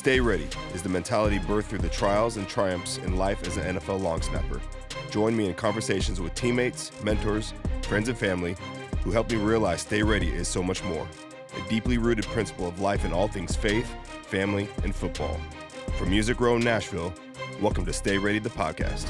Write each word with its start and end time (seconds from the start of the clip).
Stay 0.00 0.18
Ready 0.18 0.48
is 0.72 0.82
the 0.82 0.88
mentality 0.88 1.38
birthed 1.40 1.64
through 1.64 1.80
the 1.80 1.90
trials 1.90 2.38
and 2.38 2.48
triumphs 2.48 2.96
in 2.96 3.18
life 3.18 3.46
as 3.46 3.58
an 3.58 3.76
NFL 3.76 4.00
long 4.00 4.22
snapper. 4.22 4.58
Join 5.10 5.36
me 5.36 5.44
in 5.46 5.52
conversations 5.52 6.22
with 6.22 6.34
teammates, 6.34 6.90
mentors, 7.04 7.52
friends, 7.82 8.08
and 8.08 8.16
family 8.16 8.56
who 9.02 9.10
help 9.10 9.30
me 9.30 9.36
realize 9.36 9.82
Stay 9.82 10.02
Ready 10.02 10.30
is 10.30 10.48
so 10.48 10.62
much 10.62 10.82
more. 10.84 11.06
A 11.54 11.68
deeply 11.68 11.98
rooted 11.98 12.24
principle 12.24 12.66
of 12.66 12.80
life 12.80 13.04
in 13.04 13.12
all 13.12 13.28
things 13.28 13.54
faith, 13.54 13.86
family, 14.22 14.70
and 14.84 14.96
football. 14.96 15.38
From 15.98 16.08
Music 16.08 16.40
Row 16.40 16.56
in 16.56 16.62
Nashville, 16.62 17.12
welcome 17.60 17.84
to 17.84 17.92
Stay 17.92 18.16
Ready, 18.16 18.38
the 18.38 18.48
podcast. 18.48 19.06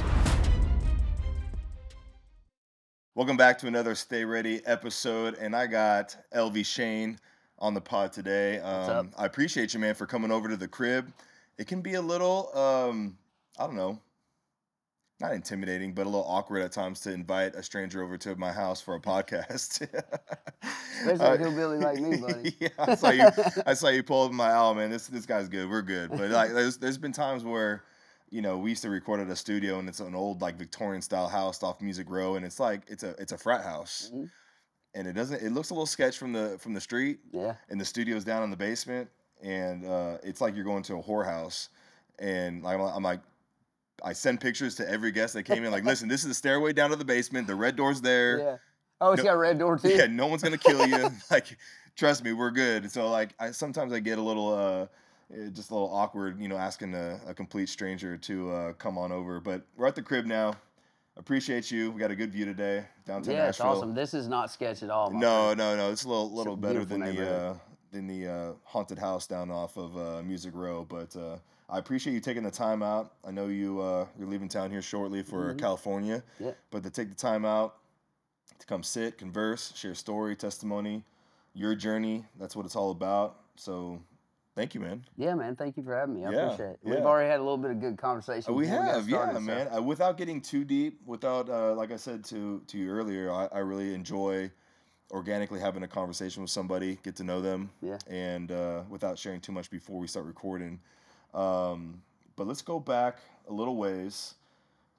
Welcome 3.14 3.36
back 3.36 3.58
to 3.58 3.68
another 3.68 3.94
Stay 3.94 4.24
Ready 4.24 4.60
episode, 4.66 5.36
and 5.38 5.54
I 5.54 5.68
got 5.68 6.16
Elvie 6.34 6.66
Shane 6.66 7.20
on 7.60 7.74
the 7.74 7.80
pod 7.80 8.12
today. 8.12 8.58
Um, 8.60 9.10
I 9.18 9.26
appreciate 9.26 9.74
you, 9.74 9.80
man, 9.80 9.94
for 9.94 10.06
coming 10.06 10.30
over 10.30 10.48
to 10.48 10.56
the 10.56 10.68
crib. 10.68 11.12
It 11.58 11.66
can 11.66 11.82
be 11.82 11.94
a 11.94 12.00
little, 12.00 12.56
um, 12.56 13.18
I 13.58 13.66
don't 13.66 13.76
know, 13.76 14.00
not 15.20 15.34
intimidating, 15.34 15.92
but 15.92 16.02
a 16.06 16.08
little 16.08 16.24
awkward 16.26 16.62
at 16.62 16.72
times 16.72 17.00
to 17.00 17.12
invite 17.12 17.54
a 17.54 17.62
stranger 17.62 18.02
over 18.02 18.16
to 18.16 18.34
my 18.36 18.50
house 18.50 18.80
for 18.80 18.94
a 18.94 19.00
podcast. 19.00 19.82
Especially 21.00 21.26
a 21.26 21.36
hillbilly 21.36 21.78
like 21.78 21.98
me, 22.00 22.16
buddy. 22.16 22.56
yeah, 22.60 22.68
I 22.78 22.94
saw 22.94 23.10
you. 23.10 23.28
I 23.66 23.74
saw 23.74 23.88
you 23.88 24.02
pull 24.02 24.24
up 24.24 24.32
my 24.32 24.52
oh 24.54 24.72
man, 24.72 24.90
this 24.90 25.06
this 25.08 25.26
guy's 25.26 25.48
good. 25.48 25.68
We're 25.68 25.82
good. 25.82 26.10
But 26.10 26.30
like, 26.30 26.52
there's 26.52 26.78
there's 26.78 26.96
been 26.98 27.12
times 27.12 27.44
where, 27.44 27.84
you 28.30 28.40
know, 28.40 28.56
we 28.56 28.70
used 28.70 28.82
to 28.82 28.90
record 28.90 29.20
at 29.20 29.28
a 29.28 29.36
studio 29.36 29.78
and 29.78 29.88
it's 29.88 30.00
an 30.00 30.14
old 30.14 30.40
like 30.40 30.56
Victorian 30.56 31.02
style 31.02 31.28
house 31.28 31.62
off 31.62 31.82
Music 31.82 32.08
Row, 32.08 32.36
and 32.36 32.44
it's 32.46 32.58
like 32.58 32.82
it's 32.88 33.02
a 33.02 33.10
it's 33.18 33.32
a 33.32 33.38
frat 33.38 33.62
house, 33.62 34.10
Mhm. 34.14 34.30
And 34.94 35.06
it 35.06 35.12
doesn't. 35.12 35.42
It 35.42 35.52
looks 35.52 35.70
a 35.70 35.74
little 35.74 35.86
sketch 35.86 36.18
from 36.18 36.32
the 36.32 36.56
from 36.58 36.74
the 36.74 36.80
street, 36.80 37.20
Yeah. 37.32 37.54
and 37.68 37.80
the 37.80 37.84
studio's 37.84 38.24
down 38.24 38.42
in 38.42 38.50
the 38.50 38.56
basement, 38.56 39.08
and 39.42 39.86
uh, 39.86 40.18
it's 40.22 40.40
like 40.40 40.54
you're 40.54 40.64
going 40.64 40.82
to 40.84 40.96
a 40.96 41.02
whorehouse. 41.02 41.68
And 42.18 42.62
like, 42.62 42.74
I'm, 42.78 42.82
I'm 42.82 43.02
like, 43.02 43.20
I 44.04 44.12
send 44.12 44.40
pictures 44.40 44.74
to 44.76 44.88
every 44.88 45.10
guest 45.12 45.34
that 45.34 45.44
came 45.44 45.64
in, 45.64 45.70
like, 45.70 45.84
listen, 45.84 46.06
this 46.08 46.22
is 46.22 46.28
the 46.28 46.34
stairway 46.34 46.72
down 46.72 46.90
to 46.90 46.96
the 46.96 47.04
basement. 47.04 47.46
The 47.46 47.54
red 47.54 47.76
door's 47.76 48.00
there. 48.00 48.38
Yeah. 48.38 48.56
Oh, 49.00 49.12
it's 49.12 49.22
No- 49.22 49.30
got 49.30 49.34
a 49.34 49.38
red 49.38 49.58
door 49.58 49.78
too. 49.78 49.88
Yeah, 49.88 50.06
no 50.06 50.26
one's 50.26 50.42
gonna 50.42 50.58
kill 50.58 50.86
you. 50.86 51.10
like, 51.30 51.56
trust 51.96 52.22
me, 52.24 52.32
we're 52.32 52.50
good. 52.50 52.90
So 52.90 53.08
like, 53.10 53.30
I 53.38 53.52
sometimes 53.52 53.92
I 53.92 54.00
get 54.00 54.18
a 54.18 54.22
little, 54.22 54.52
uh, 54.52 54.86
eh, 55.34 55.48
just 55.52 55.70
a 55.70 55.74
little 55.74 55.90
awkward, 55.94 56.38
you 56.40 56.48
know, 56.48 56.56
asking 56.56 56.94
a, 56.94 57.18
a 57.26 57.32
complete 57.32 57.68
stranger 57.70 58.16
to 58.18 58.52
uh, 58.52 58.72
come 58.74 58.98
on 58.98 59.12
over. 59.12 59.40
But 59.40 59.62
we're 59.76 59.86
at 59.86 59.94
the 59.94 60.02
crib 60.02 60.26
now. 60.26 60.54
Appreciate 61.16 61.70
you. 61.70 61.90
We 61.90 62.00
got 62.00 62.10
a 62.10 62.16
good 62.16 62.32
view 62.32 62.44
today 62.44 62.84
downtown 63.04 63.34
Yeah, 63.34 63.48
it's 63.48 63.58
Nashville. 63.58 63.76
awesome. 63.76 63.94
This 63.94 64.14
is 64.14 64.28
not 64.28 64.50
sketch 64.50 64.82
at 64.82 64.90
all. 64.90 65.10
No, 65.10 65.46
friend. 65.46 65.58
no, 65.58 65.76
no. 65.76 65.90
It's 65.90 66.04
a 66.04 66.08
little, 66.08 66.32
little 66.32 66.56
better 66.56 66.84
than 66.84 67.00
the 67.00 67.30
uh, 67.30 67.54
than 67.90 68.06
the 68.06 68.26
uh, 68.28 68.52
haunted 68.64 68.98
house 68.98 69.26
down 69.26 69.50
off 69.50 69.76
of 69.76 69.96
uh, 69.98 70.22
Music 70.22 70.52
Row. 70.54 70.86
But 70.88 71.14
uh, 71.16 71.36
I 71.68 71.78
appreciate 71.78 72.14
you 72.14 72.20
taking 72.20 72.44
the 72.44 72.50
time 72.50 72.82
out. 72.82 73.12
I 73.24 73.32
know 73.32 73.48
you 73.48 73.80
uh, 73.80 74.06
you're 74.18 74.28
leaving 74.28 74.48
town 74.48 74.70
here 74.70 74.82
shortly 74.82 75.22
for 75.22 75.52
Mhm. 75.54 75.58
California. 75.58 76.22
Yeah. 76.38 76.52
But 76.70 76.84
to 76.84 76.90
take 76.90 77.08
the 77.10 77.16
time 77.16 77.44
out 77.44 77.76
to 78.58 78.66
come 78.66 78.82
sit, 78.82 79.18
converse, 79.18 79.72
share 79.76 79.94
story, 79.94 80.36
testimony, 80.36 81.04
your 81.54 81.74
journey. 81.74 82.24
That's 82.38 82.54
what 82.56 82.64
it's 82.66 82.76
all 82.76 82.92
about. 82.92 83.40
So, 83.56 84.00
thank 84.54 84.74
you, 84.74 84.80
man. 84.80 85.04
Yeah, 85.16 85.34
man. 85.34 85.56
Thank 85.56 85.76
you 85.76 85.82
for 85.82 85.94
having 85.96 86.14
me. 86.14 86.24
I 86.24 86.30
Yeah, 86.30 86.38
appreciate 86.46 86.70
it. 86.70 86.78
yeah. 86.84 86.94
We've 86.96 87.04
already 87.04 87.28
had 87.30 87.40
a 87.40 87.42
little 87.42 87.58
bit 87.58 87.70
of 87.70 87.80
good 87.80 87.96
conversation. 87.98 88.54
We 88.54 88.64
before 88.64 88.78
got 88.84 88.94
have, 88.94 89.08
yeah, 89.08 89.32
so- 89.32 89.40
man. 89.40 89.68
Uh, 89.74 89.82
without 89.82 90.16
getting 90.16 90.40
too 90.40 90.64
deep, 90.64 91.00
without, 91.06 91.48
uh, 91.48 91.74
like 91.74 91.92
I 91.92 91.96
said 91.96 92.24
to 92.26 92.62
to 92.66 92.78
you 92.78 92.88
earlier, 92.90 93.30
I, 93.32 93.46
I 93.52 93.58
really 93.58 93.94
enjoy 93.94 94.50
organically 95.12 95.58
having 95.58 95.82
a 95.82 95.88
conversation 95.88 96.40
with 96.42 96.50
somebody, 96.50 96.98
get 97.02 97.16
to 97.16 97.24
know 97.24 97.40
them, 97.40 97.70
Yeah. 97.82 97.98
and 98.08 98.52
uh, 98.52 98.82
without 98.88 99.18
sharing 99.18 99.40
too 99.40 99.50
much 99.52 99.68
before 99.70 99.98
we 99.98 100.06
start 100.06 100.24
recording. 100.24 100.78
Um, 101.34 102.02
but 102.36 102.46
let's 102.46 102.62
go 102.62 102.78
back 102.78 103.18
a 103.48 103.52
little 103.52 103.76
ways, 103.76 104.34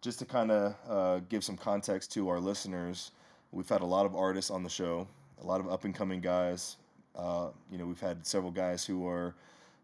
just 0.01 0.19
to 0.19 0.25
kind 0.25 0.51
of 0.51 0.75
uh, 0.89 1.19
give 1.29 1.43
some 1.43 1.55
context 1.57 2.11
to 2.13 2.27
our 2.29 2.39
listeners. 2.39 3.11
We've 3.51 3.67
had 3.69 3.81
a 3.81 3.85
lot 3.85 4.05
of 4.05 4.15
artists 4.15 4.51
on 4.51 4.63
the 4.63 4.69
show, 4.69 5.07
a 5.41 5.45
lot 5.45 5.59
of 5.61 5.69
up 5.71 5.85
and 5.85 5.95
coming 5.95 6.19
guys. 6.21 6.75
Uh, 7.15 7.49
you 7.71 7.77
know, 7.77 7.85
we've 7.85 7.99
had 7.99 8.25
several 8.25 8.51
guys 8.51 8.85
who 8.85 9.07
are. 9.07 9.35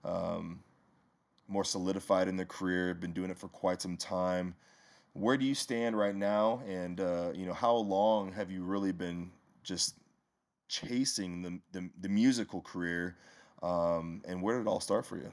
Um, 0.04 0.60
more 1.48 1.64
solidified 1.64 2.28
in 2.28 2.36
their 2.36 2.46
career, 2.46 2.94
been 2.94 3.14
doing 3.14 3.30
it 3.30 3.38
for 3.38 3.48
quite 3.48 3.82
some 3.82 3.98
time. 3.98 4.56
Where 5.14 5.38
do 5.38 5.46
you 5.46 5.56
stand 5.56 5.98
right 5.98 6.16
now? 6.16 6.62
And 6.68 7.00
uh, 7.00 7.32
you 7.34 7.46
know, 7.46 7.54
how 7.54 7.76
long 7.76 8.32
have 8.34 8.52
you 8.52 8.64
really 8.64 8.92
been 8.92 9.32
just 9.64 9.96
chasing 10.68 11.42
the 11.42 11.60
the, 11.72 11.90
the 12.02 12.10
musical 12.10 12.62
career? 12.62 13.16
Um, 13.64 14.22
and 14.28 14.42
where 14.42 14.58
did 14.58 14.68
it 14.68 14.68
all 14.68 14.80
start 14.80 15.06
for 15.06 15.18
you? 15.18 15.32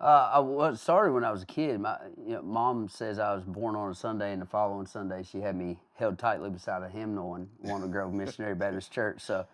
Uh, 0.00 0.30
I 0.32 0.38
was 0.38 0.80
started 0.80 1.12
when 1.12 1.24
I 1.24 1.30
was 1.30 1.42
a 1.42 1.46
kid. 1.46 1.78
My 1.78 1.98
you 2.26 2.36
know, 2.36 2.42
mom 2.42 2.88
says 2.88 3.18
I 3.18 3.34
was 3.34 3.44
born 3.44 3.76
on 3.76 3.90
a 3.90 3.94
Sunday, 3.94 4.32
and 4.32 4.40
the 4.40 4.46
following 4.46 4.86
Sunday 4.86 5.22
she 5.22 5.40
had 5.40 5.56
me 5.56 5.78
held 5.96 6.18
tightly 6.18 6.48
beside 6.48 6.82
a 6.82 6.88
hymnal 6.88 7.34
in 7.34 7.48
Walnut 7.62 7.90
Grove 7.90 8.14
Missionary 8.14 8.54
Baptist 8.54 8.90
Church. 8.90 9.20
So 9.20 9.44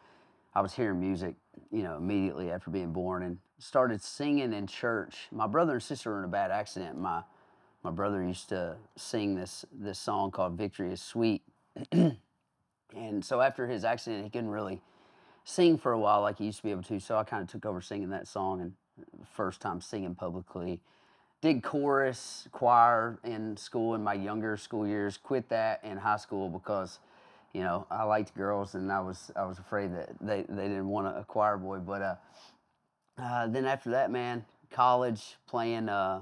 I 0.56 0.60
was 0.62 0.72
hearing 0.72 0.98
music, 0.98 1.34
you 1.70 1.82
know, 1.82 1.98
immediately 1.98 2.50
after 2.50 2.70
being 2.70 2.90
born, 2.90 3.22
and 3.22 3.36
started 3.58 4.00
singing 4.00 4.54
in 4.54 4.66
church. 4.66 5.28
My 5.30 5.46
brother 5.46 5.74
and 5.74 5.82
sister 5.82 6.10
were 6.10 6.18
in 6.20 6.24
a 6.24 6.28
bad 6.28 6.50
accident. 6.50 6.98
My 6.98 7.24
my 7.82 7.90
brother 7.90 8.24
used 8.24 8.48
to 8.48 8.76
sing 8.96 9.34
this 9.34 9.66
this 9.70 9.98
song 9.98 10.30
called 10.30 10.54
"Victory 10.54 10.90
Is 10.90 11.02
Sweet," 11.02 11.42
and 11.92 13.22
so 13.22 13.42
after 13.42 13.66
his 13.66 13.84
accident, 13.84 14.24
he 14.24 14.30
couldn't 14.30 14.48
really 14.48 14.80
sing 15.44 15.76
for 15.76 15.92
a 15.92 15.98
while 15.98 16.22
like 16.22 16.38
he 16.38 16.46
used 16.46 16.56
to 16.56 16.64
be 16.64 16.70
able 16.70 16.84
to. 16.84 17.00
So 17.00 17.18
I 17.18 17.24
kind 17.24 17.42
of 17.42 17.50
took 17.50 17.66
over 17.66 17.82
singing 17.82 18.08
that 18.08 18.26
song 18.26 18.62
and 18.62 18.72
first 19.34 19.60
time 19.60 19.82
singing 19.82 20.14
publicly. 20.14 20.80
Did 21.42 21.62
chorus, 21.62 22.48
choir 22.50 23.18
in 23.24 23.58
school 23.58 23.94
in 23.94 24.02
my 24.02 24.14
younger 24.14 24.56
school 24.56 24.86
years. 24.86 25.18
Quit 25.18 25.50
that 25.50 25.84
in 25.84 25.98
high 25.98 26.16
school 26.16 26.48
because, 26.48 26.98
you 27.56 27.62
know, 27.62 27.86
I 27.90 28.02
liked 28.02 28.34
girls 28.36 28.74
and 28.74 28.92
I 28.92 29.00
was 29.00 29.30
I 29.34 29.46
was 29.46 29.58
afraid 29.58 29.94
that 29.94 30.10
they, 30.20 30.44
they 30.46 30.68
didn't 30.68 30.88
want 30.88 31.06
a 31.06 31.24
choir 31.24 31.56
boy. 31.56 31.78
But 31.78 32.02
uh, 32.02 32.14
uh, 33.16 33.46
then 33.46 33.64
after 33.64 33.90
that, 33.92 34.10
man, 34.10 34.44
college 34.70 35.38
playing 35.46 35.88
uh, 35.88 36.20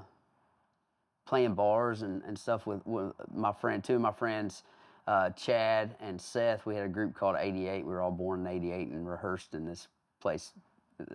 playing 1.25 1.53
bars 1.53 2.03
and, 2.03 2.23
and 2.23 2.39
stuff 2.39 2.65
with, 2.65 2.79
with 2.87 3.11
my 3.33 3.51
friend, 3.51 3.83
two 3.83 3.95
of 3.95 4.01
my 4.01 4.13
friends, 4.13 4.63
uh, 5.07 5.31
Chad 5.31 5.97
and 5.99 6.21
Seth. 6.21 6.65
We 6.65 6.73
had 6.73 6.85
a 6.85 6.89
group 6.89 7.13
called 7.13 7.35
88. 7.37 7.85
We 7.85 7.91
were 7.91 8.01
all 8.01 8.11
born 8.11 8.39
in 8.39 8.47
88 8.47 8.87
and 8.87 9.05
rehearsed 9.05 9.55
in 9.55 9.65
this 9.65 9.89
place 10.21 10.53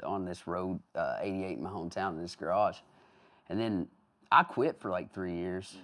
on 0.02 0.26
this 0.26 0.47
road, 0.47 0.78
uh, 0.97 1.16
88 1.19 1.56
in 1.56 1.62
my 1.62 1.70
hometown 1.70 2.10
in 2.10 2.20
this 2.20 2.37
garage. 2.37 2.76
And 3.48 3.58
then 3.58 3.87
I 4.31 4.42
quit 4.42 4.78
for 4.78 4.91
like 4.91 5.14
three 5.14 5.34
years. 5.34 5.76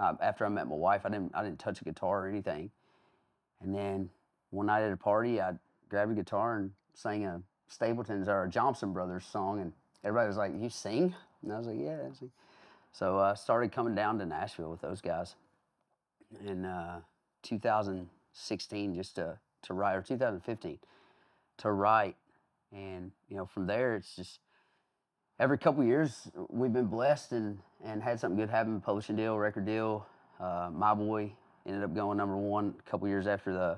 Uh, 0.00 0.14
after 0.20 0.44
I 0.44 0.48
met 0.48 0.66
my 0.66 0.74
wife, 0.74 1.02
I 1.04 1.10
didn't 1.10 1.30
I 1.32 1.44
didn't 1.44 1.60
touch 1.60 1.80
a 1.80 1.84
guitar 1.84 2.24
or 2.24 2.28
anything. 2.28 2.72
And 3.62 3.74
then 3.74 4.10
one 4.50 4.66
night 4.66 4.82
at 4.82 4.92
a 4.92 4.96
party, 4.96 5.40
I 5.40 5.52
grabbed 5.88 6.12
a 6.12 6.14
guitar 6.14 6.56
and 6.56 6.72
sang 6.94 7.24
a 7.24 7.42
Stapleton's 7.68 8.28
or 8.28 8.44
a 8.44 8.48
Johnson 8.48 8.92
Brothers 8.92 9.26
song, 9.26 9.60
and 9.60 9.72
everybody 10.04 10.28
was 10.28 10.36
like, 10.36 10.52
"You 10.58 10.70
sing?" 10.70 11.14
And 11.42 11.52
I 11.52 11.58
was 11.58 11.66
like, 11.66 11.78
"Yeah." 11.78 11.98
I 12.08 12.14
sing." 12.14 12.30
So 12.92 13.18
I 13.18 13.34
started 13.34 13.72
coming 13.72 13.94
down 13.94 14.18
to 14.18 14.26
Nashville 14.26 14.70
with 14.70 14.80
those 14.80 15.00
guys 15.00 15.34
in 16.44 16.64
uh, 16.64 17.00
2016, 17.42 18.94
just 18.94 19.16
to 19.16 19.38
to 19.62 19.74
write, 19.74 19.96
or 19.96 20.02
2015, 20.02 20.78
to 21.58 21.70
write, 21.72 22.16
and 22.72 23.12
you 23.28 23.36
know 23.36 23.46
from 23.46 23.66
there 23.66 23.94
it's 23.94 24.16
just 24.16 24.40
every 25.38 25.58
couple 25.58 25.84
years 25.84 26.28
we've 26.48 26.72
been 26.72 26.86
blessed 26.86 27.32
and 27.32 27.58
and 27.84 28.02
had 28.02 28.18
something 28.18 28.38
good 28.38 28.50
happen 28.50 28.80
publishing 28.80 29.16
deal 29.16 29.38
record 29.38 29.64
deal 29.64 30.06
uh, 30.40 30.70
my 30.72 30.94
boy 30.94 31.32
ended 31.68 31.84
up 31.84 31.94
going 31.94 32.16
number 32.18 32.36
one 32.36 32.74
a 32.78 32.90
couple 32.90 33.06
years 33.06 33.26
after 33.26 33.52
the 33.52 33.76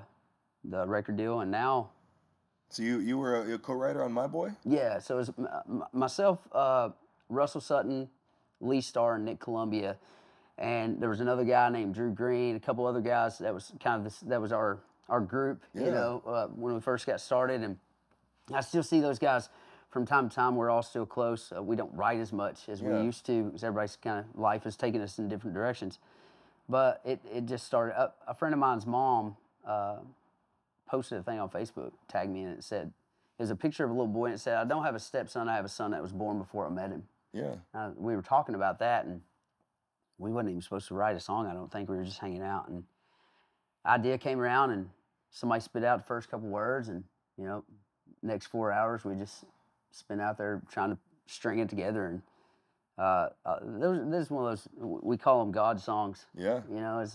the 0.63 0.87
record 0.87 1.17
deal 1.17 1.41
and 1.41 1.51
now 1.51 1.89
So 2.69 2.83
you 2.83 2.99
you 2.99 3.17
were 3.17 3.35
a, 3.43 3.53
a 3.55 3.57
co-writer 3.57 4.03
on 4.03 4.11
My 4.11 4.27
Boy. 4.27 4.51
yeah 4.63 4.99
so 4.99 5.19
it's 5.19 5.29
m- 5.37 5.47
m- 5.67 5.83
myself 5.91 6.39
uh, 6.53 6.89
russell 7.29 7.61
sutton 7.61 8.07
lee 8.61 8.81
starr 8.81 9.15
and 9.15 9.25
nick 9.25 9.39
columbia 9.39 9.97
and 10.57 11.01
there 11.01 11.09
was 11.09 11.19
another 11.19 11.43
guy 11.43 11.69
named 11.69 11.93
drew 11.95 12.11
green 12.11 12.55
a 12.55 12.59
couple 12.59 12.85
other 12.85 13.01
guys 13.01 13.37
that 13.39 13.53
was 13.53 13.73
kind 13.83 13.97
of 13.97 14.03
this 14.03 14.19
that 14.21 14.39
was 14.41 14.51
our 14.51 14.79
our 15.09 15.19
group 15.19 15.61
Yeah. 15.73 15.85
you 15.85 15.91
know 15.91 16.23
uh, 16.25 16.47
when 16.47 16.73
we 16.75 16.79
first 16.79 17.05
got 17.05 17.19
started 17.19 17.61
and 17.61 17.77
I 18.53 18.61
still 18.61 18.83
see 18.83 18.99
those 18.99 19.19
guys 19.19 19.49
from 19.91 20.05
time 20.05 20.27
to 20.29 20.35
time. 20.35 20.55
We're 20.57 20.69
all 20.69 20.81
still 20.83 21.05
close. 21.05 21.53
Uh, 21.55 21.61
we 21.63 21.75
don't 21.77 21.93
write 21.93 22.19
as 22.19 22.33
much 22.33 22.67
as 22.67 22.81
Yeah. 22.81 22.97
we 22.99 23.03
used 23.05 23.25
to 23.27 23.43
because 23.43 23.63
everybody's 23.63 23.95
kind 23.95 24.19
of 24.19 24.25
life 24.39 24.63
has 24.63 24.75
taken 24.75 24.99
us 24.99 25.19
in 25.19 25.29
different 25.29 25.53
directions. 25.53 25.99
But 26.71 27.01
it, 27.03 27.19
it 27.29 27.45
just 27.47 27.65
started. 27.65 27.99
A, 27.99 28.13
a 28.29 28.33
friend 28.33 28.53
of 28.53 28.59
mine's 28.59 28.87
mom 28.87 29.35
uh, 29.67 29.97
posted 30.87 31.17
a 31.17 31.23
thing 31.23 31.37
on 31.37 31.49
Facebook, 31.49 31.91
tagged 32.07 32.31
me, 32.31 32.43
and 32.43 32.57
it 32.57 32.63
said, 32.63 32.93
"There's 33.37 33.49
a 33.49 33.57
picture 33.57 33.83
of 33.83 33.89
a 33.89 33.93
little 33.93 34.07
boy, 34.07 34.27
and 34.27 34.35
it 34.35 34.39
said, 34.39 34.55
I 34.55 34.63
don't 34.63 34.85
have 34.85 34.95
a 34.95 34.99
stepson. 34.99 35.49
I 35.49 35.55
have 35.57 35.65
a 35.65 35.69
son 35.69 35.91
that 35.91 36.01
was 36.01 36.13
born 36.13 36.37
before 36.37 36.65
I 36.65 36.69
met 36.69 36.91
him." 36.91 37.03
Yeah. 37.33 37.55
Uh, 37.73 37.91
we 37.97 38.15
were 38.15 38.21
talking 38.21 38.55
about 38.55 38.79
that, 38.79 39.03
and 39.03 39.19
we 40.17 40.31
wasn't 40.31 40.51
even 40.51 40.61
supposed 40.61 40.87
to 40.87 40.93
write 40.93 41.17
a 41.17 41.19
song. 41.19 41.45
I 41.45 41.53
don't 41.53 41.69
think 41.69 41.89
we 41.89 41.97
were 41.97 42.05
just 42.05 42.19
hanging 42.19 42.41
out, 42.41 42.69
and 42.69 42.85
idea 43.85 44.17
came 44.17 44.39
around, 44.39 44.71
and 44.71 44.89
somebody 45.29 45.59
spit 45.59 45.83
out 45.83 45.99
the 45.99 46.05
first 46.05 46.31
couple 46.31 46.47
words, 46.47 46.87
and 46.87 47.03
you 47.37 47.43
know, 47.43 47.65
next 48.23 48.45
four 48.45 48.71
hours 48.71 49.03
we 49.03 49.15
just 49.15 49.43
spent 49.91 50.21
out 50.21 50.37
there 50.37 50.61
trying 50.71 50.91
to 50.91 50.97
string 51.25 51.59
it 51.59 51.67
together, 51.67 52.05
and 52.05 52.21
Uh, 52.97 53.29
uh, 53.45 53.59
those, 53.61 54.09
this 54.11 54.25
is 54.25 54.31
one 54.31 54.45
of 54.45 54.51
those 54.51 54.67
we 55.01 55.17
call 55.17 55.39
them 55.39 55.51
God 55.51 55.79
songs. 55.79 56.25
Yeah. 56.37 56.61
You 56.69 56.79
know, 56.79 57.05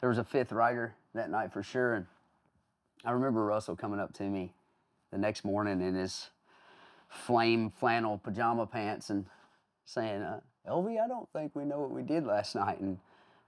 there 0.00 0.08
was 0.08 0.18
a 0.18 0.24
fifth 0.24 0.52
writer 0.52 0.94
that 1.14 1.30
night 1.30 1.52
for 1.52 1.62
sure, 1.62 1.94
and 1.94 2.06
I 3.04 3.12
remember 3.12 3.44
Russell 3.44 3.76
coming 3.76 4.00
up 4.00 4.12
to 4.14 4.24
me 4.24 4.52
the 5.12 5.18
next 5.18 5.44
morning 5.44 5.80
in 5.80 5.94
his 5.94 6.30
flame 7.08 7.70
flannel 7.70 8.18
pajama 8.18 8.66
pants 8.66 9.10
and 9.10 9.26
saying, 9.84 10.22
uh, 10.22 10.40
"Elvie, 10.68 11.02
I 11.02 11.06
don't 11.06 11.28
think 11.32 11.54
we 11.54 11.64
know 11.64 11.80
what 11.80 11.90
we 11.90 12.02
did 12.02 12.24
last 12.26 12.54
night." 12.54 12.80
And 12.80 12.98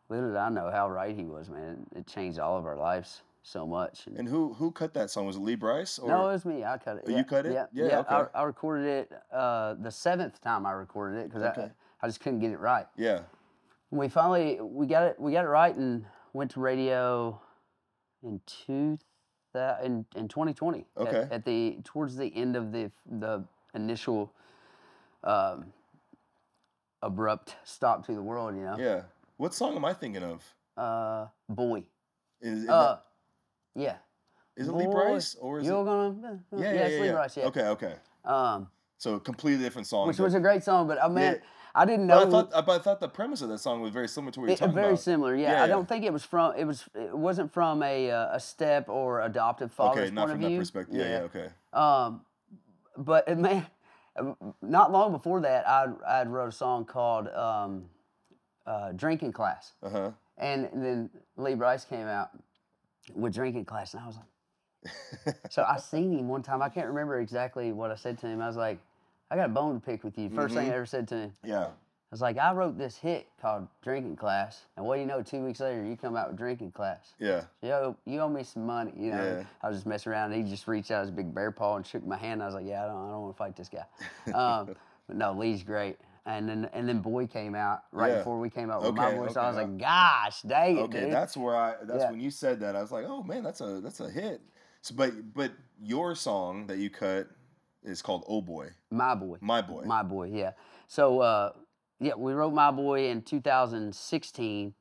little 0.09 0.29
did 0.29 0.37
I 0.37 0.49
know 0.51 0.71
how 0.71 0.89
right 0.89 1.17
he 1.17 1.25
was, 1.25 1.49
man. 1.49 1.87
It 1.97 2.07
changed 2.07 2.39
all 2.39 2.57
of 2.59 2.67
our 2.67 2.77
lives 2.77 3.23
so 3.43 3.67
much. 3.67 4.07
And, 4.07 4.19
And 4.19 4.29
who 4.29 4.53
who 4.55 4.71
cut 4.71 4.95
that 4.95 5.11
song? 5.11 5.27
Was 5.27 5.37
it 5.37 5.41
Lee 5.41 5.55
Brice? 5.55 5.99
Or 5.99 6.09
no, 6.09 6.29
it 6.29 6.33
was 6.33 6.45
me. 6.45 6.65
I 6.65 6.77
cut 6.79 6.99
it. 6.99 7.05
Oh, 7.07 7.11
you 7.17 7.25
cut 7.25 7.47
it? 7.47 7.53
Yeah, 7.53 7.67
Yeah, 7.73 8.03
I, 8.09 8.21
okay. 8.21 8.31
I 8.35 8.43
recorded 8.43 8.87
it 8.87 9.13
uh, 9.33 9.75
the 9.75 9.91
seventh 9.91 10.41
time 10.41 10.67
I 10.67 10.73
recorded 10.73 11.19
it 11.21 11.29
because 11.29 11.43
Okay. 11.45 11.71
I, 12.03 12.05
I 12.05 12.09
just 12.09 12.21
couldn't 12.21 12.41
get 12.41 12.51
it 12.51 12.59
right. 12.61 12.87
yeah. 12.97 13.21
And 13.91 13.99
we 14.01 14.09
finally 14.09 14.59
we 14.61 14.87
got 14.87 15.05
it 15.05 15.17
we 15.19 15.33
got 15.33 15.45
it 15.45 15.49
right 15.49 15.75
and 15.75 16.05
went 16.35 16.51
to 16.53 16.61
radio 16.61 17.41
in 18.23 18.41
two 18.47 18.99
thou- 19.55 19.79
in, 19.83 20.05
in 20.15 20.29
2020 20.29 20.81
at- 20.81 21.07
Okay. 21.07 21.29
at, 21.35 21.45
the 21.47 21.79
towards 21.85 22.17
the 22.17 22.27
end 22.37 22.55
of 22.57 22.71
the 22.73 22.91
the 23.07 23.45
initial 23.75 24.33
um, 25.25 25.73
abrupt 27.03 27.57
stop 27.65 28.05
to 28.07 28.15
the 28.15 28.23
world 28.23 28.55
you 28.57 28.63
know 28.63 28.77
Yeah. 28.79 29.03
What 29.39 29.55
song 29.55 29.77
am 29.77 29.85
I 29.85 29.95
thinking 29.95 30.23
of? 30.23 30.43
uh 30.77 31.27
boy 31.49 31.85
Is, 32.41 32.65
is, 32.65 32.69
uh 32.69 32.83
that, 32.83 33.05
yeah 33.75 33.97
is 34.57 34.67
it 34.69 34.73
Lee 34.75 34.87
Boy, 34.87 34.93
Brice 34.93 35.37
or 35.41 35.61
is 35.61 35.67
you're 35.67 35.83
it? 35.83 35.85
gonna 35.85 36.09
uh, 36.27 36.57
Yeah, 36.57 36.73
yeah, 36.73 36.81
it's 36.81 36.95
yeah, 36.95 37.01
Lee 37.01 37.07
yeah. 37.07 37.13
Brice, 37.13 37.37
yeah 37.37 37.45
Okay, 37.47 37.67
okay. 37.69 37.95
um 38.25 38.69
So 38.99 39.15
a 39.15 39.21
completely 39.21 39.63
different 39.65 39.87
song. 39.87 40.09
which 40.09 40.17
but- 40.17 40.25
was 40.25 40.35
a 40.35 40.41
great 40.41 40.63
song 40.65 40.87
but 40.89 41.03
uh, 41.03 41.09
man 41.09 41.35
Yeah. 41.35 41.41
I 41.75 41.85
didn't 41.85 42.09
but 42.09 42.15
know 42.15 42.27
I 42.27 42.31
thought, 42.31 42.55
I- 42.55 42.61
but 42.63 42.81
I 42.81 42.83
thought 42.83 42.99
the 43.01 43.09
premise 43.09 43.41
of 43.43 43.51
that 43.51 43.59
song 43.59 43.81
was 43.83 43.93
very 43.93 44.09
similar 44.09 44.33
to 44.33 44.41
what 44.41 44.47
you're 44.47 44.55
It- 44.55 44.59
talking 44.59 44.75
very 44.75 44.89
about. 44.89 45.01
similar, 45.01 45.37
yeah. 45.37 45.53
Yeah, 45.53 45.63
I 45.63 45.67
yeah. 45.67 45.67
don't 45.75 45.87
think 45.89 46.05
it 46.05 46.13
was 46.13 46.25
from 46.25 46.55
it 46.57 46.65
was 46.65 46.89
it 46.95 47.17
wasn't 47.17 47.53
from 47.53 47.83
a 47.83 48.11
uh, 48.11 48.35
a 48.37 48.41
step 48.41 48.89
or 48.89 49.21
adoptive 49.23 49.71
father's 49.71 50.05
Okay, 50.07 50.15
not 50.15 50.29
from 50.31 50.41
that 50.41 50.49
view. 50.49 50.59
perspective. 50.59 50.97
Yeah, 50.97 51.09
yeah, 51.09 51.29
okay. 51.29 51.49
Um, 51.73 52.25
but 52.97 53.29
uh, 53.29 53.35
man, 53.47 53.67
not 54.63 54.91
long 54.91 55.13
before 55.13 55.41
that, 55.43 55.69
I 55.69 55.87
I 56.07 56.25
wrote 56.25 56.49
a 56.49 56.53
song 56.53 56.85
called 56.85 57.29
um, 57.29 57.89
uh, 58.67 58.91
"Drinking 58.93 59.33
Class," 59.33 59.75
Uh 59.83 59.91
huh. 59.91 60.11
and 60.39 60.69
then 60.73 61.11
Lee 61.37 61.55
Brice 61.55 61.85
came 61.85 62.09
out 62.09 62.31
with 63.15 63.35
"Drinking 63.35 63.65
Class," 63.65 63.95
and 63.95 64.03
I 64.03 64.07
was 64.07 64.17
like, 64.17 65.37
so 65.51 65.65
I 65.69 65.79
seen 65.79 66.17
him 66.19 66.29
one 66.29 66.43
time. 66.43 66.63
I 66.63 66.69
can't 66.69 66.87
remember 66.87 67.21
exactly 67.21 67.73
what 67.73 67.91
I 67.91 67.97
said 67.97 68.19
to 68.19 68.27
him. 68.27 68.41
I 68.41 68.47
was 68.47 68.57
like, 68.57 68.79
"I 69.31 69.37
got 69.37 69.47
a 69.47 69.53
bone 69.53 69.81
to 69.81 69.85
pick 69.85 70.05
with 70.05 70.17
you." 70.19 70.31
1st 70.31 70.55
thing 70.55 70.71
I 70.71 70.75
ever 70.75 70.87
said 70.87 71.09
to 71.09 71.17
him. 71.17 71.33
yeah. 71.45 71.69
I 72.11 72.15
was 72.15 72.23
like, 72.23 72.39
I 72.39 72.55
wrote 72.55 72.79
this 72.79 72.97
hit 72.97 73.27
called 73.39 73.69
Drinking 73.83 74.17
Class, 74.17 74.63
and 74.79 74.87
what 74.87 74.95
do 74.95 75.03
you 75.03 75.07
know? 75.07 75.21
Two 75.21 75.45
weeks 75.45 75.61
later, 75.61 75.85
you 75.85 75.95
come 75.95 76.17
out 76.17 76.29
with 76.29 76.39
Drinking 76.39 76.71
Class. 76.73 77.13
Yeah. 77.19 77.43
Yo, 77.61 77.99
you 78.07 78.19
owe 78.21 78.31
me 78.31 78.43
some 78.45 78.65
money. 78.65 78.95
You 78.97 79.11
know, 79.11 79.23
Yeah. 79.23 79.45
I 79.63 79.69
was 79.69 79.77
just 79.77 79.87
messing 79.87 80.13
around. 80.13 80.33
And 80.33 80.43
he 80.43 80.51
just 80.51 80.67
reached 80.67 80.91
out 80.91 81.03
his 81.03 81.11
big 81.11 81.35
bear 81.35 81.51
paw 81.51 81.77
and 81.77 81.85
shook 81.87 82.07
my 82.07 82.17
hand. 82.17 82.43
I 82.43 82.47
was 82.47 82.55
like, 82.55 82.65
Yeah, 82.65 82.85
I 82.85 82.89
don't, 82.89 83.09
I 83.09 83.11
don't 83.11 83.21
want 83.25 83.35
to 83.35 83.37
fight 83.37 83.57
this 83.57 83.69
guy. 83.69 83.85
Um, 84.33 84.75
but 85.07 85.17
no, 85.19 85.35
Lee's 85.35 85.63
great. 85.63 85.99
And 86.29 86.47
then, 86.47 86.69
and 86.75 86.87
then 86.87 86.99
Boy 87.01 87.27
came 87.27 87.55
out 87.55 87.85
right 87.91 88.11
Yeah. 88.11 88.19
before 88.19 88.39
we 88.39 88.51
came 88.51 88.71
out 88.71 88.83
with 88.83 88.95
my 88.95 89.07
Okay, 89.07 89.17
voice. 89.17 89.33
So 89.33 89.41
I 89.41 89.49
was 89.49 89.57
okay. 89.57 89.67
like, 89.67 89.79
Gosh, 89.79 90.43
dang 90.43 90.77
it, 90.77 90.81
Okay, 90.83 91.01
dude. 91.05 91.13
that's 91.13 91.39
where 91.39 91.57
I. 91.57 91.75
That's 91.83 92.05
Yeah. 92.05 92.11
when 92.11 92.21
you 92.21 92.31
said 92.31 92.61
that. 92.61 92.77
I 92.77 92.83
was 92.83 92.93
like, 92.93 93.07
oh 93.09 93.23
man, 93.23 93.43
that's 93.43 93.63
a 93.63 93.81
that's 93.81 94.01
a 94.01 94.11
hit. 94.11 94.43
So, 94.83 94.95
but 94.95 95.33
but 95.33 95.53
your 95.81 96.15
song 96.15 96.67
that 96.67 96.77
you 96.77 96.91
cut 96.91 97.29
is 97.83 98.03
called 98.03 98.25
Oh 98.29 98.43
Boy, 98.43 98.69
my 98.91 99.15
boy. 99.15 99.39
My 99.41 99.63
Boy. 99.63 99.85
My 99.87 100.03
boy, 100.03 100.31
yeah. 100.35 100.53
So 100.87 101.21
uh, 101.21 101.53
yeah, 101.99 102.15
we 102.15 102.35
wrote 102.35 102.53
My 102.53 102.71
Boy 102.73 103.09
in 103.09 103.23
2016, 103.23 104.75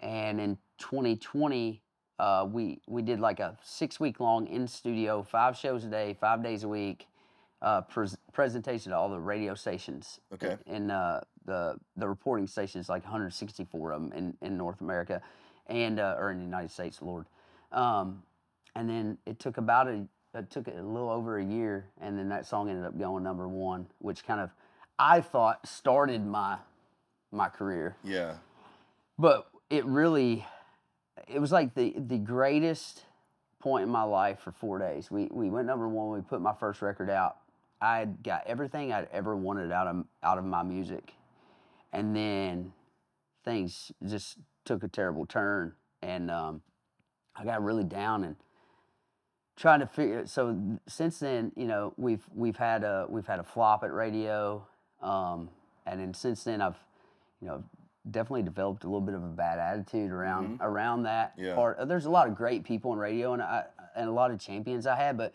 and 0.00 0.40
in 0.40 0.58
2020, 0.78 1.80
uh, 2.18 2.44
we 2.50 2.80
we 2.88 3.02
did 3.02 3.20
like 3.20 3.38
a 3.38 3.56
six 3.62 4.00
week 4.00 4.18
long 4.18 4.48
in 4.48 4.66
studio, 4.66 5.22
five 5.22 5.56
shows 5.56 5.84
a 5.84 5.88
day, 5.88 6.16
five 6.20 6.42
days 6.42 6.64
a 6.64 6.68
week, 6.68 7.06
uh, 7.62 7.82
pres- 7.82 8.16
presentation 8.32 8.92
to 8.92 8.98
all 8.98 9.08
the 9.08 9.18
radio 9.18 9.54
stations. 9.54 10.20
Okay. 10.34 10.56
In 10.66 10.90
uh, 10.90 11.22
the 11.44 11.76
the 11.96 12.08
reporting 12.08 12.46
stations, 12.46 12.88
like 12.88 13.02
164 13.02 13.92
of 13.92 14.02
them 14.02 14.12
in, 14.12 14.36
in 14.46 14.56
North 14.56 14.80
America, 14.80 15.20
and 15.66 15.98
uh, 15.98 16.16
or 16.18 16.30
in 16.30 16.38
the 16.38 16.44
United 16.44 16.70
States, 16.70 17.02
Lord. 17.02 17.26
Um, 17.72 18.22
and 18.74 18.88
then 18.88 19.18
it 19.26 19.38
took 19.38 19.56
about 19.56 19.88
a 19.88 20.06
it 20.34 20.50
took 20.50 20.68
a 20.68 20.72
little 20.72 21.10
over 21.10 21.38
a 21.38 21.44
year, 21.44 21.86
and 22.00 22.18
then 22.18 22.28
that 22.28 22.46
song 22.46 22.68
ended 22.68 22.84
up 22.84 22.98
going 22.98 23.24
number 23.24 23.48
one, 23.48 23.86
which 23.98 24.24
kind 24.24 24.40
of 24.40 24.50
I 24.98 25.20
thought 25.20 25.66
started 25.66 26.24
my 26.24 26.58
my 27.32 27.48
career, 27.48 27.96
yeah. 28.02 28.34
but 29.18 29.48
it 29.68 29.84
really 29.84 30.46
it 31.26 31.40
was 31.40 31.52
like 31.52 31.74
the 31.74 31.94
the 31.96 32.18
greatest 32.18 33.04
point 33.60 33.82
in 33.82 33.90
my 33.90 34.02
life 34.02 34.40
for 34.40 34.52
four 34.52 34.78
days. 34.78 35.10
We 35.10 35.28
we 35.30 35.50
went 35.50 35.66
number 35.66 35.88
one. 35.88 36.10
We 36.10 36.22
put 36.22 36.40
my 36.40 36.54
first 36.54 36.82
record 36.82 37.10
out. 37.10 37.38
I 37.80 37.98
had 37.98 38.22
got 38.22 38.42
everything 38.46 38.92
I'd 38.92 39.08
ever 39.12 39.36
wanted 39.36 39.70
out 39.72 39.86
of 39.86 40.04
out 40.22 40.38
of 40.38 40.44
my 40.44 40.62
music, 40.62 41.14
and 41.92 42.14
then 42.14 42.72
things 43.44 43.92
just 44.06 44.38
took 44.64 44.82
a 44.82 44.88
terrible 44.88 45.26
turn, 45.26 45.72
and 46.02 46.30
um, 46.30 46.62
I 47.36 47.44
got 47.44 47.62
really 47.62 47.84
down 47.84 48.24
and 48.24 48.36
trying 49.56 49.80
to 49.80 49.86
figure. 49.86 50.26
So 50.26 50.78
since 50.86 51.18
then, 51.18 51.52
you 51.56 51.66
know, 51.66 51.94
we've 51.96 52.24
we've 52.34 52.56
had 52.56 52.84
a 52.84 53.06
we've 53.08 53.26
had 53.26 53.38
a 53.38 53.44
flop 53.44 53.84
at 53.84 53.92
radio, 53.92 54.66
um, 55.00 55.48
and 55.86 56.00
then 56.00 56.14
since 56.14 56.44
then 56.44 56.60
I've, 56.60 56.78
you 57.40 57.48
know, 57.48 57.62
definitely 58.10 58.42
developed 58.42 58.84
a 58.84 58.86
little 58.86 59.00
bit 59.00 59.14
of 59.14 59.22
a 59.22 59.28
bad 59.28 59.58
attitude 59.58 60.10
around 60.10 60.58
around 60.60 61.04
that 61.04 61.34
Yeah. 61.36 61.54
part. 61.54 61.78
There's 61.86 62.06
a 62.06 62.10
lot 62.10 62.26
of 62.28 62.34
great 62.34 62.64
people 62.64 62.92
in 62.92 62.98
radio, 62.98 63.34
and 63.34 63.42
I 63.42 63.64
and 63.94 64.08
a 64.08 64.12
lot 64.12 64.30
of 64.30 64.38
champions 64.38 64.86
I 64.86 64.96
had, 64.96 65.16
but 65.16 65.32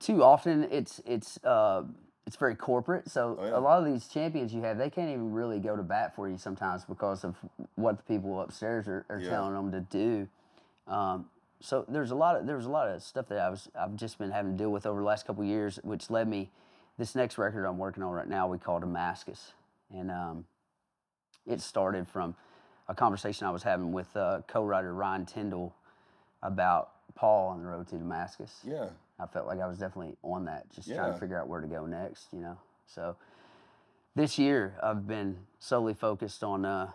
too 0.00 0.22
often 0.22 0.64
it's 0.70 1.00
it's 1.06 1.42
uh, 1.44 1.82
it's 2.26 2.36
very 2.36 2.54
corporate. 2.54 3.08
So 3.10 3.36
Oh, 3.40 3.44
yeah. 3.46 3.56
a 3.56 3.60
lot 3.60 3.78
of 3.78 3.86
these 3.86 4.06
champions 4.08 4.52
you 4.52 4.62
have, 4.62 4.76
they 4.78 4.90
can't 4.90 5.08
even 5.10 5.32
really 5.32 5.58
go 5.58 5.76
to 5.76 5.82
bat 5.82 6.14
for 6.14 6.28
you 6.28 6.36
sometimes 6.36 6.84
because 6.84 7.24
of 7.24 7.36
what 7.76 7.96
the 7.96 8.02
people 8.04 8.40
upstairs 8.40 8.86
are, 8.86 9.06
are 9.08 9.18
Yeah. 9.20 9.30
telling 9.30 9.54
them 9.54 9.72
to 9.72 9.80
do. 9.80 10.28
Um, 10.86 11.26
so 11.60 11.84
there's 11.88 12.10
a 12.10 12.14
lot 12.14 12.36
of 12.36 12.46
there's 12.46 12.66
a 12.66 12.70
lot 12.70 12.88
of 12.88 13.02
stuff 13.02 13.28
that 13.28 13.38
I 13.38 13.48
was 13.50 13.68
I've 13.78 13.96
just 13.96 14.18
been 14.18 14.30
having 14.30 14.52
to 14.52 14.58
deal 14.58 14.70
with 14.70 14.86
over 14.86 15.00
the 15.00 15.06
last 15.06 15.26
couple 15.26 15.42
of 15.42 15.48
years, 15.48 15.80
which 15.82 16.10
led 16.10 16.28
me 16.28 16.50
this 16.98 17.14
next 17.14 17.38
record 17.38 17.64
I'm 17.64 17.78
working 17.78 18.02
on 18.02 18.12
right 18.12 18.28
now. 18.28 18.46
We 18.46 18.58
call 18.58 18.78
Damascus, 18.80 19.52
and 19.92 20.10
um, 20.10 20.44
it 21.46 21.60
started 21.60 22.06
from 22.08 22.34
a 22.88 22.94
conversation 22.94 23.46
I 23.46 23.50
was 23.50 23.62
having 23.62 23.92
with 23.92 24.16
uh, 24.16 24.42
co-writer 24.46 24.94
Ryan 24.94 25.26
Tyndell 25.26 25.72
about 26.42 26.90
Paul 27.14 27.48
on 27.48 27.62
the 27.62 27.68
road 27.68 27.88
to 27.88 27.96
Damascus. 27.96 28.60
Yeah. 28.64 28.90
I 29.20 29.26
felt 29.26 29.46
like 29.46 29.60
I 29.60 29.66
was 29.66 29.78
definitely 29.78 30.16
on 30.22 30.44
that, 30.44 30.70
just 30.70 30.88
trying 30.88 31.12
to 31.12 31.18
figure 31.18 31.38
out 31.40 31.48
where 31.48 31.60
to 31.60 31.66
go 31.66 31.86
next, 31.86 32.28
you 32.32 32.40
know. 32.40 32.56
So 32.86 33.16
this 34.14 34.38
year 34.38 34.74
I've 34.82 35.06
been 35.06 35.38
solely 35.58 35.94
focused 35.94 36.44
on. 36.44 36.64
Uh, 36.64 36.90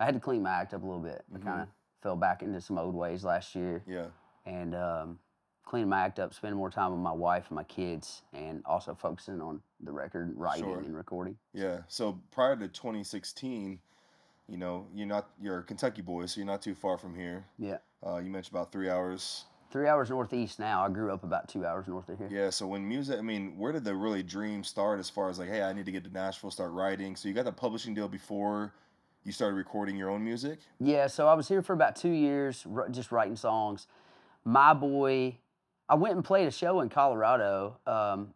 I 0.00 0.04
had 0.04 0.14
to 0.14 0.20
clean 0.20 0.42
my 0.42 0.50
act 0.50 0.74
up 0.74 0.82
a 0.82 0.86
little 0.86 1.02
bit. 1.02 1.24
I 1.34 1.38
kind 1.38 1.60
of 1.62 1.68
fell 2.02 2.16
back 2.16 2.42
into 2.42 2.60
some 2.60 2.78
old 2.78 2.94
ways 2.94 3.24
last 3.24 3.54
year, 3.54 3.82
Yeah. 3.86 4.06
and 4.46 4.74
um, 4.74 5.18
cleaning 5.64 5.88
my 5.90 6.00
act 6.00 6.18
up, 6.20 6.32
spending 6.32 6.56
more 6.56 6.70
time 6.70 6.92
with 6.92 7.00
my 7.00 7.12
wife 7.12 7.46
and 7.48 7.56
my 7.56 7.64
kids, 7.64 8.22
and 8.32 8.62
also 8.64 8.94
focusing 8.94 9.40
on 9.40 9.60
the 9.80 9.92
record 9.92 10.32
writing 10.36 10.64
Sure. 10.64 10.78
and 10.78 10.96
recording. 10.96 11.36
Yeah. 11.52 11.80
So 11.88 12.20
prior 12.30 12.56
to 12.56 12.68
2016, 12.68 13.78
you 14.48 14.56
know, 14.56 14.86
you're 14.94 15.06
not 15.06 15.28
you're 15.40 15.58
a 15.58 15.62
Kentucky 15.62 16.00
boy, 16.00 16.24
so 16.26 16.38
you're 16.40 16.46
not 16.46 16.62
too 16.62 16.74
far 16.74 16.96
from 16.96 17.14
here. 17.14 17.44
Yeah, 17.58 17.78
Uh, 18.06 18.16
you 18.18 18.30
mentioned 18.30 18.54
about 18.56 18.72
three 18.72 18.88
hours. 18.88 19.44
Three 19.70 19.86
hours 19.86 20.10
northeast 20.10 20.58
now. 20.58 20.84
I 20.84 20.88
grew 20.88 21.12
up 21.12 21.24
about 21.24 21.48
two 21.48 21.64
hours 21.64 21.86
north 21.86 22.08
of 22.08 22.18
here. 22.18 22.28
Yeah. 22.30 22.50
So 22.50 22.66
when 22.66 22.86
music, 22.86 23.18
I 23.18 23.22
mean, 23.22 23.56
where 23.56 23.72
did 23.72 23.84
the 23.84 23.94
really 23.94 24.22
dream 24.22 24.64
start? 24.64 24.98
As 24.98 25.10
far 25.10 25.28
as 25.28 25.38
like, 25.38 25.48
hey, 25.48 25.62
I 25.62 25.72
need 25.72 25.86
to 25.86 25.92
get 25.92 26.04
to 26.04 26.10
Nashville, 26.10 26.50
start 26.50 26.72
writing. 26.72 27.16
So 27.16 27.28
you 27.28 27.34
got 27.34 27.44
the 27.44 27.52
publishing 27.52 27.94
deal 27.94 28.08
before 28.08 28.72
you 29.24 29.32
started 29.32 29.56
recording 29.56 29.96
your 29.96 30.10
own 30.10 30.24
music. 30.24 30.58
Yeah, 30.80 31.06
so 31.06 31.28
I 31.28 31.34
was 31.34 31.48
here 31.48 31.60
for 31.60 31.74
about 31.74 31.96
two 31.96 32.10
years, 32.10 32.66
just 32.90 33.12
writing 33.12 33.36
songs. 33.36 33.86
My 34.44 34.72
boy, 34.72 35.36
I 35.88 35.96
went 35.96 36.14
and 36.14 36.24
played 36.24 36.48
a 36.48 36.50
show 36.50 36.80
in 36.80 36.88
Colorado, 36.88 37.76
um, 37.86 38.32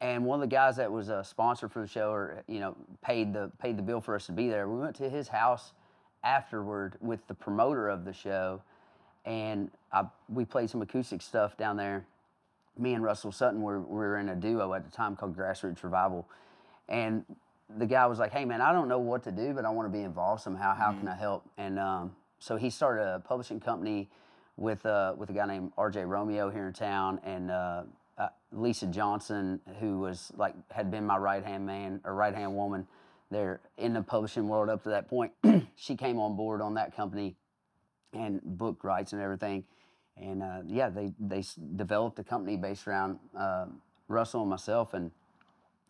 and 0.00 0.24
one 0.24 0.42
of 0.42 0.48
the 0.48 0.52
guys 0.52 0.76
that 0.76 0.90
was 0.90 1.10
a 1.10 1.22
sponsor 1.22 1.68
for 1.68 1.80
the 1.80 1.86
show, 1.86 2.10
or 2.10 2.42
you 2.48 2.58
know, 2.58 2.76
paid 3.02 3.32
the 3.32 3.52
paid 3.60 3.76
the 3.76 3.82
bill 3.82 4.00
for 4.00 4.16
us 4.16 4.26
to 4.26 4.32
be 4.32 4.48
there. 4.48 4.68
We 4.68 4.80
went 4.80 4.96
to 4.96 5.08
his 5.08 5.28
house 5.28 5.74
afterward 6.24 6.96
with 7.00 7.24
the 7.28 7.34
promoter 7.34 7.88
of 7.88 8.04
the 8.04 8.12
show, 8.12 8.62
and 9.24 9.70
I, 9.92 10.04
we 10.28 10.44
played 10.44 10.70
some 10.70 10.82
acoustic 10.82 11.22
stuff 11.22 11.56
down 11.56 11.76
there. 11.76 12.04
Me 12.78 12.94
and 12.94 13.04
Russell 13.04 13.32
Sutton 13.32 13.60
were, 13.60 13.80
were 13.80 14.18
in 14.18 14.30
a 14.30 14.34
duo 14.34 14.72
at 14.74 14.84
the 14.84 14.90
time 14.90 15.14
called 15.14 15.36
Grassroots 15.36 15.82
Revival, 15.82 16.26
and 16.88 17.24
the 17.78 17.86
guy 17.86 18.06
was 18.06 18.18
like, 18.18 18.32
"Hey 18.32 18.44
man, 18.44 18.60
I 18.60 18.72
don't 18.72 18.88
know 18.88 18.98
what 18.98 19.22
to 19.24 19.32
do, 19.32 19.52
but 19.52 19.64
I 19.64 19.70
want 19.70 19.92
to 19.92 19.96
be 19.96 20.04
involved 20.04 20.42
somehow. 20.42 20.74
How 20.74 20.92
can 20.92 21.06
I 21.06 21.14
help?" 21.14 21.44
And 21.58 21.78
um, 21.78 22.16
so 22.38 22.56
he 22.56 22.70
started 22.70 23.02
a 23.02 23.20
publishing 23.20 23.60
company 23.60 24.08
with 24.56 24.84
uh, 24.86 25.14
with 25.16 25.30
a 25.30 25.32
guy 25.32 25.46
named 25.46 25.72
R.J. 25.76 26.04
Romeo 26.04 26.50
here 26.50 26.66
in 26.66 26.72
town, 26.72 27.20
and 27.24 27.50
uh, 27.50 27.82
uh, 28.16 28.28
Lisa 28.52 28.86
Johnson, 28.86 29.60
who 29.78 29.98
was 29.98 30.32
like 30.36 30.54
had 30.70 30.90
been 30.90 31.06
my 31.06 31.18
right 31.18 31.44
hand 31.44 31.66
man 31.66 32.00
or 32.04 32.14
right 32.14 32.34
hand 32.34 32.54
woman 32.54 32.86
there 33.30 33.60
in 33.78 33.92
the 33.92 34.02
publishing 34.02 34.48
world 34.48 34.68
up 34.68 34.82
to 34.84 34.90
that 34.90 35.08
point. 35.08 35.32
she 35.76 35.96
came 35.96 36.18
on 36.18 36.36
board 36.36 36.60
on 36.60 36.74
that 36.74 36.94
company 36.94 37.36
and 38.12 38.40
book 38.42 38.84
rights 38.84 39.12
and 39.12 39.22
everything. 39.22 39.64
And 40.16 40.42
uh, 40.42 40.62
yeah, 40.66 40.90
they 40.90 41.12
they 41.18 41.42
developed 41.76 42.18
a 42.18 42.24
company 42.24 42.56
based 42.56 42.86
around 42.86 43.18
uh, 43.36 43.66
Russell 44.08 44.42
and 44.42 44.50
myself, 44.50 44.94
and 44.94 45.10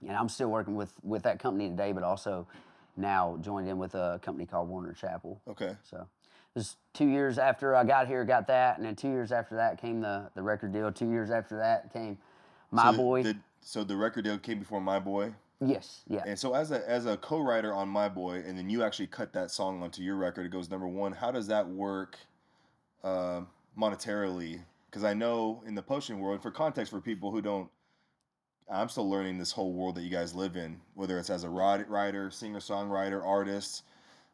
and 0.06 0.16
I'm 0.16 0.28
still 0.28 0.48
working 0.48 0.76
with 0.76 0.92
with 1.02 1.24
that 1.24 1.38
company 1.38 1.68
today, 1.68 1.92
but 1.92 2.02
also 2.02 2.46
now 2.96 3.38
joined 3.40 3.68
in 3.68 3.78
with 3.78 3.94
a 3.94 4.20
company 4.22 4.46
called 4.46 4.68
Warner 4.68 4.92
Chappell. 4.92 5.40
Okay. 5.48 5.76
So 5.82 5.96
it 5.96 6.06
was 6.54 6.76
two 6.92 7.06
years 7.06 7.38
after 7.38 7.74
I 7.74 7.84
got 7.84 8.06
here, 8.06 8.24
got 8.24 8.46
that, 8.48 8.76
and 8.76 8.86
then 8.86 8.94
two 8.94 9.08
years 9.08 9.32
after 9.32 9.56
that 9.56 9.80
came 9.80 10.00
the 10.00 10.30
the 10.34 10.42
record 10.42 10.72
deal. 10.72 10.92
Two 10.92 11.10
years 11.10 11.30
after 11.30 11.56
that 11.56 11.92
came 11.92 12.18
My 12.70 12.92
so 12.92 12.96
Boy. 12.96 13.22
The, 13.24 13.36
so 13.60 13.84
the 13.84 13.96
record 13.96 14.24
deal 14.24 14.38
came 14.38 14.58
before 14.58 14.80
My 14.80 14.98
Boy, 14.98 15.32
yes, 15.64 16.02
yeah. 16.08 16.22
and 16.26 16.38
so 16.38 16.54
as 16.54 16.70
a 16.70 16.88
as 16.88 17.06
a 17.06 17.16
co-writer 17.16 17.72
on 17.72 17.88
My 17.88 18.08
Boy, 18.08 18.42
and 18.46 18.56
then 18.56 18.68
you 18.68 18.82
actually 18.82 19.06
cut 19.06 19.32
that 19.32 19.50
song 19.50 19.82
onto 19.82 20.02
your 20.02 20.16
record. 20.16 20.46
It 20.46 20.50
goes 20.50 20.70
number 20.70 20.88
one. 20.88 21.12
How 21.12 21.30
does 21.30 21.46
that 21.48 21.68
work 21.68 22.18
uh, 23.02 23.42
monetarily? 23.78 24.60
Because 24.90 25.04
I 25.04 25.14
know 25.14 25.62
in 25.66 25.74
the 25.74 25.82
publishing 25.82 26.20
world, 26.20 26.42
for 26.42 26.50
context 26.50 26.92
for 26.92 27.00
people 27.00 27.30
who 27.30 27.40
don't, 27.40 27.70
I'm 28.70 28.88
still 28.88 29.08
learning 29.08 29.38
this 29.38 29.52
whole 29.52 29.72
world 29.72 29.94
that 29.94 30.02
you 30.02 30.10
guys 30.10 30.34
live 30.34 30.56
in. 30.56 30.80
Whether 30.94 31.18
it's 31.18 31.30
as 31.30 31.44
a 31.44 31.48
writer, 31.48 32.30
singer 32.30 32.60
songwriter, 32.60 33.24
artist. 33.24 33.84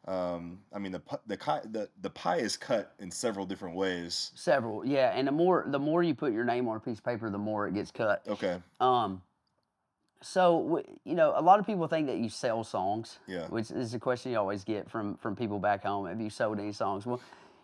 Um, 0.07 0.59
I 0.73 0.79
mean 0.79 0.91
the 0.91 1.01
the 1.27 1.37
the 1.71 1.89
the 2.01 2.09
pie 2.09 2.37
is 2.37 2.57
cut 2.57 2.93
in 2.99 3.11
several 3.11 3.45
different 3.45 3.75
ways. 3.75 4.31
Several, 4.33 4.85
yeah. 4.85 5.11
And 5.13 5.27
the 5.27 5.31
more 5.31 5.65
the 5.67 5.79
more 5.79 6.03
you 6.03 6.15
put 6.15 6.31
your 6.33 6.45
name 6.45 6.67
on 6.67 6.77
a 6.77 6.79
piece 6.79 6.99
of 6.99 7.03
paper, 7.03 7.29
the 7.29 7.37
more 7.37 7.67
it 7.67 7.73
gets 7.73 7.91
cut. 7.91 8.23
Okay. 8.27 8.61
Um, 8.79 9.21
so 10.21 10.83
you 11.05 11.15
know, 11.15 11.33
a 11.35 11.41
lot 11.41 11.59
of 11.59 11.65
people 11.65 11.87
think 11.87 12.07
that 12.07 12.17
you 12.17 12.29
sell 12.29 12.63
songs, 12.63 13.19
Yeah. 13.27 13.47
which 13.47 13.71
is 13.71 13.93
a 13.93 13.99
question 13.99 14.31
you 14.31 14.37
always 14.37 14.63
get 14.63 14.89
from 14.89 15.15
from 15.15 15.35
people 15.35 15.59
back 15.59 15.83
home. 15.83 16.07
Have 16.07 16.19
you 16.21 16.29
sold 16.29 16.59
any 16.59 16.71
songs? 16.71 17.05
Well, 17.05 17.19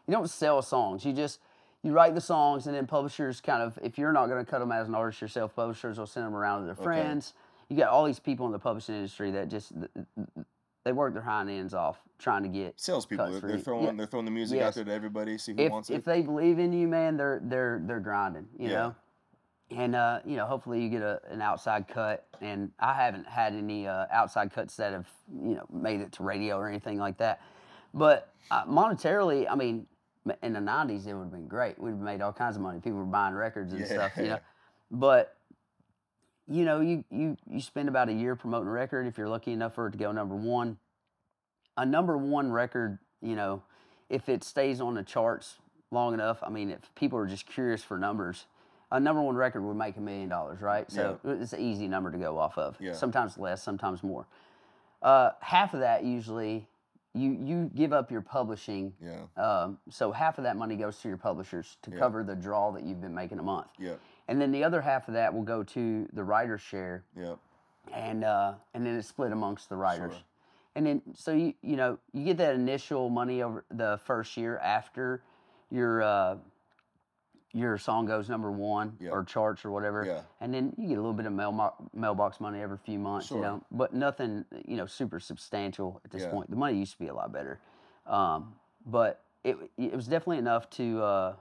you 0.07 0.13
don't 0.13 0.29
sell 0.29 0.62
songs. 0.62 1.03
You 1.05 1.13
just 1.13 1.39
you 1.83 1.91
write 1.91 2.15
the 2.15 2.21
songs, 2.21 2.65
and 2.67 2.75
then 2.75 2.88
publishers 2.88 3.41
kind 3.41 3.62
of, 3.62 3.77
if 3.83 3.97
you're 4.00 4.12
not 4.12 4.25
going 4.27 4.43
to 4.43 4.50
cut 4.50 4.57
them 4.59 4.71
as 4.71 4.88
an 4.88 4.95
artist 4.95 5.21
yourself, 5.21 5.55
publishers 5.55 6.00
will 6.00 6.07
send 6.07 6.25
them 6.25 6.35
around 6.35 6.62
to 6.62 6.65
their 6.65 6.74
Okay. 6.74 6.83
friends. 6.83 7.33
You 7.69 7.77
got 7.77 7.89
all 7.89 8.05
these 8.05 8.19
people 8.19 8.45
in 8.47 8.51
the 8.51 8.57
publishing 8.59 8.95
industry 8.95 9.29
that 9.31 9.50
just 9.50 9.71
th- 9.74 9.91
th- 10.15 10.45
they 10.83 10.91
work 10.91 11.13
their 11.13 11.21
hind 11.24 11.50
ends 11.50 11.74
off 11.74 12.00
trying 12.19 12.43
to 12.43 12.50
get 12.50 12.79
Salespeople, 12.79 13.31
they're, 13.31 13.39
they're 13.41 13.57
throwing 13.59 13.85
Yeah. 13.85 13.91
they're 13.93 14.05
throwing 14.07 14.25
the 14.25 14.31
music 14.31 14.62
out 14.62 14.74
there 14.75 14.83
to 14.83 14.91
everybody, 14.93 15.38
see 15.38 15.53
who 15.53 15.59
if 15.59 15.71
wants 15.71 15.89
it. 15.89 15.95
if 15.95 16.05
they 16.05 16.21
believe 16.21 16.57
in 16.59 16.74
you, 16.74 16.88
man, 16.88 17.17
they're 17.17 17.39
they're 17.43 17.81
they're 17.85 18.00
grinding, 18.00 18.47
you 18.57 18.69
Yeah. 18.69 18.74
know. 18.75 18.95
And 19.72 19.95
uh, 19.95 20.19
you 20.25 20.36
know, 20.38 20.45
hopefully 20.45 20.81
you 20.81 20.89
get 20.89 21.01
a, 21.01 21.19
an 21.29 21.41
outside 21.41 21.88
cut. 21.88 22.25
And 22.41 22.72
I 22.79 22.93
haven't 22.93 23.27
had 23.27 23.53
any 23.53 23.88
uh, 23.88 24.05
outside 24.12 24.51
cuts 24.53 24.75
that 24.77 24.93
have 24.93 25.07
you 25.43 25.55
know 25.55 25.65
made 25.72 26.01
it 26.01 26.12
to 26.13 26.24
radio 26.24 26.57
or 26.57 26.67
anything 26.67 27.00
like 27.00 27.17
that. 27.17 27.41
But 27.93 28.31
uh, 28.51 28.65
monetarily, 28.65 29.48
I 29.50 29.55
mean, 29.55 29.88
in 30.43 30.53
the 30.53 30.60
'90s 30.60 31.07
it 31.07 31.13
would 31.13 31.24
have 31.24 31.31
been 31.31 31.48
great. 31.48 31.79
We'd 31.79 31.91
have 31.91 32.00
made 32.00 32.22
all 32.22 32.34
kinds 32.34 32.55
of 32.55 32.62
money. 32.62 32.79
People 32.79 33.00
were 33.00 33.05
buying 33.05 33.34
records 33.34 33.74
and 33.74 33.86
stuff, 33.88 34.13
you 34.17 34.24
Yeah. 34.25 34.29
know. 34.34 34.39
But 34.91 35.36
you 36.48 36.63
know, 36.63 36.79
you 36.81 37.03
you 37.10 37.38
you 37.50 37.60
spend 37.60 37.89
about 37.89 38.07
a 38.10 38.13
year 38.13 38.36
promoting 38.36 38.67
a 38.67 38.72
record 38.72 39.07
if 39.07 39.17
you're 39.17 39.29
lucky 39.29 39.51
enough 39.51 39.74
for 39.74 39.88
it 39.88 39.91
to 39.91 39.98
go 39.98 40.12
number 40.12 40.36
one. 40.36 40.77
A 41.77 41.86
number 41.86 42.17
one 42.17 42.51
record, 42.51 43.00
you 43.22 43.36
know, 43.36 43.63
if 44.10 44.29
it 44.29 44.43
stays 44.43 44.79
on 44.79 44.93
the 44.93 45.03
charts 45.03 45.57
long 45.91 46.13
enough, 46.13 46.38
I 46.43 46.50
mean, 46.50 46.69
if 46.69 46.93
people 46.95 47.17
are 47.19 47.25
just 47.25 47.48
curious 47.48 47.84
for 47.84 47.98
numbers, 47.98 48.45
a 48.91 48.99
number 48.99 49.21
one 49.21 49.35
record 49.35 49.61
would 49.63 49.75
make 49.77 49.97
a 49.97 50.01
million 50.01 50.29
dollars, 50.29 50.61
right? 50.61 50.89
So 50.91 51.19
it's 51.23 51.53
an 51.53 51.59
easy 51.61 51.87
number 51.87 52.11
to 52.11 52.17
go 52.17 52.37
off 52.37 52.57
of. 52.57 52.77
Yeah. 52.79 52.93
Sometimes 52.93 53.37
less, 53.37 53.61
sometimes 53.63 54.03
more. 54.03 54.25
Uh, 55.01 55.31
half 55.41 55.73
of 55.73 55.79
that 55.81 56.03
usually 56.03 56.67
you 57.13 57.37
you 57.41 57.71
give 57.75 57.93
up 57.93 58.11
your 58.11 58.21
publishing. 58.21 58.93
yeah, 59.01 59.21
Um, 59.41 59.77
so 59.89 60.11
half 60.11 60.37
of 60.37 60.43
that 60.43 60.57
money 60.57 60.75
goes 60.75 60.99
to 61.01 61.07
your 61.07 61.17
publishers 61.17 61.77
to 61.83 61.91
Yeah. 61.91 61.97
cover 61.97 62.23
the 62.23 62.35
draw 62.35 62.71
that 62.71 62.83
you've 62.83 63.01
been 63.01 63.13
making 63.15 63.39
a 63.39 63.43
month, 63.43 63.67
yeah, 63.77 63.93
and 64.27 64.41
then 64.41 64.51
the 64.51 64.63
other 64.63 64.81
half 64.81 65.07
of 65.07 65.13
that 65.13 65.33
will 65.33 65.43
go 65.43 65.63
to 65.63 66.07
the 66.11 66.23
writer's 66.23 66.61
share 66.61 67.03
yeah, 67.15 67.35
and 67.93 68.23
uh, 68.25 68.53
and 68.73 68.85
then 68.85 68.97
it's 68.97 69.07
split 69.07 69.31
amongst 69.31 69.69
the 69.69 69.77
writers. 69.77 70.11
Sure. 70.13 70.21
And 70.75 70.85
then 70.85 71.01
so 71.13 71.31
you 71.31 71.53
you 71.61 71.77
know 71.77 71.99
you 72.11 72.25
get 72.25 72.37
that 72.37 72.55
initial 72.55 73.09
money 73.09 73.41
over 73.41 73.63
the 73.71 73.97
first 74.03 74.35
year 74.35 74.57
after 74.57 75.21
your 75.71 76.01
uh, 76.03 76.35
your 77.55 77.77
song 77.77 78.05
goes 78.05 78.27
number 78.29 78.51
one 78.51 78.97
Yeah. 79.00 79.12
or 79.12 79.24
charts 79.24 79.63
or 79.63 79.71
whatever, 79.71 80.05
Yeah. 80.05 80.21
and 80.41 80.53
then 80.53 80.74
you 80.77 80.89
get 80.89 80.97
a 80.97 81.01
little 81.01 81.13
bit 81.13 81.25
of 81.25 81.31
mail 81.31 81.74
mailbox 81.93 82.41
money 82.41 82.62
every 82.62 82.77
few 82.77 83.00
months, 83.00 83.27
Sure. 83.27 83.38
you 83.38 83.43
know, 83.43 83.62
but 83.71 83.93
nothing 83.93 84.43
you 84.65 84.75
know 84.75 84.85
super 84.85 85.19
substantial 85.21 86.01
at 86.03 86.12
this 86.12 86.24
Yeah. 86.24 86.31
point. 86.31 86.50
The 86.50 86.57
money 86.57 86.77
used 86.77 86.91
to 86.93 87.00
be 87.00 87.07
a 87.07 87.13
lot 87.13 87.31
better, 87.31 87.59
um, 88.05 88.55
but 88.85 89.21
it 89.45 89.57
it 89.77 89.95
was 89.95 90.07
definitely 90.07 90.39
enough 90.39 90.69
to. 90.71 91.01
Uh, 91.01 91.35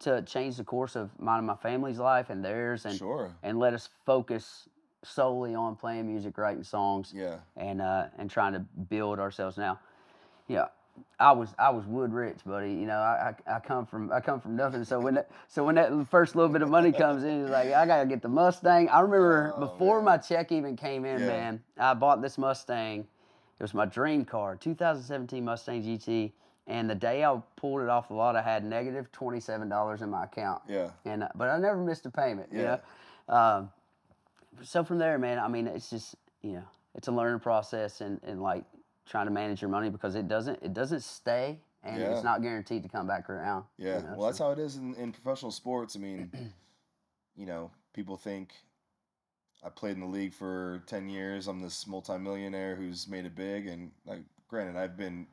to 0.00 0.22
change 0.22 0.56
the 0.56 0.64
course 0.64 0.96
of 0.96 1.10
mine 1.20 1.38
and 1.38 1.46
my 1.46 1.54
family's 1.56 1.98
life 1.98 2.30
and 2.30 2.42
theirs, 2.42 2.86
and 2.86 2.94
sure, 2.96 3.30
and 3.42 3.58
let 3.58 3.74
us 3.74 3.90
focus 4.06 4.66
solely 5.02 5.54
on 5.54 5.76
playing 5.76 6.06
music, 6.06 6.38
writing 6.38 6.62
songs, 6.64 7.12
yeah, 7.14 7.40
and 7.56 7.82
uh, 7.82 8.06
and 8.16 8.30
trying 8.30 8.54
to 8.54 8.60
build 8.60 9.18
ourselves. 9.18 9.58
Now, 9.58 9.78
yeah, 10.48 10.68
I 11.18 11.32
was 11.32 11.54
I 11.58 11.70
was 11.70 11.84
wood 11.86 12.12
rich, 12.12 12.38
buddy. 12.46 12.70
You 12.70 12.86
know, 12.86 12.98
I, 12.98 13.34
I, 13.46 13.56
I 13.56 13.60
come 13.60 13.86
from 13.86 14.10
I 14.12 14.20
come 14.20 14.40
from 14.40 14.56
nothing. 14.56 14.84
So 14.84 15.00
when 15.00 15.14
that 15.14 15.30
so 15.48 15.64
when 15.64 15.74
that 15.76 15.90
first 16.10 16.34
little 16.36 16.50
bit 16.52 16.62
of 16.62 16.70
money 16.70 16.92
comes 16.92 17.24
in, 17.24 17.42
it's 17.42 17.50
like 17.50 17.72
I 17.72 17.86
gotta 17.86 18.06
get 18.06 18.22
the 18.22 18.28
Mustang. 18.28 18.88
I 18.88 19.00
remember 19.00 19.52
Oh, 19.56 19.60
before 19.60 19.96
man. 19.98 20.04
my 20.04 20.16
check 20.18 20.52
even 20.52 20.76
came 20.76 21.04
in, 21.04 21.20
Yeah. 21.20 21.26
man, 21.26 21.62
I 21.78 21.94
bought 21.94 22.22
this 22.22 22.38
Mustang. 22.38 23.00
It 23.00 23.62
was 23.62 23.74
my 23.74 23.84
dream 23.84 24.24
car, 24.24 24.56
2017 24.56 25.44
Mustang 25.44 25.82
GT. 25.82 26.32
And 26.66 26.88
the 26.88 26.94
day 26.94 27.24
I 27.24 27.40
pulled 27.56 27.82
it 27.82 27.88
off 27.88 28.08
the 28.08 28.14
lot, 28.14 28.36
I 28.36 28.42
had 28.42 28.64
negative 28.64 29.10
twenty-seven 29.12 29.68
dollars 29.68 30.02
in 30.02 30.10
my 30.10 30.24
account 30.24 30.62
yeah, 30.68 30.90
and 31.04 31.24
uh, 31.24 31.28
but 31.34 31.48
I 31.48 31.58
never 31.58 31.82
missed 31.82 32.06
a 32.06 32.10
payment. 32.10 32.50
You 32.52 32.60
Yeah. 32.62 32.76
know, 33.28 33.34
um, 33.34 33.70
so 34.62 34.84
from 34.84 34.98
there, 34.98 35.18
man, 35.18 35.38
I 35.38 35.48
mean, 35.48 35.66
it's 35.66 35.90
just 35.90 36.14
you 36.42 36.52
know, 36.52 36.64
it's 36.94 37.08
a 37.08 37.12
learning 37.12 37.40
process 37.40 38.00
and, 38.00 38.20
and 38.22 38.40
like 38.42 38.64
trying 39.10 39.26
to 39.26 39.32
manage 39.32 39.60
your 39.60 39.70
money 39.70 39.90
because 39.90 40.14
it 40.14 40.28
doesn't 40.28 40.58
it 40.62 40.72
doesn't 40.72 41.02
stay 41.02 41.58
and 41.82 42.00
Yeah. 42.00 42.12
it's 42.14 42.22
not 42.24 42.42
guaranteed 42.42 42.82
to 42.84 42.88
come 42.88 43.06
back 43.06 43.28
around. 43.28 43.64
you 43.76 43.88
yeah. 43.88 43.98
know, 44.00 44.14
well, 44.16 44.26
that's 44.28 44.38
how 44.38 44.52
it 44.52 44.58
is 44.58 44.76
in, 44.76 44.94
in 44.94 45.12
professional 45.12 45.50
sports. 45.50 45.96
I 45.96 45.98
mean, 45.98 46.30
you 47.36 47.44
know, 47.46 47.70
people 47.92 48.16
think 48.16 48.52
I 49.64 49.68
played 49.68 49.94
in 49.94 50.00
the 50.00 50.06
league 50.06 50.32
for 50.32 50.82
ten 50.86 51.08
years. 51.08 51.48
I'm 51.48 51.60
this 51.60 51.86
multimillionaire 51.86 52.76
who's 52.76 53.08
made 53.08 53.26
it 53.26 53.34
big, 53.34 53.66
and 53.66 53.90
like, 54.06 54.20
granted, 54.48 54.76
I've 54.76 54.96
been 54.96 55.26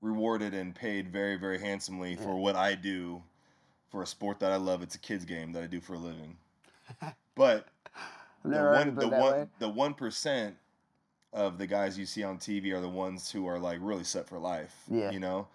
rewarded 0.00 0.54
and 0.54 0.74
paid 0.74 1.10
very, 1.10 1.36
very 1.36 1.58
handsomely 1.58 2.12
Yeah. 2.12 2.22
for 2.22 2.36
what 2.36 2.54
I 2.54 2.74
do 2.74 3.22
for 3.90 4.02
a 4.02 4.06
sport 4.06 4.38
that 4.40 4.52
I 4.52 4.56
love. 4.56 4.82
It's 4.82 4.94
a 4.94 4.98
kids 4.98 5.24
game 5.24 5.52
that 5.52 5.62
I 5.62 5.66
do 5.66 5.80
for 5.80 5.94
a 5.94 5.98
living. 5.98 6.36
But 7.34 7.66
the 8.44 8.62
one, 8.62 8.94
the 8.94 9.08
one 9.08 9.32
way. 9.32 9.46
the 9.58 9.68
one 9.68 9.92
percent 9.92 10.56
of 11.36 11.58
the 11.58 11.66
guys 11.66 11.98
you 11.98 12.06
see 12.06 12.24
on 12.24 12.38
TV 12.38 12.72
are 12.72 12.80
the 12.80 12.88
ones 12.88 13.30
who 13.30 13.46
are 13.46 13.58
like 13.58 13.78
really 13.82 14.04
set 14.04 14.26
for 14.26 14.38
life. 14.38 14.74
Yeah. 14.90 15.10
You 15.10 15.20
know? 15.20 15.46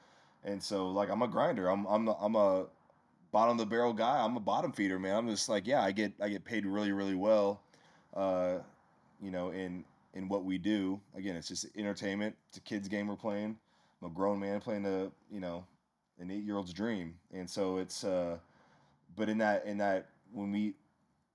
And 0.44 0.62
so 0.62 0.90
like 0.90 1.10
I'm 1.10 1.24
a 1.24 1.28
grinder. 1.28 1.68
I'm 1.68 1.86
I'm 1.86 2.08
I'm 2.08 2.36
a 2.36 2.68
bottom 3.32 3.54
of 3.54 3.58
the 3.58 3.66
barrel 3.66 3.94
guy. 3.94 4.24
I'm 4.24 4.38
a 4.38 4.40
bottom 4.40 4.72
feeder, 4.72 5.00
man. 5.00 5.16
I'm 5.16 5.28
just 5.28 5.50
like, 5.50 5.66
yeah, 5.66 5.82
I 5.82 5.92
get 5.92 6.14
I 6.22 6.30
get 6.30 6.46
paid 6.46 6.66
really, 6.66 6.92
really 6.92 7.16
well. 7.16 7.62
Uh, 8.14 8.58
you 9.22 9.32
know, 9.32 9.50
in 9.50 9.84
in 10.14 10.28
what 10.30 10.46
we 10.46 10.58
do. 10.58 11.00
Again, 11.16 11.36
it's 11.36 11.48
just 11.48 11.66
entertainment. 11.76 12.36
It's 12.50 12.58
a 12.58 12.62
kids 12.62 12.88
game 12.88 13.08
we're 13.08 13.16
playing. 13.16 13.58
I'm 14.02 14.12
a 14.12 14.14
grown 14.14 14.40
man 14.40 14.60
playing 14.60 14.86
a, 14.86 15.12
you 15.32 15.40
know, 15.40 15.66
an 16.20 16.30
eight 16.32 16.44
year 16.44 16.58
old's 16.58 16.74
dream. 16.74 17.16
And 17.34 17.50
so 17.50 17.78
it's 17.78 18.04
uh 18.04 18.38
but 19.16 19.30
in 19.30 19.40
that 19.40 19.66
in 19.66 19.78
that 19.80 20.10
when 20.32 20.52
we 20.52 20.76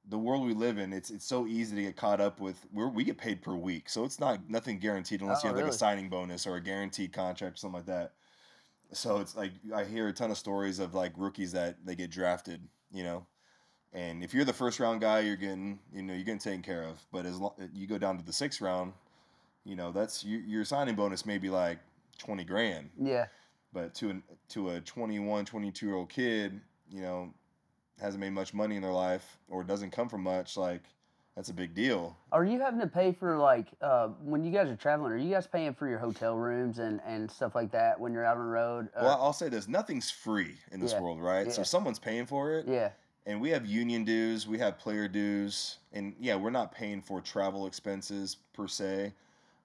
the 0.09 0.19
world 0.19 0.47
we 0.47 0.55
live 0.55 0.79
in, 0.79 0.93
it's 0.93 1.11
it's 1.11 1.25
so 1.27 1.47
easy 1.47 1.77
to 1.77 1.83
get 1.83 1.97
caught 1.97 2.21
up 2.21 2.41
with. 2.41 2.65
We're, 2.73 2.89
we 2.89 3.05
get 3.05 3.19
paid 3.19 3.43
per 3.43 3.55
week, 3.55 3.89
so 3.89 4.05
it's 4.05 4.21
not 4.21 4.49
nothing 4.49 4.79
guaranteed 4.79 5.21
unless 5.21 5.45
Oh, 5.45 5.49
you 5.49 5.55
have 5.55 5.57
like 5.65 5.73
a 5.73 5.77
signing 5.77 6.09
bonus 6.09 6.47
or 6.47 6.57
a 6.57 6.61
guaranteed 6.61 7.13
contract 7.13 7.55
or 7.55 7.59
something 7.59 7.79
like 7.79 7.87
that. 7.87 8.13
So 8.93 9.19
it's 9.19 9.37
like 9.37 9.53
I 9.75 9.85
hear 9.85 10.09
a 10.09 10.13
ton 10.13 10.31
of 10.31 10.39
stories 10.39 10.79
of 10.79 10.95
like 10.95 11.13
rookies 11.17 11.53
that 11.53 11.85
they 11.85 11.97
get 11.97 12.11
drafted, 12.11 12.61
you 12.93 13.03
know, 13.03 13.27
and 13.93 14.23
if 14.23 14.33
you're 14.33 14.45
the 14.45 14.53
first 14.53 14.79
round 14.79 15.01
guy, 15.01 15.21
you're 15.21 15.37
getting 15.37 15.79
you 15.93 16.03
know 16.03 16.15
you're 16.15 16.23
getting 16.25 16.39
taken 16.39 16.63
care 16.63 16.85
of. 16.85 17.05
But 17.13 17.27
as 17.27 17.39
long 17.39 17.55
you 17.75 17.87
go 17.87 17.99
down 17.99 18.17
to 18.19 18.25
the 18.25 18.33
sixth 18.33 18.61
round, 18.61 18.93
you 19.65 19.75
know 19.75 19.91
that's 19.91 20.25
your, 20.25 20.41
your 20.41 20.65
signing 20.65 20.95
bonus 20.95 21.27
may 21.27 21.39
be 21.39 21.51
like 21.51 21.79
twenty 22.19 22.45
grand, 22.45 22.91
Yeah, 23.01 23.27
but 23.73 23.95
to 23.97 24.11
an 24.11 24.23
to 24.51 24.71
a 24.71 24.81
21, 24.81 25.45
22 25.45 25.87
year 25.87 25.97
old 25.97 26.09
kid, 26.09 26.61
you 26.91 27.01
know, 27.01 27.35
hasn't 28.00 28.21
made 28.21 28.31
much 28.33 28.53
money 28.55 28.76
in 28.76 28.83
their 28.83 28.93
life 28.93 29.38
or 29.49 29.65
doesn't 29.65 29.91
come 29.91 30.09
from 30.09 30.23
much, 30.23 30.57
like 30.57 30.83
that's 31.35 31.50
a 31.50 31.55
big 31.55 31.75
deal. 31.75 32.17
are 32.33 32.45
you 32.45 32.59
having 32.61 32.81
to 32.81 32.87
pay 32.87 33.12
for 33.12 33.37
like 33.37 33.69
uh, 33.83 34.09
when 34.23 34.43
you 34.45 34.50
guys 34.50 34.69
are 34.69 34.76
traveling? 34.76 35.12
Are 35.12 35.17
you 35.17 35.31
guys 35.31 35.47
paying 35.47 35.75
for 35.75 35.88
your 35.88 35.99
hotel 35.99 36.37
rooms 36.37 36.79
and 36.79 37.00
and 37.07 37.31
stuff 37.31 37.55
like 37.55 37.71
that 37.73 37.99
when 38.00 38.12
you're 38.12 38.25
out 38.25 38.37
on 38.37 38.45
the 38.45 38.50
road? 38.50 38.88
Uh, 38.97 39.00
Well, 39.03 39.19
I'll 39.21 39.33
say 39.33 39.49
this: 39.49 39.69
nothing's 39.69 40.11
free 40.11 40.55
in 40.73 40.81
this 40.81 40.93
Yeah, 40.93 41.00
world, 41.00 41.21
right? 41.21 41.53
So 41.53 41.62
someone's 41.62 41.99
paying 41.99 42.26
for 42.26 42.55
it, 42.55 42.67
yeah, 42.67 42.91
and 43.26 43.41
we 43.41 43.50
have 43.50 43.67
union 43.67 44.05
dues, 44.05 44.47
we 44.47 44.59
have 44.59 44.79
player 44.79 45.09
dues, 45.09 45.79
and 45.93 46.15
yeah, 46.19 46.37
we're 46.37 46.50
not 46.50 46.73
paying 46.73 47.00
for 47.03 47.21
travel 47.21 47.67
expenses 47.67 48.37
per 48.53 48.67
se. 48.67 49.12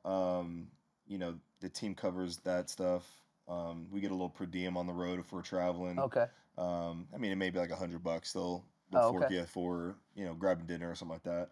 Um, 0.04 0.68
you 1.08 1.18
know, 1.18 1.36
the 1.60 1.70
team 1.70 1.96
covers 1.96 2.38
that 2.38 2.70
stuff. 2.70 3.06
Um, 3.48 3.88
we 3.92 4.00
get 4.02 4.12
a 4.12 4.14
little 4.14 4.30
per 4.30 4.46
diem 4.46 4.78
on 4.78 4.88
the 4.88 4.94
road 4.94 5.20
if 5.20 5.32
we're 5.34 5.42
traveling. 5.42 6.00
Okay. 6.00 6.26
Um, 6.62 7.08
I 7.14 7.18
mean, 7.18 7.32
it 7.32 7.38
may 7.38 7.50
be 7.50 7.60
like 7.60 7.72
a 7.72 7.76
hundred 7.76 8.04
bucks. 8.04 8.34
They'll, 8.34 8.64
they'll 8.92 9.02
Oh, 9.02 9.12
fork 9.12 9.24
okay. 9.26 9.36
you 9.36 9.46
for 9.46 9.96
you 10.16 10.26
know 10.26 10.34
grabbing 10.34 10.66
dinner 10.66 10.90
or 10.92 10.96
something 10.96 11.14
like 11.14 11.24
that. 11.24 11.50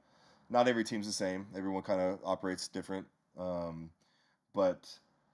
Not 0.50 0.68
every 0.68 0.84
team's 0.84 1.08
the 1.08 1.14
same. 1.14 1.48
Everyone 1.56 1.84
kind 1.84 2.02
of 2.02 2.20
operates 2.24 2.68
different. 2.68 3.08
Um, 3.38 3.90
but 4.54 4.88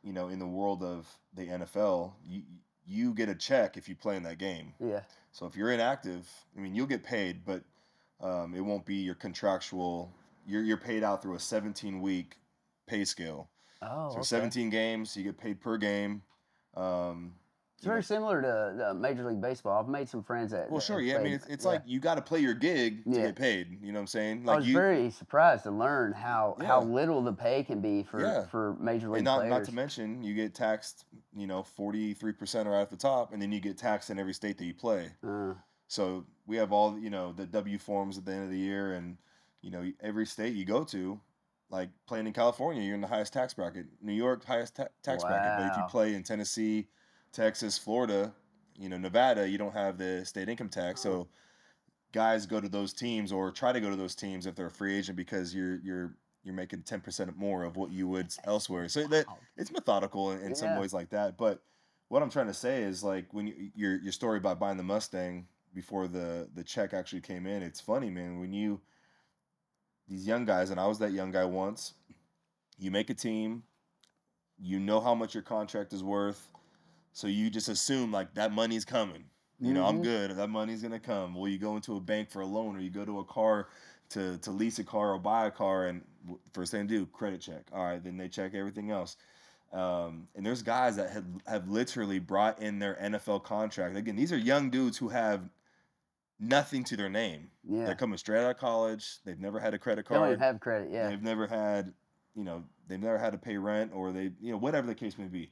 you 0.03 0.13
know, 0.13 0.29
in 0.29 0.39
the 0.39 0.47
world 0.47 0.83
of 0.83 1.07
the 1.33 1.47
NFL, 1.47 2.13
you 2.25 2.43
you 2.85 3.13
get 3.13 3.29
a 3.29 3.35
check 3.35 3.77
if 3.77 3.89
you 3.89 3.95
play 3.95 4.15
in 4.15 4.23
that 4.23 4.37
game. 4.37 4.73
Yeah. 4.79 5.01
So 5.31 5.45
if 5.47 5.55
you're 5.55 5.71
inactive, 5.71 6.29
I 6.55 6.61
mean, 6.61 6.75
you'll 6.75 6.85
get 6.85 7.03
paid, 7.03 7.43
but 7.45 7.63
um, 8.21 8.53
it 8.53 8.61
won't 8.61 8.85
be 8.85 8.95
your 8.95 9.15
contractual. 9.15 10.13
You're 10.47 10.63
you're 10.63 10.77
paid 10.77 11.03
out 11.03 11.21
through 11.21 11.35
a 11.35 11.39
17 11.39 12.01
week 12.01 12.37
pay 12.87 13.03
scale. 13.03 13.49
Oh. 13.81 14.09
So 14.09 14.15
okay. 14.17 14.23
17 14.23 14.69
games, 14.69 15.17
you 15.17 15.23
get 15.23 15.37
paid 15.37 15.59
per 15.59 15.77
game. 15.77 16.21
Um, 16.75 17.33
It's 17.85 17.87
you 17.87 17.91
know, 17.91 17.93
very 17.93 18.03
similar 18.03 18.41
to 18.41 18.89
uh, 18.89 18.93
Major 18.95 19.27
League 19.29 19.41
Baseball. 19.41 19.79
I've 19.79 19.87
made 19.87 20.09
some 20.09 20.23
friends 20.23 20.53
at. 20.53 20.71
well, 20.71 20.81
sure, 20.81 20.99
yeah. 20.99 21.17
I 21.17 21.21
mean, 21.23 21.33
it's, 21.33 21.45
it's 21.45 21.65
yeah. 21.65 21.71
like 21.71 21.83
you 21.85 21.99
got 21.99 22.15
to 22.15 22.21
play 22.21 22.39
your 22.39 22.55
gig 22.55 23.03
to 23.03 23.09
Yeah. 23.11 23.25
get 23.27 23.35
paid. 23.35 23.77
You 23.81 23.91
know 23.91 23.99
what 23.99 24.01
I'm 24.01 24.07
saying? 24.07 24.41
I 24.43 24.45
Like 24.45 24.57
was 24.57 24.67
you, 24.67 24.73
very 24.73 25.11
surprised 25.11 25.63
to 25.63 25.71
learn 25.71 26.13
how 26.13 26.57
how 26.65 26.81
little 26.81 27.21
the 27.21 27.33
pay 27.33 27.63
can 27.63 27.81
be 27.81 28.03
for 28.03 28.21
Yeah. 28.21 28.45
for 28.47 28.75
major 28.79 29.07
league 29.09 29.17
and 29.19 29.25
not 29.25 29.39
players. 29.41 29.49
not 29.51 29.63
to 29.65 29.73
mention 29.73 30.23
you 30.23 30.33
get 30.33 30.55
taxed. 30.55 31.05
You 31.35 31.47
know, 31.47 31.61
43 31.63 32.31
percent 32.33 32.67
right 32.67 32.81
at 32.81 32.89
the 32.89 32.97
top, 32.97 33.33
and 33.33 33.41
then 33.41 33.51
you 33.51 33.59
get 33.59 33.77
taxed 33.77 34.09
in 34.09 34.17
every 34.17 34.33
state 34.33 34.57
that 34.57 34.65
you 34.65 34.73
play. 34.73 35.11
Uh, 35.23 35.53
So 35.87 36.25
we 36.47 36.57
have 36.57 36.71
all 36.71 36.97
you 36.97 37.09
know 37.11 37.33
the 37.33 37.45
W 37.45 37.77
forms 37.77 38.17
at 38.17 38.25
the 38.25 38.31
end 38.33 38.43
of 38.45 38.49
the 38.49 38.57
year, 38.57 38.93
and 38.93 39.17
you 39.61 39.69
know 39.69 39.91
every 40.01 40.25
state 40.25 40.55
you 40.55 40.65
go 40.65 40.83
to, 40.85 41.19
like 41.69 41.89
playing 42.07 42.25
in 42.25 42.33
California, 42.33 42.81
you're 42.81 42.95
in 42.95 43.01
the 43.01 43.07
highest 43.07 43.33
tax 43.33 43.53
bracket. 43.53 43.85
New 44.01 44.13
York 44.13 44.43
highest 44.45 44.75
ta- 44.77 44.87
tax 45.03 45.23
bracket, 45.23 45.59
but 45.59 45.71
if 45.71 45.77
you 45.77 45.83
play 45.89 46.15
in 46.15 46.23
Tennessee, 46.23 46.87
Texas, 47.35 47.77
Florida, 47.77 48.33
you 48.77 48.87
know 48.87 48.97
Nevada, 48.97 49.47
you 49.47 49.57
don't 49.57 49.73
have 49.73 49.97
the 49.97 50.25
state 50.25 50.47
income 50.47 50.69
tax. 50.69 51.01
So 51.01 51.13
uh-huh. 51.13 51.23
guys 52.13 52.45
go 52.45 52.61
to 52.61 52.69
those 52.69 52.93
teams 52.93 53.31
or 53.31 53.51
try 53.51 53.73
to 53.73 53.81
go 53.81 53.89
to 53.89 53.95
those 53.95 54.15
teams 54.15 54.45
if 54.45 54.55
they're 54.55 54.67
a 54.67 54.71
free 54.71 54.97
agent 54.97 55.17
because 55.17 55.53
you're 55.53 55.77
you're 55.83 56.15
you're 56.43 56.53
making 56.53 56.83
ten 56.83 57.01
percent 57.01 57.37
more 57.37 57.63
of 57.63 57.75
what 57.75 57.91
you 57.91 58.07
would 58.07 58.33
elsewhere. 58.45 58.87
So 58.87 59.05
that 59.07 59.25
it's 59.57 59.71
methodical 59.71 60.31
in, 60.31 60.39
in 60.39 60.55
some 60.55 60.79
ways 60.79 60.93
like 60.93 61.09
that. 61.09 61.37
But 61.37 61.61
what 62.07 62.23
I'm 62.23 62.29
trying 62.29 62.47
to 62.47 62.53
say 62.53 62.83
is 62.83 63.03
like 63.03 63.33
when 63.33 63.47
you, 63.47 63.71
your 63.75 63.95
your 63.97 64.11
story 64.13 64.37
about 64.37 64.59
buying 64.59 64.77
the 64.77 64.83
Mustang 64.83 65.47
before 65.73 66.07
the 66.07 66.47
the 66.55 66.63
check 66.63 66.93
actually 66.93 67.21
came 67.21 67.45
in, 67.45 67.63
it's 67.63 67.81
funny, 67.81 68.09
man. 68.09 68.39
When 68.39 68.53
you 68.53 68.79
these 70.07 70.25
young 70.25 70.45
guys, 70.45 70.69
and 70.69 70.79
I 70.79 70.87
was 70.87 70.99
that 70.99 71.11
young 71.11 71.31
guy 71.31 71.45
once, 71.45 71.95
you 72.77 72.91
make 72.91 73.09
a 73.09 73.13
team, 73.13 73.63
you 74.57 74.79
know 74.79 75.01
how 75.01 75.15
much 75.15 75.33
your 75.33 75.43
contract 75.43 75.93
is 75.93 76.03
worth, 76.03 76.47
so 77.15 77.27
you 77.27 77.49
just 77.49 77.69
assume 77.69 78.11
like 78.11 78.33
that 78.35 78.51
money's 78.51 78.83
coming. 78.85 79.23
You 79.61 79.73
know, 79.73 79.85
I'm 79.85 79.99
Mhm. 79.99 80.03
good. 80.03 80.31
That 80.31 80.49
money's 80.49 80.81
gonna 80.81 80.99
come. 80.99 81.33
Well, 81.33 81.47
you 81.47 81.57
go 81.57 81.77
into 81.77 81.95
a 81.95 82.01
bank 82.01 82.29
for 82.29 82.41
a 82.41 82.45
loan, 82.45 82.75
or 82.75 82.81
you 82.81 82.89
go 82.89 83.05
to 83.05 83.19
a 83.19 83.23
car 83.25 83.69
to 84.09 84.37
to 84.39 84.51
lease 84.51 84.79
a 84.79 84.83
car 84.83 85.13
or 85.13 85.17
buy 85.17 85.47
a 85.47 85.51
car, 85.51 85.87
and 85.87 86.03
first 86.51 86.71
thing 86.73 86.85
they 86.85 86.95
do, 86.97 87.05
credit 87.07 87.39
check. 87.39 87.63
All 87.71 87.83
right, 87.85 88.03
then 88.03 88.17
they 88.17 88.27
check 88.27 88.53
everything 88.53 88.91
else. 88.91 89.15
Um, 89.71 90.27
and 90.35 90.45
there's 90.45 90.61
guys 90.61 90.97
that 90.97 91.09
have 91.11 91.25
have 91.47 91.69
literally 91.69 92.19
brought 92.19 92.61
in 92.61 92.79
their 92.79 92.95
NFL 93.01 93.39
contract. 93.39 93.95
Again, 93.95 94.17
these 94.17 94.33
are 94.33 94.37
young 94.37 94.69
dudes 94.69 94.97
who 94.97 95.07
have 95.09 95.49
nothing 96.37 96.83
to 96.83 96.97
their 96.97 97.09
name. 97.09 97.49
yeah. 97.63 97.85
They're 97.85 97.95
coming 97.95 98.17
straight 98.17 98.43
out 98.43 98.51
of 98.51 98.57
college. 98.57 99.19
They've 99.23 99.39
never 99.39 99.57
had 99.59 99.73
a 99.73 99.79
credit 99.79 100.05
They 100.07 100.15
don't 100.15 100.25
card. 100.25 100.39
have 100.39 100.59
credit. 100.59 100.91
Yeah. 100.91 101.07
They've 101.09 101.21
never 101.23 101.47
had, 101.47 101.93
you 102.35 102.43
know, 102.43 102.65
they've 102.89 102.99
never 102.99 103.17
had 103.17 103.31
to 103.31 103.37
pay 103.37 103.55
rent 103.57 103.91
or 103.93 104.11
they, 104.11 104.33
you 104.41 104.51
know, 104.51 104.57
whatever 104.57 104.85
the 104.85 104.95
case 104.95 105.17
may 105.17 105.27
be. 105.27 105.49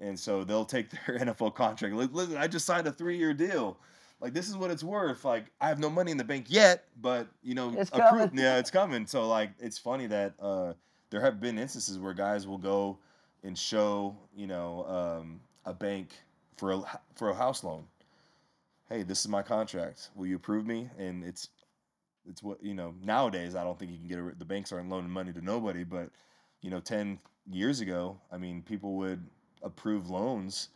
And 0.00 0.18
so 0.18 0.44
they'll 0.44 0.64
take 0.64 0.90
their 1.06 1.18
NFL 1.18 1.54
contract. 1.54 1.94
Li- 1.94 2.08
Listen, 2.10 2.36
I 2.36 2.46
just 2.46 2.66
signed 2.66 2.86
a 2.86 2.92
three 2.92 3.16
year 3.18 3.34
deal. 3.34 3.76
Like 4.20 4.32
this 4.34 4.48
is 4.48 4.56
what 4.56 4.70
it's 4.70 4.82
worth. 4.84 5.24
Like 5.24 5.46
I 5.60 5.68
have 5.68 5.78
no 5.78 5.88
money 5.90 6.10
in 6.10 6.16
the 6.18 6.24
bank 6.24 6.46
yet, 6.48 6.84
but 7.00 7.28
you 7.42 7.54
know, 7.54 7.72
It's 7.76 7.90
coming. 7.90 8.30
yeah, 8.34 8.58
it's 8.58 8.70
coming. 8.70 9.06
So 9.06 9.28
like, 9.28 9.50
it's 9.58 9.78
funny 9.78 10.06
that 10.08 10.34
uh, 10.40 10.72
there 11.10 11.20
have 11.20 11.40
been 11.40 11.58
instances 11.58 11.98
where 11.98 12.12
guys 12.14 12.46
will 12.46 12.58
go 12.58 12.98
and 13.42 13.56
show, 13.56 14.16
you 14.36 14.46
know, 14.46 14.84
um, 14.86 15.40
a 15.64 15.72
bank 15.72 16.08
for 16.56 16.72
a 16.72 16.82
for 17.14 17.30
a 17.30 17.34
house 17.34 17.64
loan. 17.64 17.84
Hey, 18.90 19.04
this 19.04 19.20
is 19.20 19.28
my 19.28 19.42
contract. 19.42 20.10
Will 20.14 20.26
you 20.26 20.36
approve 20.36 20.66
me? 20.66 20.90
And 20.98 21.24
it's 21.24 21.48
it's 22.28 22.42
what 22.42 22.62
you 22.62 22.74
know 22.74 22.94
nowadays 23.02 23.54
i 23.54 23.64
don't 23.64 23.78
think 23.78 23.90
you 23.90 23.96
can 23.96 24.06
get 24.06 24.18
a, 24.18 24.38
the 24.38 24.44
banks 24.44 24.72
aren't 24.72 24.90
loaning 24.90 25.10
money 25.10 25.32
to 25.32 25.42
nobody 25.42 25.84
but 25.84 26.10
you 26.60 26.68
know 26.70 26.78
10 26.78 27.18
years 27.50 27.80
ago 27.80 28.20
i 28.30 28.36
mean 28.36 28.60
people 28.62 28.96
would 28.96 29.24
approve 29.62 30.08
loans 30.10 30.68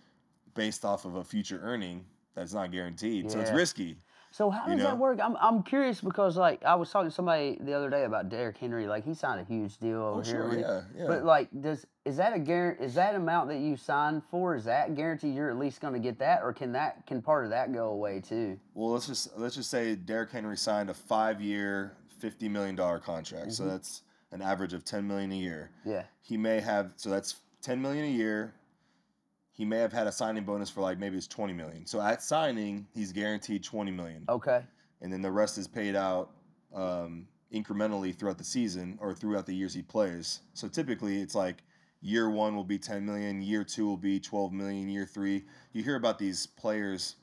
based 0.55 0.85
off 0.85 1.05
of 1.05 1.16
a 1.16 1.25
future 1.25 1.61
earning 1.62 2.05
that's 2.35 2.53
not 2.55 2.70
guaranteed 2.73 3.31
so 3.31 3.40
it's 3.40 3.51
risky 3.51 3.97
So 4.31 4.51
how 4.51 4.66
does 4.66 4.83
that 4.83 4.99
work? 4.99 5.20
I'm 5.23 5.37
I'm 5.40 5.62
curious 5.62 6.01
because 6.01 6.37
like 6.37 6.64
I 6.64 6.75
was 6.75 6.90
talking 6.90 7.09
to 7.09 7.14
somebody 7.14 7.57
the 7.61 7.73
other 7.73 7.88
day 7.88 8.03
about 8.05 8.29
Derrick 8.31 8.57
Henry. 8.59 8.88
Like 8.88 9.05
he 9.05 9.14
signed 9.14 9.40
a 9.40 9.44
huge 9.44 9.79
deal 9.79 10.03
over 10.03 10.20
oh 10.20 10.23
here. 10.25 10.51
sure 10.51 10.59
yeah 10.59 10.81
yeah 10.99 11.07
But 11.07 11.25
like, 11.25 11.49
does 11.61 11.87
is 12.05 12.16
that 12.16 12.33
a 12.35 12.40
guarantee? 12.40 12.85
Is 12.85 12.94
that 12.94 13.14
amount 13.14 13.49
that 13.51 13.59
you 13.61 13.77
signed 13.77 14.23
for? 14.31 14.57
Is 14.57 14.64
that 14.64 14.97
guarantee 14.97 15.29
you're 15.29 15.51
at 15.51 15.57
least 15.57 15.81
going 15.81 15.92
to 15.94 16.01
get 16.01 16.18
that, 16.18 16.42
or 16.42 16.53
can 16.53 16.73
that 16.73 17.07
can 17.07 17.23
part 17.23 17.44
of 17.44 17.51
that 17.51 17.73
go 17.73 17.90
away 17.90 18.20
too? 18.20 18.59
well 18.75 18.90
let's 18.90 19.07
just 19.07 19.38
let's 19.38 19.55
just 19.55 19.70
say 19.70 19.94
Derrick 19.94 20.33
henry 20.33 20.57
signed 20.57 20.90
a 20.90 20.94
five 20.94 21.40
year 21.40 21.97
50 22.18 22.49
million 22.49 22.75
dollar 22.75 22.99
contract 22.99 23.53
so 23.53 23.62
Mhm. 23.62 23.68
that's 23.68 24.03
an 24.33 24.42
average 24.42 24.73
of 24.73 24.85
10 24.85 25.07
million 25.07 25.31
a 25.31 25.37
year 25.37 25.70
Yeah. 25.85 26.03
he 26.23 26.37
may 26.37 26.59
have 26.61 26.90
so 26.97 27.09
that's 27.09 27.37
10 27.62 27.81
million 27.81 28.05
a 28.05 28.09
year 28.23 28.53
he 29.55 29.64
may 29.64 29.79
have 29.79 29.93
had 29.93 30.07
a 30.07 30.12
signing 30.12 30.45
bonus 30.45 30.69
for 30.69 30.83
like 30.83 30.99
maybe 30.99 31.17
it's 31.17 31.27
20 31.27 31.53
million 31.53 31.87
so 31.87 32.01
at 32.01 32.23
signing 32.23 32.87
he's 32.93 33.12
guaranteed 33.12 33.64
20 33.64 33.90
million 33.90 34.25
Okay. 34.29 34.62
and 35.01 35.12
then 35.12 35.23
the 35.23 35.31
rest 35.31 35.57
is 35.59 35.67
paid 35.67 35.97
out 35.97 36.31
um, 36.75 37.27
incrementally 37.55 38.14
throughout 38.14 38.37
the 38.38 38.45
season 38.45 38.99
or 39.01 39.14
throughout 39.14 39.47
the 39.47 39.55
years 39.55 39.73
he 39.73 39.83
plays. 39.83 40.40
So 40.55 40.67
typically, 40.67 41.21
it's 41.23 41.35
like 41.37 41.62
year 42.01 42.29
one 42.29 42.57
will 42.57 42.64
be 42.64 42.79
10 42.79 43.07
million, 43.07 43.40
year 43.40 43.62
two 43.64 43.87
will 43.87 43.97
be 43.97 44.19
12 44.19 44.53
million, 44.53 44.88
year 44.88 45.07
three. 45.07 45.45
You 45.73 45.85
hear 45.85 45.95
about 45.97 46.19
these 46.19 46.47
players 46.47 47.17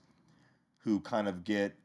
who 0.84 1.02
kind 1.02 1.28
of 1.28 1.44
get 1.44 1.76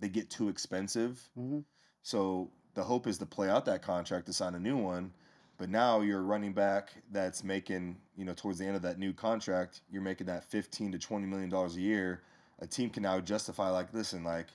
they 0.00 0.08
get 0.08 0.28
too 0.30 0.48
expensive. 0.48 1.28
hmm 1.34 1.60
So 2.02 2.50
the 2.74 2.82
hope 2.82 3.06
is 3.06 3.18
to 3.18 3.26
play 3.26 3.48
out 3.48 3.64
that 3.66 3.82
contract 3.82 4.26
to 4.26 4.32
sign 4.32 4.54
a 4.54 4.60
new 4.60 4.76
one. 4.76 5.12
But 5.58 5.70
now 5.70 6.00
you're 6.02 6.20
a 6.20 6.22
running 6.24 6.52
back 6.52 6.90
that's 7.10 7.42
making, 7.42 7.96
you 8.16 8.24
know, 8.24 8.34
towards 8.34 8.58
the 8.58 8.66
end 8.66 8.76
of 8.76 8.82
that 8.82 8.98
new 8.98 9.12
contract, 9.12 9.82
you're 9.90 10.02
making 10.02 10.26
that 10.26 10.44
15 10.44 10.92
to 10.92 10.98
20 10.98 11.26
million 11.26 11.50
dollars 11.50 11.76
a 11.76 11.80
year. 11.80 12.22
A 12.60 12.66
team 12.66 12.88
can 12.90 13.02
now 13.02 13.20
justify 13.20 13.68
like, 13.70 13.92
listen, 13.92 14.24
like 14.24 14.46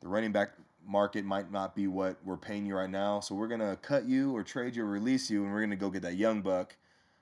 the 0.00 0.08
running 0.08 0.32
back 0.32 0.50
market 0.86 1.24
might 1.24 1.50
not 1.50 1.74
be 1.74 1.86
what 1.86 2.16
we're 2.24 2.36
paying 2.36 2.66
you 2.66 2.76
right 2.76 2.90
now, 2.90 3.20
so 3.20 3.34
we're 3.34 3.48
gonna 3.48 3.76
cut 3.82 4.04
you 4.04 4.34
or 4.36 4.42
trade 4.42 4.76
you 4.76 4.84
or 4.84 4.86
release 4.86 5.30
you, 5.30 5.44
and 5.44 5.52
we're 5.52 5.60
gonna 5.60 5.76
go 5.76 5.90
get 5.90 6.02
that 6.02 6.16
young 6.16 6.40
buck 6.42 6.76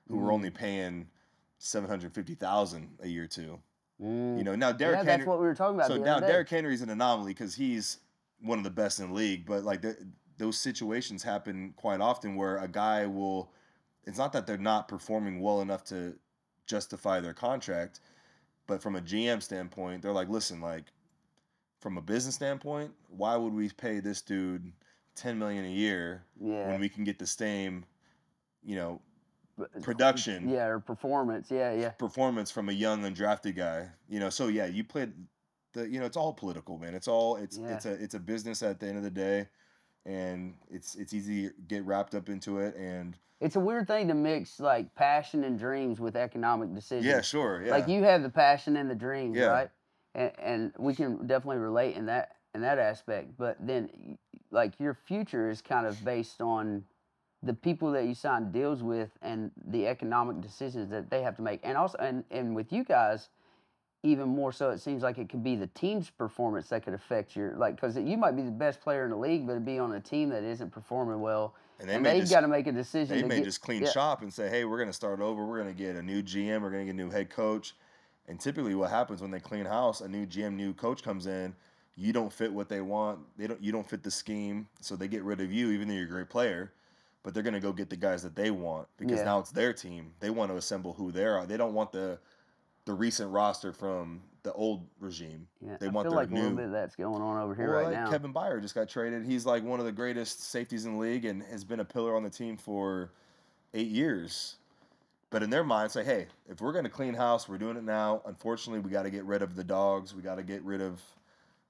who 0.07 0.17
we're 0.17 0.29
Mm. 0.29 0.33
only 0.33 0.49
paying 0.49 1.07
seven 1.57 1.89
hundred 1.89 2.13
fifty 2.13 2.35
thousand 2.35 2.97
a 3.01 3.07
year 3.07 3.27
to. 3.27 3.59
Mm. 4.01 4.37
You 4.37 4.43
know, 4.43 4.55
now 4.55 4.71
Derrick 4.71 4.97
yeah, 4.97 5.03
Henry. 5.03 5.17
that's 5.17 5.27
what 5.27 5.39
we 5.39 5.45
were 5.47 5.55
talking 5.55 5.75
about. 5.75 5.87
So 5.87 5.97
now. 5.97 6.19
Derrick 6.19 6.49
Henry's 6.49 6.81
an 6.81 6.89
anomaly 6.89 7.31
because 7.33 7.55
he's 7.55 7.97
one 8.41 8.57
of 8.59 8.63
the 8.63 8.69
best 8.69 8.99
in 8.99 9.07
the 9.09 9.13
league. 9.13 9.45
But 9.45 9.63
like 9.63 9.81
th 9.81 9.95
those 10.37 10.57
situations 10.57 11.23
happen 11.23 11.73
quite 11.77 11.99
often 11.99 12.35
where 12.35 12.57
a 12.57 12.67
guy 12.67 13.05
will. 13.07 13.49
It's 14.07 14.17
not 14.17 14.31
that 14.33 14.47
they're 14.47 14.57
not 14.57 14.87
performing 14.87 15.41
well 15.41 15.59
enough 15.61 15.83
to 15.85 16.15
justify 16.65 17.19
their 17.19 17.33
contract, 17.33 17.99
but 18.65 18.81
from 18.81 18.95
a 18.95 19.01
GM 19.01 19.43
standpoint, 19.43 20.01
they're 20.01 20.13
like, 20.13 20.29
listen, 20.29 20.61
like 20.61 20.85
from 21.81 21.97
a 21.97 22.01
business 22.01 22.35
standpoint, 22.35 22.91
why 23.09 23.35
would 23.35 23.53
we 23.53 23.69
pay 23.69 23.99
this 23.99 24.21
dude 24.21 24.71
ten 25.15 25.37
million 25.37 25.65
a 25.65 25.69
year 25.69 26.23
yeah. 26.39 26.69
when 26.69 26.79
we 26.79 26.87
can 26.87 27.03
get 27.03 27.19
the 27.19 27.27
same, 27.27 27.83
you 28.63 28.77
know, 28.77 29.01
uh, 29.59 29.65
production 29.81 30.47
Yeah, 30.47 30.67
or 30.67 30.79
performance. 30.79 31.51
Yeah, 31.51 31.73
yeah. 31.73 31.89
performance 31.89 32.49
from 32.49 32.69
a 32.69 32.73
young 32.73 33.01
undrafted 33.01 33.57
guy. 33.57 33.89
You 34.07 34.21
know, 34.21 34.29
so 34.29 34.47
yeah, 34.47 34.67
you 34.67 34.85
played 34.85 35.11
the 35.73 35.89
you 35.89 35.99
know, 35.99 36.05
it's 36.05 36.17
all 36.17 36.33
political, 36.33 36.77
man. 36.77 36.95
It's 36.95 37.09
all 37.09 37.35
it's 37.35 37.57
Yeah. 37.57 37.75
it's 37.75 37.85
a 37.85 37.91
it's 37.91 38.13
a 38.13 38.19
business 38.19 38.63
at 38.63 38.79
the 38.79 38.87
end 38.87 38.97
of 38.97 39.03
the 39.03 39.11
day 39.11 39.47
and 40.07 40.55
it's 40.71 40.95
it's 40.95 41.13
easy 41.13 41.49
to 41.49 41.53
get 41.67 41.83
wrapped 41.85 42.15
up 42.15 42.29
into 42.29 42.59
it 42.59 42.75
and 42.75 43.15
It's 43.41 43.55
a 43.55 43.59
weird 43.59 43.87
thing 43.87 44.07
to 44.07 44.13
mix 44.15 44.59
like 44.59 44.95
passion 44.95 45.43
and 45.43 45.59
dreams 45.59 45.99
with 45.99 46.15
economic 46.15 46.73
decisions. 46.73 47.05
yeah, 47.05 47.21
sure, 47.21 47.61
yeah. 47.63 47.71
Like 47.71 47.87
you 47.87 48.01
have 48.03 48.23
the 48.23 48.29
passion 48.29 48.77
and 48.77 48.89
the 48.89 48.95
dreams, 48.95 49.37
Yeah. 49.37 49.45
right? 49.47 49.69
And, 50.15 50.31
and 50.39 50.73
we 50.79 50.95
can 50.95 51.27
definitely 51.27 51.57
relate 51.61 51.95
in 51.95 52.05
that 52.07 52.37
in 52.55 52.61
that 52.61 52.79
aspect. 52.79 53.37
But 53.37 53.57
then, 53.59 54.17
like 54.49 54.79
your 54.79 54.93
future 54.95 55.49
is 55.51 55.61
kind 55.61 55.85
of 55.85 56.03
based 56.03 56.41
on 56.41 56.83
the 57.43 57.53
people 57.53 57.91
that 57.91 58.05
you 58.05 58.15
sign 58.15 58.51
deals 58.51 58.81
with 58.81 59.11
and 59.21 59.51
the 59.67 59.85
economic 59.87 60.41
decisions 60.41 60.89
that 60.89 61.11
they 61.11 61.21
have 61.21 61.35
to 61.35 61.43
make. 61.43 61.59
And 61.63 61.77
also, 61.77 61.97
and 61.99 62.23
and 62.31 62.55
with 62.55 62.71
you 62.73 62.83
guys, 62.83 63.29
even 64.07 64.29
more 64.29 64.51
so, 64.51 64.69
it 64.69 64.79
seems 64.79 65.03
like 65.03 65.17
it 65.17 65.29
could 65.29 65.43
be 65.43 65.55
the 65.55 65.67
team's 65.67 66.09
performance 66.09 66.69
that 66.69 66.83
could 66.83 66.93
affect 66.93 67.35
your 67.35 67.55
like 67.57 67.75
because 67.75 67.97
you 67.97 68.17
might 68.17 68.35
be 68.35 68.41
the 68.41 68.51
best 68.51 68.79
player 68.81 69.03
in 69.03 69.11
the 69.11 69.17
league, 69.17 69.45
but 69.45 69.53
it'd 69.53 69.65
be 69.65 69.79
on 69.79 69.93
a 69.93 69.99
team 69.99 70.29
that 70.29 70.43
isn't 70.43 70.71
performing 70.71 71.19
well. 71.19 71.53
And 71.79 71.89
they 71.89 71.95
and 71.95 72.03
may 72.03 72.21
got 72.21 72.41
to 72.41 72.47
make 72.47 72.67
a 72.67 72.71
decision. 72.71 73.21
they 73.21 73.27
may 73.27 73.37
get, 73.37 73.45
just 73.45 73.61
clean 73.61 73.83
yeah, 73.83 73.91
shop 73.91 74.21
and 74.21 74.33
say, 74.33 74.49
hey, 74.49 74.65
we're 74.65 74.77
going 74.77 74.89
to 74.89 74.93
start 74.93 75.19
over. 75.19 75.45
We're 75.45 75.61
going 75.61 75.75
to 75.75 75.77
get 75.83 75.95
a 75.95 76.01
new 76.01 76.23
GM. 76.23 76.61
We're 76.61 76.71
going 76.71 76.87
to 76.87 76.91
get 76.91 76.99
a 76.99 77.05
new 77.05 77.11
head 77.11 77.29
coach. 77.29 77.75
And 78.27 78.39
typically, 78.39 78.75
what 78.75 78.89
happens 78.89 79.21
when 79.21 79.31
they 79.31 79.39
clean 79.39 79.65
house, 79.65 80.01
a 80.01 80.07
new 80.07 80.25
GM, 80.25 80.53
new 80.53 80.73
coach 80.73 81.03
comes 81.03 81.27
in. 81.27 81.53
You 81.95 82.13
don't 82.13 82.31
fit 82.31 82.51
what 82.51 82.69
they 82.69 82.81
want. 82.81 83.19
They 83.37 83.47
don't. 83.47 83.61
You 83.61 83.71
don't 83.71 83.87
fit 83.87 84.03
the 84.03 84.11
scheme, 84.11 84.67
so 84.81 84.95
they 84.95 85.07
get 85.07 85.23
rid 85.23 85.41
of 85.41 85.51
you, 85.51 85.71
even 85.71 85.87
though 85.87 85.93
you're 85.95 86.05
a 86.05 86.09
great 86.09 86.29
player. 86.29 86.71
But 87.23 87.33
they're 87.33 87.43
going 87.43 87.55
to 87.55 87.59
go 87.59 87.73
get 87.73 87.89
the 87.89 87.95
guys 87.95 88.23
that 88.23 88.35
they 88.35 88.51
want 88.51 88.87
because 88.97 89.19
Yeah. 89.19 89.25
now 89.25 89.39
it's 89.39 89.51
their 89.51 89.73
team. 89.73 90.13
They 90.19 90.29
want 90.29 90.51
to 90.51 90.57
assemble 90.57 90.93
who 90.93 91.11
they 91.11 91.25
are. 91.25 91.45
They 91.45 91.57
don't 91.57 91.73
want 91.73 91.91
the 91.91 92.19
the 92.87 92.93
recent 92.93 93.29
roster 93.31 93.71
from 93.73 94.21
the 94.43 94.53
old 94.53 94.87
regime. 94.99 95.45
Yeah, 95.61 95.75
They 95.77 95.87
I 95.87 95.89
want 95.89 96.05
feel 96.05 96.11
their 96.11 96.21
like 96.21 96.31
a 96.31 96.33
little 96.33 96.49
new- 96.51 96.55
bit 96.55 96.65
of 96.67 96.71
that's 96.71 96.95
going 96.95 97.21
on 97.21 97.37
over 97.41 97.53
here 97.53 97.67
Well, 97.67 97.75
right 97.83 97.85
like 97.87 97.93
now. 97.93 98.09
Kevin 98.09 98.33
Byard 98.33 98.61
just 98.61 98.73
got 98.73 98.87
traded. 98.87 99.25
He's 99.25 99.45
like 99.45 99.61
one 99.63 99.79
of 99.81 99.85
the 99.85 99.91
greatest 99.91 100.41
safeties 100.49 100.85
in 100.85 100.93
the 100.93 100.99
league 100.99 101.25
and 101.25 101.43
has 101.43 101.65
been 101.65 101.81
a 101.81 101.85
pillar 101.85 102.15
on 102.15 102.23
the 102.23 102.29
team 102.29 102.55
for 102.55 103.11
eight 103.73 103.89
years. 103.89 104.55
But 105.29 105.43
in 105.43 105.49
their 105.49 105.65
mind, 105.65 105.91
say, 105.91 106.05
hey, 106.05 106.27
if 106.47 106.61
we're 106.61 106.71
going 106.71 106.85
to 106.85 106.89
clean 106.89 107.13
house, 107.13 107.49
we're 107.49 107.57
doing 107.57 107.75
it 107.75 107.83
now. 107.83 108.21
Unfortunately, 108.25 108.79
we 108.79 108.89
got 108.89 109.03
to 109.03 109.09
get 109.09 109.25
rid 109.25 109.41
of 109.41 109.55
the 109.57 109.63
dogs. 109.65 110.15
We 110.15 110.21
got 110.21 110.35
to 110.35 110.43
get 110.43 110.63
rid 110.63 110.79
of 110.81 111.01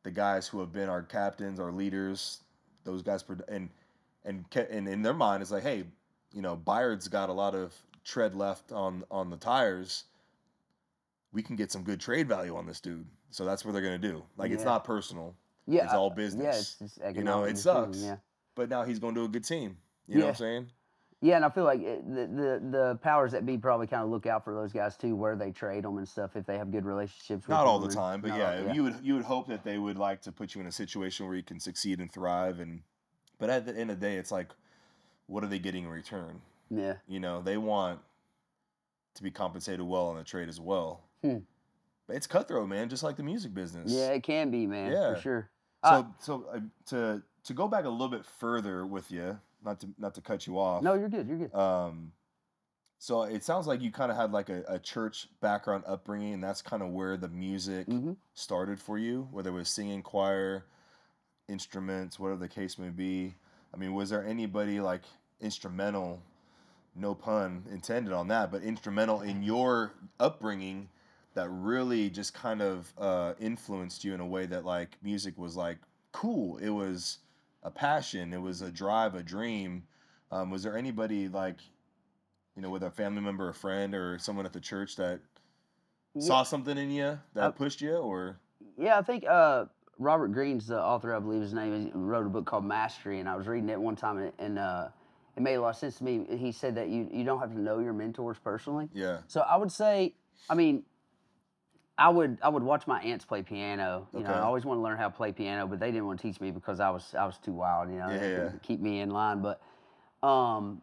the 0.03 0.12
guys 0.12 0.47
who 0.47 0.60
have 0.60 0.71
been 0.71 0.88
our 0.88 1.01
captains, 1.01 1.60
our 1.60 1.71
leaders. 1.71 2.41
Those 2.84 3.01
guys, 3.01 3.25
and 3.49 3.69
and 4.23 4.45
and 4.56 4.88
in 4.88 5.01
their 5.01 5.15
mind, 5.15 5.41
it's 5.41 5.51
like, 5.51 5.63
hey, 5.63 5.86
you 6.32 6.43
know, 6.43 6.56
Byard's 6.56 7.08
got 7.08 7.30
a 7.30 7.34
lot 7.34 7.56
of 7.56 7.73
tread 8.06 8.36
left 8.36 8.71
on 8.71 9.03
on 9.10 9.32
the 9.32 9.38
tires. 9.38 10.03
We 11.34 11.44
can 11.44 11.56
get 11.56 11.72
some 11.72 11.84
good 11.84 12.00
trade 12.00 12.28
value 12.28 12.56
on 12.56 12.66
this 12.66 12.80
dude. 12.80 13.06
So 13.30 13.46
that's 13.46 13.63
what 13.66 13.74
they're 13.74 13.82
going 13.82 14.00
to 14.02 14.08
do. 14.08 14.24
Like 14.38 14.52
it's 14.52 14.62
Yeah. 14.63 14.70
not 14.70 14.84
personal 14.84 15.36
yeah, 15.70 15.84
it's 15.84 15.94
all 15.94 16.10
business. 16.10 16.44
Yeah, 16.44 16.86
it's 16.88 16.98
just 16.98 17.16
You 17.18 17.24
know, 17.24 17.44
it 17.44 17.58
sucks. 17.58 18.02
Yeah. 18.02 18.18
but 18.56 18.70
now 18.70 18.84
he's 18.84 19.00
going 19.00 19.16
to 19.16 19.24
a 19.26 19.28
good 19.28 19.44
team. 19.44 19.78
You 20.08 20.20
know 20.20 20.26
what 20.26 20.30
I'm 20.30 20.36
saying? 20.36 20.72
Yeah, 21.20 21.36
and 21.38 21.44
I 21.46 21.50
feel 21.50 21.63
like 21.63 21.82
it, 21.82 22.08
the, 22.08 22.28
the 22.28 22.68
the 22.72 23.00
powers 23.02 23.32
that 23.32 23.44
be 23.46 23.58
probably 23.58 23.88
kind 23.88 24.04
of 24.04 24.10
look 24.10 24.28
out 24.28 24.44
for 24.46 24.54
those 24.54 24.72
guys 24.72 24.96
too, 24.96 25.16
where 25.16 25.36
they 25.36 25.50
trade 25.52 25.84
them 25.84 25.98
and 25.98 26.08
stuff 26.08 26.36
if 26.36 26.46
they 26.46 26.58
have 26.60 26.72
good 26.72 26.86
relationships. 26.86 27.48
with 27.48 27.50
Not 27.50 27.66
all 27.66 27.80
the 27.80 27.90
time, 27.94 28.22
but 28.22 28.38
yeah, 28.38 28.63
all- 28.68 28.74
you 28.76 28.84
would 28.84 28.96
you 29.02 29.16
would 29.16 29.24
hope 29.26 29.48
that 29.48 29.63
they 29.63 29.78
would 29.80 29.98
like 29.98 30.22
to 30.22 30.32
put 30.32 30.54
you 30.56 30.62
in 30.62 30.68
a 30.68 30.72
situation 30.72 31.26
where 31.26 31.36
you 31.36 31.42
can 31.44 31.60
succeed 31.60 32.00
and 32.00 32.12
thrive. 32.12 32.60
And 32.60 32.84
but 33.40 33.50
at 33.50 33.66
the 33.66 33.76
end 33.76 33.90
of 33.92 34.00
the 34.00 34.06
day, 34.06 34.16
it's 34.18 34.32
like, 34.32 34.54
what 35.26 35.44
are 35.44 35.48
they 35.48 35.60
getting 35.60 35.86
in 35.86 35.90
return? 35.90 36.40
yeah, 36.70 36.94
You 37.08 37.20
know, 37.20 37.42
they 37.42 37.58
want 37.58 38.00
to 39.16 39.24
be 39.24 39.32
compensated 39.32 39.82
well 39.82 40.08
on 40.10 40.18
the 40.18 40.24
trade 40.24 40.50
as 40.50 40.60
well. 40.62 41.02
Hmm. 41.32 42.13
It's 42.13 42.28
cutthroat, 42.28 42.70
man, 42.70 42.88
just 42.90 43.04
like 43.04 43.18
the 43.18 43.24
music 43.24 43.54
business. 43.54 43.92
yeah, 43.92 44.10
it 44.12 44.24
can 44.24 44.50
be, 44.50 44.66
man, 44.66 44.92
Yeah. 44.92 45.16
for 45.16 45.22
sure. 45.22 45.50
So 45.84 45.90
Uh, 45.90 46.04
so 46.20 46.46
uh, 46.54 46.60
to 46.88 47.24
to 47.44 47.54
go 47.54 47.68
back 47.68 47.86
a 47.86 47.90
little 47.90 48.10
bit 48.10 48.26
further 48.26 48.86
with 48.86 49.12
you, 49.12 49.40
not 49.63 49.80
to 49.82 49.90
not 49.98 50.16
to 50.16 50.22
cut 50.22 50.48
you 50.48 50.58
off. 50.60 50.84
no, 50.84 50.94
you're 50.96 51.10
good. 51.10 51.28
You're 51.28 51.38
good. 51.38 51.54
Um, 51.54 52.12
so 53.00 53.24
it 53.24 53.44
sounds 53.44 53.68
like 53.68 53.82
you 53.82 53.92
kind 53.92 54.10
of 54.12 54.18
had 54.18 54.32
like 54.32 54.50
a, 54.50 54.63
a 54.68 54.80
church 54.80 55.28
background 55.40 55.84
upbringing, 55.86 56.34
and 56.34 56.44
that's 56.44 56.62
kind 56.62 56.82
of 56.82 56.90
where 56.90 57.16
the 57.18 57.28
music 57.30 57.86
hmm 57.88 58.13
started 58.34 58.80
for 58.80 58.98
you, 58.98 59.28
whether 59.32 59.50
it 59.50 59.54
was 59.54 59.68
singing, 59.70 60.02
choir, 60.02 60.66
instruments, 61.48 62.20
whatever 62.20 62.40
the 62.40 62.48
case 62.48 62.78
may 62.78 62.90
be. 62.90 63.34
I 63.74 63.78
mean, 63.78 63.94
was 63.94 64.10
there 64.10 64.26
anybody 64.26 64.80
like 64.80 65.02
instrumental, 65.42 66.22
no 66.96 67.13
pun 67.16 67.66
intended 67.72 68.13
on 68.13 68.28
that, 68.30 68.52
but 68.52 68.62
instrumental 68.63 69.22
in 69.22 69.44
your 69.44 69.94
upbringing 70.20 70.90
that 71.38 71.50
really 71.52 72.10
just 72.10 72.34
kind 72.34 72.63
of 72.63 72.91
uh, 72.97 73.34
influenced 73.39 74.04
you 74.04 74.15
in 74.15 74.19
a 74.19 74.26
way 74.26 74.47
that 74.47 74.65
like 74.65 74.97
music 75.04 75.38
was 75.38 75.56
like 75.56 75.78
cool? 76.12 76.58
It 76.58 76.69
was 76.69 77.19
a 77.62 77.69
passion, 77.69 78.34
it 78.34 78.41
was 78.41 78.63
a 78.63 78.71
drive, 78.71 79.13
a 79.13 79.21
dream. 79.21 79.84
Um, 80.32 80.50
was 80.50 80.63
there 80.63 80.76
anybody 80.76 81.28
like, 81.28 81.58
you 82.56 82.63
know, 82.63 82.71
with 82.71 82.82
a 82.82 82.89
family 82.89 83.21
member, 83.21 83.50
a 83.50 83.54
friend, 83.54 83.93
or 83.93 84.17
someone 84.17 84.47
at 84.47 84.54
the 84.54 84.60
church 84.60 84.95
that 84.95 85.19
saw 86.17 86.41
something 86.41 86.76
in 86.76 86.89
you 86.89 87.19
that 87.36 87.43
Uh, 87.43 87.52
pushed 87.52 87.82
you, 87.82 87.97
or 87.97 88.39
Yeah, 88.76 88.97
I 88.97 89.04
think 89.04 89.23
uh, 89.30 89.65
Robert 90.00 90.30
Greene's 90.30 90.65
the 90.65 90.82
author, 90.82 91.13
I 91.13 91.19
believe 91.19 91.43
his 91.43 91.54
name 91.54 91.71
is, 91.71 91.93
wrote 91.93 92.26
a 92.26 92.30
book 92.30 92.47
called 92.47 92.65
Mastery, 92.65 93.19
and 93.19 93.30
I 93.30 93.36
was 93.36 93.47
reading 93.47 93.69
it 93.69 93.80
one 93.80 93.95
time, 93.95 94.17
and, 94.17 94.34
and 94.39 94.58
uh, 94.58 94.88
it 95.36 95.43
made 95.43 95.54
a 95.54 95.62
lot 95.62 95.69
of 95.69 95.76
sense 95.76 96.00
to 96.00 96.04
me. 96.04 96.26
He 96.36 96.52
said 96.52 96.73
that 96.73 96.89
you 96.89 97.08
you 97.12 97.23
don't 97.23 97.39
have 97.39 97.52
to 97.52 97.60
know 97.60 97.78
your 97.78 97.93
mentors 97.93 98.39
personally. 98.39 98.89
yeah, 98.91 99.19
So 99.28 99.41
I 99.41 99.56
would 99.56 99.71
say, 99.71 100.15
I 100.50 100.56
mean, 100.56 100.82
I 101.98 102.10
would 102.10 102.38
I 102.44 102.50
would 102.50 102.64
watch 102.64 102.86
my 102.86 103.02
aunts 103.02 103.26
play 103.26 103.42
piano. 103.42 104.08
You 104.14 104.20
know, 104.20 104.30
I 104.34 104.42
always 104.42 104.66
want 104.66 104.78
to 104.78 104.82
learn 104.84 104.98
how 104.98 105.06
to 105.10 105.16
play 105.16 105.32
piano, 105.32 105.66
but 105.66 105.80
they 105.80 105.92
didn't 105.92 106.06
want 106.06 106.20
to 106.20 106.28
teach 106.28 106.40
me 106.40 106.52
because 106.52 106.80
I 106.80 106.90
was 106.90 107.16
I 107.18 107.26
was 107.26 107.38
too 107.38 107.54
wild. 107.54 107.90
You 107.90 107.98
know, 107.98 108.10
Yeah, 108.44 108.52
keep 108.62 108.80
me 108.80 109.00
in 109.02 109.10
line. 109.10 109.42
But 109.42 109.62
um, 110.28 110.82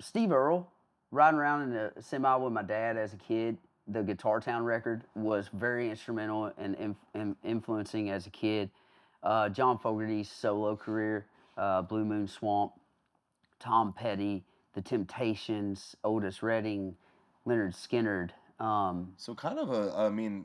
Steve 0.00 0.30
Earle, 0.32 0.70
riding 1.10 1.38
around 1.38 1.62
in 1.62 1.76
a 1.76 2.02
semi 2.02 2.34
with 2.36 2.52
my 2.52 2.62
dad 2.62 2.96
as 2.96 3.12
a 3.12 3.16
kid, 3.16 3.58
the 3.88 4.02
Guitar 4.02 4.40
Town 4.40 4.64
record 4.64 5.04
was 5.14 5.48
very 5.52 5.90
instrumental 5.90 6.52
in, 6.58 6.74
in, 6.74 6.96
in 7.14 7.36
influencing 7.44 8.10
as 8.10 8.26
a 8.26 8.30
kid. 8.30 8.70
Uh, 9.22 9.48
John 9.48 9.78
Fogerty's 9.78 10.30
solo 10.30 10.76
career, 10.76 11.26
uh, 11.56 11.82
Blue 11.82 12.04
Moon 12.04 12.26
Swamp, 12.26 12.72
Tom 13.60 13.92
Petty, 13.92 14.44
The 14.74 14.82
Temptations, 14.82 15.94
Otis 16.04 16.42
Redding, 16.42 16.96
Lynyrd 17.46 17.74
Skynyrd. 17.74 18.30
Um, 18.62 19.12
So 19.16 19.34
kind 19.34 19.58
of 19.58 19.70
a, 19.70 19.92
I 19.96 20.08
mean, 20.08 20.44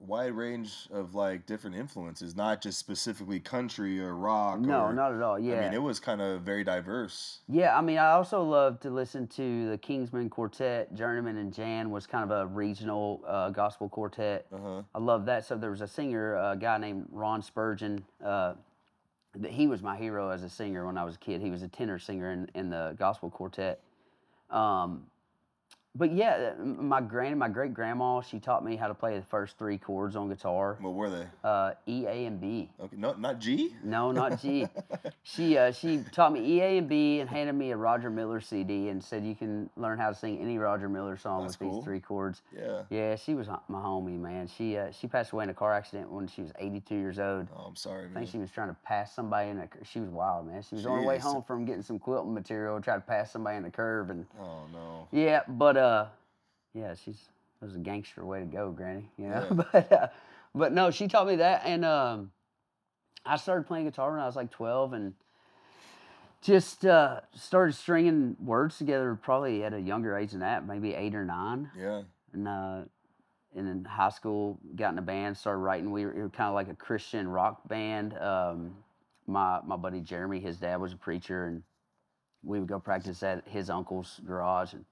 wide 0.00 0.32
range 0.32 0.88
of 0.92 1.14
like 1.14 1.44
different 1.46 1.76
influences, 1.76 2.36
not 2.36 2.62
just 2.62 2.78
specifically 2.78 3.40
country 3.40 4.00
or 4.00 4.14
rock. 4.14 4.60
no, 4.60 4.82
or, 4.84 4.92
not 4.92 5.12
at 5.12 5.20
all. 5.20 5.38
Yeah. 5.38 5.56
I 5.56 5.60
mean, 5.62 5.74
it 5.74 5.82
was 5.82 5.98
kind 6.00 6.20
of 6.20 6.42
very 6.42 6.64
diverse. 6.64 7.40
Yeah, 7.48 7.76
I 7.76 7.80
mean, 7.82 7.98
I 7.98 8.12
also 8.12 8.42
love 8.42 8.80
to 8.80 8.90
listen 8.90 9.26
to 9.28 9.70
the 9.70 9.78
Kingsmen 9.78 10.30
Quartet. 10.30 10.94
Journeyman 10.94 11.36
and 11.36 11.52
Jan 11.52 11.90
was 11.90 12.06
kind 12.06 12.24
of 12.24 12.30
a 12.30 12.46
regional 12.46 13.22
uh, 13.26 13.50
gospel 13.50 13.88
quartet. 13.88 14.46
Uh 14.52 14.58
huh. 14.62 14.82
I 14.94 14.98
love 14.98 15.26
that. 15.26 15.44
So 15.44 15.56
there 15.56 15.70
was 15.70 15.80
a 15.80 15.88
singer, 15.88 16.36
a 16.36 16.56
guy 16.56 16.78
named 16.78 17.06
Ron 17.10 17.42
Spurgeon. 17.42 18.04
Uh, 18.24 18.54
that 19.34 19.50
he 19.50 19.66
was 19.66 19.82
my 19.82 19.96
hero 19.96 20.30
as 20.30 20.42
a 20.42 20.48
singer 20.48 20.86
when 20.86 20.96
I 20.96 21.04
was 21.04 21.16
a 21.16 21.18
kid. 21.18 21.40
He 21.42 21.50
was 21.50 21.62
a 21.62 21.68
tenor 21.68 21.98
singer 21.98 22.32
in, 22.32 22.50
in 22.54 22.70
the 22.70 22.94
gospel 22.98 23.30
quartet. 23.30 23.80
Um, 24.50 25.04
but 25.98 26.12
yeah, 26.12 26.52
my 26.62 27.00
grand, 27.00 27.38
my 27.38 27.48
great 27.48 27.74
grandma, 27.74 28.20
she 28.20 28.38
taught 28.38 28.64
me 28.64 28.76
how 28.76 28.86
to 28.86 28.94
play 28.94 29.16
the 29.18 29.24
first 29.24 29.58
three 29.58 29.76
chords 29.78 30.14
on 30.16 30.28
guitar. 30.28 30.78
What 30.80 30.94
were 30.94 31.10
they? 31.10 31.26
Uh, 31.42 31.72
E, 31.86 32.06
A, 32.06 32.26
and 32.26 32.40
B. 32.40 32.70
Okay, 32.80 32.96
no, 32.96 33.14
not 33.14 33.40
G. 33.40 33.74
No, 33.82 34.12
not 34.12 34.40
G. 34.40 34.66
she 35.24 35.58
uh, 35.58 35.72
she 35.72 36.04
taught 36.12 36.32
me 36.32 36.40
E, 36.40 36.60
A, 36.60 36.78
and 36.78 36.88
B, 36.88 37.18
and 37.20 37.28
handed 37.28 37.54
me 37.54 37.72
a 37.72 37.76
Roger 37.76 38.10
Miller 38.10 38.40
CD 38.40 38.88
and 38.88 39.02
said 39.02 39.24
you 39.24 39.34
can 39.34 39.68
learn 39.76 39.98
how 39.98 40.08
to 40.08 40.14
sing 40.14 40.38
any 40.40 40.58
Roger 40.58 40.88
Miller 40.88 41.16
song 41.16 41.42
That's 41.42 41.58
with 41.58 41.68
cool. 41.68 41.76
these 41.80 41.84
three 41.84 42.00
chords. 42.00 42.42
yeah. 42.56 42.82
Yeah, 42.90 43.16
she 43.16 43.34
was 43.34 43.48
my 43.48 43.80
homie, 43.80 44.18
man. 44.18 44.46
She 44.46 44.76
uh, 44.78 44.90
she 44.92 45.06
passed 45.08 45.32
away 45.32 45.44
in 45.44 45.50
a 45.50 45.54
car 45.54 45.74
accident 45.74 46.10
when 46.10 46.28
she 46.28 46.42
was 46.42 46.52
82 46.58 46.94
years 46.94 47.18
old. 47.18 47.48
Oh, 47.56 47.62
I'm 47.62 47.76
sorry, 47.76 48.06
I 48.10 48.14
think 48.18 48.30
she 48.30 48.38
was 48.38 48.50
trying 48.50 48.68
to 48.68 48.76
pass 48.84 49.14
somebody 49.14 49.50
in 49.50 49.58
a. 49.58 49.68
She 49.84 50.00
was 50.00 50.10
wild, 50.10 50.46
man. 50.46 50.62
She 50.62 50.76
was 50.76 50.86
on 50.86 51.00
her 51.00 51.04
way 51.06 51.18
home 51.18 51.42
from 51.42 51.64
getting 51.64 51.82
some 51.82 51.98
quilting 51.98 52.32
material, 52.34 52.80
tried 52.80 52.96
to 52.96 53.00
pass 53.02 53.32
somebody 53.32 53.56
in 53.56 53.62
the 53.64 53.70
curve, 53.70 54.10
and 54.10 54.26
Oh 54.40 54.66
no. 54.72 55.08
yeah, 55.10 55.40
but 55.48 55.76
uh, 55.76 55.87
yeah, 56.74 56.94
she's 56.94 57.18
that 57.60 57.66
was 57.66 57.74
a 57.76 57.78
gangster 57.80 58.24
way 58.24 58.40
to 58.40 58.46
go, 58.46 58.70
Granny. 58.70 59.08
You 59.18 59.28
know, 59.28 59.46
Yeah. 59.50 59.64
but 59.72 59.92
uh, 59.92 60.08
but 60.54 60.72
no, 60.72 60.90
she 60.90 61.08
taught 61.08 61.26
me 61.26 61.36
that, 61.36 61.62
and 61.64 61.84
um, 61.84 62.30
I 63.26 63.36
started 63.36 63.66
playing 63.66 63.84
guitar 63.86 64.10
when 64.12 64.20
I 64.20 64.26
was 64.26 64.36
like 64.36 64.50
12, 64.50 64.92
and 64.92 65.14
just 66.40 66.86
uh, 66.86 67.20
started 67.34 67.74
stringing 67.74 68.36
words 68.44 68.78
together 68.78 69.18
probably 69.20 69.64
at 69.64 69.72
a 69.74 69.80
younger 69.80 70.16
age 70.16 70.30
than 70.30 70.40
that, 70.40 70.66
maybe 70.66 70.94
eight 70.94 71.14
or 71.14 71.24
nine, 71.24 71.70
Yeah. 71.76 72.02
and 72.32 72.46
uh, 72.48 72.80
and 73.56 73.66
in 73.68 73.84
high 73.84 74.10
school 74.10 74.58
got 74.76 74.92
in 74.92 74.98
a 74.98 75.02
band, 75.02 75.36
started 75.36 75.58
writing. 75.60 75.90
We 75.90 76.04
were, 76.06 76.12
we 76.12 76.20
were 76.22 76.28
kind 76.28 76.48
of 76.48 76.54
like 76.54 76.68
a 76.68 76.74
Christian 76.74 77.26
rock 77.28 77.66
band. 77.68 78.16
Um, 78.18 78.74
my 79.26 79.60
my 79.66 79.76
buddy 79.76 80.00
Jeremy, 80.00 80.38
his 80.40 80.58
dad 80.58 80.80
was 80.80 80.92
a 80.92 80.96
preacher, 80.96 81.46
and 81.46 81.62
we 82.44 82.58
would 82.60 82.68
go 82.68 82.78
practice 82.78 83.22
at 83.22 83.46
his 83.48 83.68
uncle's 83.68 84.20
garage. 84.26 84.72
And 84.74 84.84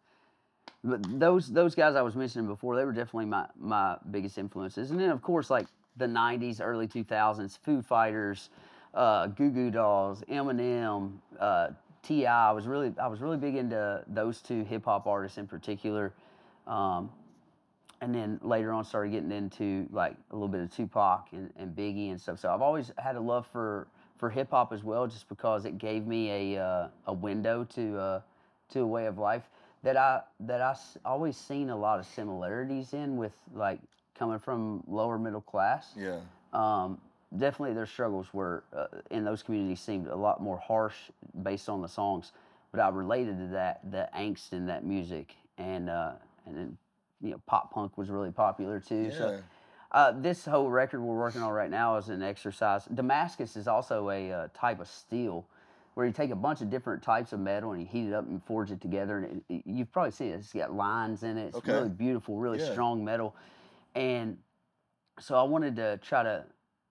but 0.87 1.19
those 1.19 1.49
those 1.49 1.75
guys 1.75 1.97
I 1.97 2.03
was 2.03 2.15
mentioning 2.15 2.47
before, 2.47 2.77
they 2.77 2.85
were 2.85 2.93
definitely 2.93 3.27
my 3.27 3.47
my 3.59 3.97
biggest 4.11 4.39
influences. 4.39 4.91
And 4.91 5.01
then 5.01 5.11
of 5.11 5.23
course 5.23 5.51
like 5.51 5.67
the 5.97 6.07
'90s, 6.07 6.61
early 6.61 6.87
2000s, 6.87 7.59
Foo 7.59 7.83
Fighters, 7.83 8.51
uh, 8.95 9.27
Goo 9.29 9.51
Goo 9.51 9.71
Dolls, 9.71 10.23
Eminem, 10.31 11.19
uh, 11.41 11.69
T.I. 12.03 12.49
I 12.49 12.53
was 12.53 12.67
really 12.67 12.95
I 13.01 13.09
was 13.09 13.21
really 13.21 13.37
big 13.37 13.57
into 13.57 14.03
those 14.07 14.41
two 14.41 14.65
hip 14.65 14.85
hop 14.85 15.07
artists 15.07 15.39
in 15.39 15.47
particular. 15.47 16.13
Um, 16.67 17.11
and 18.01 18.15
then 18.15 18.39
later 18.43 18.73
on 18.73 18.85
started 18.85 19.11
getting 19.11 19.33
into 19.33 19.89
like 19.91 20.17
a 20.31 20.35
little 20.35 20.49
bit 20.49 20.61
of 20.61 20.75
Tupac 20.75 21.29
and, 21.33 21.51
and 21.57 21.75
Biggie 21.75 22.11
and 22.11 22.21
stuff. 22.21 22.39
So 22.39 22.53
I've 22.53 22.61
always 22.63 22.93
had 22.99 23.17
a 23.17 23.21
love 23.21 23.47
for 23.47 23.89
for 24.19 24.31
hip 24.31 24.51
hop 24.51 24.73
as 24.73 24.85
well, 24.85 25.07
just 25.07 25.29
because 25.29 25.65
it 25.65 25.79
gave 25.79 26.07
me 26.07 26.55
a 26.55 26.63
uh, 26.63 26.89
a 27.07 27.13
window 27.13 27.65
to 27.75 27.99
uh, 27.99 28.21
to 28.71 28.81
a 28.81 28.87
way 28.87 29.07
of 29.07 29.19
life 29.19 29.49
that 29.87 29.97
I 29.97 30.21
that 30.41 30.61
I 30.61 30.75
always 31.05 31.37
seen 31.37 31.71
a 31.71 31.77
lot 31.77 32.01
of 32.01 32.07
similarities 32.07 32.93
in 32.93 33.17
with 33.17 33.33
like 33.55 33.79
coming 34.19 34.41
from 34.41 34.83
lower 34.89 35.17
middle 35.17 35.41
class. 35.41 35.93
Yeah. 35.97 36.19
Um, 36.53 36.99
definitely 37.37 37.75
their 37.75 37.87
struggles 37.87 38.35
were 38.35 38.65
uh, 38.77 38.87
in 39.13 39.25
those 39.25 39.45
communities 39.45 39.81
seemed 39.81 40.09
a 40.09 40.17
lot 40.17 40.43
more 40.43 40.59
harsh 40.59 40.97
based 41.45 41.69
on 41.69 41.83
the 41.83 41.89
songs, 41.89 42.33
but 42.73 42.81
I 42.81 42.89
related 42.89 43.39
to 43.39 43.47
that 43.49 43.89
the 43.93 44.09
angst 44.17 44.53
in 44.53 44.67
that 44.67 44.85
music, 44.85 45.37
and 45.57 45.89
uh, 45.89 46.15
and 46.47 46.57
then 46.57 46.77
you 47.23 47.31
know 47.31 47.41
pop 47.47 47.73
punk 47.73 47.97
was 47.97 48.11
really 48.11 48.33
popular 48.33 48.81
too. 48.81 49.11
Yeah. 49.13 49.19
So 49.19 49.41
uh, 49.93 50.13
this 50.21 50.45
whole 50.45 50.69
record 50.69 51.01
we're 51.01 51.17
working 51.17 51.43
on 51.43 51.53
right 51.53 51.71
now 51.71 51.97
is 51.97 52.09
an 52.09 52.25
exercise. 52.25 52.87
Damascus 52.87 53.55
is 53.55 53.69
also 53.69 54.11
a 54.11 54.33
uh, 54.33 54.49
type 54.53 54.81
of 54.81 54.89
steel 54.89 55.47
where 55.97 56.05
you 56.05 56.13
take 56.13 56.31
a 56.31 56.37
bunch 56.37 56.61
of 56.61 56.69
different 56.69 57.03
types 57.03 57.33
of 57.33 57.41
metal 57.41 57.73
and 57.73 57.81
you 57.81 57.87
heat 57.87 58.07
it 58.07 58.13
up 58.13 58.29
and 58.29 58.45
forge 58.45 58.71
it 58.71 58.83
together. 58.83 59.17
And 59.17 59.43
it, 59.49 59.55
it- 59.55 59.63
you've 59.65 59.91
probably 59.91 60.11
seen 60.11 60.29
it. 60.31 60.35
It's 60.35 60.53
got 60.53 60.75
lines 60.75 61.23
in 61.23 61.39
it. 61.39 61.47
It's 61.47 61.57
Okay. 61.57 61.73
really 61.73 61.89
beautiful, 61.89 62.37
really 62.37 62.59
Yeah. 62.59 62.71
strong 62.71 63.03
metal. 63.03 63.35
And 63.95 64.37
so 65.19 65.37
I 65.37 65.43
wanted 65.45 65.75
to 65.77 65.97
try 66.03 66.23
to 66.23 66.45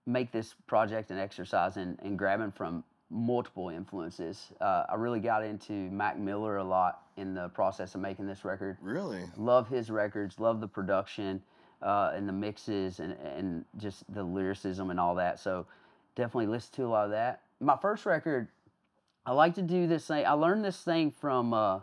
make 0.07 0.31
this 0.31 0.55
project 0.65 1.11
an 1.11 1.19
exercise 1.19 1.77
in, 1.77 1.99
and 2.01 2.17
grabbing 2.17 2.51
from 2.51 2.83
multiple 3.11 3.69
influences. 3.69 4.51
Uh, 4.59 4.85
I 4.89 4.95
really 4.95 5.19
got 5.19 5.43
into 5.43 5.71
Mac 5.91 6.17
Miller 6.17 6.57
a 6.57 6.63
lot 6.63 7.03
in 7.15 7.35
the 7.35 7.49
process 7.49 7.93
of 7.93 8.01
making 8.01 8.25
this 8.25 8.43
record 8.43 8.77
Really? 8.81 9.21
love 9.37 9.67
his 9.67 9.91
records, 9.91 10.39
love 10.39 10.61
the 10.61 10.67
production 10.67 11.43
uh, 11.83 12.11
and 12.15 12.27
the 12.27 12.33
mixes 12.33 12.99
and, 12.99 13.13
and 13.21 13.65
just 13.77 14.11
the 14.15 14.23
lyricism 14.23 14.89
and 14.89 14.99
all 14.99 15.13
that. 15.13 15.39
So 15.39 15.67
definitely 16.15 16.47
listen 16.47 16.73
to 16.77 16.85
a 16.85 16.87
lot 16.87 17.05
of 17.05 17.11
that. 17.11 17.43
My 17.59 17.77
first 17.77 18.07
record, 18.07 18.47
I 19.25 19.31
like 19.33 19.55
to 19.55 19.61
do 19.61 19.87
this 19.87 20.05
thing. 20.05 20.25
I 20.25 20.33
learned 20.33 20.63
this 20.63 20.81
thing 20.81 21.11
from 21.11 21.53
uh, 21.53 21.79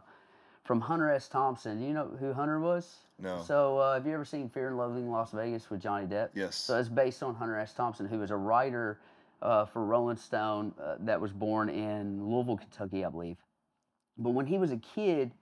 from 0.65 0.81
Hunter 0.81 1.11
S. 1.11 1.29
Thompson. 1.29 1.81
Do 1.81 1.87
you 1.87 1.93
know 1.93 2.09
who 2.21 2.33
Hunter 2.33 2.61
was? 2.61 2.97
No. 3.19 3.43
So 3.47 3.79
uh, 3.79 3.95
have 3.95 4.07
you 4.07 4.15
ever 4.15 4.25
seen 4.25 4.49
Fear 4.49 4.69
and 4.69 4.79
Loathing 4.79 5.05
in 5.05 5.11
Las 5.11 5.33
Vegas 5.33 5.69
with 5.71 5.81
Johnny 5.81 6.07
Depp? 6.07 6.31
Yes. 6.35 6.57
So 6.57 6.79
it's 6.79 6.89
based 6.89 7.23
on 7.23 7.35
Hunter 7.35 7.59
S. 7.59 7.73
Thompson, 7.73 8.07
who 8.07 8.19
was 8.19 8.31
a 8.31 8.37
writer 8.37 8.99
uh, 9.43 9.65
for 9.65 9.85
Rolling 9.85 10.17
Stone 10.17 10.73
uh, 10.81 10.97
that 11.01 11.21
was 11.21 11.33
born 11.33 11.69
in 11.69 12.25
Louisville, 12.25 12.57
Kentucky, 12.57 13.05
I 13.05 13.09
believe. 13.09 13.37
But 14.17 14.31
when 14.31 14.47
he 14.47 14.59
was 14.59 14.71
a 14.71 14.77
kid, 14.77 15.33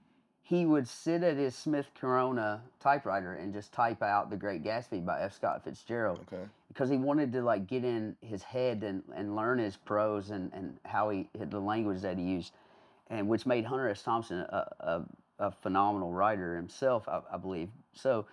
he 0.42 0.66
would 0.66 0.88
sit 0.88 1.22
at 1.22 1.36
his 1.36 1.54
Smith 1.54 1.86
Corona 2.00 2.60
typewriter 2.80 3.34
and 3.34 3.52
just 3.52 3.72
type 3.72 4.02
out 4.02 4.30
The 4.30 4.36
Great 4.36 4.64
Gatsby 4.64 5.04
by 5.04 5.20
F. 5.20 5.34
Scott 5.34 5.62
Fitzgerald 5.62 6.20
okay. 6.26 6.42
because 6.66 6.90
he 6.90 6.96
wanted 6.96 7.32
to 7.34 7.42
like 7.42 7.68
get 7.68 7.84
in 7.84 8.16
his 8.20 8.42
head 8.42 8.82
and, 8.82 9.02
and 9.14 9.36
learn 9.36 9.58
his 9.58 9.76
prose 9.76 10.30
and, 10.30 10.52
and 10.52 10.76
how 10.84 11.10
he 11.10 11.28
the 11.34 11.60
language 11.60 12.00
that 12.02 12.18
he 12.18 12.24
used, 12.24 12.52
and 13.08 13.28
which 13.28 13.46
made 13.46 13.64
Hunter 13.64 13.88
S. 13.88 14.02
Thompson 14.02 14.40
a, 14.40 14.66
a, 14.80 15.02
a 15.38 15.50
phenomenal 15.52 16.12
writer 16.12 16.56
himself, 16.56 17.08
I, 17.08 17.20
I 17.32 17.36
believe. 17.36 17.68
So 17.92 18.26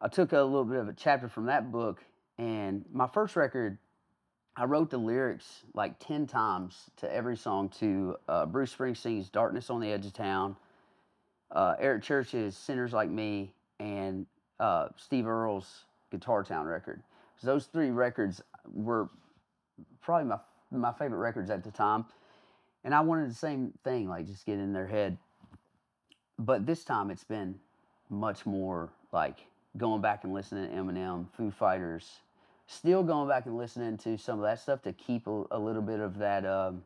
I 0.00 0.08
took 0.08 0.32
a 0.32 0.42
little 0.42 0.64
bit 0.64 0.78
of 0.78 0.88
a 0.88 0.92
chapter 0.92 1.28
from 1.28 1.46
that 1.46 1.72
book, 1.72 2.04
and 2.36 2.84
my 2.92 3.06
first 3.06 3.36
record, 3.36 3.78
I 4.54 4.64
wrote 4.64 4.90
the 4.90 4.98
lyrics 4.98 5.62
like 5.72 5.98
ten 5.98 6.26
times 6.26 6.90
to 6.98 7.10
every 7.10 7.36
song 7.36 7.70
to 7.80 8.16
uh, 8.28 8.44
Bruce 8.44 8.74
Springsteen's 8.74 9.30
"Darkness 9.30 9.70
on 9.70 9.80
the 9.80 9.90
Edge 9.90 10.04
of 10.04 10.12
Town," 10.12 10.56
uh, 11.52 11.76
Eric 11.78 12.02
Church's 12.02 12.56
"Sinners 12.56 12.92
Like 12.92 13.10
Me," 13.10 13.52
and 13.80 14.26
uh, 14.60 14.88
Steve 14.96 15.26
Earle's 15.26 15.84
"Guitar 16.10 16.44
Town" 16.44 16.66
record. 16.66 17.02
Those 17.42 17.66
three 17.66 17.90
records 17.90 18.42
were 18.72 19.08
probably 20.00 20.28
my 20.28 20.38
my 20.70 20.92
favorite 20.92 21.18
records 21.18 21.50
at 21.50 21.64
the 21.64 21.70
time, 21.70 22.04
and 22.84 22.94
I 22.94 23.00
wanted 23.00 23.30
the 23.30 23.34
same 23.34 23.72
thing, 23.84 24.08
like 24.08 24.26
just 24.26 24.44
get 24.44 24.58
in 24.58 24.72
their 24.72 24.86
head. 24.86 25.16
But 26.38 26.66
this 26.66 26.84
time 26.84 27.10
it's 27.10 27.24
been 27.24 27.58
much 28.10 28.46
more 28.46 28.90
like 29.12 29.46
going 29.76 30.00
back 30.00 30.24
and 30.24 30.32
listening 30.32 30.68
to 30.68 30.74
Eminem, 30.76 31.26
Foo 31.32 31.50
Fighters, 31.50 32.18
still 32.66 33.02
going 33.02 33.28
back 33.28 33.46
and 33.46 33.56
listening 33.56 33.96
to 33.98 34.16
some 34.16 34.38
of 34.38 34.44
that 34.44 34.60
stuff 34.60 34.82
to 34.82 34.92
keep 34.92 35.26
a, 35.26 35.44
a 35.50 35.58
little 35.58 35.82
bit 35.82 36.00
of 36.00 36.18
that 36.18 36.44
um, 36.44 36.82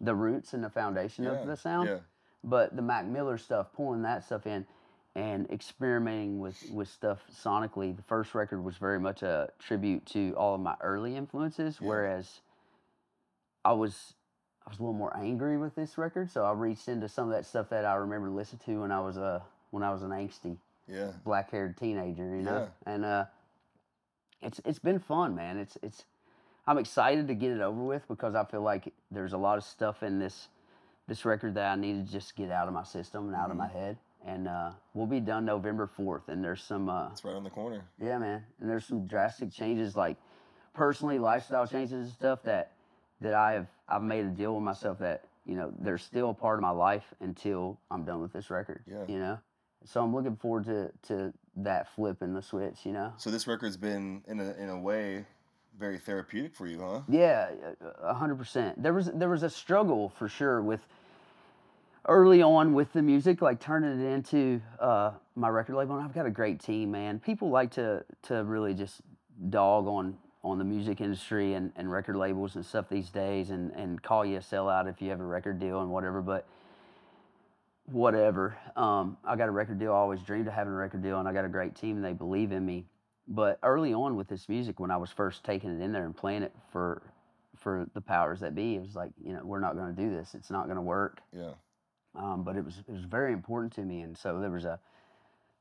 the 0.00 0.14
roots 0.14 0.54
and 0.54 0.62
the 0.62 0.70
foundation 0.70 1.24
Yeah. 1.24 1.32
of 1.32 1.46
the 1.46 1.56
sound 1.56 1.88
Yeah. 1.88 1.98
But 2.44 2.76
the 2.76 2.82
Mac 2.82 3.06
Miller 3.06 3.38
stuff, 3.38 3.68
pulling 3.74 4.02
that 4.02 4.24
stuff 4.24 4.46
in 4.46 4.66
and 5.16 5.48
experimenting 5.50 6.40
with, 6.40 6.62
with 6.72 6.88
stuff 6.88 7.20
sonically. 7.32 7.94
The 7.96 8.02
first 8.02 8.34
record 8.34 8.62
was 8.64 8.76
very 8.76 8.98
much 8.98 9.22
a 9.22 9.48
tribute 9.58 10.04
to 10.06 10.32
all 10.36 10.54
of 10.56 10.60
my 10.60 10.74
early 10.80 11.16
influences, 11.16 11.78
Yeah. 11.80 11.88
whereas 11.88 12.40
I 13.64 13.72
was 13.72 14.14
I 14.66 14.70
was 14.70 14.78
a 14.78 14.82
little 14.82 14.94
more 14.96 15.14
angry 15.16 15.58
with 15.58 15.74
this 15.74 15.98
record, 15.98 16.30
so 16.30 16.44
I 16.44 16.52
reached 16.52 16.88
into 16.88 17.08
some 17.08 17.26
of 17.28 17.32
that 17.34 17.44
stuff 17.44 17.68
that 17.68 17.84
I 17.84 17.94
remember 17.96 18.30
listening 18.30 18.60
to 18.66 18.80
when 18.80 18.92
I 18.92 19.00
was 19.00 19.16
a 19.16 19.42
when 19.70 19.82
I 19.82 19.90
was 19.92 20.02
an 20.02 20.10
angsty 20.10 20.56
Yeah. 20.88 21.12
black 21.24 21.50
haired 21.50 21.76
teenager, 21.76 22.24
you 22.36 22.42
know. 22.42 22.68
Yeah. 22.86 22.92
And 22.92 23.04
uh, 23.04 23.24
it's 24.42 24.60
it's 24.64 24.78
been 24.78 24.98
fun, 24.98 25.34
man. 25.34 25.58
It's 25.58 25.76
it's 25.82 26.04
I'm 26.66 26.78
excited 26.78 27.28
to 27.28 27.34
get 27.34 27.52
it 27.52 27.60
over 27.60 27.82
with 27.82 28.08
because 28.08 28.34
I 28.34 28.44
feel 28.44 28.62
like 28.62 28.92
there's 29.10 29.32
a 29.34 29.38
lot 29.38 29.58
of 29.58 29.64
stuff 29.64 30.02
in 30.02 30.18
this 30.18 30.48
this 31.06 31.24
record 31.24 31.54
that 31.54 31.70
I 31.72 31.74
need 31.76 32.06
to 32.06 32.12
just 32.12 32.34
get 32.36 32.50
out 32.50 32.68
of 32.68 32.74
my 32.74 32.82
system 32.84 33.26
and 33.26 33.36
out 33.36 33.50
of 33.50 33.56
my 33.56 33.66
Mm-hmm. 33.66 33.78
head. 33.78 33.98
And 34.26 34.48
uh, 34.48 34.70
we'll 34.94 35.06
be 35.06 35.20
done 35.20 35.44
November 35.44 35.86
fourth. 35.86 36.28
And 36.30 36.42
there's 36.42 36.62
some 36.62 36.88
uh, 36.88 37.08
It's 37.12 37.24
right 37.24 37.34
on 37.34 37.44
the 37.44 37.50
corner. 37.50 37.84
yeah, 38.00 38.16
man. 38.18 38.42
And 38.58 38.70
there's 38.70 38.86
some 38.86 39.06
drastic 39.06 39.52
changes, 39.52 39.96
like 39.96 40.16
personally 40.72 41.18
lifestyle 41.18 41.66
changes 41.66 41.92
and 41.92 42.08
stuff 42.10 42.42
that 42.44 42.72
that 43.20 43.34
I 43.34 43.52
have 43.52 43.66
I've 43.88 44.02
made 44.02 44.24
a 44.24 44.28
deal 44.30 44.54
with 44.54 44.64
myself 44.64 44.98
that 45.00 45.24
you 45.44 45.56
know 45.56 45.72
they're 45.78 45.98
still 45.98 46.30
a 46.30 46.34
part 46.34 46.58
of 46.58 46.62
my 46.62 46.70
life 46.70 47.04
until 47.20 47.78
I'm 47.90 48.04
done 48.04 48.22
with 48.22 48.32
this 48.32 48.48
record. 48.48 48.82
Yeah. 48.86 49.04
You 49.06 49.18
know, 49.18 49.38
so 49.84 50.02
I'm 50.02 50.14
looking 50.14 50.36
forward 50.36 50.64
to 50.64 50.90
to 51.08 51.32
that 51.56 51.94
flip 51.94 52.22
in 52.22 52.32
the 52.32 52.40
switch. 52.42 52.78
You 52.84 52.92
know. 52.92 53.12
So 53.18 53.30
this 53.30 53.46
record's 53.46 53.76
been 53.76 54.22
in 54.26 54.40
a 54.40 54.52
in 54.54 54.70
a 54.70 54.80
way 54.80 55.26
very 55.78 55.98
therapeutic 55.98 56.54
for 56.54 56.66
you, 56.66 56.80
huh? 56.80 57.00
Yeah, 57.08 57.50
hundred 58.02 58.36
percent. 58.36 58.82
There 58.82 58.92
was 58.92 59.10
there 59.14 59.28
was 59.28 59.42
a 59.42 59.50
struggle 59.50 60.10
for 60.10 60.28
sure 60.28 60.62
with 60.62 60.80
early 62.06 62.42
on 62.42 62.74
with 62.74 62.92
the 62.92 63.02
music, 63.02 63.42
like 63.42 63.60
turning 63.60 64.00
it 64.00 64.04
into 64.04 64.60
uh, 64.78 65.12
my 65.34 65.48
record 65.48 65.74
label. 65.76 65.96
And 65.96 66.04
I've 66.04 66.14
got 66.14 66.26
a 66.26 66.30
great 66.30 66.60
team, 66.60 66.90
man. 66.90 67.18
People 67.18 67.50
like 67.50 67.70
to 67.72 68.04
to 68.24 68.44
really 68.44 68.74
just 68.74 69.00
dog 69.50 69.86
on 69.86 70.16
on 70.42 70.58
the 70.58 70.64
music 70.64 71.00
industry 71.00 71.54
and, 71.54 71.72
and 71.76 71.90
record 71.90 72.16
labels 72.16 72.56
and 72.56 72.64
stuff 72.64 72.88
these 72.88 73.10
days, 73.10 73.50
and 73.50 73.72
and 73.72 74.02
call 74.02 74.24
you 74.24 74.36
a 74.36 74.40
sellout 74.40 74.88
if 74.88 75.00
you 75.02 75.10
have 75.10 75.20
a 75.20 75.24
record 75.24 75.58
deal 75.58 75.80
and 75.80 75.90
whatever. 75.90 76.22
But 76.22 76.46
whatever. 77.86 78.56
Um, 78.76 79.16
I 79.24 79.36
got 79.36 79.48
a 79.48 79.52
record 79.52 79.78
deal. 79.78 79.92
I 79.92 79.96
always 79.96 80.20
dreamed 80.20 80.46
of 80.46 80.54
having 80.54 80.72
a 80.72 80.76
record 80.76 81.02
deal, 81.02 81.18
and 81.18 81.28
I 81.28 81.32
got 81.32 81.44
a 81.44 81.48
great 81.48 81.74
team. 81.74 81.96
And 81.96 82.04
they 82.04 82.12
believe 82.12 82.52
in 82.52 82.64
me. 82.64 82.86
But 83.26 83.58
early 83.62 83.94
on 83.94 84.16
with 84.16 84.28
this 84.28 84.48
music, 84.48 84.78
when 84.78 84.90
I 84.90 84.96
was 84.96 85.10
first 85.10 85.44
taking 85.44 85.70
it 85.70 85.82
in 85.82 85.92
there 85.92 86.04
and 86.04 86.16
playing 86.16 86.42
it 86.42 86.52
for 86.70 87.02
for 87.56 87.86
the 87.94 88.00
powers 88.00 88.40
that 88.40 88.54
be, 88.54 88.74
it 88.74 88.82
was 88.82 88.94
like, 88.94 89.12
you 89.24 89.32
know, 89.32 89.40
we're 89.44 89.60
not 89.60 89.76
going 89.76 89.94
to 89.94 90.02
do 90.02 90.10
this. 90.10 90.34
It's 90.34 90.50
not 90.50 90.64
going 90.64 90.76
to 90.76 90.82
work. 90.82 91.20
Yeah. 91.32 91.52
Um, 92.16 92.42
but 92.44 92.56
it 92.56 92.64
was 92.64 92.82
it 92.86 92.92
was 92.92 93.04
very 93.04 93.32
important 93.32 93.72
to 93.74 93.80
me, 93.82 94.02
and 94.02 94.16
so 94.16 94.40
there 94.40 94.50
was 94.50 94.64
a 94.64 94.78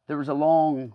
there 0.08 0.18
was 0.18 0.30
a 0.30 0.34
long. 0.34 0.94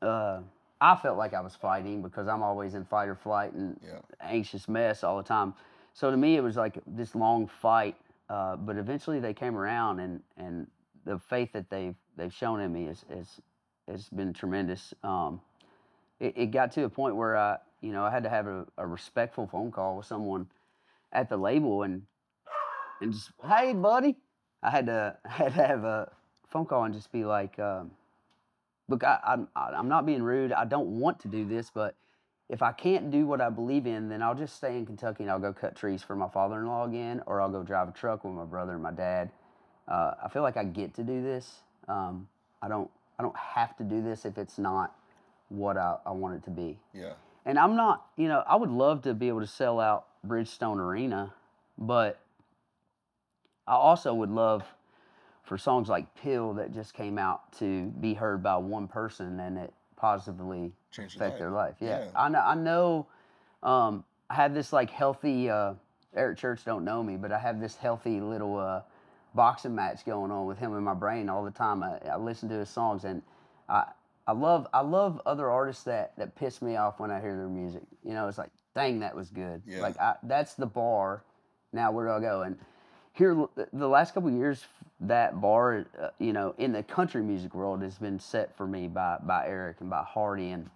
Uh, 0.00 0.40
I 0.80 0.96
felt 0.96 1.16
like 1.18 1.34
I 1.34 1.40
was 1.40 1.54
fighting 1.54 2.02
because 2.02 2.26
I'm 2.26 2.42
always 2.42 2.74
in 2.74 2.84
fight 2.84 3.08
or 3.08 3.14
flight 3.14 3.52
and 3.52 3.78
Yeah. 3.84 3.98
anxious 4.20 4.68
mess 4.68 5.04
all 5.04 5.16
the 5.16 5.22
time. 5.22 5.54
So 5.92 6.10
to 6.10 6.16
me, 6.16 6.36
it 6.36 6.40
was 6.40 6.56
like 6.56 6.78
this 6.86 7.14
long 7.14 7.46
fight. 7.46 7.96
Uh, 8.28 8.56
but 8.56 8.76
eventually, 8.76 9.20
they 9.20 9.34
came 9.34 9.56
around, 9.56 10.00
and 10.00 10.22
and 10.38 10.66
the 11.04 11.18
faith 11.18 11.52
that 11.52 11.68
they've 11.68 11.96
they've 12.16 12.32
shown 12.32 12.60
in 12.60 12.72
me 12.72 12.86
is 12.86 13.04
is 13.10 13.40
has 13.86 14.08
been 14.08 14.32
tremendous. 14.32 14.94
Um, 15.02 15.40
it, 16.22 16.34
it 16.36 16.46
got 16.52 16.72
to 16.72 16.84
a 16.84 16.88
point 16.88 17.16
where 17.16 17.36
I, 17.36 17.58
you 17.80 17.92
know, 17.92 18.04
I 18.04 18.10
had 18.10 18.22
to 18.22 18.30
have 18.30 18.46
a, 18.46 18.64
a 18.78 18.86
respectful 18.86 19.48
phone 19.48 19.72
call 19.72 19.96
with 19.96 20.06
someone 20.06 20.46
at 21.12 21.28
the 21.28 21.36
label, 21.36 21.82
and 21.82 22.02
and 23.00 23.12
just, 23.12 23.30
hey, 23.44 23.72
buddy, 23.74 24.16
I 24.62 24.70
had 24.70 24.86
to 24.86 25.16
I 25.24 25.30
had 25.30 25.54
to 25.54 25.66
have 25.66 25.84
a 25.84 26.12
phone 26.48 26.64
call 26.64 26.84
and 26.84 26.94
just 26.94 27.10
be 27.10 27.24
like, 27.24 27.58
um, 27.58 27.90
look, 28.88 29.02
I, 29.02 29.18
I'm 29.26 29.48
I'm 29.56 29.88
not 29.88 30.06
being 30.06 30.22
rude. 30.22 30.52
I 30.52 30.64
don't 30.64 31.00
want 31.00 31.18
to 31.20 31.28
do 31.28 31.44
this, 31.46 31.70
but 31.74 31.96
if 32.48 32.62
I 32.62 32.70
can't 32.70 33.10
do 33.10 33.26
what 33.26 33.40
I 33.40 33.50
believe 33.50 33.86
in, 33.86 34.08
then 34.08 34.22
I'll 34.22 34.34
just 34.34 34.56
stay 34.56 34.76
in 34.76 34.86
Kentucky 34.86 35.24
and 35.24 35.30
I'll 35.30 35.40
go 35.40 35.52
cut 35.52 35.74
trees 35.74 36.02
for 36.02 36.14
my 36.14 36.28
father-in-law 36.28 36.86
again, 36.86 37.22
or 37.26 37.40
I'll 37.40 37.50
go 37.50 37.62
drive 37.62 37.88
a 37.88 37.92
truck 37.92 38.24
with 38.24 38.34
my 38.34 38.44
brother 38.44 38.74
and 38.74 38.82
my 38.82 38.92
dad. 38.92 39.30
Uh, 39.88 40.12
I 40.22 40.28
feel 40.28 40.42
like 40.42 40.56
I 40.56 40.64
get 40.64 40.94
to 40.94 41.02
do 41.02 41.20
this. 41.22 41.62
Um, 41.88 42.28
I 42.62 42.68
don't 42.68 42.88
I 43.18 43.24
don't 43.24 43.36
have 43.36 43.76
to 43.78 43.84
do 43.84 44.00
this 44.00 44.24
if 44.24 44.38
it's 44.38 44.56
not 44.56 44.94
what 45.52 45.76
I, 45.76 45.96
I 46.06 46.10
want 46.12 46.34
it 46.36 46.44
to 46.44 46.50
be. 46.50 46.78
Yeah. 46.94 47.12
And 47.44 47.58
I'm 47.58 47.76
not, 47.76 48.06
you 48.16 48.28
know, 48.28 48.42
I 48.46 48.56
would 48.56 48.70
love 48.70 49.02
to 49.02 49.14
be 49.14 49.28
able 49.28 49.40
to 49.40 49.46
sell 49.46 49.80
out 49.80 50.06
Bridgestone 50.26 50.76
Arena, 50.78 51.34
but 51.76 52.20
I 53.66 53.74
also 53.74 54.14
would 54.14 54.30
love 54.30 54.64
for 55.42 55.58
songs 55.58 55.88
like 55.88 56.14
Pill 56.14 56.54
that 56.54 56.72
just 56.72 56.94
came 56.94 57.18
out 57.18 57.52
to 57.58 57.86
be 58.00 58.14
heard 58.14 58.42
by 58.42 58.56
one 58.56 58.88
person 58.88 59.40
and 59.40 59.58
it 59.58 59.72
positively 59.96 60.72
Change 60.90 61.16
affect 61.16 61.32
life. 61.32 61.38
their 61.38 61.50
life. 61.50 61.74
Yeah. 61.80 62.04
Yeah. 62.04 62.10
I 62.14 62.28
know 62.28 62.40
I 62.40 62.54
know 62.54 63.06
um, 63.62 64.04
I 64.30 64.34
have 64.34 64.54
this 64.54 64.72
like 64.72 64.90
healthy 64.90 65.50
uh, 65.50 65.74
Eric 66.14 66.38
Church 66.38 66.64
don't 66.64 66.84
know 66.84 67.02
me, 67.02 67.16
but 67.16 67.32
I 67.32 67.38
have 67.38 67.60
this 67.60 67.76
healthy 67.76 68.20
little 68.20 68.58
uh, 68.58 68.82
boxing 69.34 69.74
match 69.74 70.04
going 70.04 70.30
on 70.30 70.46
with 70.46 70.58
him 70.58 70.76
in 70.76 70.82
my 70.82 70.94
brain 70.94 71.28
all 71.28 71.44
the 71.44 71.50
time. 71.50 71.82
I, 71.82 71.98
I 72.08 72.16
listen 72.16 72.48
to 72.50 72.54
his 72.56 72.68
songs 72.68 73.04
and 73.04 73.22
I 73.68 73.84
I 74.32 74.34
love 74.34 74.66
I 74.72 74.80
love 74.80 75.20
other 75.26 75.50
artists 75.50 75.84
that 75.84 76.16
that 76.16 76.34
piss 76.34 76.62
me 76.62 76.76
off 76.76 76.98
when 76.98 77.10
I 77.10 77.20
hear 77.20 77.36
their 77.36 77.48
music. 77.48 77.82
You 78.02 78.14
know, 78.14 78.28
it's 78.28 78.38
like 78.38 78.48
dang, 78.74 79.00
that 79.00 79.14
was 79.14 79.28
good. 79.28 79.60
Yeah. 79.66 79.82
Like 79.82 80.00
I, 80.00 80.14
that's 80.22 80.54
the 80.54 80.64
bar. 80.64 81.22
Now 81.74 81.92
where 81.92 82.06
do 82.06 82.12
I 82.12 82.20
go? 82.20 82.40
And 82.40 82.56
here, 83.12 83.46
the 83.74 83.88
last 83.88 84.14
couple 84.14 84.30
of 84.30 84.34
years, 84.34 84.64
that 85.00 85.38
bar, 85.38 85.84
uh, 86.00 86.08
you 86.18 86.32
know, 86.32 86.54
in 86.56 86.72
the 86.72 86.82
country 86.82 87.22
music 87.22 87.54
world, 87.54 87.82
has 87.82 87.98
been 87.98 88.18
set 88.18 88.56
for 88.56 88.66
me 88.66 88.88
by 88.88 89.18
by 89.22 89.46
Eric 89.46 89.82
and 89.82 89.90
by 89.90 90.02
Hardy 90.02 90.52
and 90.52 90.70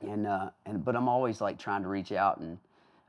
and 0.00 0.26
uh, 0.26 0.48
and 0.64 0.82
but 0.82 0.96
I'm 0.96 1.06
always 1.06 1.42
like 1.42 1.58
trying 1.58 1.82
to 1.82 1.88
reach 1.88 2.12
out 2.12 2.38
and 2.38 2.56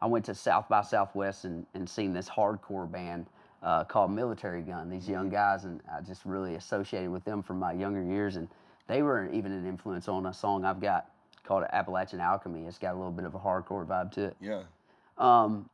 I 0.02 0.08
went 0.08 0.26
to 0.26 0.36
South 0.36 0.68
by 0.68 0.82
Southwest 0.82 1.46
and 1.46 1.66
and 1.74 1.90
seen 1.90 2.12
this 2.12 2.28
hardcore 2.28 2.92
band 2.92 3.28
uh, 3.64 3.86
called 3.86 4.12
Militarie 4.12 4.68
Gun. 4.68 4.90
These 4.90 5.08
young 5.08 5.30
guys 5.30 5.64
and 5.64 5.80
I 5.90 6.02
just 6.02 6.26
really 6.26 6.56
associated 6.56 7.10
with 7.10 7.24
them 7.24 7.42
from 7.42 7.58
my 7.58 7.72
younger 7.72 8.04
years 8.04 8.36
and 8.36 8.50
they 8.88 9.02
were 9.02 9.30
even 9.32 9.52
an 9.52 9.68
influence 9.68 10.08
on 10.08 10.26
a 10.26 10.34
song 10.34 10.66
I've 10.66 10.82
got 10.82 11.12
called 11.44 11.64
Appalachian 11.72 12.20
Alchemy. 12.20 12.66
It's 12.66 12.78
got 12.78 12.94
a 12.94 12.98
little 12.98 13.12
bit 13.12 13.26
of 13.26 13.36
a 13.36 13.40
hardcore 13.40 13.86
vibe 13.86 14.12
to 14.14 14.26
it. 14.26 14.38
Yeah. 14.42 14.64
Um, 15.18 15.70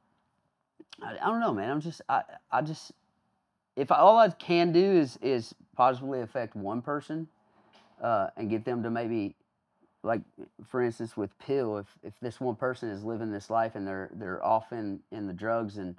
I, 1.01 1.15
I 1.21 1.25
don't 1.29 1.39
know, 1.39 1.53
man. 1.53 1.69
I'm 1.69 1.81
just 1.81 2.01
I 2.07 2.23
I 2.51 2.61
just 2.61 2.91
if 3.75 3.91
I, 3.91 3.97
all 3.97 4.17
I 4.17 4.29
can 4.29 4.71
do 4.71 4.79
is 4.79 5.17
is 5.21 5.55
positively 5.75 6.21
affect 6.21 6.55
one 6.55 6.81
person, 6.81 7.27
uh, 8.01 8.27
and 8.37 8.49
get 8.49 8.65
them 8.65 8.83
to 8.83 8.89
maybe 8.89 9.35
like 10.03 10.21
for 10.67 10.81
instance 10.83 11.15
with 11.15 11.37
pill 11.39 11.77
if 11.77 11.87
if 12.03 12.13
this 12.21 12.39
one 12.39 12.55
person 12.55 12.89
is 12.89 13.03
living 13.03 13.31
this 13.31 13.49
life 13.49 13.75
and 13.75 13.87
they're 13.87 14.09
they're 14.13 14.43
off 14.45 14.71
in 14.71 14.99
in 15.11 15.27
the 15.27 15.33
drugs 15.33 15.77
and 15.77 15.95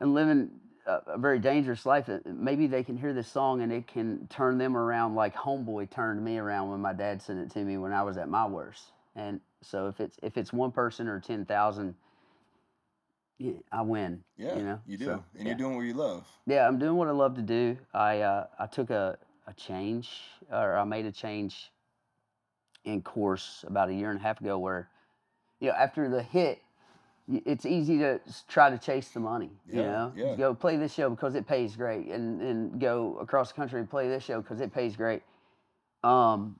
and 0.00 0.14
living 0.14 0.50
a, 0.86 1.18
very 1.18 1.38
dangerous 1.38 1.84
life 1.84 2.08
maybe 2.24 2.66
they 2.66 2.82
can 2.84 2.96
hear 2.96 3.12
this 3.12 3.28
song 3.28 3.60
and 3.62 3.72
it 3.72 3.86
can 3.86 4.26
turn 4.28 4.58
them 4.58 4.76
around 4.76 5.14
like 5.14 5.34
homeboy 5.34 5.90
turned 5.90 6.24
me 6.24 6.38
around 6.38 6.70
when 6.70 6.80
my 6.80 6.92
dad 6.92 7.20
sent 7.20 7.38
it 7.38 7.50
to 7.50 7.60
me 7.64 7.76
when 7.76 7.92
i 7.92 8.02
was 8.02 8.16
at 8.16 8.28
my 8.28 8.46
worst 8.46 8.92
and 9.16 9.40
so 9.62 9.88
if 9.88 10.00
it's 10.00 10.18
if 10.22 10.36
it's 10.36 10.52
one 10.52 10.70
person 10.72 11.08
or 11.08 11.20
10,000 11.20 11.94
yeah, 13.38 13.52
i 13.72 13.82
win 13.82 14.22
Yeah. 14.36 14.56
you 14.56 14.62
know 14.62 14.80
you 14.86 14.96
do. 14.96 15.04
So, 15.06 15.12
and 15.12 15.22
yeah. 15.42 15.44
you're 15.48 15.58
doing 15.58 15.76
what 15.76 15.82
you 15.84 15.94
love. 15.94 16.26
Yeah, 16.46 16.66
I'm 16.66 16.78
doing 16.78 16.96
what 16.96 17.08
I 17.08 17.12
love 17.12 17.34
to 17.36 17.42
do. 17.42 17.76
I 17.92 18.20
uh, 18.20 18.46
I 18.58 18.66
took 18.66 18.88
a, 18.90 19.18
a 19.46 19.52
change, 19.54 20.10
or 20.50 20.76
I 20.78 20.84
made 20.84 21.04
a 21.06 21.12
change 21.12 21.70
in 22.84 23.02
course 23.02 23.64
about 23.66 23.90
a 23.90 23.94
year 23.94 24.10
and 24.10 24.18
a 24.18 24.22
half 24.22 24.40
ago, 24.40 24.58
where 24.58 24.88
you 25.60 25.68
know 25.68 25.74
after 25.74 26.08
the 26.08 26.22
hit, 26.22 26.62
it's 27.28 27.66
easy 27.66 27.98
to 27.98 28.20
try 28.48 28.70
to 28.70 28.78
chase 28.78 29.08
the 29.08 29.20
money. 29.20 29.50
You 29.68 29.82
know, 29.82 30.12
yeah. 30.16 30.36
go 30.36 30.54
play 30.54 30.76
this 30.76 30.94
show 30.94 31.10
because 31.10 31.34
it 31.34 31.46
pays 31.46 31.76
great, 31.76 32.06
and 32.06 32.40
and 32.40 32.80
go 32.80 33.18
across 33.20 33.48
the 33.52 33.54
country 33.56 33.80
and 33.80 33.90
play 33.90 34.08
this 34.08 34.24
show 34.24 34.40
because 34.40 34.60
it 34.60 34.72
pays 34.72 34.96
great. 34.96 35.22
Um, 36.04 36.58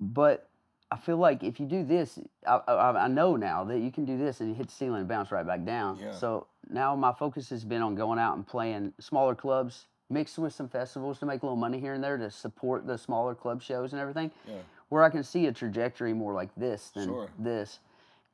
but 0.00 0.48
I 0.90 0.96
feel 0.96 1.16
like 1.16 1.42
if 1.42 1.60
you 1.60 1.66
do 1.66 1.84
this, 1.84 2.18
I, 2.46 2.56
I, 2.68 3.04
I 3.04 3.08
know 3.08 3.36
now 3.36 3.64
that 3.64 3.78
you 3.78 3.90
can 3.90 4.04
do 4.04 4.16
this 4.16 4.40
and 4.40 4.48
you 4.48 4.54
hit 4.54 4.68
the 4.68 4.72
ceiling 4.72 5.00
and 5.00 5.08
bounce 5.08 5.30
right 5.30 5.46
back 5.46 5.64
down. 5.64 5.98
Yeah. 5.98 6.12
So 6.12 6.46
now 6.70 6.94
my 6.96 7.12
focus 7.12 7.50
has 7.50 7.64
been 7.64 7.82
on 7.82 7.94
going 7.94 8.18
out 8.18 8.36
and 8.36 8.46
playing 8.46 8.92
smaller 9.00 9.34
clubs, 9.34 9.86
mixed 10.08 10.38
with 10.38 10.54
some 10.54 10.68
festivals 10.68 11.18
to 11.18 11.26
make 11.26 11.42
a 11.42 11.46
little 11.46 11.56
money 11.56 11.78
here 11.80 11.94
and 11.94 12.02
there 12.02 12.16
to 12.16 12.30
support 12.30 12.86
the 12.86 12.96
smaller 12.96 13.34
club 13.34 13.62
shows 13.62 13.92
and 13.92 14.00
everything, 14.00 14.30
Yeah. 14.46 14.54
where 14.88 15.02
I 15.04 15.10
can 15.10 15.22
see 15.22 15.46
a 15.46 15.52
trajectory 15.52 16.14
more 16.14 16.32
like 16.32 16.54
this 16.56 16.90
than 16.90 17.08
Sure. 17.08 17.28
this. 17.38 17.80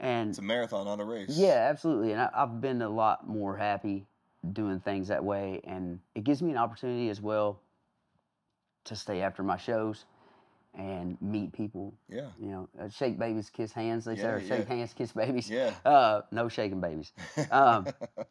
And 0.01 0.31
It's 0.31 0.39
a 0.39 0.43
marathon, 0.43 0.87
not 0.87 1.01
a 1.01 1.05
race. 1.05 1.31
yeah, 1.31 1.69
absolutely. 1.71 2.13
And 2.13 2.21
I, 2.21 2.31
I've 2.35 2.61
been 2.61 2.83
a 2.83 2.89
lot 2.89 3.29
more 3.29 3.57
happy 3.57 4.07
doing 4.53 4.81
things 4.81 5.09
that 5.09 5.25
way. 5.25 5.61
And 5.65 6.01
it 6.15 6.25
gives 6.25 6.43
me 6.43 6.51
an 6.51 6.57
opportunity 6.59 7.09
as 7.09 7.21
well 7.21 7.61
to 8.85 8.97
stay 8.97 9.23
after 9.23 9.43
my 9.43 9.57
shows 9.57 10.05
and 10.75 11.17
meet 11.23 11.53
people. 11.53 11.95
Yeah. 12.09 12.29
You 12.41 12.49
know, 12.49 12.69
uh, 12.81 12.89
shake 12.89 13.19
babies, 13.19 13.51
kiss 13.51 13.73
hands. 13.73 14.05
They 14.05 14.17
say, 14.17 14.25
or 14.25 14.41
shake 14.41 14.69
yeah. 14.69 14.75
hands, 14.75 14.93
kiss 14.93 15.13
babies. 15.13 15.49
Yeah. 15.49 15.73
Uh, 15.85 16.23
no 16.33 16.49
shaking 16.49 16.81
babies. 16.81 17.13
Um, 17.51 17.87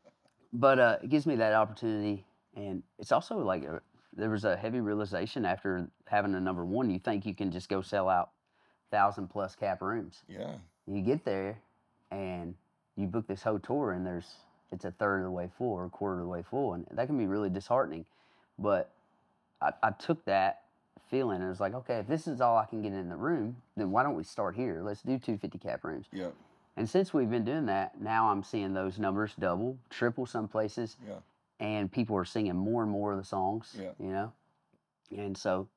but 0.53 0.79
uh, 0.79 0.97
it 1.01 1.09
gives 1.09 1.25
me 1.25 1.35
that 1.37 1.53
opportunity. 1.53 2.25
And 2.55 2.83
it's 2.99 3.11
also 3.11 3.37
like 3.37 3.63
a, 3.63 3.81
there 4.15 4.29
was 4.29 4.43
a 4.43 4.55
heavy 4.55 4.81
realization 4.81 5.45
after 5.45 5.89
having 6.07 6.35
a 6.35 6.39
number 6.39 6.65
one. 6.65 6.89
You 6.89 6.99
think 6.99 7.25
you 7.25 7.33
can 7.33 7.51
just 7.51 7.69
go 7.69 7.81
sell 7.81 8.09
out 8.09 8.31
thousand 8.91 9.27
plus 9.27 9.55
cap 9.55 9.81
rooms 9.81 10.21
yeah. 10.27 10.53
You 10.87 11.01
get 11.01 11.23
there 11.25 11.57
and 12.11 12.55
you 12.95 13.07
book 13.07 13.27
this 13.27 13.43
whole 13.43 13.59
tour 13.59 13.91
and 13.93 14.05
there's 14.05 14.27
it's 14.71 14.85
a 14.85 14.91
third 14.91 15.17
of 15.19 15.23
the 15.23 15.31
way 15.31 15.49
full 15.57 15.71
or 15.73 15.85
a 15.85 15.89
quarter 15.89 16.15
of 16.19 16.25
the 16.25 16.29
way 16.29 16.43
full 16.49 16.73
and 16.73 16.85
that 16.91 17.07
can 17.07 17.17
be 17.17 17.25
really 17.25 17.49
disheartening 17.49 18.05
but 18.59 18.91
i, 19.61 19.71
I 19.81 19.91
took 19.91 20.23
that 20.25 20.61
feeling 21.09 21.37
and 21.37 21.45
it 21.45 21.49
was 21.49 21.59
like 21.59 21.73
okay 21.73 21.95
if 21.99 22.07
this 22.07 22.27
is 22.27 22.41
all 22.41 22.57
i 22.57 22.65
can 22.65 22.81
get 22.81 22.93
in 22.93 23.09
the 23.09 23.15
room 23.15 23.55
then 23.77 23.91
why 23.91 24.03
don't 24.03 24.15
we 24.15 24.23
start 24.23 24.55
here 24.55 24.81
let's 24.83 25.01
do 25.01 25.17
250 25.17 25.57
cap 25.59 25.83
rooms 25.83 26.05
Yeah. 26.11 26.29
and 26.77 26.89
since 26.89 27.13
we've 27.13 27.29
been 27.29 27.45
doing 27.45 27.65
that 27.67 27.99
now 28.01 28.29
i'm 28.29 28.43
seeing 28.43 28.73
those 28.73 28.99
numbers 28.99 29.33
double 29.39 29.77
triple 29.89 30.25
some 30.25 30.47
places 30.47 30.97
Yeah. 31.07 31.15
and 31.59 31.91
people 31.91 32.15
are 32.17 32.25
singing 32.25 32.55
more 32.55 32.83
and 32.83 32.91
more 32.91 33.11
of 33.11 33.17
the 33.17 33.23
songs 33.25 33.75
Yeah. 33.79 33.91
you 33.99 34.11
know 34.11 34.31
and 35.15 35.37
so 35.37 35.67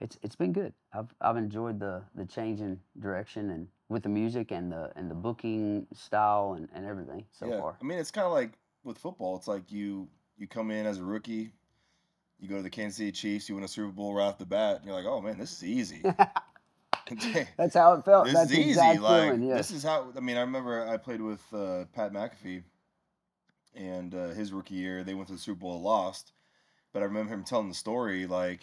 it's 0.00 0.18
it's 0.22 0.36
been 0.36 0.52
good 0.52 0.72
i've 0.94 1.14
i've 1.20 1.36
enjoyed 1.36 1.78
the 1.78 2.02
the 2.14 2.24
change 2.24 2.60
in 2.60 2.80
direction 3.00 3.50
and 3.50 3.68
with 3.92 4.02
the 4.02 4.08
music 4.08 4.50
and 4.50 4.72
the 4.72 4.90
and 4.96 5.10
the 5.10 5.14
booking 5.14 5.86
style 5.94 6.54
and, 6.56 6.68
and 6.74 6.86
everything 6.86 7.24
so 7.30 7.46
yeah. 7.46 7.60
far 7.60 7.76
I 7.80 7.84
mean, 7.84 7.98
it's 7.98 8.10
kind 8.10 8.26
of 8.26 8.32
like 8.32 8.52
with 8.84 8.98
football. 8.98 9.36
It's 9.36 9.48
like 9.48 9.70
you 9.70 10.08
you 10.36 10.46
come 10.46 10.70
in 10.70 10.86
as 10.86 10.98
a 10.98 11.04
rookie, 11.04 11.52
you 12.40 12.48
go 12.48 12.56
to 12.56 12.62
the 12.62 12.70
Kansas 12.70 12.96
City 12.96 13.12
Chiefs, 13.12 13.48
you 13.48 13.54
win 13.54 13.64
a 13.64 13.68
Super 13.68 13.92
Bowl 13.92 14.14
right 14.14 14.24
off 14.24 14.38
the 14.38 14.46
bat, 14.46 14.76
and 14.76 14.86
you're 14.86 14.94
like, 14.94 15.06
oh 15.06 15.20
man, 15.20 15.38
this 15.38 15.52
is 15.52 15.64
easy. 15.64 16.02
that's 17.56 17.74
how 17.74 17.94
it 17.94 18.04
felt 18.04 18.26
this 18.26 18.34
that's 18.34 18.50
is 18.52 18.58
easy. 18.58 18.78
Like 18.78 18.98
feeling 18.98 19.42
yes 19.42 19.68
this 19.68 19.78
is 19.78 19.82
how. 19.82 20.12
I 20.16 20.20
mean, 20.20 20.36
I 20.36 20.40
remember 20.40 20.86
I 20.88 20.96
played 20.96 21.20
with 21.20 21.42
uh, 21.52 21.84
Pat 21.92 22.12
McAfee, 22.12 22.62
and 23.74 24.14
uh, 24.14 24.28
his 24.28 24.52
rookie 24.52 24.74
year 24.74 25.04
they 25.04 25.14
went 25.14 25.28
to 25.28 25.34
the 25.34 25.40
Super 25.40 25.60
Bowl, 25.60 25.80
lost. 25.80 26.32
But 26.92 27.00
I 27.00 27.06
remember 27.06 27.32
him 27.32 27.44
telling 27.44 27.68
the 27.68 27.74
story 27.74 28.26
like, 28.26 28.60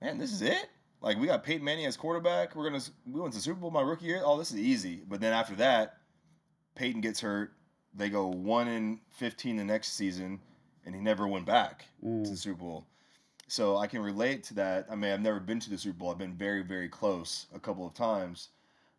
man, 0.00 0.18
this 0.18 0.32
is 0.32 0.42
it. 0.42 0.68
Like 1.00 1.18
we 1.18 1.26
got 1.26 1.44
Peyton 1.44 1.64
Manning 1.64 1.86
as 1.86 1.96
quarterback. 1.96 2.54
We're 2.54 2.70
gonna 2.70 2.82
we 3.10 3.20
went 3.20 3.32
to 3.32 3.38
the 3.38 3.42
Super 3.42 3.60
Bowl 3.60 3.70
my 3.70 3.80
rookie 3.80 4.06
year. 4.06 4.22
Oh, 4.24 4.38
this 4.38 4.50
is 4.50 4.58
easy. 4.58 5.02
But 5.08 5.20
then 5.20 5.32
after 5.32 5.54
that, 5.56 5.98
Peyton 6.74 7.00
gets 7.00 7.20
hurt. 7.20 7.52
They 7.94 8.10
go 8.10 8.26
one 8.26 8.68
in 8.68 9.00
fifteen 9.10 9.56
the 9.56 9.64
next 9.64 9.94
season, 9.94 10.40
and 10.84 10.94
he 10.94 11.00
never 11.00 11.26
went 11.26 11.46
back 11.46 11.86
to 12.02 12.30
the 12.30 12.36
Super 12.36 12.60
Bowl. 12.60 12.86
So 13.48 13.78
I 13.78 13.88
can 13.88 14.00
relate 14.00 14.44
to 14.44 14.54
that. 14.54 14.86
I 14.88 14.94
mean, 14.94 15.10
I've 15.10 15.20
never 15.20 15.40
been 15.40 15.58
to 15.58 15.70
the 15.70 15.78
Super 15.78 15.98
Bowl. 15.98 16.10
I've 16.12 16.18
been 16.18 16.36
very, 16.36 16.62
very 16.62 16.88
close 16.88 17.46
a 17.52 17.58
couple 17.58 17.84
of 17.84 17.94
times. 17.94 18.50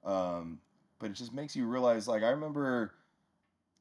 Um, 0.03 0.59
but 0.99 1.09
it 1.09 1.13
just 1.13 1.33
makes 1.33 1.55
you 1.55 1.65
realize, 1.65 2.05
like, 2.05 2.21
I 2.21 2.31
remember 2.31 2.91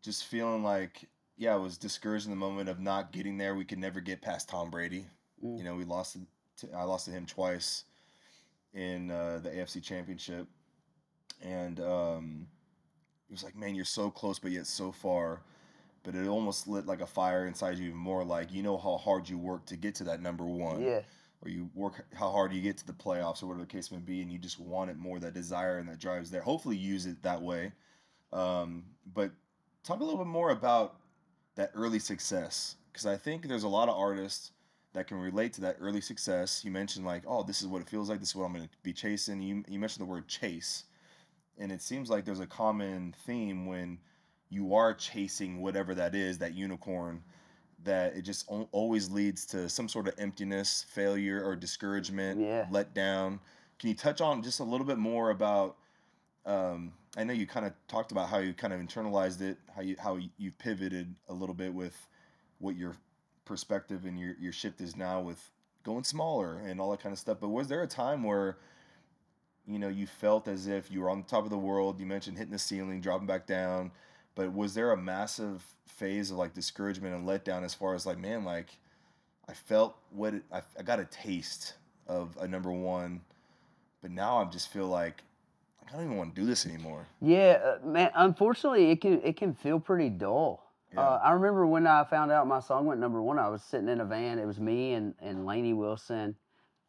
just 0.00 0.26
feeling 0.26 0.62
like, 0.62 1.08
yeah, 1.36 1.54
I 1.54 1.56
was 1.56 1.76
discouraged 1.76 2.26
in 2.26 2.30
the 2.30 2.36
moment 2.36 2.68
of 2.68 2.78
not 2.78 3.10
getting 3.10 3.36
there. 3.36 3.56
We 3.56 3.64
could 3.64 3.80
never 3.80 4.00
get 4.00 4.22
past 4.22 4.48
Tom 4.48 4.70
Brady. 4.70 5.06
You 5.42 5.64
know, 5.64 5.74
we 5.74 5.84
lost 5.84 6.16
to, 6.58 6.68
I 6.72 6.84
lost 6.84 7.06
to 7.06 7.10
him 7.10 7.26
twice 7.26 7.82
in 8.74 9.10
uh, 9.10 9.40
the 9.42 9.50
AFC 9.50 9.82
Championship, 9.82 10.46
and 11.42 11.80
um, 11.80 12.46
it 13.28 13.32
was 13.32 13.44
like, 13.44 13.56
man, 13.56 13.74
you're 13.74 13.84
so 13.84 14.10
close, 14.10 14.38
but 14.38 14.50
yet 14.52 14.66
so 14.66 14.92
far. 14.92 15.42
But 16.02 16.14
it 16.14 16.26
almost 16.26 16.66
lit 16.66 16.86
like 16.86 17.02
a 17.02 17.06
fire 17.06 17.46
inside 17.46 17.76
you 17.78 17.88
even 17.88 17.98
more. 17.98 18.24
Like 18.24 18.52
you 18.52 18.62
know 18.62 18.78
how 18.78 18.96
hard 18.96 19.28
you 19.28 19.36
work 19.36 19.66
to 19.66 19.76
get 19.76 19.94
to 19.96 20.04
that 20.04 20.22
number 20.22 20.44
one, 20.44 20.80
yeah 20.80 21.00
or 21.42 21.50
you 21.50 21.70
work 21.74 22.04
how 22.14 22.30
hard 22.30 22.52
you 22.52 22.60
get 22.60 22.76
to 22.78 22.86
the 22.86 22.92
playoffs, 22.92 23.42
or 23.42 23.46
whatever 23.46 23.64
the 23.64 23.72
case 23.72 23.90
may 23.90 23.98
be, 23.98 24.20
and 24.20 24.30
you 24.30 24.38
just 24.38 24.60
want 24.60 24.90
it 24.90 24.96
more. 24.98 25.18
That 25.18 25.34
desire 25.34 25.78
and 25.78 25.88
that 25.88 25.98
drives 25.98 26.30
there. 26.30 26.42
Hopefully, 26.42 26.76
use 26.76 27.06
it 27.06 27.22
that 27.22 27.40
way. 27.40 27.72
Um, 28.32 28.84
but 29.14 29.30
talk 29.82 30.00
a 30.00 30.04
little 30.04 30.18
bit 30.18 30.26
more 30.26 30.50
about 30.50 30.96
that 31.56 31.72
early 31.74 31.98
success 31.98 32.76
because 32.92 33.06
I 33.06 33.16
think 33.16 33.48
there's 33.48 33.64
a 33.64 33.68
lot 33.68 33.88
of 33.88 33.96
artists 33.96 34.52
that 34.92 35.06
can 35.06 35.18
relate 35.18 35.52
to 35.54 35.60
that 35.62 35.76
early 35.80 36.00
success. 36.00 36.64
You 36.64 36.70
mentioned 36.70 37.06
like, 37.06 37.22
oh, 37.26 37.42
this 37.42 37.60
is 37.62 37.68
what 37.68 37.80
it 37.80 37.88
feels 37.88 38.08
like. 38.08 38.20
This 38.20 38.30
is 38.30 38.36
what 38.36 38.44
I'm 38.44 38.52
going 38.52 38.64
to 38.64 38.70
be 38.82 38.92
chasing. 38.92 39.40
You 39.40 39.64
you 39.68 39.78
mentioned 39.78 40.06
the 40.06 40.10
word 40.10 40.26
chase, 40.28 40.84
and 41.58 41.70
it 41.70 41.82
seems 41.82 42.10
like 42.10 42.24
there's 42.24 42.40
a 42.40 42.46
common 42.46 43.14
theme 43.26 43.66
when 43.66 43.98
you 44.48 44.74
are 44.74 44.92
chasing 44.94 45.60
whatever 45.62 45.94
that 45.94 46.14
is, 46.14 46.38
that 46.38 46.54
unicorn, 46.54 47.22
that 47.84 48.16
it 48.16 48.22
just 48.22 48.50
al- 48.50 48.68
always 48.72 49.08
leads 49.10 49.46
to 49.46 49.68
some 49.68 49.88
sort 49.88 50.08
of 50.08 50.14
emptiness, 50.18 50.84
failure, 50.88 51.44
or 51.44 51.54
discouragement, 51.54 52.40
Yeah. 52.40 52.66
let 52.70 52.92
down. 52.92 53.38
Can 53.78 53.90
you 53.90 53.94
touch 53.94 54.20
on 54.20 54.42
just 54.42 54.58
a 54.60 54.64
little 54.64 54.86
bit 54.86 54.98
more 54.98 55.30
about? 55.30 55.76
Um, 56.46 56.92
I 57.16 57.22
know 57.24 57.32
you 57.32 57.46
kind 57.46 57.64
of 57.66 57.72
talked 57.86 58.12
about 58.12 58.28
how 58.28 58.38
you 58.38 58.52
kind 58.54 58.72
of 58.72 58.80
internalized 58.80 59.40
it, 59.40 59.58
how 59.74 59.82
you 59.82 59.94
how 59.98 60.16
you- 60.16 60.30
you've 60.36 60.58
pivoted 60.58 61.14
a 61.28 61.32
little 61.32 61.54
bit 61.54 61.72
with 61.72 62.08
what 62.58 62.76
your 62.76 62.96
perspective 63.50 64.04
and 64.04 64.16
your 64.16 64.36
your 64.40 64.52
shift 64.52 64.80
is 64.80 64.94
now 64.94 65.20
with 65.20 65.50
going 65.82 66.04
smaller 66.04 66.60
and 66.60 66.80
all 66.80 66.92
that 66.92 67.02
kind 67.02 67.12
of 67.12 67.18
stuff. 67.18 67.38
But 67.40 67.48
was 67.48 67.66
there 67.66 67.82
a 67.82 67.86
time 67.88 68.22
where 68.22 68.58
you 69.66 69.80
know 69.80 69.88
you 69.88 70.06
felt 70.06 70.46
as 70.46 70.68
if 70.68 70.88
you 70.88 71.00
were 71.00 71.10
on 71.10 71.18
the 71.18 71.26
top 71.26 71.42
of 71.42 71.50
the 71.50 71.58
world? 71.58 71.98
You 71.98 72.06
mentioned 72.06 72.38
hitting 72.38 72.52
the 72.52 72.60
ceiling, 72.60 73.00
dropping 73.00 73.26
back 73.26 73.48
down, 73.48 73.90
but 74.36 74.54
was 74.54 74.74
there 74.74 74.92
a 74.92 74.96
massive 74.96 75.64
phase 75.88 76.30
of 76.30 76.36
like 76.36 76.54
discouragement 76.54 77.12
and 77.12 77.26
letdown 77.26 77.64
as 77.64 77.74
far 77.74 77.96
as 77.96 78.06
like 78.06 78.18
man, 78.18 78.44
like 78.44 78.78
I 79.48 79.52
felt 79.52 79.96
what 80.10 80.34
it, 80.34 80.44
I, 80.52 80.62
I 80.78 80.82
got 80.84 81.00
a 81.00 81.04
taste 81.06 81.74
of 82.06 82.38
a 82.40 82.46
number 82.46 82.70
one, 82.70 83.20
but 84.00 84.12
now 84.12 84.38
I 84.38 84.44
just 84.44 84.68
feel 84.72 84.86
like 84.86 85.24
I 85.88 85.92
don't 85.92 86.04
even 86.04 86.16
want 86.16 86.36
to 86.36 86.40
do 86.40 86.46
this 86.46 86.66
anymore. 86.66 87.08
Yeah, 87.20 87.58
uh, 87.64 87.84
man. 87.84 88.12
Unfortunately, 88.14 88.92
it 88.92 89.00
can 89.00 89.20
it 89.22 89.36
can 89.36 89.54
feel 89.54 89.80
pretty 89.80 90.08
dull. 90.08 90.69
Yeah. 90.94 91.00
Uh, 91.00 91.20
I 91.22 91.32
remember 91.32 91.66
when 91.66 91.86
I 91.86 92.04
found 92.04 92.32
out 92.32 92.46
my 92.46 92.60
song 92.60 92.86
went 92.86 93.00
number 93.00 93.22
one. 93.22 93.38
I 93.38 93.48
was 93.48 93.62
sitting 93.62 93.88
in 93.88 94.00
a 94.00 94.04
van. 94.04 94.38
It 94.38 94.46
was 94.46 94.58
me 94.58 94.94
and 94.94 95.14
and 95.20 95.46
Lainey 95.46 95.72
Wilson, 95.72 96.34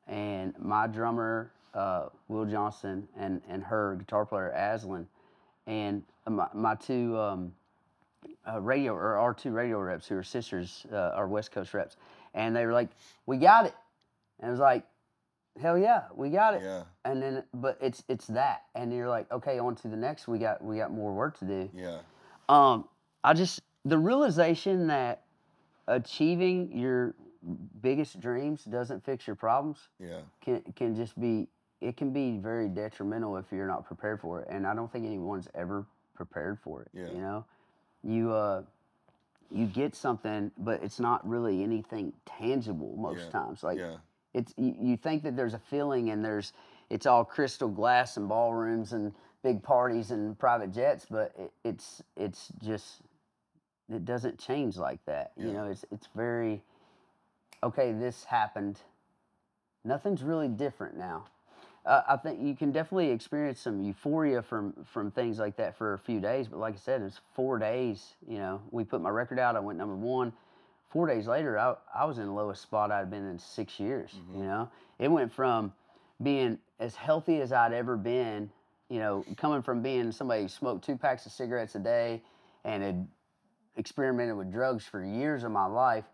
and 0.08 0.54
my 0.60 0.88
drummer 0.88 1.52
uh, 1.74 2.08
Will 2.28 2.46
Johnson, 2.46 3.08
and 3.18 3.42
and 3.48 3.64
her 3.64 3.96
guitar 4.00 4.26
player 4.26 4.50
Aslan, 4.50 5.08
and 5.68 6.04
my 6.28 6.48
my 6.54 6.76
two 6.76 7.18
um, 7.20 7.54
uh, 8.52 8.60
radio 8.60 8.94
or 8.94 9.18
our 9.18 9.34
two 9.34 9.52
radio 9.52 9.80
reps 9.80 10.08
who 10.08 10.18
are 10.18 10.24
sisters, 10.24 10.86
uh, 10.92 11.12
our 11.14 11.28
West 11.28 11.52
Coast 11.52 11.74
reps, 11.74 11.96
and 12.34 12.56
they 12.56 12.66
were 12.66 12.74
like, 12.74 12.90
"We 13.28 13.38
got 13.38 13.68
it," 13.68 13.76
and 14.40 14.48
I 14.48 14.52
was 14.52 14.60
like, 14.60 14.84
"Hell 15.62 15.78
yeah, 15.78 16.06
we 16.16 16.32
got 16.32 16.56
it." 16.56 16.64
Yeah, 16.64 16.84
and 17.06 17.22
then 17.22 17.44
but 17.54 17.78
it's 17.82 18.04
it's 18.08 18.28
that 18.28 18.64
and 18.76 18.94
you're 18.94 19.10
like 19.10 19.32
okay 19.32 19.60
on 19.60 19.76
to 19.76 19.88
the 19.88 19.98
next 19.98 20.28
we 20.28 20.40
got 20.40 20.64
we 20.64 20.78
got 20.78 20.92
more 20.92 21.14
work 21.14 21.38
to 21.40 21.46
do 21.46 21.70
yeah, 21.74 22.00
um 22.50 22.88
i 23.24 23.34
just 23.34 23.62
the 23.86 23.98
realization 23.98 24.88
that 24.88 25.24
achieving 25.88 26.72
your 26.78 27.16
biggest 27.82 28.20
dreams 28.20 28.64
doesn't 28.66 29.04
fix 29.04 29.26
your 29.26 29.36
problems 29.36 29.90
yeah, 30.00 30.20
can 30.42 30.62
can 30.76 30.96
just 30.96 31.20
be 31.20 31.48
it 31.82 31.98
can 31.98 32.12
be 32.14 32.38
very 32.38 32.68
detrimental 32.68 33.36
if 33.38 33.46
you're 33.52 33.68
not 33.68 33.84
prepared 33.86 34.22
for 34.22 34.42
it. 34.42 34.48
And 34.52 34.68
i 34.68 34.76
don't 34.76 34.92
think 34.92 35.06
anyone's 35.06 35.48
ever 35.56 35.86
prepared 36.16 36.60
for 36.60 36.84
it 36.84 36.90
Yeah. 36.94 37.08
you 37.12 37.22
know? 37.22 37.46
You 38.04 38.32
uh 38.32 38.64
you 39.52 39.66
get 39.66 39.96
something 39.96 40.52
but 40.58 40.84
it's 40.84 41.00
not 41.00 41.28
really 41.28 41.64
anything 41.64 42.14
tangible 42.26 42.96
most 42.98 43.26
Yeah. 43.26 43.30
times. 43.32 43.64
Like 43.64 43.80
yeah, 43.80 43.98
it's 44.34 44.54
you, 44.58 44.76
you 44.80 44.98
think 44.98 45.24
that 45.24 45.36
there's 45.36 45.56
a 45.56 45.60
feeling 45.60 46.12
and 46.12 46.24
there's 46.24 46.54
it's 46.92 47.06
all 47.08 47.26
crystal 47.26 47.70
glass 47.70 48.18
and 48.18 48.30
ballrooms 48.30 48.94
and 48.94 49.14
big 49.42 49.64
parties 49.64 50.12
and 50.12 50.38
private 50.38 50.72
jets 50.72 51.08
but 51.10 51.34
it, 51.40 51.52
it's 51.64 52.04
it's 52.16 52.50
just 52.64 53.02
it 53.94 54.06
doesn't 54.06 54.40
change 54.40 54.78
like 54.78 55.04
that 55.06 55.32
you 55.38 55.52
know 55.52 55.66
it's 55.66 55.86
it's 55.92 56.08
very 56.16 56.62
okay 57.64 57.92
this 57.92 58.24
happened 58.24 58.80
nothing's 59.84 60.24
really 60.24 60.48
different 60.48 60.98
now 60.98 61.26
uh, 61.86 62.02
I 62.08 62.18
think 62.18 62.40
you 62.42 62.56
can 62.56 62.72
definitely 62.72 63.10
experience 63.10 63.60
some 63.60 63.82
euphoria 63.82 64.42
from 64.42 64.74
from 64.86 65.10
things 65.10 65.40
like 65.40 65.56
that 65.58 65.76
for 65.78 65.94
a 65.94 66.00
few 66.00 66.20
days. 66.20 66.48
But 66.48 66.60
like 66.60 66.76
I 66.76 66.78
said, 66.78 67.02
it's 67.02 67.20
four 67.34 67.58
days. 67.58 68.16
You 68.28 68.38
know, 68.38 68.62
we 68.70 68.84
put 68.84 69.02
my 69.02 69.10
record 69.10 69.40
out. 69.40 69.56
I 69.56 69.60
went 69.60 69.80
number 69.80 69.96
one. 69.96 70.32
Four 70.90 71.08
days 71.08 71.26
later, 71.26 71.58
I, 71.58 71.76
I 71.96 72.06
was 72.06 72.20
in 72.20 72.26
the 72.26 72.32
lowest 72.34 72.62
spot 72.62 72.92
I'd 72.92 73.10
been 73.10 73.26
in 73.26 73.40
six 73.40 73.80
years. 73.80 74.14
You 74.36 74.44
know, 74.44 74.70
it 75.00 75.08
went 75.08 75.32
from 75.34 75.74
being 76.22 76.60
as 76.80 76.96
healthy 76.96 77.42
as 77.42 77.52
I'd 77.52 77.74
ever 77.74 77.98
been. 77.98 78.52
You 78.90 79.00
know, 79.00 79.26
coming 79.38 79.64
from 79.64 79.82
being 79.82 80.12
somebody 80.12 80.44
who 80.44 80.48
smoked 80.50 80.86
two 80.86 80.98
packs 80.98 81.26
of 81.26 81.32
cigarettes 81.32 81.76
a 81.76 81.80
day 81.80 82.22
and 82.64 82.84
had 82.84 83.08
experimented 83.78 84.36
with 84.36 84.52
drugs 84.52 84.86
for 84.86 85.04
years 85.04 85.44
of 85.44 85.52
my 85.52 85.66
life 85.66 86.06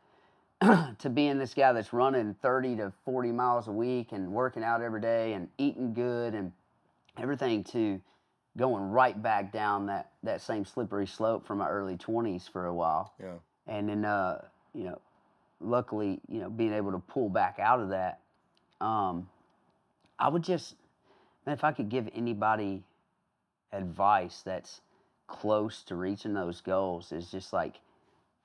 to 0.62 1.10
being 1.10 1.38
this 1.38 1.54
guy 1.54 1.74
that's 1.74 1.94
running 1.94 2.36
30 2.42 2.78
to 2.78 2.94
40 3.06 3.32
miles 3.32 3.68
a 3.68 3.72
week 3.72 4.12
and 4.12 4.32
working 4.32 4.64
out 4.64 4.82
every 4.82 5.02
day 5.02 5.34
and 5.34 5.48
eating 5.58 5.94
good 5.94 6.34
and 6.34 6.52
everything 7.18 7.64
to 7.64 8.02
going 8.58 8.90
right 8.90 9.22
back 9.22 9.52
down 9.52 9.86
that, 9.86 10.12
that 10.24 10.42
same 10.42 10.66
slippery 10.66 11.06
slope 11.06 11.46
from 11.46 11.60
my 11.60 11.70
early 11.70 11.96
20s 11.96 12.50
for 12.52 12.66
a 12.66 12.74
while. 12.74 13.14
Yeah, 13.20 13.34
and 13.68 13.90
then 13.90 14.06
uh, 14.06 14.42
you 14.74 14.84
know 14.86 15.00
luckily 15.60 16.20
you 16.28 16.40
know 16.40 16.50
being 16.50 16.74
able 16.74 16.92
to 16.92 17.00
pull 17.00 17.30
back 17.30 17.58
out 17.60 17.80
of 17.80 17.90
that 17.90 18.20
um, 18.80 19.28
i 20.20 20.30
would 20.30 20.44
just 20.44 20.76
man 21.46 21.54
if 21.54 21.64
i 21.64 21.72
could 21.72 21.90
give 21.90 22.08
anybody 22.14 22.84
advice 23.74 24.42
that's 24.46 24.82
close 25.28 25.84
to 25.84 25.96
reaching 25.96 26.34
those 26.34 26.62
goals 26.62 27.12
is 27.12 27.30
just 27.32 27.54
like 27.54 27.80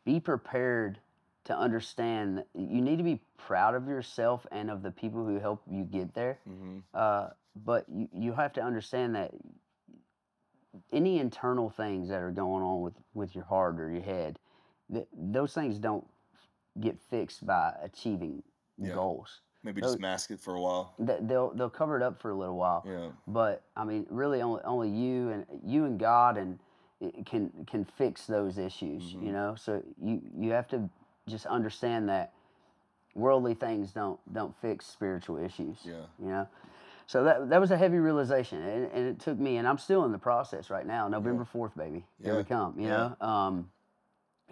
be 0.05 0.19
prepared 0.21 0.99
to 1.45 1.57
understand 1.57 2.39
that 2.39 2.47
you 2.55 2.81
need 2.81 2.97
to 2.99 3.05
be 3.05 3.21
proud 3.37 3.75
of 3.75 3.87
yourself 3.89 4.47
and 4.53 4.71
of 4.71 4.83
the 4.83 4.91
people 4.91 5.25
who 5.25 5.39
help 5.39 5.63
you 5.71 5.85
get 5.85 6.13
there 6.15 6.39
hmm 6.47 6.79
uh, 6.95 7.29
but 7.65 7.85
you, 7.89 8.09
you 8.15 8.33
have 8.33 8.53
to 8.53 8.63
understand 8.63 9.15
that 9.15 9.31
any 10.93 11.19
internal 11.19 11.69
things 11.71 12.09
that 12.09 12.21
are 12.23 12.31
going 12.31 12.63
on 12.63 12.81
with, 12.81 12.95
with 13.15 13.35
your 13.35 13.45
heart 13.45 13.79
or 13.79 13.91
your 13.91 14.03
head, 14.03 14.39
th- 14.93 15.07
those 15.13 15.53
things 15.53 15.79
don't 15.79 16.07
get 16.81 16.99
fixed 17.11 17.45
by 17.47 17.75
achieving 17.83 18.43
Yeah. 18.79 18.95
goals. 18.95 19.41
Maybe 19.63 19.81
Those- 19.81 19.93
just 19.93 20.01
mask 20.01 20.31
it 20.31 20.41
for 20.41 20.55
a 20.55 20.61
while. 20.61 20.95
Th- 21.05 21.21
They'll 21.23 21.51
they'll 21.55 21.71
cover 21.71 21.97
it 21.97 22.03
up 22.03 22.21
for 22.21 22.31
a 22.31 22.35
little 22.35 22.57
while, 22.57 22.83
Yeah, 22.87 23.11
but 23.27 23.63
I 23.77 23.85
mean, 23.85 24.07
really, 24.11 24.41
only 24.43 24.63
only 24.65 24.89
you 24.89 25.29
and 25.31 25.47
you 25.65 25.85
and 25.85 25.99
God 26.01 26.37
and 26.39 26.59
can 27.27 27.51
can 27.67 27.85
fix 27.85 28.27
those 28.27 28.59
issues. 28.59 29.03
Mhm. 29.15 29.23
You 29.27 29.33
know, 29.33 29.55
so 29.57 29.83
you 30.03 30.21
you 30.39 30.51
have 30.53 30.69
to 30.69 30.89
just 31.29 31.47
understand 31.47 32.09
that 32.09 32.33
worldly 33.15 33.55
things 33.55 33.93
don't 33.93 34.19
don't 34.33 34.57
fix 34.61 34.87
spiritual 34.87 35.37
issues 35.37 35.79
yeah, 35.85 36.07
you 36.19 36.29
know 36.29 36.49
so 37.07 37.25
that 37.25 37.51
that 37.51 37.61
was 37.61 37.71
a 37.71 37.77
heavy 37.77 37.99
realization 37.99 38.63
and, 38.63 38.91
and 38.91 39.07
it 39.07 39.21
took 39.21 39.39
me 39.39 39.59
and 39.59 39.69
i'm 39.69 39.77
still 39.79 40.05
in 40.05 40.13
the 40.13 40.19
process 40.19 40.71
right 40.71 40.87
now 40.87 41.09
november 41.09 41.45
4th 41.45 41.77
baby 41.77 42.05
here 42.23 42.37
we 42.37 42.43
come 42.43 42.75
you 42.79 42.87
Yeah. 42.89 43.11
know 43.21 43.27
um 43.29 43.71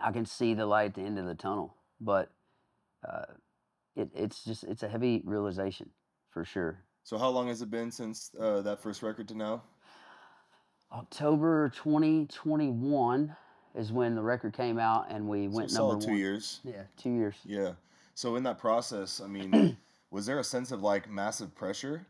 i 0.00 0.12
can 0.12 0.26
see 0.26 0.52
the 0.52 0.66
light 0.66 0.86
at 0.90 0.94
the 0.94 1.00
end 1.02 1.18
of 1.18 1.24
the 1.26 1.34
tunnel 1.34 1.74
but 2.00 2.30
uh 3.08 3.24
it, 3.96 4.10
it's 4.14 4.44
just 4.44 4.64
it's 4.64 4.82
a 4.82 4.88
heavy 4.88 5.22
realization 5.24 5.88
for 6.30 6.44
sure 6.44 6.84
So 7.02 7.16
how 7.18 7.30
long 7.30 7.48
has 7.48 7.62
it 7.62 7.70
been 7.70 7.90
since 7.90 8.30
uh, 8.38 8.60
that 8.62 8.82
first 8.82 9.02
record 9.02 9.26
to 9.28 9.34
now? 9.34 9.62
October 10.92 11.68
2021 11.70 13.34
is 13.74 13.92
when 13.92 14.14
the 14.14 14.22
record 14.22 14.52
came 14.52 14.78
out 14.78 15.06
and 15.10 15.28
we 15.28 15.48
So 15.48 15.56
went 15.56 15.70
solid 15.70 15.92
number 15.92 16.04
two 16.06 16.10
one 16.12 16.18
years. 16.18 16.60
yeah 16.64 16.82
two 16.96 17.10
years 17.10 17.36
Yeah. 17.44 17.72
So 18.14 18.36
in 18.36 18.42
that 18.42 18.58
process, 18.58 19.20
I 19.20 19.28
mean, 19.28 19.76
was 20.10 20.26
there 20.26 20.38
a 20.40 20.44
sense 20.44 20.72
of 20.72 20.82
like 20.82 21.08
massive 21.08 21.54
pressure 21.54 22.06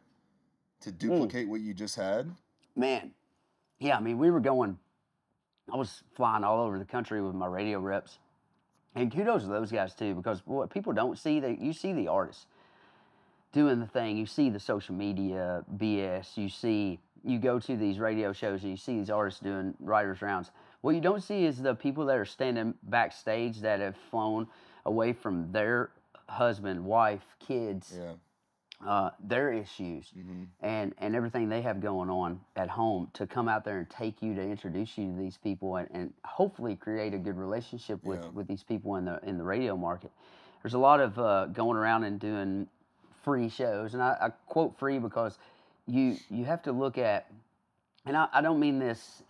to 0.81 0.91
mm. 0.91 0.99
duplicate 0.99 1.49
what 1.49 1.61
you 1.61 1.75
just 1.75 1.97
had? 1.97 2.31
man, 2.75 3.13
yeah, 3.79 3.97
I 3.97 4.01
mean, 4.01 4.19
we 4.19 4.31
were 4.31 4.41
going, 4.41 4.79
I 5.73 5.77
was 5.77 6.03
flying 6.15 6.43
all 6.45 6.63
over 6.65 6.79
the 6.79 6.85
country 6.85 7.21
with 7.23 7.35
my 7.35 7.47
radio 7.47 7.79
reps. 7.79 8.19
And 8.95 9.13
kudos 9.15 9.43
to 9.43 9.49
those 9.49 9.71
guys 9.71 9.95
too, 9.95 10.15
because 10.15 10.43
what 10.47 10.71
people 10.71 10.93
don't 10.93 11.19
see, 11.19 11.39
that 11.41 11.61
you 11.61 11.73
see 11.73 11.93
the 11.93 12.09
artists 12.09 12.47
doing 13.53 13.79
the 13.81 13.87
thing. 13.87 14.17
You 14.17 14.27
see 14.27 14.51
the 14.51 14.61
social 14.61 14.95
media 14.95 15.65
BS. 15.77 16.37
You 16.37 16.49
see, 16.49 16.99
you 17.25 17.39
go 17.39 17.59
to 17.61 17.77
these 17.77 17.99
radio 17.99 18.33
shows 18.33 18.63
and 18.63 18.71
you 18.71 18.77
see 18.77 18.99
these 18.99 19.11
artists 19.11 19.41
doing 19.41 19.75
writers' 19.81 20.23
rounds. 20.23 20.51
What 20.81 20.95
you 20.95 21.01
don't 21.01 21.23
see 21.23 21.45
is 21.45 21.61
the 21.61 21.75
people 21.75 22.07
that 22.07 22.17
are 22.17 22.25
standing 22.25 22.75
backstage 22.85 23.61
that 23.61 23.81
have 23.81 23.97
flown 24.11 24.47
away 24.87 25.13
from 25.13 25.53
their 25.53 25.91
husband, 26.29 26.85
wife, 26.85 27.25
kids, 27.39 27.99
Yeah. 27.99 28.15
uh, 28.87 29.11
their 29.21 29.53
issues 29.53 30.11
hmm 30.11 30.45
and 30.63 30.95
and 30.99 31.17
everything 31.17 31.49
they 31.49 31.63
have 31.63 31.81
going 31.81 32.11
on 32.11 32.39
at 32.55 32.69
home 32.69 33.09
to 33.15 33.27
come 33.27 33.49
out 33.49 33.65
there 33.65 33.79
and 33.79 33.89
take 33.89 34.21
you 34.23 34.35
to 34.35 34.43
introduce 34.43 34.99
you 34.99 35.11
to 35.11 35.17
these 35.19 35.39
people 35.39 35.77
and, 35.77 35.89
and 35.91 36.13
hopefully 36.25 36.77
create 36.77 37.15
a 37.15 37.19
good 37.19 37.37
relationship 37.39 38.03
with 38.05 38.21
Yeah. 38.23 38.29
with 38.35 38.47
these 38.47 38.63
people 38.63 38.97
in 38.97 39.07
the 39.07 39.19
in 39.23 39.39
the 39.39 39.45
radio 39.45 39.75
market 39.77 40.11
there's 40.63 40.75
a 40.75 40.79
lot 40.79 41.01
of 41.01 41.19
uh, 41.19 41.47
going 41.47 41.79
around 41.79 42.05
and 42.05 42.21
doing 42.21 42.69
free 43.23 43.49
shows 43.49 43.95
and 43.95 44.03
I, 44.03 44.17
I 44.21 44.29
quote 44.47 44.79
free 44.79 44.99
because 44.99 45.39
you 45.91 46.17
you 46.31 46.45
have 46.45 46.63
to 46.63 46.73
look 46.73 46.99
at 46.99 47.31
and 48.07 48.17
I, 48.17 48.29
I 48.33 48.41
don't 48.41 48.61
mean 48.61 48.79
this 48.79 49.23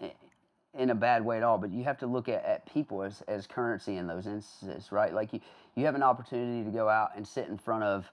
in 0.79 0.91
a 0.91 0.95
bad 0.95 1.25
way 1.25 1.37
at 1.37 1.43
all 1.43 1.59
but 1.59 1.71
you 1.71 1.85
have 1.85 1.99
to 1.99 2.07
look 2.07 2.29
at, 2.29 2.45
at 2.45 2.73
people 2.73 3.03
as, 3.03 3.23
as 3.29 3.47
currency 3.47 3.97
in 3.97 4.07
those 4.07 4.27
instances 4.27 4.93
right 4.93 5.13
like 5.13 5.33
you 5.33 5.41
you 5.75 5.87
have 5.87 5.95
an 5.95 6.03
opportunity 6.03 6.65
to 6.65 6.71
go 6.71 6.89
out 6.89 7.11
and 7.17 7.27
sit 7.27 7.49
in 7.49 7.57
front 7.57 7.85
of 7.85 8.11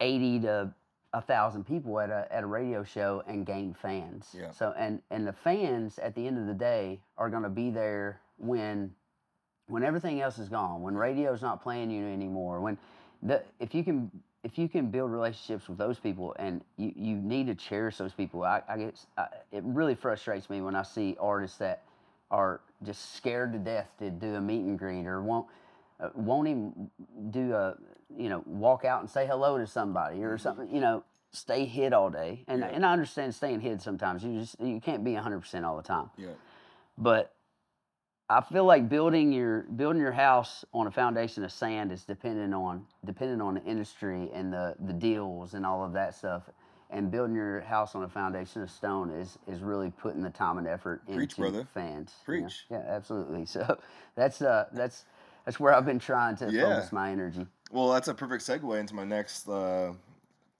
80 0.00 0.40
to 0.40 0.74
a 1.14 1.20
thousand 1.20 1.66
people 1.66 2.00
at 2.00 2.10
a, 2.10 2.26
at 2.30 2.42
a 2.42 2.46
radio 2.46 2.82
show 2.82 3.22
and 3.26 3.44
gain 3.44 3.74
fans. 3.74 4.28
Yeah. 4.32 4.50
So 4.50 4.74
and 4.76 5.00
and 5.10 5.26
the 5.26 5.32
fans 5.32 5.98
at 5.98 6.14
the 6.14 6.26
end 6.26 6.38
of 6.38 6.46
the 6.46 6.54
day 6.54 7.00
are 7.18 7.28
going 7.28 7.42
to 7.42 7.50
be 7.50 7.70
there 7.70 8.20
when 8.38 8.92
when 9.68 9.82
everything 9.82 10.20
else 10.20 10.38
is 10.38 10.48
gone, 10.48 10.82
when 10.82 10.94
radio's 10.94 11.42
not 11.42 11.62
playing 11.62 11.90
you 11.90 12.06
anymore, 12.06 12.60
when 12.60 12.78
the 13.22 13.42
if 13.60 13.74
you 13.74 13.84
can 13.84 14.10
if 14.44 14.58
you 14.58 14.68
can 14.68 14.90
build 14.90 15.10
relationships 15.10 15.68
with 15.68 15.78
those 15.78 15.98
people 15.98 16.34
and 16.38 16.62
you, 16.76 16.92
you 16.96 17.16
need 17.16 17.46
to 17.46 17.54
cherish 17.54 17.96
those 17.96 18.12
people. 18.12 18.42
I, 18.42 18.62
I 18.68 18.76
get 18.76 18.98
I, 19.16 19.26
it 19.52 19.62
really 19.64 19.94
frustrates 19.94 20.50
me 20.50 20.60
when 20.60 20.74
I 20.74 20.82
see 20.82 21.16
artists 21.20 21.58
that 21.58 21.84
are 22.30 22.60
just 22.82 23.14
scared 23.14 23.52
to 23.52 23.58
death 23.58 23.88
to 23.98 24.10
do 24.10 24.34
a 24.34 24.40
meet 24.40 24.62
and 24.62 24.78
greet 24.78 25.06
or 25.06 25.22
won't 25.22 25.46
uh, 26.00 26.08
won't 26.14 26.48
even 26.48 26.90
do 27.30 27.54
a 27.54 27.76
you 28.16 28.28
know 28.28 28.42
walk 28.46 28.84
out 28.84 29.00
and 29.00 29.08
say 29.08 29.26
hello 29.26 29.58
to 29.58 29.66
somebody 29.66 30.24
or 30.24 30.36
something 30.38 30.68
you 30.74 30.80
know 30.80 31.04
stay 31.30 31.64
hid 31.64 31.92
all 31.92 32.10
day 32.10 32.44
and 32.48 32.60
Yeah. 32.60 32.68
and 32.68 32.84
I 32.84 32.92
understand 32.92 33.34
staying 33.34 33.60
hid 33.60 33.80
sometimes 33.80 34.24
you 34.24 34.40
just 34.40 34.60
you 34.60 34.80
can't 34.80 35.04
be 35.04 35.12
100% 35.12 35.64
all 35.64 35.76
the 35.76 35.82
time 35.82 36.10
Yeah. 36.16 36.28
but 36.98 37.34
I 38.30 38.40
feel 38.40 38.64
like 38.64 38.88
building 38.88 39.32
your 39.32 39.62
building 39.62 40.00
your 40.00 40.12
house 40.12 40.64
on 40.72 40.86
a 40.86 40.90
foundation 40.90 41.44
of 41.44 41.52
sand 41.52 41.92
is 41.92 42.04
dependent 42.04 42.54
on 42.54 42.86
dependent 43.04 43.42
on 43.42 43.54
the 43.54 43.62
industry 43.64 44.30
and 44.32 44.52
the 44.52 44.74
the 44.80 44.92
deals 44.92 45.54
and 45.54 45.66
all 45.66 45.84
of 45.84 45.92
that 45.92 46.14
stuff 46.14 46.44
and 46.90 47.10
building 47.10 47.34
your 47.34 47.60
house 47.62 47.94
on 47.94 48.04
a 48.04 48.08
foundation 48.08 48.62
of 48.62 48.70
stone 48.70 49.10
is 49.10 49.38
is 49.46 49.60
really 49.60 49.90
putting 49.90 50.22
the 50.22 50.30
time 50.30 50.58
and 50.58 50.66
effort 50.66 51.02
Preach, 51.06 51.32
into 51.32 51.36
brother. 51.42 51.68
fans. 51.74 52.12
you 52.28 52.34
know? 52.34 52.40
Preach. 52.44 52.64
Yeah, 52.70 52.84
absolutely. 52.88 53.44
So 53.52 53.78
that's 54.14 54.40
uh 54.40 54.66
that's 54.72 55.04
that's 55.44 55.58
where 55.60 55.74
I've 55.74 55.84
been 55.86 55.98
trying 55.98 56.36
to 56.36 56.50
Yeah. 56.50 56.62
focus 56.62 56.92
my 56.92 57.10
energy. 57.10 57.46
Well, 57.70 57.88
that's 57.90 58.08
a 58.08 58.14
perfect 58.14 58.44
segue 58.46 58.78
into 58.78 58.94
my 58.94 59.04
next 59.04 59.48
uh, 59.48 59.94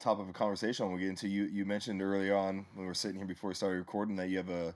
topic 0.00 0.26
of 0.26 0.34
conversation. 0.34 0.88
We'll 0.88 0.98
get 0.98 1.08
into 1.10 1.28
you. 1.28 1.44
You 1.44 1.64
mentioned 1.66 2.00
early 2.02 2.32
on 2.32 2.66
when 2.74 2.84
we 2.84 2.86
were 2.86 2.94
sitting 2.94 3.18
here 3.18 3.26
before 3.26 3.48
we 3.48 3.54
started 3.54 3.76
recording 3.76 4.16
that 4.16 4.28
you 4.30 4.38
have 4.38 4.48
a 4.48 4.74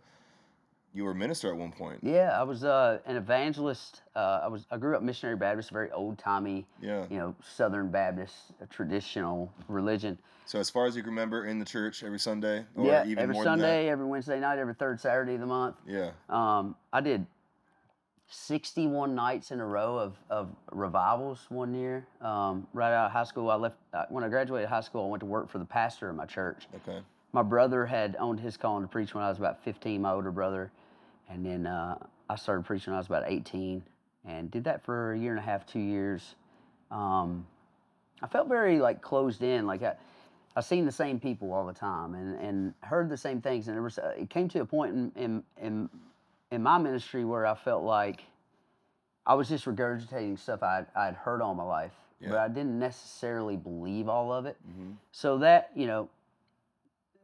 you 0.97 1.05
were 1.05 1.11
a 1.11 1.15
minister 1.15 1.51
at 1.51 1.57
one 1.57 1.71
point. 1.71 1.99
Yeah, 2.03 2.41
I 2.41 2.43
was 2.43 2.65
uh, 2.65 3.01
an 3.05 3.17
evangelist. 3.17 4.01
Uh, 4.17 4.41
I 4.45 4.49
was 4.49 4.67
I 4.71 4.79
grew 4.79 4.97
up 4.97 5.03
missionary 5.03 5.37
Baptist, 5.37 5.71
very 5.71 5.93
old 5.93 6.19
timey, 6.19 6.67
Yeah. 6.81 7.05
you 7.11 7.19
know, 7.19 7.35
Southern 7.45 7.91
Baptist, 7.91 8.35
a 8.63 8.67
traditional 8.67 9.53
religion. 9.69 10.19
So 10.47 10.59
as 10.59 10.71
far 10.71 10.87
as 10.87 10.97
you 10.97 11.03
can 11.03 11.11
remember, 11.11 11.45
in 11.45 11.59
the 11.59 11.67
church 11.67 12.03
every 12.03 12.19
Sunday, 12.19 12.65
or 12.75 12.87
yeah, 12.87 13.05
even 13.05 13.19
every 13.19 13.35
more 13.35 13.45
Sunday, 13.45 13.91
every 13.91 14.07
Wednesday 14.07 14.41
night, 14.41 14.59
every 14.59 14.73
third 14.73 14.99
Saturday 14.99 15.35
of 15.35 15.41
the 15.41 15.47
month. 15.47 15.77
Yeah. 15.87 16.13
Um, 16.31 16.77
I 16.95 17.03
did 17.03 17.27
61 18.29 19.15
nights 19.15 19.51
in 19.51 19.61
a 19.61 19.67
row 19.67 19.99
of, 19.99 20.17
of 20.31 20.49
revivals 20.73 21.45
one 21.51 21.75
year. 21.75 22.07
Um, 22.23 22.67
right 22.73 22.93
out 22.93 23.07
of 23.07 23.13
high 23.13 23.25
school, 23.25 23.51
I 23.51 23.57
left. 23.57 23.77
Uh, 23.93 24.05
when 24.09 24.25
I 24.25 24.29
graduated 24.29 24.71
high 24.71 24.81
school, 24.81 25.05
I 25.05 25.09
went 25.11 25.21
to 25.21 25.27
work 25.27 25.51
for 25.51 25.59
the 25.59 25.65
pastor 25.67 26.09
of 26.09 26.17
my 26.17 26.25
church. 26.25 26.69
Okay. 26.89 27.01
My 27.33 27.43
brother 27.43 27.85
had 27.85 28.17
owned 28.19 28.41
his 28.41 28.57
calling 28.57 28.83
to 28.83 28.89
preach 28.89 29.15
when 29.15 29.23
I 29.23 29.29
was 29.29 29.37
about 29.37 29.63
15, 29.63 30.01
my 30.01 30.13
older 30.13 30.33
brother. 30.33 30.71
And 31.29 31.45
then 31.45 31.67
uh, 31.67 31.99
I 32.31 32.37
started 32.37 32.65
preaching 32.65 32.93
when 32.93 32.97
I 32.97 33.01
was 33.01 33.07
about 33.07 33.25
18 33.27 33.83
and 34.25 34.51
did 34.51 34.65
that 34.65 34.85
for 34.85 35.13
a 35.13 35.19
year 35.19 35.31
and 35.31 35.39
a 35.39 35.43
half, 35.43 35.67
two 35.67 35.81
years. 35.81 36.35
Um, 36.91 37.47
I 38.23 38.27
felt 38.27 38.49
very 38.49 38.79
like 38.79 39.03
closed 39.03 39.43
in, 39.43 39.67
like 39.67 39.83
I, 39.83 39.95
I 40.57 40.61
seen 40.61 40.87
the 40.87 40.93
same 40.93 41.21
people 41.21 41.53
all 41.53 41.67
the 41.67 41.73
time 41.73 42.15
and, 42.15 42.39
and 42.41 42.75
heard 42.83 43.09
the 43.09 43.17
same 43.17 43.41
things. 43.41 43.69
And 43.69 43.77
there 43.77 43.83
was, 43.83 43.99
uh, 43.99 44.15
it 44.19 44.31
came 44.31 44.49
to 44.49 44.61
a 44.61 44.65
point 44.65 44.95
in, 44.95 45.13
in, 45.17 45.43
in, 45.61 45.89
in 46.51 46.63
my 46.63 46.79
ministry 46.79 47.25
where 47.25 47.47
I 47.47 47.55
felt 47.55 47.83
like 47.85 48.25
I 49.27 49.35
was 49.35 49.49
just 49.49 49.65
regurgitating 49.65 50.39
stuff 50.39 50.63
I'd, 50.63 50.87
I'd 50.95 51.15
heard 51.15 51.43
all 51.43 51.55
my 51.55 51.65
life, 51.65 51.93
but 52.31 52.39
I 52.39 52.49
didn't 52.49 52.79
necessarily 52.79 53.57
believe 53.57 54.09
all 54.09 54.33
of 54.33 54.47
it. 54.47 54.57
hmm 54.65 54.93
So 55.13 55.39
that, 55.39 55.71
you 55.75 55.87
know, 55.87 56.09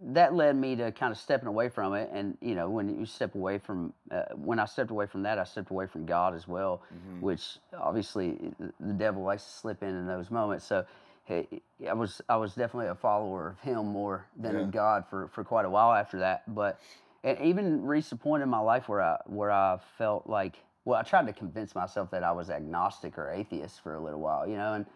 that 0.05 0.35
led 0.35 0.57
me 0.57 0.75
to 0.77 0.91
kind 0.93 1.13
of 1.13 1.19
stepping 1.19 1.49
away 1.49 1.69
from 1.69 1.95
it. 1.95 2.11
And, 2.13 2.37
you 2.41 2.55
know, 2.55 2.69
when 2.69 2.99
you 2.99 3.07
step 3.07 3.35
away 3.35 3.59
from, 3.59 3.93
uh, 4.11 4.23
when 4.35 4.59
I 4.59 4.65
stepped 4.65 4.91
away 4.91 5.07
from 5.07 5.23
that, 5.23 5.39
I 5.39 5.45
stepped 5.45 5.71
away 5.71 5.87
from 5.87 6.07
God 6.07 6.35
as 6.35 6.49
well, 6.49 6.83
hmm 6.91 7.21
which 7.21 7.59
obviously 7.79 8.37
uh, 8.61 8.67
the 8.81 8.93
devil 8.95 9.23
likes 9.23 9.45
to 9.45 9.51
slip 9.51 9.83
in 9.83 9.91
in 9.91 10.07
those 10.07 10.31
moments. 10.31 10.65
So 10.65 10.85
hey, 11.25 11.47
I 11.89 11.93
was, 11.93 12.21
I 12.29 12.37
was 12.37 12.55
definitely 12.55 12.89
a 12.89 12.97
follower 12.97 13.51
of 13.51 13.61
him 13.61 13.87
more 13.87 14.27
than 14.37 14.57
Yeah. 14.57 14.63
of 14.63 14.73
God 14.73 15.05
for, 15.09 15.29
for 15.29 15.45
quite 15.45 15.65
a 15.65 15.71
while 15.71 15.93
after 15.93 16.19
that. 16.19 16.53
But 16.53 16.81
and 17.23 17.39
even 17.39 17.85
reached 17.85 18.11
a 18.11 18.17
point 18.17 18.43
in 18.43 18.49
my 18.49 18.59
life 18.59 18.89
where 18.89 19.01
I, 19.01 19.19
where 19.27 19.53
I 19.53 19.79
felt 19.99 20.27
like, 20.27 20.57
well, 20.85 20.99
I 20.99 21.05
tried 21.05 21.29
to 21.29 21.33
convince 21.33 21.77
myself 21.77 22.11
that 22.11 22.25
I 22.25 22.33
was 22.33 22.51
agnostic 22.51 23.17
or 23.17 23.31
atheist 23.31 23.81
for 23.83 23.95
a 23.95 24.01
little 24.01 24.19
while, 24.19 24.49
you 24.49 24.57
know, 24.57 24.75
and, 24.75 24.87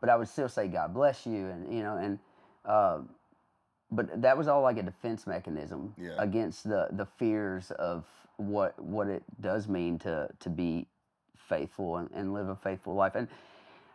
but 0.00 0.08
I 0.08 0.14
would 0.14 0.28
still 0.28 0.48
say, 0.48 0.68
God 0.68 0.94
bless 0.94 1.26
you. 1.26 1.48
And, 1.48 1.74
you 1.74 1.82
know, 1.82 1.96
and, 1.96 2.20
uh, 2.64 3.00
but 3.92 4.22
that 4.22 4.36
was 4.36 4.48
all 4.48 4.62
like 4.62 4.78
a 4.78 4.82
defense 4.82 5.26
mechanism 5.26 5.94
Yeah. 5.98 6.14
against 6.18 6.64
the 6.64 6.88
the 6.92 7.06
fears 7.06 7.70
of 7.72 8.04
what 8.38 8.78
what 8.82 9.06
it 9.08 9.22
does 9.40 9.68
mean 9.68 9.98
to 10.00 10.28
to 10.40 10.50
be 10.50 10.86
faithful 11.36 11.98
and, 11.98 12.10
and 12.12 12.32
live 12.34 12.48
a 12.48 12.56
faithful 12.56 12.94
life. 12.94 13.14
And 13.14 13.28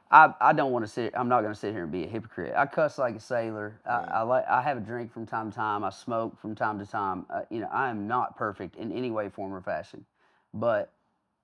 I, 0.10 0.34
I 0.40 0.54
don't 0.54 0.72
want 0.72 0.86
to 0.86 0.92
sit 0.92 1.14
I'm 1.18 1.28
not 1.28 1.42
going 1.42 1.54
to 1.54 1.60
sit 1.60 1.74
here 1.74 1.84
and 1.84 1.92
be 1.92 2.06
a 2.06 2.08
hypocrite. 2.08 2.54
I 2.56 2.66
cuss 2.66 2.98
like 2.98 3.16
a 3.16 3.20
sailor. 3.20 3.80
I, 3.86 3.90
Right. 3.90 4.10
I 4.12 4.22
like 4.22 4.48
I 4.48 4.62
have 4.62 4.78
a 4.78 4.82
drink 4.82 5.12
from 5.12 5.26
time 5.26 5.50
to 5.52 5.56
time. 5.56 5.84
I 5.84 5.90
smoke 5.90 6.40
from 6.40 6.56
time 6.56 6.80
to 6.80 6.86
time. 6.86 7.26
Uh, 7.30 7.42
you 7.50 7.60
know 7.60 7.70
I 7.72 7.90
am 7.90 8.08
not 8.08 8.38
perfect 8.38 8.76
in 8.78 8.92
any 8.92 9.12
way 9.12 9.30
form 9.30 9.54
or 9.54 9.62
fashion. 9.62 10.06
But 10.54 10.94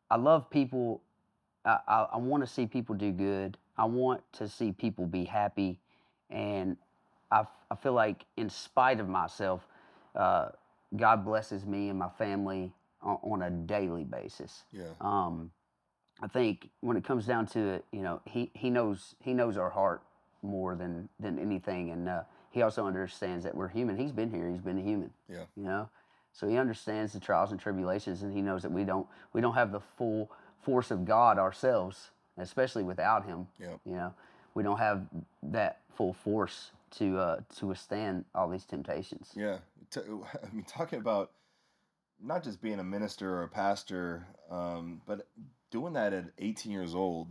I 0.10 0.16
love 0.18 0.50
people. 0.50 1.02
I, 1.66 1.80
I, 1.88 2.08
I 2.14 2.18
want 2.18 2.44
to 2.46 2.48
see 2.48 2.68
people 2.68 2.96
do 2.96 3.12
good. 3.12 3.58
I 3.78 3.86
want 3.86 4.22
to 4.34 4.48
see 4.48 4.72
people 4.72 5.08
be 5.08 5.26
happy. 5.26 5.80
And 6.30 6.78
I, 7.34 7.46
I 7.72 7.76
feel 7.76 7.94
like 7.94 8.26
in 8.38 8.50
spite 8.50 9.00
of 9.00 9.10
myself, 9.10 9.68
uh, 10.16 10.50
God 10.96 11.26
blesses 11.26 11.66
me 11.66 11.90
and 11.90 11.98
my 11.98 12.10
family 12.10 12.72
on, 13.02 13.18
on 13.24 13.42
a 13.42 13.50
daily 13.50 14.04
basis. 14.04 14.64
Yeah. 14.72 14.84
Um, 15.02 15.52
I 16.22 16.28
think 16.28 16.70
when 16.82 16.96
it 16.96 17.04
comes 17.04 17.26
down 17.26 17.48
to 17.48 17.60
it, 17.60 17.86
you 17.92 18.02
know, 18.02 18.22
he, 18.26 18.52
he 18.54 18.70
knows 18.70 19.16
he 19.20 19.34
knows 19.34 19.58
our 19.58 19.72
heart 19.72 20.04
more 20.44 20.76
than 20.76 21.10
than 21.20 21.40
anything, 21.40 21.90
and 21.90 22.08
uh, 22.08 22.22
he 22.52 22.62
also 22.62 22.86
understands 22.86 23.44
that 23.44 23.56
we're 23.56 23.68
human. 23.68 23.98
He's 23.98 24.12
been 24.12 24.30
here. 24.30 24.50
He's 24.50 24.62
been 24.62 24.78
a 24.78 24.84
human. 24.84 25.10
Yeah. 25.28 25.46
You 25.58 25.64
know, 25.64 25.90
so 26.32 26.48
he 26.48 26.58
understands 26.58 27.14
the 27.14 27.20
trials 27.20 27.52
and 27.52 27.60
tribulations, 27.60 28.22
and 28.22 28.32
he 28.32 28.42
knows 28.42 28.62
that 28.62 28.72
we 28.72 28.84
don't 28.84 29.08
we 29.34 29.42
don't 29.42 29.56
have 29.56 29.72
the 29.72 29.82
full 29.98 30.30
force 30.62 30.92
of 30.92 31.04
God 31.04 31.40
ourselves, 31.40 32.12
especially 32.38 32.84
without 32.84 33.26
him. 33.26 33.48
Yep. 33.60 33.80
You 33.86 33.94
know, 33.94 34.14
we 34.54 34.62
don't 34.62 34.78
have 34.78 35.08
that 35.42 35.80
full 35.96 36.14
force 36.14 36.72
to 36.98 37.18
uh, 37.18 37.40
to 37.58 37.68
withstand 37.68 38.26
all 38.36 38.50
these 38.50 38.66
temptations. 38.66 39.32
Yeah. 39.36 39.58
T- 39.92 40.02
I 40.44 40.54
mean, 40.54 40.66
talking 40.66 41.00
about 41.00 41.32
not 42.22 42.44
just 42.44 42.62
being 42.62 42.80
a 42.80 42.84
minister 42.84 43.38
or 43.38 43.44
a 43.44 43.48
pastor, 43.50 44.26
um, 44.50 45.02
but 45.06 45.28
doing 45.72 45.94
that 45.94 46.14
at 46.14 46.26
18 46.40 46.72
years 46.72 46.96
old. 46.96 47.28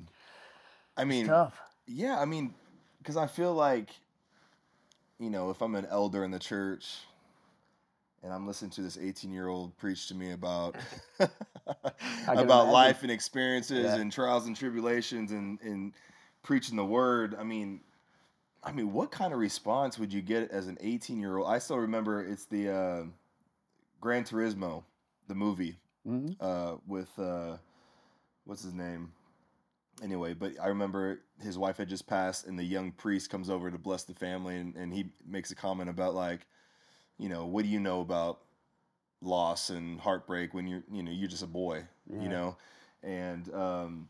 I 0.96 1.04
mean, 1.04 1.26
Tough. 1.26 1.58
yeah, 1.86 2.18
I 2.20 2.24
mean, 2.26 2.54
because 2.98 3.16
I 3.16 3.26
feel 3.26 3.54
like, 3.54 3.88
you 5.18 5.30
know, 5.30 5.50
if 5.50 5.62
I'm 5.62 5.74
an 5.76 5.86
elder 5.86 6.24
in 6.24 6.30
the 6.30 6.38
church 6.38 6.98
and 8.22 8.32
I'm 8.32 8.46
listening 8.46 8.70
to 8.72 8.82
this 8.82 8.98
18 8.98 9.32
year 9.32 9.48
old 9.48 9.76
preach 9.78 10.08
to 10.08 10.14
me 10.14 10.32
about 10.32 10.76
about 11.18 12.38
imagine. 12.38 12.68
life 12.72 13.02
and 13.02 13.10
experiences 13.10 13.84
Yeah. 13.84 13.96
and 13.96 14.12
trials 14.12 14.46
and 14.46 14.56
tribulations 14.56 15.32
and, 15.32 15.58
and 15.62 15.92
preaching 16.42 16.76
the 16.76 16.84
word, 16.84 17.34
I 17.38 17.44
mean, 17.44 17.80
I 18.62 18.72
mean, 18.72 18.92
what 18.92 19.10
kind 19.10 19.32
of 19.32 19.38
response 19.40 19.98
would 19.98 20.12
you 20.12 20.22
get 20.22 20.50
as 20.50 20.68
an 20.68 20.78
18 20.80 21.18
year 21.18 21.38
old? 21.38 21.48
I 21.48 21.58
still 21.58 21.78
remember 21.78 22.24
it's 22.24 22.44
the 22.44 22.70
uh, 22.70 23.04
Gran 24.00 24.24
Turismo, 24.24 24.84
the 25.28 25.34
movie 25.34 25.78
hmm 26.04 26.32
uh, 26.40 26.76
with 26.86 27.18
uh, 27.18 27.58
what's 28.44 28.62
his 28.62 28.74
name? 28.74 29.12
Anyway, 30.02 30.34
but 30.34 30.60
I 30.60 30.68
remember 30.68 31.22
his 31.40 31.58
wife 31.58 31.78
had 31.78 31.88
just 31.88 32.06
passed, 32.06 32.46
and 32.46 32.58
the 32.58 32.64
young 32.64 32.92
priest 32.92 33.30
comes 33.30 33.50
over 33.50 33.70
to 33.70 33.78
bless 33.78 34.04
the 34.04 34.14
family, 34.14 34.58
and, 34.58 34.76
and 34.76 34.92
he 34.92 35.12
makes 35.26 35.50
a 35.52 35.56
comment 35.56 35.90
about 35.90 36.14
like, 36.14 36.46
you 37.18 37.28
know, 37.28 37.46
what 37.46 37.64
do 37.64 37.68
you 37.70 37.80
know 37.80 38.00
about 38.00 38.42
loss 39.20 39.70
and 39.70 40.00
heartbreak 40.00 40.54
when 40.54 40.66
you're, 40.66 40.84
you 40.92 41.02
know, 41.02 41.10
you're 41.12 41.28
just 41.28 41.42
a 41.42 41.46
boy, 41.48 41.86
Yeah. 42.06 42.18
you 42.18 42.28
know, 42.28 42.56
and 43.02 43.52
um, 43.54 44.08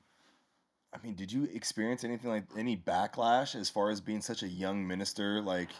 I 0.93 1.05
mean, 1.05 1.15
did 1.15 1.33
you 1.33 1.49
experience 1.55 2.05
anything 2.05 2.31
like 2.31 2.45
any 2.57 2.77
backlash 2.77 3.55
as 3.55 3.71
far 3.71 3.91
as 3.91 4.01
being 4.01 4.21
such 4.21 4.43
a 4.43 4.49
young 4.49 4.87
minister? 4.87 5.41
Like, 5.41 5.71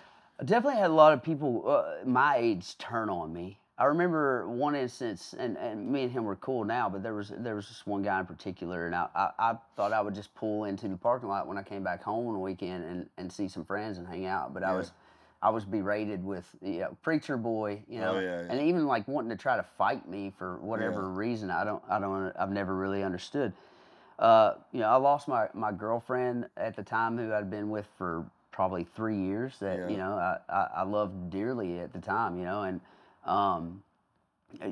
I 0.41 0.45
definitely 0.45 0.81
had 0.81 0.91
a 0.91 0.95
lot 0.95 1.13
of 1.13 1.23
people 1.23 1.65
uh, 1.69 2.05
my 2.07 2.37
age 2.37 2.79
turn 2.79 3.11
on 3.11 3.33
me. 3.33 3.59
I 3.79 3.87
remember 3.87 4.49
one 4.49 4.75
instance, 4.75 5.35
and, 5.37 5.57
and 5.57 5.91
me 5.91 6.03
and 6.05 6.13
him 6.13 6.25
were 6.25 6.37
cool 6.37 6.65
now, 6.65 6.89
but 6.89 7.03
there 7.03 7.15
was 7.15 7.33
there 7.37 7.55
was 7.55 7.67
just 7.67 7.87
one 7.87 8.03
guy 8.03 8.21
in 8.21 8.27
particular, 8.27 8.87
and 8.87 8.95
I, 8.95 9.09
I, 9.15 9.31
I 9.39 9.55
thought 9.77 9.93
I 9.93 10.01
would 10.01 10.15
just 10.15 10.35
pull 10.35 10.65
into 10.65 10.89
the 10.89 10.97
parking 10.97 11.29
lot 11.29 11.47
when 11.47 11.59
I 11.59 11.63
came 11.63 11.83
back 11.83 12.03
home 12.03 12.27
on 12.29 12.35
the 12.35 12.39
weekend 12.39 12.85
and, 12.85 13.09
and 13.19 13.33
see 13.33 13.49
some 13.49 13.65
friends 13.65 13.99
and 13.99 14.07
hang 14.07 14.27
out. 14.27 14.55
But 14.55 14.63
I 14.63 14.75
was 14.75 14.93
I 15.43 15.51
was 15.51 15.65
berated 15.65 16.25
with 16.25 16.47
you 16.63 16.81
know 16.81 16.97
preacher 17.03 17.37
boy, 17.37 17.83
you 17.89 18.01
know, 18.01 18.17
Oh, 18.17 18.21
yeah, 18.21 18.47
and 18.49 18.61
even 18.61 18.87
like 18.87 19.09
wanting 19.09 19.31
to 19.31 19.37
try 19.37 19.57
to 19.57 19.63
fight 19.63 20.09
me 20.09 20.33
for 20.39 20.59
whatever 20.59 21.09
reason. 21.09 21.51
I 21.51 21.65
don't 21.65 21.83
I 21.89 21.99
don't 21.99 22.33
I've 22.39 22.53
never 22.53 22.75
really 22.77 23.03
understood. 23.03 23.53
Uh, 24.23 24.55
you 24.71 24.79
know, 24.79 24.89
I 24.89 24.95
lost 24.97 25.27
my, 25.27 25.49
my 25.53 25.73
girlfriend 25.73 26.47
at 26.57 26.77
the 26.77 26.83
time 26.85 27.19
who 27.19 27.33
I'd 27.33 27.51
been 27.51 27.71
with 27.71 27.87
for 27.99 28.25
probably 28.53 28.85
three 28.85 29.19
years 29.19 29.59
that, 29.59 29.81
Yeah. 29.81 29.89
you 29.89 29.97
know, 29.97 30.13
I, 30.13 30.39
I, 30.49 30.69
I 30.77 30.83
loved 30.85 31.31
dearly 31.31 31.81
at 31.81 31.93
the 31.93 31.99
time, 31.99 32.39
you 32.39 32.45
know, 32.45 32.63
and, 32.63 32.81
um, 33.27 33.83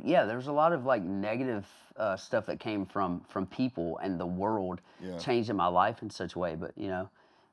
yeah, 0.04 0.24
there 0.24 0.36
was 0.36 0.46
a 0.46 0.52
lot 0.52 0.72
of 0.72 0.84
like 0.84 1.02
negative 1.02 1.66
uh, 1.96 2.16
stuff 2.16 2.46
that 2.46 2.60
came 2.60 2.86
from 2.86 3.22
from 3.28 3.46
people 3.46 3.98
and 3.98 4.20
the 4.20 4.26
world 4.26 4.80
yeah, 5.02 5.18
changing 5.18 5.56
my 5.56 5.66
life 5.66 6.02
in 6.02 6.10
such 6.10 6.34
a 6.34 6.38
way. 6.38 6.54
But 6.54 6.72
you 6.76 6.88
know, 6.88 7.08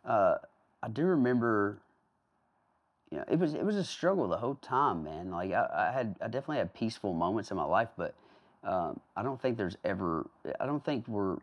uh, 0.05 0.35
I 0.83 0.89
do 0.89 1.05
remember. 1.05 1.79
You 3.11 3.19
know, 3.19 3.23
it 3.31 3.39
was 3.39 3.53
it 3.53 3.63
was 3.63 3.77
a 3.77 3.83
struggle 3.85 4.27
the 4.27 4.37
whole 4.37 4.55
time, 4.55 5.05
man. 5.05 5.31
Like 5.31 5.53
I, 5.53 5.89
I 5.89 5.91
had 5.93 6.17
I 6.19 6.25
definitely 6.25 6.57
had 6.57 6.73
peaceful 6.73 7.13
moments 7.13 7.49
in 7.49 7.55
my 7.55 7.63
life, 7.63 7.89
but 7.97 8.13
um, 8.65 8.99
I 9.15 9.23
don't 9.23 9.41
think 9.41 9.57
there's 9.57 9.77
ever 9.85 10.29
I 10.59 10.65
don't 10.65 10.83
think 10.83 11.07
we're 11.07 11.37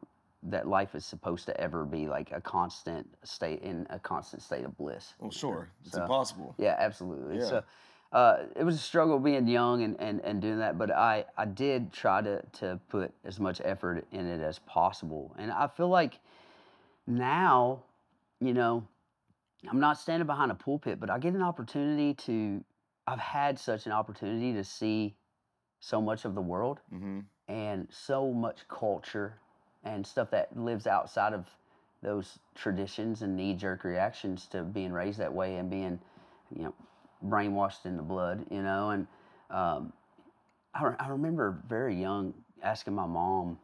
that 0.44 0.68
life 0.68 0.94
is 0.94 1.04
supposed 1.06 1.46
to 1.46 1.58
ever 1.60 1.84
be 1.84 2.06
like 2.06 2.30
a 2.32 2.40
constant 2.40 3.06
state 3.24 3.60
in 3.62 3.86
a 3.90 3.98
constant 3.98 4.42
state 4.42 4.64
of 4.64 4.76
bliss. 4.76 5.14
well, 5.18 5.30
sure, 5.30 5.70
it's 5.82 5.92
So- 5.92 6.02
impossible. 6.02 6.54
Yeah, 6.58 6.76
absolutely. 6.78 7.38
Yeah. 7.38 7.44
So 7.48 7.62
uh, 8.12 8.44
it 8.54 8.62
was 8.62 8.76
a 8.76 8.78
struggle 8.78 9.18
being 9.18 9.48
young 9.48 9.82
and, 9.82 9.98
and, 10.00 10.20
and 10.20 10.40
doing 10.40 10.58
that, 10.58 10.78
but 10.78 10.90
I, 10.90 11.24
I 11.36 11.46
did 11.46 11.92
try 11.92 12.20
to, 12.22 12.42
to 12.60 12.78
put 12.88 13.12
as 13.24 13.40
much 13.40 13.60
effort 13.64 14.06
in 14.12 14.26
it 14.26 14.40
as 14.42 14.58
possible. 14.60 15.34
And 15.38 15.50
I 15.50 15.66
feel 15.66 15.88
like 15.88 16.20
now, 17.06 17.82
you 18.40 18.54
know, 18.54 18.86
I'm 19.68 19.80
not 19.80 19.98
standing 19.98 20.26
behind 20.26 20.50
a 20.50 20.54
pulpit, 20.54 21.00
but 21.00 21.10
I 21.10 21.18
get 21.18 21.34
an 21.34 21.42
opportunity 21.42 22.14
to. 22.26 22.62
I've 23.06 23.18
had 23.18 23.58
such 23.58 23.84
an 23.86 23.92
opportunity 23.92 24.52
to 24.54 24.64
see 24.64 25.14
so 25.80 26.00
much 26.00 26.24
of 26.24 26.34
the 26.34 26.40
world 26.40 26.80
Mm-hmm. 26.94 27.20
and 27.48 27.86
so 27.90 28.32
much 28.32 28.66
culture 28.68 29.38
and 29.84 30.06
stuff 30.06 30.30
that 30.30 30.56
lives 30.58 30.86
outside 30.86 31.32
of 31.32 31.46
those 32.02 32.38
traditions 32.54 33.22
and 33.22 33.36
knee 33.36 33.54
jerk 33.54 33.84
reactions 33.84 34.46
to 34.46 34.62
being 34.62 34.92
raised 34.92 35.18
that 35.18 35.32
way 35.32 35.56
and 35.56 35.70
being, 35.70 35.98
you 36.54 36.64
know, 36.64 36.74
brainwashed 37.26 37.86
in 37.86 37.96
the 37.96 38.02
blood, 38.02 38.44
you 38.50 38.62
know. 38.62 38.90
And 38.90 39.06
um, 39.50 39.92
I, 40.74 40.84
re- 40.84 40.96
I 40.98 41.08
remember 41.08 41.62
very 41.68 41.94
young 41.94 42.34
asking 42.62 42.94
my 42.94 43.06
mom, 43.06 43.58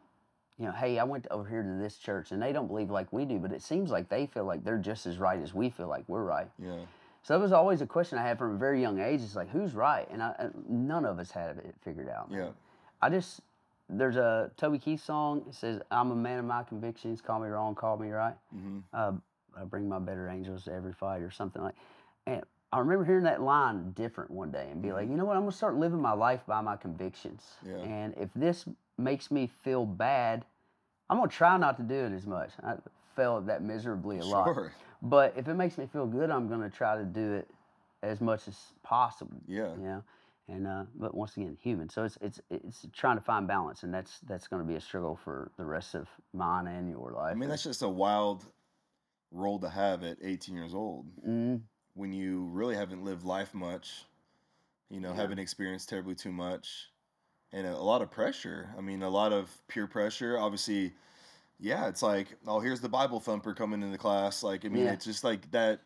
you 0.57 0.65
know, 0.65 0.71
hey, 0.71 0.99
I 0.99 1.03
went 1.03 1.27
over 1.31 1.47
here 1.47 1.63
to 1.63 1.81
this 1.81 1.97
church 1.97 2.31
and 2.31 2.41
they 2.41 2.51
don't 2.51 2.67
believe 2.67 2.89
like 2.89 3.11
we 3.11 3.25
do, 3.25 3.39
but 3.39 3.51
it 3.51 3.61
seems 3.61 3.89
like 3.89 4.09
they 4.09 4.25
feel 4.25 4.45
like 4.45 4.63
they're 4.63 4.77
just 4.77 5.05
as 5.05 5.17
right 5.17 5.41
as 5.41 5.53
we 5.53 5.69
feel 5.69 5.87
like 5.87 6.03
we're 6.07 6.23
right. 6.23 6.47
Yeah. 6.61 6.77
So 7.23 7.35
that 7.35 7.39
was 7.39 7.51
always 7.51 7.81
a 7.81 7.85
question 7.85 8.17
I 8.17 8.23
had 8.23 8.37
from 8.39 8.55
a 8.55 8.57
very 8.57 8.81
young 8.81 8.99
age. 8.99 9.21
It's 9.21 9.35
like, 9.35 9.49
who's 9.49 9.73
right? 9.75 10.07
And 10.11 10.23
I, 10.23 10.49
none 10.67 11.05
of 11.05 11.19
us 11.19 11.29
had 11.29 11.57
it 11.57 11.75
figured 11.83 12.09
out. 12.09 12.29
Yeah. 12.31 12.49
I 13.01 13.09
just 13.09 13.41
there's 13.91 14.15
a 14.15 14.51
Toby 14.57 14.79
Keith 14.79 15.03
song. 15.03 15.43
It 15.47 15.55
says, 15.55 15.81
"I'm 15.91 16.11
a 16.11 16.15
man 16.15 16.39
of 16.39 16.45
my 16.45 16.63
convictions. 16.63 17.21
Call 17.21 17.39
me 17.39 17.49
wrong, 17.49 17.75
call 17.75 17.97
me 17.97 18.09
right. 18.09 18.35
Mm-hmm. 18.55 18.79
Uh, 18.93 19.13
I 19.59 19.63
bring 19.65 19.87
my 19.87 19.99
better 19.99 20.29
angels 20.29 20.63
to 20.65 20.73
every 20.73 20.93
fight, 20.93 21.21
or 21.21 21.31
something 21.31 21.61
like." 21.61 21.75
And 22.25 22.43
I 22.71 22.79
remember 22.79 23.03
hearing 23.03 23.23
that 23.23 23.41
line 23.41 23.91
different 23.91 24.31
one 24.31 24.51
day 24.51 24.69
and 24.71 24.81
be 24.81 24.93
like, 24.93 25.09
"You 25.09 25.15
know 25.15 25.25
what? 25.25 25.35
I'm 25.35 25.43
gonna 25.43 25.51
start 25.51 25.75
living 25.75 26.01
my 26.01 26.13
life 26.13 26.41
by 26.47 26.61
my 26.61 26.77
convictions. 26.77 27.57
Yeah. 27.65 27.77
And 27.77 28.13
if 28.17 28.29
this 28.33 28.65
makes 28.97 29.29
me 29.29 29.47
feel 29.47 29.85
bad, 29.85 30.45
I'm 31.09 31.17
gonna 31.17 31.29
try 31.29 31.57
not 31.57 31.77
to 31.77 31.83
do 31.83 31.95
it 31.95 32.13
as 32.13 32.25
much. 32.25 32.51
I 32.63 32.75
failed 33.15 33.47
that 33.47 33.61
miserably 33.61 34.19
a 34.19 34.25
lot. 34.25 34.45
Sure. 34.45 34.71
But 35.01 35.33
if 35.35 35.47
it 35.47 35.55
makes 35.55 35.77
me 35.77 35.87
feel 35.87 36.05
good, 36.05 36.29
I'm 36.29 36.47
gonna 36.47 36.69
try 36.69 36.95
to 36.95 37.03
do 37.03 37.33
it 37.33 37.49
as 38.03 38.21
much 38.21 38.47
as 38.47 38.57
possible. 38.83 39.37
Yeah. 39.47 39.73
You 39.75 39.83
know, 39.83 40.03
and 40.51 40.67
uh, 40.67 40.83
but 40.95 41.15
once 41.15 41.37
again, 41.37 41.57
human. 41.61 41.89
So 41.89 42.03
it's 42.03 42.17
it's 42.21 42.41
it's 42.49 42.87
trying 42.93 43.17
to 43.17 43.23
find 43.23 43.47
balance, 43.47 43.83
and 43.83 43.93
that's 43.93 44.19
that's 44.27 44.47
gonna 44.47 44.63
be 44.63 44.75
a 44.75 44.81
struggle 44.81 45.17
for 45.23 45.51
the 45.57 45.65
rest 45.65 45.95
of 45.95 46.07
mine 46.33 46.67
and 46.67 46.89
your 46.89 47.11
life. 47.11 47.31
I 47.31 47.35
mean, 47.35 47.49
that's 47.49 47.63
just 47.63 47.81
a 47.81 47.89
wild 47.89 48.45
role 49.31 49.59
to 49.59 49.69
have 49.69 50.03
at 50.03 50.17
18 50.21 50.55
years 50.55 50.73
old 50.73 51.05
mm, 51.25 51.61
when 51.93 52.11
you 52.11 52.43
really 52.51 52.75
haven't 52.75 53.03
lived 53.05 53.23
life 53.23 53.53
much, 53.53 54.03
you 54.89 54.99
know, 54.99 55.11
Yeah. 55.11 55.21
haven't 55.21 55.39
experienced 55.39 55.87
terribly 55.89 56.15
too 56.15 56.33
much, 56.33 56.89
and 57.53 57.65
a, 57.65 57.73
a 57.73 57.77
lot 57.77 58.01
of 58.01 58.11
pressure. 58.11 58.69
I 58.77 58.81
mean, 58.81 59.01
a 59.03 59.09
lot 59.09 59.31
of 59.31 59.49
peer 59.67 59.87
pressure. 59.87 60.37
Obviously, 60.37 60.93
yeah, 61.59 61.87
it's 61.87 62.01
like, 62.03 62.27
oh, 62.45 62.59
here's 62.59 62.81
the 62.81 62.89
Bible 62.89 63.19
thumper 63.19 63.53
coming 63.53 63.81
into 63.83 63.97
class. 63.97 64.43
Like, 64.43 64.65
I 64.65 64.69
mean, 64.69 64.83
Yeah. 64.85 64.91
it's 64.93 65.05
just 65.05 65.23
like 65.23 65.49
that. 65.51 65.81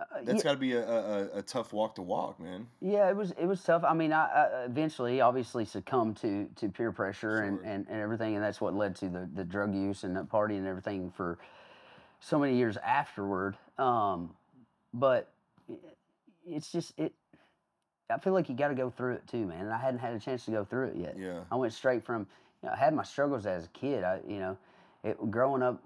Uh, 0.00 0.04
That's 0.22 0.38
yeah, 0.38 0.42
got 0.44 0.52
to 0.52 0.58
be 0.58 0.72
a, 0.72 0.86
a, 0.88 1.38
a- 1.38 1.42
tough 1.42 1.72
walk 1.72 1.94
to 1.96 2.02
walk, 2.02 2.40
man. 2.40 2.66
yeah, 2.80 3.08
it 3.08 3.16
was 3.16 3.30
it 3.32 3.46
was 3.46 3.62
tough. 3.62 3.84
I 3.84 3.94
mean, 3.94 4.12
I, 4.12 4.24
I 4.26 4.64
eventually 4.64 5.20
obviously 5.20 5.64
succumbed 5.64 6.16
to 6.18 6.48
to 6.56 6.68
peer 6.68 6.90
pressure 6.92 7.40
and, 7.42 7.58
Sure. 7.58 7.66
and 7.66 7.86
and 7.88 8.00
everything, 8.00 8.34
and 8.34 8.42
that's 8.44 8.60
what 8.60 8.74
led 8.74 8.96
to 8.96 9.08
the 9.08 9.28
the 9.34 9.44
drug 9.44 9.74
use 9.74 10.04
and 10.04 10.16
the 10.16 10.24
party 10.24 10.56
and 10.56 10.66
everything 10.66 11.10
for 11.10 11.38
so 12.20 12.38
many 12.38 12.56
years 12.56 12.76
afterward. 12.78 13.56
Um, 13.78 14.30
but 14.92 15.32
it's 16.46 16.70
just 16.72 16.92
it. 16.98 17.12
I 18.10 18.18
feel 18.18 18.32
like 18.34 18.48
you 18.48 18.54
got 18.54 18.68
to 18.68 18.74
go 18.74 18.90
through 18.90 19.14
it 19.14 19.26
too, 19.26 19.46
man. 19.46 19.60
And 19.62 19.72
I 19.72 19.78
hadn't 19.78 20.00
had 20.00 20.12
a 20.12 20.18
chance 20.20 20.44
to 20.44 20.50
go 20.50 20.64
through 20.64 20.88
it 20.88 20.96
yet. 20.96 21.16
Yeah. 21.18 21.40
I 21.50 21.56
went 21.56 21.72
straight 21.72 22.04
from, 22.04 22.26
you 22.62 22.68
know, 22.68 22.74
I 22.74 22.76
had 22.76 22.94
my 22.94 23.02
struggles 23.02 23.46
as 23.46 23.64
a 23.64 23.68
kid. 23.68 24.04
I, 24.04 24.20
you 24.28 24.38
know, 24.40 24.58
it 25.02 25.16
growing 25.30 25.62
up, 25.62 25.82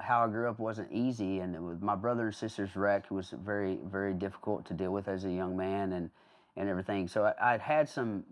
how 0.00 0.24
I 0.24 0.28
grew 0.28 0.48
up 0.48 0.58
wasn't 0.58 0.90
easy, 0.92 1.40
and 1.40 1.80
my 1.80 1.94
brother 1.94 2.26
and 2.26 2.34
sister's 2.34 2.76
wreck 2.76 3.10
was 3.10 3.34
very, 3.44 3.78
very 3.84 4.14
difficult 4.14 4.66
to 4.66 4.74
deal 4.74 4.92
with 4.92 5.08
as 5.08 5.24
a 5.24 5.30
young 5.30 5.56
man, 5.56 5.92
and 5.92 6.10
and 6.56 6.68
everything. 6.68 7.08
So 7.08 7.24
I, 7.24 7.54
I'd 7.54 7.60
had 7.60 7.88
some 7.88 8.24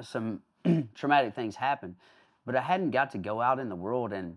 some 0.00 0.42
traumatic 0.94 1.34
things 1.34 1.56
happen, 1.56 1.96
but 2.44 2.56
I 2.56 2.60
hadn't 2.60 2.90
got 2.90 3.10
to 3.12 3.18
go 3.18 3.40
out 3.40 3.58
in 3.58 3.68
the 3.68 3.76
world 3.76 4.12
and 4.12 4.36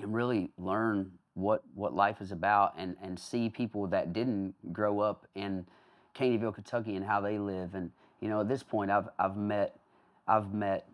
and 0.00 0.14
really 0.14 0.50
learn 0.58 1.12
what 1.34 1.62
what 1.74 1.94
life 1.94 2.20
is 2.20 2.32
about, 2.32 2.74
and 2.76 2.96
and 3.02 3.18
see 3.18 3.48
people 3.48 3.86
that 3.88 4.12
didn't 4.12 4.54
grow 4.72 5.00
up 5.00 5.26
in 5.34 5.66
Caneyville, 6.14 6.54
Kentucky, 6.54 6.96
and 6.96 7.04
how 7.04 7.20
they 7.20 7.38
live. 7.38 7.74
And 7.74 7.90
you 8.20 8.28
know, 8.28 8.40
at 8.40 8.48
this 8.48 8.62
point, 8.62 8.90
I've 8.90 9.08
I've 9.18 9.36
met 9.36 9.78
I've 10.26 10.52
met 10.52 10.88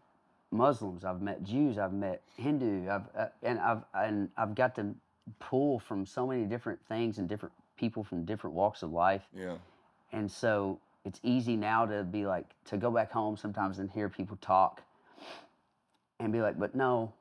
Muslims, 0.51 1.05
I've 1.05 1.21
met 1.21 1.43
Jews, 1.43 1.79
I've 1.79 1.93
met 1.93 2.23
Hindu, 2.37 2.89
I've 2.89 3.09
uh, 3.17 3.27
and 3.43 3.59
I've 3.59 3.85
and 3.95 4.29
I've 4.37 4.55
got 4.55 4.75
to 4.77 4.95
pull 5.39 5.79
from 5.79 6.07
so 6.07 6.27
many 6.27 6.45
different 6.45 6.79
things 6.89 7.19
and 7.19 7.29
different 7.29 7.55
people 7.77 8.05
from 8.05 8.25
different 8.25 8.55
walks 8.55 8.83
of 8.83 8.93
life. 8.93 9.23
Yeah. 9.37 9.57
And 10.13 10.31
so 10.31 10.79
it's 11.05 11.21
easy 11.23 11.57
now 11.57 11.87
to 11.87 12.05
be 12.05 12.27
like 12.27 12.47
to 12.67 12.77
go 12.77 12.91
back 12.91 13.11
home 13.11 13.37
sometimes 13.37 13.79
and 13.79 13.91
hear 13.91 14.09
people 14.09 14.39
talk 14.41 14.83
and 16.21 16.33
be 16.33 16.41
like, 16.41 16.59
but 16.59 16.75
no, 16.75 17.13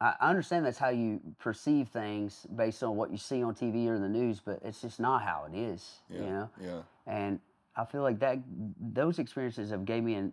I 0.00 0.14
understand 0.20 0.64
that's 0.64 0.78
how 0.78 0.88
you 0.88 1.20
perceive 1.38 1.88
things 1.88 2.46
based 2.56 2.82
on 2.82 2.96
what 2.96 3.10
you 3.10 3.18
see 3.18 3.42
on 3.42 3.54
TV 3.54 3.86
or 3.88 3.98
the 3.98 4.08
news, 4.08 4.40
but 4.44 4.60
it's 4.64 4.80
just 4.80 4.98
not 4.98 5.22
how 5.22 5.46
it 5.50 5.56
is. 5.56 6.00
Yeah. 6.08 6.18
You 6.20 6.26
know? 6.26 6.50
Yeah. 6.60 6.82
and 7.06 7.40
I 7.76 7.84
feel 7.84 8.02
like 8.02 8.18
that 8.18 8.38
those 8.80 9.18
experiences 9.18 9.70
have 9.70 9.84
gave 9.84 10.02
me 10.02 10.14
an 10.14 10.32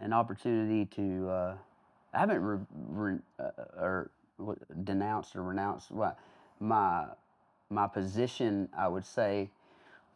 an 0.00 0.12
opportunity 0.12 0.86
to 0.86 1.28
uh, 1.28 1.54
I 2.14 2.18
haven't 2.18 2.40
re, 2.40 2.58
re, 2.70 3.18
uh, 3.38 3.50
or 3.76 4.10
denounced 4.84 5.36
or 5.36 5.42
renounced 5.42 5.90
what 5.90 6.18
my 6.60 7.06
my 7.70 7.86
position 7.86 8.68
I 8.76 8.88
would 8.88 9.04
say 9.04 9.50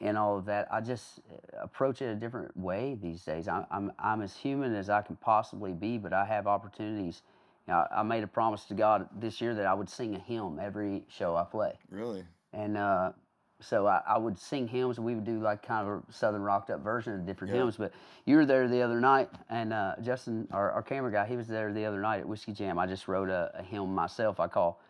in 0.00 0.16
all 0.16 0.38
of 0.38 0.44
that 0.46 0.68
I 0.72 0.80
just 0.80 1.20
approach 1.60 2.02
it 2.02 2.06
a 2.06 2.14
different 2.14 2.56
way 2.56 2.96
these 3.00 3.22
days 3.24 3.48
I, 3.48 3.64
I'm 3.70 3.92
I'm 3.98 4.22
as 4.22 4.36
human 4.36 4.74
as 4.74 4.88
I 4.90 5.02
can 5.02 5.16
possibly 5.16 5.72
be 5.72 5.98
but 5.98 6.12
I 6.12 6.24
have 6.24 6.46
opportunities 6.46 7.22
you 7.68 7.74
know, 7.74 7.86
I, 7.90 8.00
I 8.00 8.02
made 8.02 8.24
a 8.24 8.28
promise 8.28 8.64
to 8.64 8.74
God 8.74 9.08
this 9.20 9.40
year 9.40 9.54
that 9.54 9.66
I 9.66 9.74
would 9.74 9.88
sing 9.90 10.14
a 10.14 10.18
hymn 10.18 10.58
every 10.60 11.04
show 11.08 11.36
I 11.36 11.44
play 11.44 11.74
Really. 11.90 12.24
and 12.52 12.76
uh, 12.76 13.12
so 13.60 13.86
I, 13.86 14.02
I 14.06 14.18
would 14.18 14.36
sing 14.38 14.66
hymns, 14.66 14.96
and 14.98 15.06
we 15.06 15.14
would 15.14 15.24
do 15.24 15.38
like 15.40 15.62
kind 15.62 15.86
of 15.86 16.02
a 16.08 16.12
southern 16.12 16.42
rocked 16.42 16.70
up 16.70 16.80
version 16.80 17.14
of 17.14 17.24
different 17.24 17.52
Yeah. 17.52 17.60
hymns. 17.60 17.76
But 17.76 17.92
you 18.24 18.36
were 18.36 18.44
there 18.44 18.66
the 18.66 18.82
other 18.82 19.00
night, 19.00 19.30
and 19.48 19.72
uh, 19.72 19.94
Justin, 20.02 20.48
our, 20.50 20.72
our 20.72 20.82
camera 20.82 21.12
guy, 21.12 21.26
he 21.26 21.36
was 21.36 21.46
there 21.46 21.72
the 21.72 21.84
other 21.84 22.00
night 22.00 22.18
at 22.20 22.26
Whiskey 22.28 22.52
Jam. 22.52 22.78
I 22.78 22.86
just 22.86 23.06
wrote 23.06 23.28
a, 23.28 23.52
a 23.54 23.62
hymn 23.62 23.94
myself. 23.94 24.40
I 24.40 24.48
call 24.48 24.80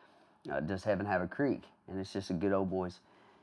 uh, 0.50 0.60
"Does 0.60 0.84
Heaven 0.84 1.06
Have 1.06 1.22
a 1.22 1.28
Creek?" 1.28 1.62
and 1.88 2.00
it's 2.00 2.12
just 2.12 2.30
a 2.30 2.34
good 2.34 2.52
old 2.52 2.70
boys 2.70 3.00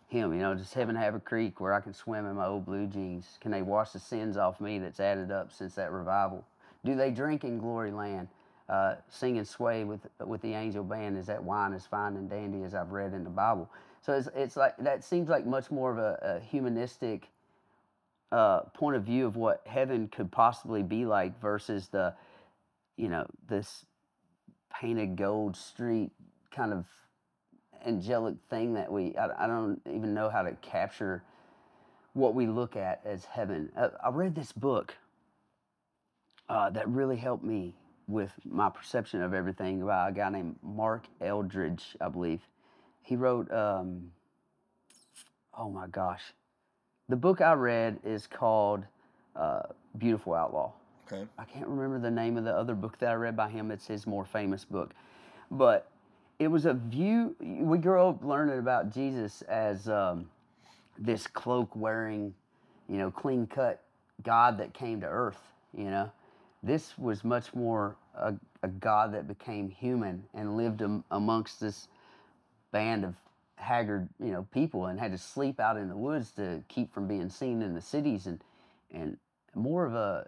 hymn. 0.07 0.33
You 0.33 0.39
know, 0.39 0.55
does 0.55 0.73
heaven 0.73 0.95
have 0.95 1.15
a 1.15 1.19
creek 1.19 1.59
where 1.59 1.73
I 1.73 1.81
can 1.81 1.93
swim 1.93 2.25
in 2.25 2.35
my 2.35 2.47
old 2.47 2.65
blue 2.65 2.87
jeans? 2.87 3.37
Can 3.41 3.51
they 3.51 3.61
wash 3.61 3.91
the 3.91 3.99
sins 3.99 4.37
off 4.37 4.59
me 4.59 4.79
that's 4.79 4.99
added 4.99 5.31
up 5.31 5.51
since 5.51 5.75
that 5.75 5.91
revival? 5.91 6.43
Do 6.83 6.95
they 6.95 7.11
drink 7.11 7.43
in 7.43 7.59
glory 7.59 7.91
land? 7.91 8.27
Uh, 8.67 8.95
sing 9.09 9.37
and 9.37 9.47
sway 9.47 9.83
with 9.83 10.01
with 10.25 10.41
the 10.41 10.53
angel 10.53 10.83
band. 10.83 11.17
Is 11.17 11.27
that 11.27 11.43
wine 11.43 11.73
as 11.73 11.85
fine 11.85 12.15
and 12.15 12.29
dandy 12.29 12.63
as 12.63 12.75
I've 12.75 12.91
read 12.91 13.13
in 13.13 13.23
the 13.23 13.29
Bible? 13.29 13.69
So 14.01 14.13
it's, 14.13 14.29
it's 14.35 14.55
like 14.55 14.77
that 14.77 15.03
seems 15.03 15.29
like 15.29 15.45
much 15.45 15.71
more 15.71 15.91
of 15.91 15.97
a, 15.97 16.19
a 16.21 16.39
humanistic 16.39 17.29
uh, 18.31 18.61
point 18.73 18.95
of 18.95 19.03
view 19.03 19.25
of 19.25 19.35
what 19.35 19.61
heaven 19.65 20.07
could 20.07 20.31
possibly 20.31 20.83
be 20.83 21.05
like 21.05 21.39
versus 21.41 21.87
the, 21.87 22.13
you 22.95 23.09
know, 23.09 23.25
this 23.47 23.85
painted 24.71 25.15
gold 25.15 25.57
street 25.57 26.11
kind 26.51 26.73
of 26.73 26.85
angelic 27.85 28.35
thing 28.49 28.73
that 28.73 28.91
we 28.91 29.15
I, 29.15 29.45
I 29.45 29.47
don't 29.47 29.81
even 29.85 30.13
know 30.13 30.29
how 30.29 30.41
to 30.41 30.51
capture 30.61 31.23
what 32.13 32.35
we 32.35 32.47
look 32.47 32.75
at 32.75 33.01
as 33.05 33.25
heaven. 33.25 33.71
Uh, 33.77 33.89
I 34.03 34.09
read 34.09 34.35
this 34.35 34.51
book 34.51 34.95
uh, 36.49 36.69
that 36.71 36.87
really 36.89 37.15
helped 37.15 37.43
me 37.43 37.75
with 38.07 38.31
my 38.43 38.69
perception 38.69 39.21
of 39.21 39.33
everything 39.33 39.85
by 39.85 40.09
a 40.09 40.11
guy 40.11 40.29
named 40.29 40.55
Mark 40.63 41.05
Eldredge, 41.21 41.95
I 42.01 42.09
believe. 42.09 42.41
He 43.03 43.15
wrote, 43.15 43.51
um, 43.51 44.11
oh 45.57 45.69
my 45.69 45.87
gosh, 45.87 46.33
the 47.07 47.15
book 47.15 47.39
I 47.39 47.53
read 47.53 47.99
is 48.03 48.27
called 48.27 48.83
uh, 49.35 49.61
Beautiful 49.97 50.33
Outlaw. 50.33 50.71
Okay. 51.11 51.25
I 51.37 51.45
can't 51.45 51.67
remember 51.67 51.99
the 51.99 52.11
name 52.11 52.37
of 52.37 52.43
the 52.43 52.55
other 52.55 52.75
book 52.75 52.97
that 52.99 53.09
I 53.09 53.13
read 53.13 53.35
by 53.35 53.49
him. 53.49 53.71
It's 53.71 53.87
his 53.87 54.05
more 54.05 54.25
famous 54.25 54.65
book. 54.65 54.91
But 55.49 55.88
it 56.39 56.47
was 56.47 56.65
a 56.65 56.73
view, 56.73 57.35
we 57.41 57.77
grew 57.77 58.01
up 58.01 58.23
learning 58.23 58.59
about 58.59 58.93
Jesus 58.93 59.41
as 59.43 59.89
um, 59.89 60.29
this 60.97 61.27
cloak 61.27 61.75
wearing, 61.75 62.33
you 62.87 62.97
know, 62.97 63.11
clean 63.11 63.45
cut 63.45 63.83
God 64.23 64.57
that 64.57 64.73
came 64.73 65.01
to 65.01 65.07
earth, 65.07 65.41
you 65.77 65.85
know. 65.85 66.09
This 66.63 66.97
was 66.97 67.23
much 67.23 67.53
more 67.53 67.95
a, 68.15 68.33
a 68.63 68.67
God 68.67 69.13
that 69.13 69.27
became 69.27 69.69
human 69.69 70.23
and 70.33 70.55
lived 70.57 70.81
am, 70.81 71.03
amongst 71.11 71.59
this 71.59 71.89
band 72.71 73.03
of 73.03 73.15
haggard, 73.55 74.07
you 74.19 74.31
know, 74.31 74.47
people 74.53 74.85
and 74.85 74.99
had 74.99 75.11
to 75.11 75.17
sleep 75.17 75.59
out 75.59 75.77
in 75.77 75.89
the 75.89 75.95
woods 75.95 76.31
to 76.31 76.63
keep 76.69 76.93
from 76.93 77.07
being 77.07 77.29
seen 77.29 77.61
in 77.61 77.73
the 77.73 77.81
cities 77.81 78.25
and 78.25 78.41
and 78.91 79.17
more 79.55 79.85
of 79.85 79.93
a 79.93 80.25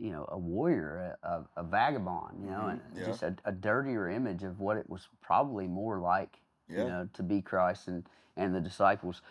you 0.00 0.10
know 0.12 0.24
a 0.32 0.38
warrior, 0.38 1.16
a, 1.22 1.44
a, 1.56 1.62
vagabond, 1.62 2.42
you 2.42 2.50
know, 2.50 2.62
Mhm, 2.66 2.70
and 2.72 2.80
yeah. 2.96 3.04
just 3.06 3.22
a, 3.22 3.36
a 3.44 3.52
dirtier 3.52 4.08
image 4.08 4.42
of 4.44 4.58
what 4.60 4.76
it 4.78 4.88
was 4.88 5.08
probably 5.20 5.66
more 5.68 5.98
like, 6.00 6.40
Yeah. 6.68 6.84
you 6.84 6.88
know, 6.90 7.08
to 7.12 7.22
be 7.22 7.42
Christ 7.42 7.88
and 7.88 8.04
and 8.36 8.54
the 8.54 8.60
disciples. 8.60 9.22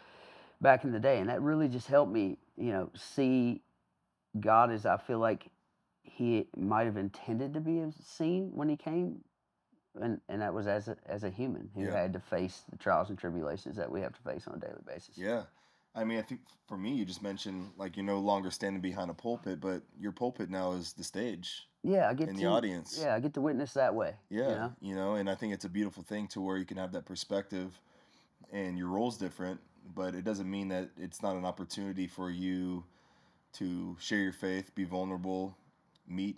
back 0.61 0.83
in 0.83 0.91
the 0.91 0.99
day, 0.99 1.19
and 1.19 1.29
that 1.29 1.41
really 1.41 1.67
just 1.69 1.87
helped 1.87 2.11
me, 2.11 2.37
you 2.57 2.71
know, 2.71 2.91
see 2.93 3.61
God 4.39 4.71
as 4.71 4.85
I 4.85 4.97
feel 4.97 5.19
like 5.19 5.47
He 6.03 6.47
might 6.57 6.85
have 6.85 6.97
intended 6.97 7.53
to 7.53 7.61
be 7.61 7.81
seen 8.03 8.51
when 8.53 8.69
He 8.69 8.77
came, 8.77 9.23
and 10.01 10.21
and 10.29 10.41
that 10.41 10.53
was 10.53 10.67
as 10.67 10.87
a 10.87 10.97
as 11.07 11.23
a 11.23 11.29
human 11.29 11.69
who 11.75 11.85
Yeah. 11.85 11.91
had 11.91 12.13
to 12.13 12.19
face 12.19 12.63
the 12.69 12.77
trials 12.77 13.09
and 13.09 13.17
tribulations 13.17 13.75
that 13.77 13.89
we 13.91 14.01
have 14.01 14.13
to 14.13 14.21
face 14.21 14.47
on 14.47 14.55
a 14.55 14.59
daily 14.59 14.83
basis. 14.85 15.17
Yeah. 15.17 15.43
I 15.95 16.03
mean, 16.03 16.19
I 16.19 16.21
think 16.21 16.41
for 16.67 16.77
me, 16.77 16.93
you 16.93 17.05
just 17.05 17.23
mentioned 17.23 17.71
like 17.77 17.97
you're 17.97 18.05
no 18.05 18.19
longer 18.19 18.51
standing 18.51 18.81
behind 18.81 19.09
a 19.09 19.13
pulpit, 19.13 19.59
but 19.59 19.81
your 19.99 20.11
pulpit 20.11 20.49
now 20.49 20.73
is 20.73 20.93
the 20.93 21.03
stage 21.03 21.67
Yeah, 21.83 22.07
I 22.09 22.13
get 22.13 22.29
in 22.29 22.35
to 22.35 22.41
the 22.41 22.47
audience. 22.47 22.99
yeah, 23.01 23.15
I 23.15 23.19
get 23.19 23.33
to 23.33 23.41
witness 23.41 23.73
that 23.73 23.93
way. 23.95 24.13
you 24.29 24.39
Yeah, 24.39 24.55
know? 24.55 24.73
you 24.81 24.95
know, 24.95 25.15
and 25.15 25.29
I 25.29 25.35
think 25.35 25.53
it's 25.53 25.65
a 25.65 25.69
beautiful 25.69 26.03
thing 26.03 26.27
to 26.29 26.41
where 26.41 26.57
you 26.57 26.65
can 26.65 26.77
have 26.77 26.91
that 26.91 27.05
perspective 27.05 27.79
and 28.51 28.77
your 28.77 28.87
role's 28.87 29.17
different, 29.17 29.59
but 29.95 30.15
it 30.15 30.23
doesn't 30.23 30.49
mean 30.49 30.69
that 30.69 30.89
it's 30.97 31.21
not 31.21 31.35
an 31.35 31.45
opportunity 31.45 32.07
for 32.07 32.29
you 32.29 32.83
to 33.53 33.97
share 33.99 34.19
your 34.19 34.31
faith, 34.33 34.73
be 34.75 34.83
vulnerable, 34.83 35.57
meet 36.07 36.37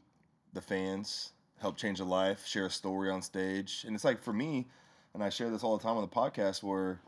the 0.53 0.61
fans, 0.61 1.33
help 1.59 1.77
change 1.77 1.99
a 1.99 2.05
life, 2.05 2.45
share 2.45 2.65
a 2.65 2.69
story 2.71 3.09
on 3.09 3.21
stage. 3.21 3.83
And 3.85 3.95
it's 3.95 4.03
like 4.05 4.23
for 4.23 4.33
me, 4.33 4.67
and 5.13 5.21
I 5.23 5.29
share 5.29 5.49
this 5.49 5.63
all 5.63 5.77
the 5.77 5.83
time 5.83 5.97
on 5.97 6.01
the 6.01 6.07
podcast 6.07 6.63
where 6.63 7.01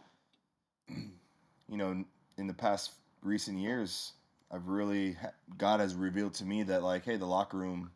you 0.90 1.78
know, 1.78 2.04
in 2.38 2.48
the 2.48 2.54
past 2.54 2.92
recent 3.22 3.58
years, 3.60 4.14
I've 4.52 4.68
really 4.68 5.18
God 5.58 5.80
has 5.80 5.96
revealed 5.96 6.34
to 6.36 6.46
me 6.46 6.64
that 6.64 6.84
like, 6.84 7.06
hey, 7.06 7.18
the 7.18 7.26
locker 7.26 7.58
room, 7.58 7.92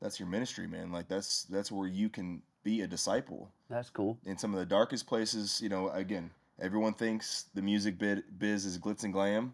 that's 0.00 0.20
your 0.20 0.28
ministry, 0.28 0.66
man. 0.66 0.92
Like 0.92 1.08
that's 1.08 1.44
that's 1.44 1.72
where 1.72 1.88
you 1.88 2.08
can 2.08 2.42
be 2.62 2.82
a 2.82 2.86
disciple 2.86 3.48
That's 3.70 3.90
cool. 3.90 4.18
in 4.24 4.36
some 4.36 4.52
of 4.52 4.58
the 4.60 4.66
darkest 4.66 5.06
places. 5.06 5.60
You 5.62 5.68
know, 5.68 5.88
again, 5.90 6.30
everyone 6.60 6.94
thinks 6.94 7.46
the 7.54 7.62
music 7.62 7.98
bit 7.98 8.38
biz 8.38 8.64
is 8.64 8.78
glitz 8.78 9.04
and 9.04 9.12
glam. 9.12 9.52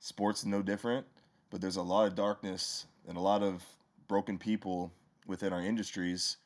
Sports 0.00 0.40
is 0.40 0.46
no 0.46 0.62
different, 0.62 1.06
but 1.50 1.60
there's 1.60 1.76
a 1.76 1.82
lot 1.82 2.06
of 2.06 2.14
darkness 2.14 2.86
and 3.08 3.16
a 3.16 3.20
lot 3.20 3.42
of 3.42 3.64
broken 4.08 4.38
people 4.38 4.92
within 5.26 5.52
our 5.52 5.62
industries. 5.62 6.36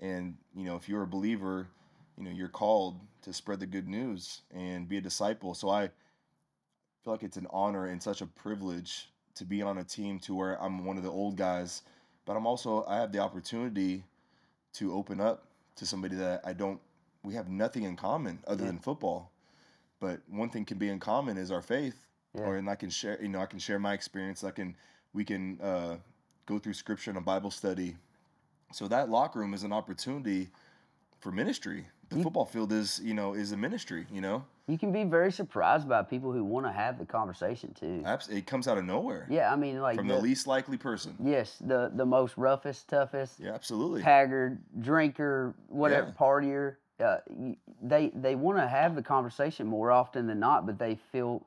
And 0.00 0.36
you 0.54 0.64
know, 0.64 0.76
if 0.76 0.88
you're 0.88 1.02
a 1.02 1.06
believer, 1.06 1.68
you 2.16 2.24
know 2.24 2.30
you're 2.30 2.48
called 2.48 3.00
to 3.22 3.32
spread 3.32 3.60
the 3.60 3.66
good 3.66 3.88
news 3.88 4.42
and 4.52 4.88
be 4.88 4.96
a 4.96 5.00
disciple. 5.00 5.54
So 5.54 5.68
I 5.68 5.90
feel 7.04 7.12
like 7.14 7.22
it's 7.22 7.36
an 7.36 7.46
honor 7.50 7.86
and 7.86 8.02
such 8.02 8.20
a 8.20 8.26
privilege 8.26 9.08
to 9.34 9.44
be 9.44 9.62
on 9.62 9.78
a 9.78 9.84
team 9.84 10.18
to 10.20 10.34
where 10.34 10.60
I'm 10.62 10.84
one 10.84 10.96
of 10.96 11.02
the 11.02 11.10
old 11.10 11.36
guys, 11.36 11.82
but 12.26 12.36
I'm 12.36 12.46
also 12.46 12.84
I 12.86 12.96
have 12.96 13.12
the 13.12 13.20
opportunity 13.20 14.04
to 14.74 14.92
open 14.92 15.20
up 15.20 15.44
to 15.76 15.86
somebody 15.86 16.16
that 16.16 16.42
I 16.44 16.52
don't 16.52 16.80
we 17.22 17.34
have 17.34 17.48
nothing 17.48 17.84
in 17.84 17.96
common 17.96 18.38
other 18.46 18.62
Yeah. 18.64 18.68
than 18.68 18.78
football. 18.78 19.30
But 19.98 20.20
one 20.28 20.48
thing 20.50 20.64
can 20.64 20.78
be 20.78 20.88
in 20.88 20.98
common 21.00 21.36
is 21.36 21.50
our 21.50 21.62
faith. 21.62 22.06
Yeah. 22.34 22.42
Or 22.42 22.56
and 22.56 22.68
I 22.68 22.74
can 22.74 22.90
share 22.90 23.20
you 23.20 23.28
know, 23.28 23.40
I 23.40 23.46
can 23.46 23.58
share 23.58 23.78
my 23.78 23.94
experience. 23.94 24.44
I 24.44 24.50
can 24.50 24.76
we 25.12 25.24
can 25.24 25.60
uh, 25.60 25.96
go 26.46 26.58
through 26.58 26.74
scripture 26.74 27.10
and 27.10 27.18
a 27.18 27.22
Bible 27.22 27.50
study. 27.50 27.96
So 28.72 28.86
that 28.88 29.08
locker 29.10 29.40
room 29.40 29.52
is 29.54 29.64
an 29.64 29.72
opportunity 29.72 30.48
for 31.18 31.32
ministry. 31.32 31.86
The 32.10 32.22
football 32.24 32.44
field 32.44 32.72
is, 32.72 33.00
you 33.04 33.14
know, 33.14 33.34
is 33.34 33.52
a 33.52 33.56
ministry, 33.56 34.04
you 34.12 34.20
know? 34.20 34.44
You 34.66 34.76
can 34.78 34.90
be 34.92 35.04
very 35.04 35.30
surprised 35.30 35.88
by 35.88 36.02
people 36.02 36.32
who 36.32 36.42
want 36.44 36.66
to 36.66 36.72
have 36.72 36.98
the 36.98 37.04
conversation 37.06 37.72
too. 37.72 38.02
Abs- 38.04 38.28
It 38.28 38.46
comes 38.46 38.66
out 38.66 38.78
of 38.78 38.84
nowhere. 38.84 39.26
Yeah, 39.30 39.52
I 39.52 39.56
mean, 39.56 39.80
like 39.80 39.96
From 39.96 40.08
the, 40.08 40.14
the 40.16 40.20
least 40.20 40.46
likely 40.48 40.76
person. 40.76 41.14
yes, 41.22 41.56
the 41.64 41.90
the 41.94 42.04
most 42.06 42.36
roughest, 42.36 42.88
toughest, 42.88 43.38
Yeah, 43.40 43.52
absolutely. 43.54 44.02
haggard, 44.02 44.58
drinker, 44.80 45.54
whatever, 45.68 46.08
Yeah. 46.08 46.12
partier. 46.14 46.76
Uh, 47.00 47.18
they 47.82 48.08
they 48.08 48.34
want 48.34 48.58
to 48.58 48.66
have 48.68 48.94
the 48.96 49.02
conversation 49.02 49.66
more 49.66 49.90
often 49.92 50.26
than 50.26 50.38
not, 50.40 50.66
but 50.66 50.78
they 50.78 50.96
feel, 51.12 51.44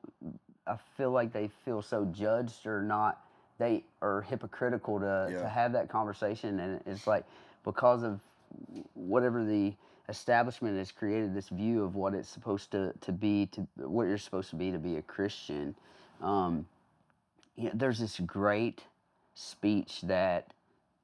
I 0.66 0.76
feel 0.96 1.10
like 1.10 1.32
they 1.32 1.48
feel 1.64 1.80
so 1.82 2.06
judged 2.06 2.66
or 2.66 2.82
not. 2.82 3.20
They 3.58 3.84
are 4.02 4.22
hypocritical 4.22 4.98
to 5.00 5.28
Yeah. 5.30 5.40
to 5.42 5.48
have 5.48 5.72
that 5.72 5.88
conversation, 5.90 6.58
and 6.60 6.80
it's 6.86 7.06
like 7.06 7.24
because 7.64 8.02
of 8.02 8.20
whatever 8.94 9.44
the 9.44 9.74
establishment 10.08 10.76
has 10.76 10.92
created 10.92 11.34
this 11.34 11.48
view 11.48 11.82
of 11.82 11.94
what 11.96 12.14
it's 12.14 12.28
supposed 12.28 12.70
to 12.72 12.92
to 13.00 13.12
be 13.12 13.46
to 13.46 13.66
what 13.76 14.04
you're 14.04 14.18
supposed 14.18 14.50
to 14.50 14.56
be 14.56 14.70
to 14.70 14.78
be 14.78 14.96
a 14.96 15.02
Christian. 15.02 15.74
Um, 16.20 16.66
you 17.56 17.64
know, 17.64 17.72
there's 17.74 17.98
this 17.98 18.20
great 18.20 18.82
speech 19.34 20.00
that 20.02 20.52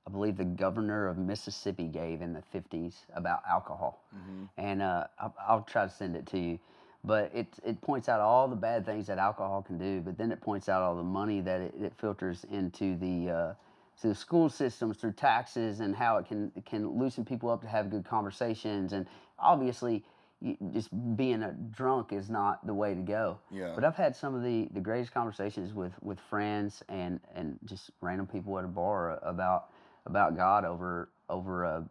I 0.07 0.11
believe 0.11 0.37
the 0.37 0.45
governor 0.45 1.09
of 1.09 1.19
Mississippi 1.19 1.87
gave 1.87 2.23
in 2.23 2.33
the 2.33 2.43
50s 2.55 2.95
about 3.15 3.43
alcohol. 3.49 4.03
hmm 4.13 4.45
And 4.57 4.83
uh, 4.83 5.05
I'll, 5.19 5.35
I'll 5.47 5.63
try 5.63 5.85
to 5.85 5.93
send 5.93 6.17
it 6.17 6.27
to 6.29 6.39
you. 6.39 6.59
But 7.03 7.31
it, 7.35 7.47
it 7.65 7.81
points 7.81 8.09
out 8.09 8.21
all 8.21 8.47
the 8.49 8.57
bad 8.57 8.85
things 8.85 9.07
that 9.07 9.19
alcohol 9.19 9.63
can 9.63 9.79
do, 9.79 10.03
but 10.03 10.19
then 10.19 10.31
it 10.33 10.41
points 10.41 10.69
out 10.69 10.83
all 10.83 10.95
the 10.97 11.03
money 11.03 11.41
that 11.41 11.61
it, 11.61 11.75
it 11.81 11.93
filters 11.99 12.45
into 12.51 12.97
the, 12.99 13.31
uh, 13.31 13.55
to 14.01 14.09
the 14.09 14.15
school 14.15 14.49
systems 14.49 14.97
through 14.97 15.13
taxes 15.13 15.81
and 15.81 15.95
how 15.95 16.17
it 16.17 16.27
can, 16.27 16.51
can 16.65 16.99
loosen 16.99 17.25
people 17.25 17.51
up 17.51 17.61
to 17.61 17.69
have 17.69 17.91
good 17.91 18.05
conversations. 18.05 18.93
And 18.93 19.07
obviously, 19.39 20.05
you, 20.41 20.57
just 20.73 20.89
being 21.17 21.43
a 21.43 21.53
drunk 21.53 22.13
is 22.13 22.31
not 22.31 22.67
the 22.67 22.73
way 22.73 22.95
to 22.95 23.03
go. 23.03 23.39
Yeah. 23.51 23.73
But 23.75 23.85
I've 23.85 23.97
had 23.97 24.17
some 24.17 24.35
of 24.35 24.43
the, 24.43 24.69
the 24.73 24.81
greatest 24.81 25.13
conversations 25.13 25.75
with, 25.75 25.93
with 26.03 26.19
friends 26.19 26.83
and, 26.89 27.21
and 27.35 27.59
just 27.67 27.91
random 28.01 28.27
people 28.27 28.59
at 28.59 28.65
a 28.65 28.69
bar 28.69 29.19
about 29.23 29.71
about 30.07 30.35
God 30.35 30.65
over 30.65 31.11
over 31.29 31.65
a, 31.65 31.85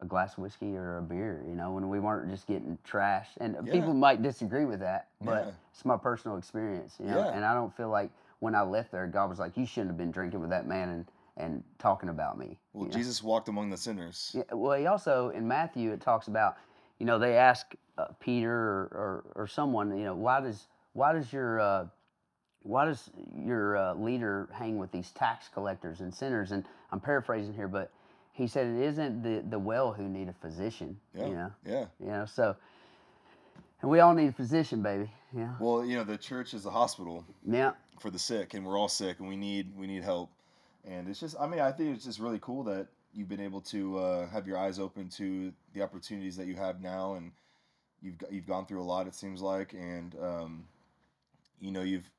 a 0.00 0.06
glass 0.06 0.32
of 0.32 0.38
whiskey 0.40 0.76
or 0.76 0.98
a 0.98 1.02
beer. 1.02 1.44
You 1.46 1.54
know, 1.54 1.70
when 1.70 1.88
we 1.88 2.00
weren't 2.00 2.28
just 2.30 2.48
getting 2.48 2.76
trashed. 2.84 3.36
And 3.40 3.56
Yeah. 3.64 3.72
people 3.72 3.94
might 3.94 4.22
disagree 4.22 4.64
with 4.64 4.80
that, 4.80 5.10
but 5.20 5.46
Yeah. 5.46 5.52
it's 5.72 5.84
my 5.84 5.96
personal 5.96 6.36
experience. 6.36 6.96
You 6.98 7.06
know, 7.06 7.18
Yeah. 7.20 7.32
and 7.32 7.44
I 7.44 7.54
don't 7.54 7.72
feel 7.76 7.90
like 7.90 8.10
when 8.40 8.56
I 8.56 8.62
left 8.62 8.90
there, 8.90 9.06
God 9.06 9.30
was 9.30 9.38
like, 9.38 9.56
"You 9.56 9.66
shouldn't 9.66 9.90
have 9.90 9.96
been 9.96 10.10
drinking 10.10 10.40
with 10.40 10.50
that 10.50 10.66
man 10.66 10.88
and 10.88 11.06
and 11.38 11.62
talking 11.78 12.10
about 12.10 12.36
me." 12.38 12.58
Well, 12.74 12.84
you 12.84 12.90
know? 12.90 12.96
Jesus 12.96 13.22
walked 13.22 13.48
among 13.48 13.70
the 13.70 13.76
sinners. 13.78 14.32
Yeah, 14.34 14.42
well, 14.52 14.78
he 14.78 14.86
also 14.86 15.30
in 15.30 15.48
Matthew 15.48 15.92
it 15.92 16.00
talks 16.02 16.28
about, 16.28 16.56
you 16.98 17.06
know, 17.06 17.18
they 17.18 17.36
ask 17.36 17.74
uh, 17.96 18.08
Peter 18.20 18.52
or, 18.52 18.90
or 18.92 19.24
or 19.42 19.46
someone, 19.46 19.96
you 19.96 20.04
know, 20.04 20.14
why 20.14 20.40
does 20.40 20.66
why 20.92 21.12
does 21.12 21.32
your 21.32 21.60
uh, 21.60 21.86
why 22.62 22.84
does 22.84 23.10
your 23.34 23.76
uh, 23.76 23.94
leader 23.94 24.48
hang 24.52 24.76
with 24.78 24.92
these 24.92 25.10
tax 25.12 25.48
collectors 25.48 26.00
and 26.00 26.12
sinners? 26.12 26.52
And 26.52 26.64
I'm 26.92 27.00
paraphrasing 27.00 27.54
here, 27.54 27.68
but 27.68 27.90
he 28.32 28.46
said 28.46 28.66
it 28.66 28.82
isn't 28.82 29.22
the 29.22 29.42
the 29.48 29.58
well 29.58 29.92
who 29.92 30.08
need 30.08 30.28
a 30.28 30.34
physician. 30.34 30.98
Yeah. 31.14 31.26
You 31.26 31.34
know, 31.34 31.52
Yeah. 31.64 31.84
you 32.00 32.06
know, 32.08 32.26
so. 32.26 32.56
And 33.80 33.88
we 33.88 34.00
all 34.00 34.12
need 34.12 34.28
a 34.28 34.32
physician, 34.32 34.82
baby. 34.82 35.08
Yeah. 35.32 35.54
Well, 35.60 35.84
you 35.84 35.96
know, 35.96 36.02
the 36.02 36.18
church 36.18 36.52
is 36.52 36.66
a 36.66 36.70
hospital 36.70 37.24
Yeah. 37.46 37.72
for 38.00 38.10
the 38.10 38.18
sick, 38.18 38.54
and 38.54 38.66
we're 38.66 38.76
all 38.76 38.88
sick, 38.88 39.20
and 39.20 39.28
we 39.28 39.36
need 39.36 39.72
we 39.76 39.86
need 39.86 40.02
help. 40.02 40.30
And 40.88 41.08
it's 41.08 41.20
just, 41.20 41.36
I 41.38 41.46
mean, 41.46 41.60
I 41.60 41.70
think 41.70 41.94
it's 41.94 42.04
just 42.04 42.18
really 42.18 42.38
cool 42.40 42.64
that 42.64 42.88
you've 43.12 43.28
been 43.28 43.40
able 43.40 43.60
to 43.62 43.98
uh, 43.98 44.28
have 44.28 44.46
your 44.46 44.56
eyes 44.56 44.78
open 44.78 45.08
to 45.10 45.52
the 45.74 45.82
opportunities 45.82 46.36
that 46.36 46.46
you 46.46 46.54
have 46.56 46.80
now, 46.80 47.14
and 47.14 47.32
you've 48.00 48.18
got, 48.18 48.32
you've 48.32 48.46
gone 48.46 48.66
through 48.66 48.80
a 48.80 48.84
lot. 48.84 49.06
It 49.06 49.14
seems 49.14 49.42
like, 49.42 49.74
and 49.74 50.14
um, 50.20 50.64
you 51.60 51.70
know, 51.72 51.82
you've 51.82 52.10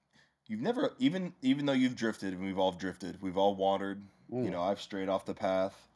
you've 0.47 0.61
never 0.61 0.93
even 0.99 1.33
even 1.41 1.65
though 1.65 1.73
you've 1.73 1.95
drifted, 1.95 2.33
and 2.33 2.43
we've 2.43 2.59
all 2.59 2.71
drifted, 2.71 3.21
we've 3.21 3.37
all 3.37 3.55
wandered. 3.55 4.03
You 4.41 4.49
Mm. 4.49 4.51
know, 4.51 4.61
I've 4.61 4.79
strayed 4.81 5.09
off 5.09 5.25
the 5.25 5.33
path 5.33 5.87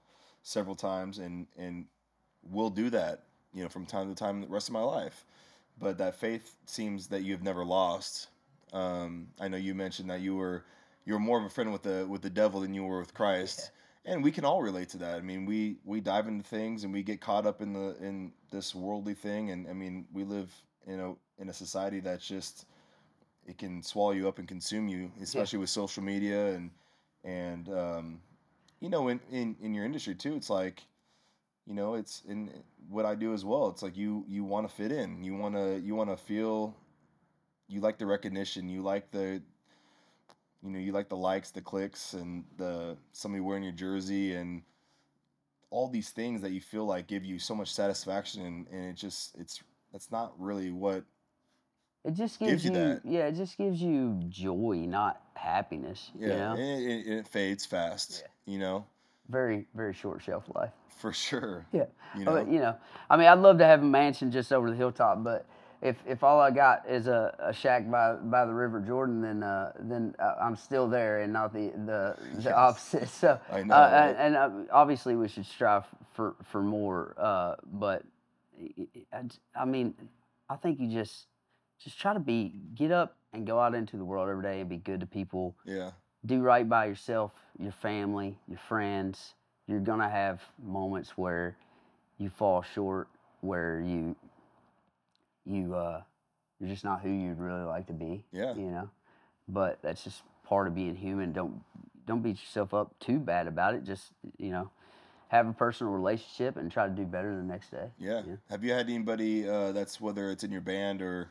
several 0.42 0.76
times, 0.76 1.20
and 1.20 1.48
and 1.58 1.86
will 2.42 2.70
do 2.72 2.90
that. 2.90 3.24
You 3.54 3.64
know, 3.64 3.70
from 3.70 3.86
time 3.86 4.10
to 4.10 4.16
time, 4.16 4.42
the 4.42 4.48
rest 4.48 4.68
of 4.70 4.74
my 4.74 4.82
life. 4.82 5.26
But 5.80 5.98
that 6.00 6.16
faith 6.16 6.56
seems 6.66 7.08
that 7.08 7.24
you 7.24 7.34
have 7.34 7.44
never 7.44 7.64
lost. 7.66 8.28
Um, 8.74 9.28
I 9.40 9.48
know 9.48 9.58
you 9.58 9.76
mentioned 9.76 10.10
that 10.10 10.22
you 10.22 10.36
were 10.36 10.66
you 11.06 11.14
were 11.14 11.20
more 11.20 11.40
of 11.40 11.46
a 11.46 11.50
friend 11.50 11.72
with 11.72 11.84
the 11.84 12.06
with 12.08 12.22
the 12.22 12.30
devil 12.30 12.62
than 12.62 12.74
you 12.74 12.84
were 12.84 13.00
with 13.00 13.14
Christ, 13.14 13.72
and 14.06 14.24
we 14.24 14.32
can 14.32 14.46
all 14.46 14.62
relate 14.62 14.90
to 14.90 14.98
that. 14.98 15.16
I 15.16 15.22
mean, 15.22 15.46
we 15.46 15.78
we 15.84 16.02
dive 16.02 16.28
into 16.28 16.44
things 16.44 16.84
and 16.84 16.94
we 16.94 17.04
get 17.04 17.22
caught 17.22 17.46
up 17.46 17.62
in 17.62 17.74
the 17.74 17.96
in 18.02 18.32
this 18.52 18.74
worldly 18.74 19.14
thing, 19.14 19.52
and 19.52 19.68
I 19.68 19.74
mean, 19.74 20.06
we 20.14 20.24
live 20.24 20.52
in 20.86 21.00
a 21.00 21.14
in 21.40 21.50
a 21.50 21.54
society 21.54 22.00
that's 22.00 22.28
just 22.28 22.66
it 23.46 23.58
can 23.58 23.84
swallow 23.84 24.12
you 24.12 24.28
up 24.28 24.40
and 24.40 24.48
consume 24.48 24.88
you, 24.88 25.12
especially 25.22 25.60
with 25.60 25.70
social 25.70 26.04
media 26.04 26.54
and 26.54 26.72
and 27.24 27.70
um, 27.70 28.20
you 28.80 28.90
know 28.90 29.08
in, 29.10 29.20
in 29.32 29.56
in 29.62 29.74
your 29.74 29.86
industry 29.86 30.16
too. 30.16 30.36
It's 30.36 30.50
like 30.50 30.84
you 31.66 31.74
know 31.74 31.96
it's 31.96 32.22
in 32.28 32.52
what 32.90 33.06
I 33.06 33.16
do 33.16 33.34
as 33.34 33.44
well. 33.44 33.68
It's 33.70 33.84
like 33.84 33.98
you 33.98 34.26
you 34.28 34.44
want 34.44 34.68
to 34.70 34.74
fit 34.74 34.92
in, 34.92 35.24
you 35.24 35.36
want 35.36 35.56
to 35.56 35.80
you 35.80 35.96
want 35.96 36.10
to 36.10 36.18
feel 36.18 36.76
you 37.68 37.82
like 37.82 37.98
the 37.98 38.06
recognition, 38.06 38.70
you 38.70 38.82
like 38.82 39.12
the 39.12 39.42
you 40.64 40.70
know, 40.72 40.80
you 40.80 40.92
like 40.92 41.10
the 41.10 41.18
likes, 41.18 41.52
the 41.52 41.62
clicks, 41.62 42.14
and 42.14 42.46
the 42.58 42.96
somebody 43.12 43.42
wearing 43.42 43.64
your 43.64 43.74
jersey, 43.74 44.34
and 44.36 44.62
all 45.70 45.88
these 45.90 46.10
things 46.10 46.42
that 46.42 46.52
you 46.52 46.62
feel 46.62 46.86
like 46.86 47.08
give 47.08 47.26
you 47.26 47.40
so 47.40 47.56
much 47.56 47.74
satisfaction, 47.74 48.46
and, 48.46 48.68
and 48.72 48.86
it 48.92 48.96
just 48.96 49.36
it's 49.38 49.62
that's 49.92 50.12
not 50.12 50.34
really 50.40 50.72
what 50.72 51.04
It 52.06 52.14
just 52.14 52.40
Gives 52.40 52.64
gives, 52.64 52.66
you 52.66 52.72
you, 52.72 52.78
that. 52.78 53.02
yeah, 53.06 53.28
it 53.28 53.36
just 53.36 53.58
gives 53.58 53.82
you 53.82 54.20
joy, 54.30 54.86
not 54.88 55.22
happiness. 55.36 56.12
yeah, 56.18 56.28
You 56.28 56.34
know, 56.34 56.52
and 56.54 56.84
it, 56.84 57.08
it, 57.08 57.28
fades 57.28 57.66
fast, 57.66 58.24
yeah. 58.46 58.54
you 58.54 58.60
know, 58.60 58.86
very 59.30 59.66
very 59.74 59.94
short 59.94 60.22
shelf 60.22 60.44
life. 60.56 60.72
for 60.98 61.12
sure. 61.14 61.66
Yeah. 61.72 61.86
You 62.18 62.26
know, 62.26 62.32
But, 62.34 62.48
you 62.50 62.60
know, 62.60 62.76
I 63.10 63.18
mean, 63.18 63.28
I'd 63.28 63.40
love 63.40 63.58
to 63.58 63.66
have 63.66 63.82
a 63.82 63.86
mansion 63.86 64.32
just 64.32 64.54
over 64.54 64.70
the 64.70 64.76
hilltop, 64.78 65.24
but 65.24 65.46
if 65.84 65.98
if 66.08 66.24
all 66.24 66.40
I 66.40 66.50
got 66.50 66.90
is 66.90 67.08
a, 67.08 67.36
a 67.40 67.54
shack 67.54 67.92
by 67.92 68.14
by 68.14 68.46
the 68.46 68.54
River 68.54 68.80
Jordan, 68.80 69.22
then 69.22 69.44
uh, 69.44 69.74
then 69.80 70.16
uh, 70.18 70.36
I'm 70.42 70.56
still 70.56 70.88
there 70.88 71.20
and 71.20 71.34
not 71.34 71.54
the 71.54 71.70
the, 71.76 72.16
the 72.36 72.42
Yes. 72.44 72.54
opposite. 72.54 73.10
So 73.20 73.40
I 73.52 73.64
know, 73.64 73.76
uh, 73.76 74.16
and, 74.18 74.36
and 74.36 74.68
uh, 74.70 74.74
obviously 74.74 75.16
we 75.16 75.28
should 75.28 75.46
strive 75.46 75.84
for 76.14 76.36
for 76.44 76.62
more. 76.62 77.14
Uh, 77.18 77.56
but 77.74 78.04
I, 79.56 79.66
mean, 79.66 79.94
I 80.50 80.56
think 80.56 80.80
you 80.80 80.88
just 80.88 81.28
just 81.80 82.00
try 82.00 82.14
to 82.14 82.20
be 82.20 82.54
get 82.76 82.92
up 82.92 83.18
and 83.34 83.46
go 83.46 83.60
out 83.60 83.76
into 83.76 83.98
the 83.98 84.06
world 84.06 84.30
every 84.30 84.44
day 84.44 84.62
and 84.62 84.70
be 84.70 84.78
good 84.78 85.02
to 85.02 85.06
people. 85.06 85.56
Yeah. 85.66 85.92
Do 86.26 86.42
right 86.42 86.68
by 86.68 86.86
yourself, 86.86 87.34
your 87.60 87.74
family, 87.74 88.38
your 88.48 88.60
friends. 88.60 89.34
You're 89.68 89.82
gonna 89.82 90.10
have 90.10 90.42
moments 90.64 91.18
where 91.18 91.58
you 92.18 92.30
fall 92.30 92.62
short, 92.62 93.10
where 93.42 93.82
you 93.82 94.16
you 95.46 95.76
uh 95.76 96.02
you're 96.60 96.70
just 96.70 96.86
not 96.86 97.02
who 97.02 97.10
you'd 97.10 97.40
really 97.40 97.64
like 97.64 97.88
to 97.88 97.94
be. 97.94 98.24
Yeah. 98.32 98.54
You 98.56 98.72
know? 98.72 98.90
But 99.48 99.80
that's 99.82 100.04
just 100.04 100.22
part 100.46 100.68
of 100.68 100.76
being 100.76 100.96
human. 100.96 101.34
Don't 101.34 101.62
don't 102.06 102.22
beat 102.22 102.40
yourself 102.40 102.74
up 102.74 102.98
too 103.00 103.20
bad 103.20 103.48
about 103.48 103.76
it. 103.76 103.84
Just 103.84 104.12
you 104.38 104.52
know, 104.52 104.70
have 105.28 105.48
a 105.48 105.54
personal 105.54 105.92
relationship 105.94 106.58
and 106.58 106.72
try 106.72 106.88
to 106.88 106.94
do 106.94 107.04
better 107.04 107.36
the 107.36 107.44
next 107.44 107.72
day. 107.72 107.88
Yeah. 108.00 108.22
Have 108.50 108.64
you 108.64 108.72
had 108.72 108.88
anybody 108.88 109.48
uh, 109.48 109.72
that's 109.72 110.00
whether 110.00 110.32
it's 110.32 110.44
in 110.44 110.52
your 110.52 110.62
band 110.62 111.02
or 111.02 111.30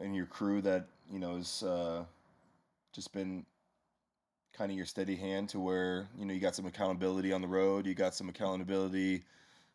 in 0.00 0.14
your 0.14 0.26
crew 0.26 0.60
that 0.62 0.86
you 1.10 1.18
know 1.18 1.36
has 1.36 1.62
uh, 1.62 2.04
just 2.92 3.12
been 3.12 3.46
kind 4.52 4.70
of 4.70 4.76
your 4.76 4.86
steady 4.86 5.16
hand 5.16 5.48
to 5.50 5.58
where 5.58 6.08
you 6.18 6.26
know 6.26 6.34
you 6.34 6.40
got 6.40 6.54
some 6.54 6.66
accountability 6.66 7.32
on 7.32 7.40
the 7.40 7.48
road, 7.48 7.86
you 7.86 7.94
got 7.94 8.14
some 8.14 8.28
accountability 8.28 9.22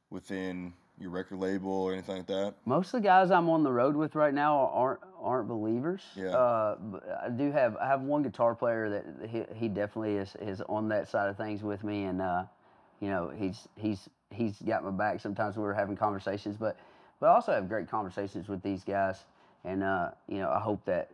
within 0.10 0.74
your 1.00 1.10
record 1.12 1.39
label 1.39 1.72
or 1.72 1.93
anything 1.93 2.18
like 2.18 2.28
that? 2.28 2.56
Most 2.66 2.88
of 2.88 3.02
the 3.02 3.08
guys 3.08 3.30
I'm 3.32 3.50
on 3.50 3.64
the 3.64 3.72
road 3.72 3.95
with 3.95 4.16
right 4.16 4.34
now 4.34 4.72
aren't 4.74 5.00
aren't 5.22 5.48
believers. 5.48 6.02
Yeah. 6.16 6.30
Uh, 6.30 6.78
I 7.24 7.30
do 7.30 7.52
have 7.52 7.76
I 7.78 7.88
have 7.88 8.02
one 8.02 8.24
guitar 8.24 8.56
player 8.56 8.89
that 8.89 9.30
he, 9.30 9.43
he 9.56 9.68
definitely 9.68 10.16
is 10.16 10.36
is 10.41 10.62
on 10.62 10.88
that 10.89 11.08
side 11.08 11.30
of 11.30 11.38
things 11.38 11.64
with 11.64 11.84
me, 11.84 12.06
and 12.06 12.22
uh, 12.22 12.43
you 13.00 13.10
know 13.10 13.32
he's 13.36 13.68
he's 13.76 14.10
he's 14.32 14.58
got 14.62 14.84
my 14.84 14.91
back. 14.91 15.20
Sometimes 15.20 15.56
we're 15.56 15.74
having 15.74 15.95
conversations, 15.95 16.58
but 16.58 16.78
but 17.20 17.28
I 17.28 17.34
also 17.34 17.52
have 17.52 17.68
great 17.70 17.89
conversations 17.89 18.48
with 18.48 18.62
these 18.64 18.84
guys, 18.84 19.26
and 19.66 19.84
uh, 19.84 20.12
you 20.28 20.39
know 20.39 20.50
I 20.50 20.60
hope 20.60 20.84
that 20.86 21.12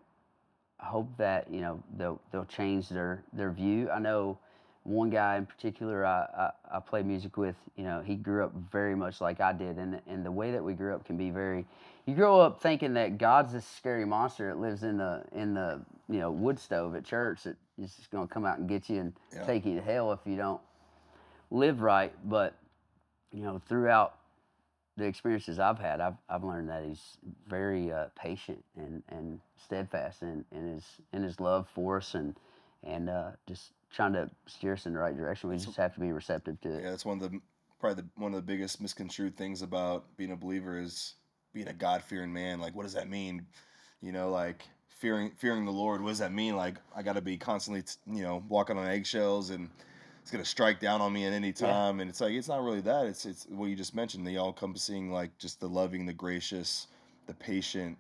I 0.80 0.86
hope 0.86 1.10
that 1.18 1.52
you 1.52 1.62
know 1.62 1.82
they'll 1.98 2.22
they'll 2.32 2.46
change 2.46 2.90
their 2.90 3.24
their 3.34 3.52
view. 3.52 3.90
I 3.90 4.00
know 4.00 4.38
one 4.84 5.10
guy 5.10 5.38
in 5.38 5.46
particular 5.46 6.06
I, 6.06 6.26
I, 6.72 6.78
I 6.78 6.80
play 6.80 7.04
music 7.04 7.38
with. 7.38 7.56
You 7.78 7.84
know, 7.86 8.02
he 8.02 8.16
grew 8.16 8.44
up 8.44 8.54
very 8.72 8.96
much 8.96 9.22
like 9.22 9.40
I 9.42 9.54
did, 9.54 9.78
and 9.78 10.02
and 10.08 10.26
the 10.26 10.32
way 10.32 10.52
that 10.52 10.64
we 10.64 10.74
grew 10.74 10.94
up 10.94 11.06
can 11.06 11.18
be 11.18 11.30
very. 11.30 11.66
You 12.06 12.16
grow 12.16 12.42
up 12.42 12.62
thinking 12.62 12.94
that 12.96 13.18
God's 13.18 13.54
this 13.54 13.66
scary 13.66 14.06
monster 14.06 14.50
that 14.50 14.60
lives 14.60 14.84
in 14.84 14.98
the 14.98 15.24
in 15.34 15.54
the 15.54 15.82
you 16.10 16.20
know 16.20 16.32
wood 16.32 16.60
stove 16.60 16.96
at 16.96 17.06
church 17.06 17.44
that 17.44 17.56
is 17.82 17.96
just 17.96 18.12
going 18.12 18.28
to 18.28 18.34
come 18.34 18.46
out 18.46 18.60
and 18.60 18.68
get 18.68 18.90
you 18.90 19.00
and 19.00 19.14
Yeah. 19.34 19.46
take 19.46 19.66
you 19.66 19.76
to 19.76 19.82
hell 19.82 20.12
if 20.12 20.20
you 20.26 20.36
don't 20.36 20.62
live 21.50 21.82
right. 21.82 22.14
But 22.26 22.56
you 23.32 23.42
know, 23.44 23.62
throughout 23.68 24.16
the 24.98 25.06
experiences 25.06 25.58
I've 25.60 25.80
had, 25.80 26.02
I've, 26.02 26.18
I've 26.30 26.44
learned 26.44 26.70
that 26.70 26.84
he's 26.84 27.18
very 27.48 27.92
uh, 27.92 28.08
patient 28.16 28.64
and, 28.78 29.02
and 29.10 29.40
steadfast 29.58 30.22
in, 30.22 30.46
in 30.52 30.74
his 30.74 30.84
in 31.14 31.24
his 31.24 31.40
love 31.40 31.68
for 31.74 31.98
us 31.98 32.14
and 32.16 32.36
and 32.84 33.10
uh, 33.10 33.32
just 33.48 33.72
trying 33.92 34.14
to 34.14 34.30
steer 34.48 34.74
us 34.74 34.86
in 34.86 34.94
the 34.94 35.00
right 35.00 35.16
direction. 35.16 35.50
We 35.50 35.58
just 35.58 35.78
have 35.78 35.94
to 35.96 36.00
be 36.00 36.12
receptive 36.12 36.60
to 36.62 36.70
it. 36.78 36.84
Yeah, 36.84 36.90
that's 36.92 37.06
one 37.06 37.22
of 37.22 37.32
the 37.32 37.40
probably 37.80 38.04
the, 38.04 38.10
one 38.16 38.34
of 38.34 38.38
the 38.38 38.52
biggest 38.52 38.82
misconstrued 38.82 39.36
things 39.38 39.62
about 39.62 40.06
being 40.18 40.32
a 40.32 40.36
believer 40.36 40.80
is 40.80 41.16
being 41.54 41.68
a 41.68 41.74
God 41.74 42.02
fearing 42.04 42.32
man. 42.32 42.60
Like, 42.60 42.76
what 42.76 42.84
does 42.84 42.94
that 42.94 43.10
mean? 43.10 43.46
You 44.02 44.12
know, 44.12 44.30
like 44.30 44.64
fearing 45.00 45.32
fearing 45.38 45.66
the 45.66 45.72
Lord. 45.72 46.02
What 46.02 46.10
does 46.10 46.20
that 46.20 46.34
mean? 46.34 46.56
Like, 46.56 46.76
I 46.96 47.04
got 47.04 47.14
to 47.14 47.22
be 47.22 47.38
constantly, 47.38 47.84
t- 47.84 47.94
you 48.08 48.24
know, 48.24 48.44
walking 48.48 48.78
on 48.78 48.88
eggshells 48.88 49.50
and 49.50 49.70
it's 50.22 50.32
gonna 50.32 50.46
strike 50.46 50.80
down 50.80 51.02
on 51.02 51.12
me 51.12 51.26
at 51.26 51.34
any 51.34 51.50
Yeah. 51.50 51.68
time. 51.68 52.00
And 52.00 52.10
it's 52.10 52.22
like 52.22 52.32
it's 52.32 52.48
not 52.48 52.64
really 52.64 52.82
that. 52.82 53.06
It's 53.06 53.26
it's 53.26 53.46
what 53.50 53.66
you 53.66 53.76
just 53.76 53.94
mentioned. 53.94 54.26
The 54.26 54.38
all 54.38 54.48
encompassing 54.48 55.12
like 55.12 55.38
just 55.38 55.60
the 55.60 55.68
loving, 55.68 56.06
the 56.06 56.14
gracious, 56.14 56.88
the 57.28 57.34
patient, 57.34 57.98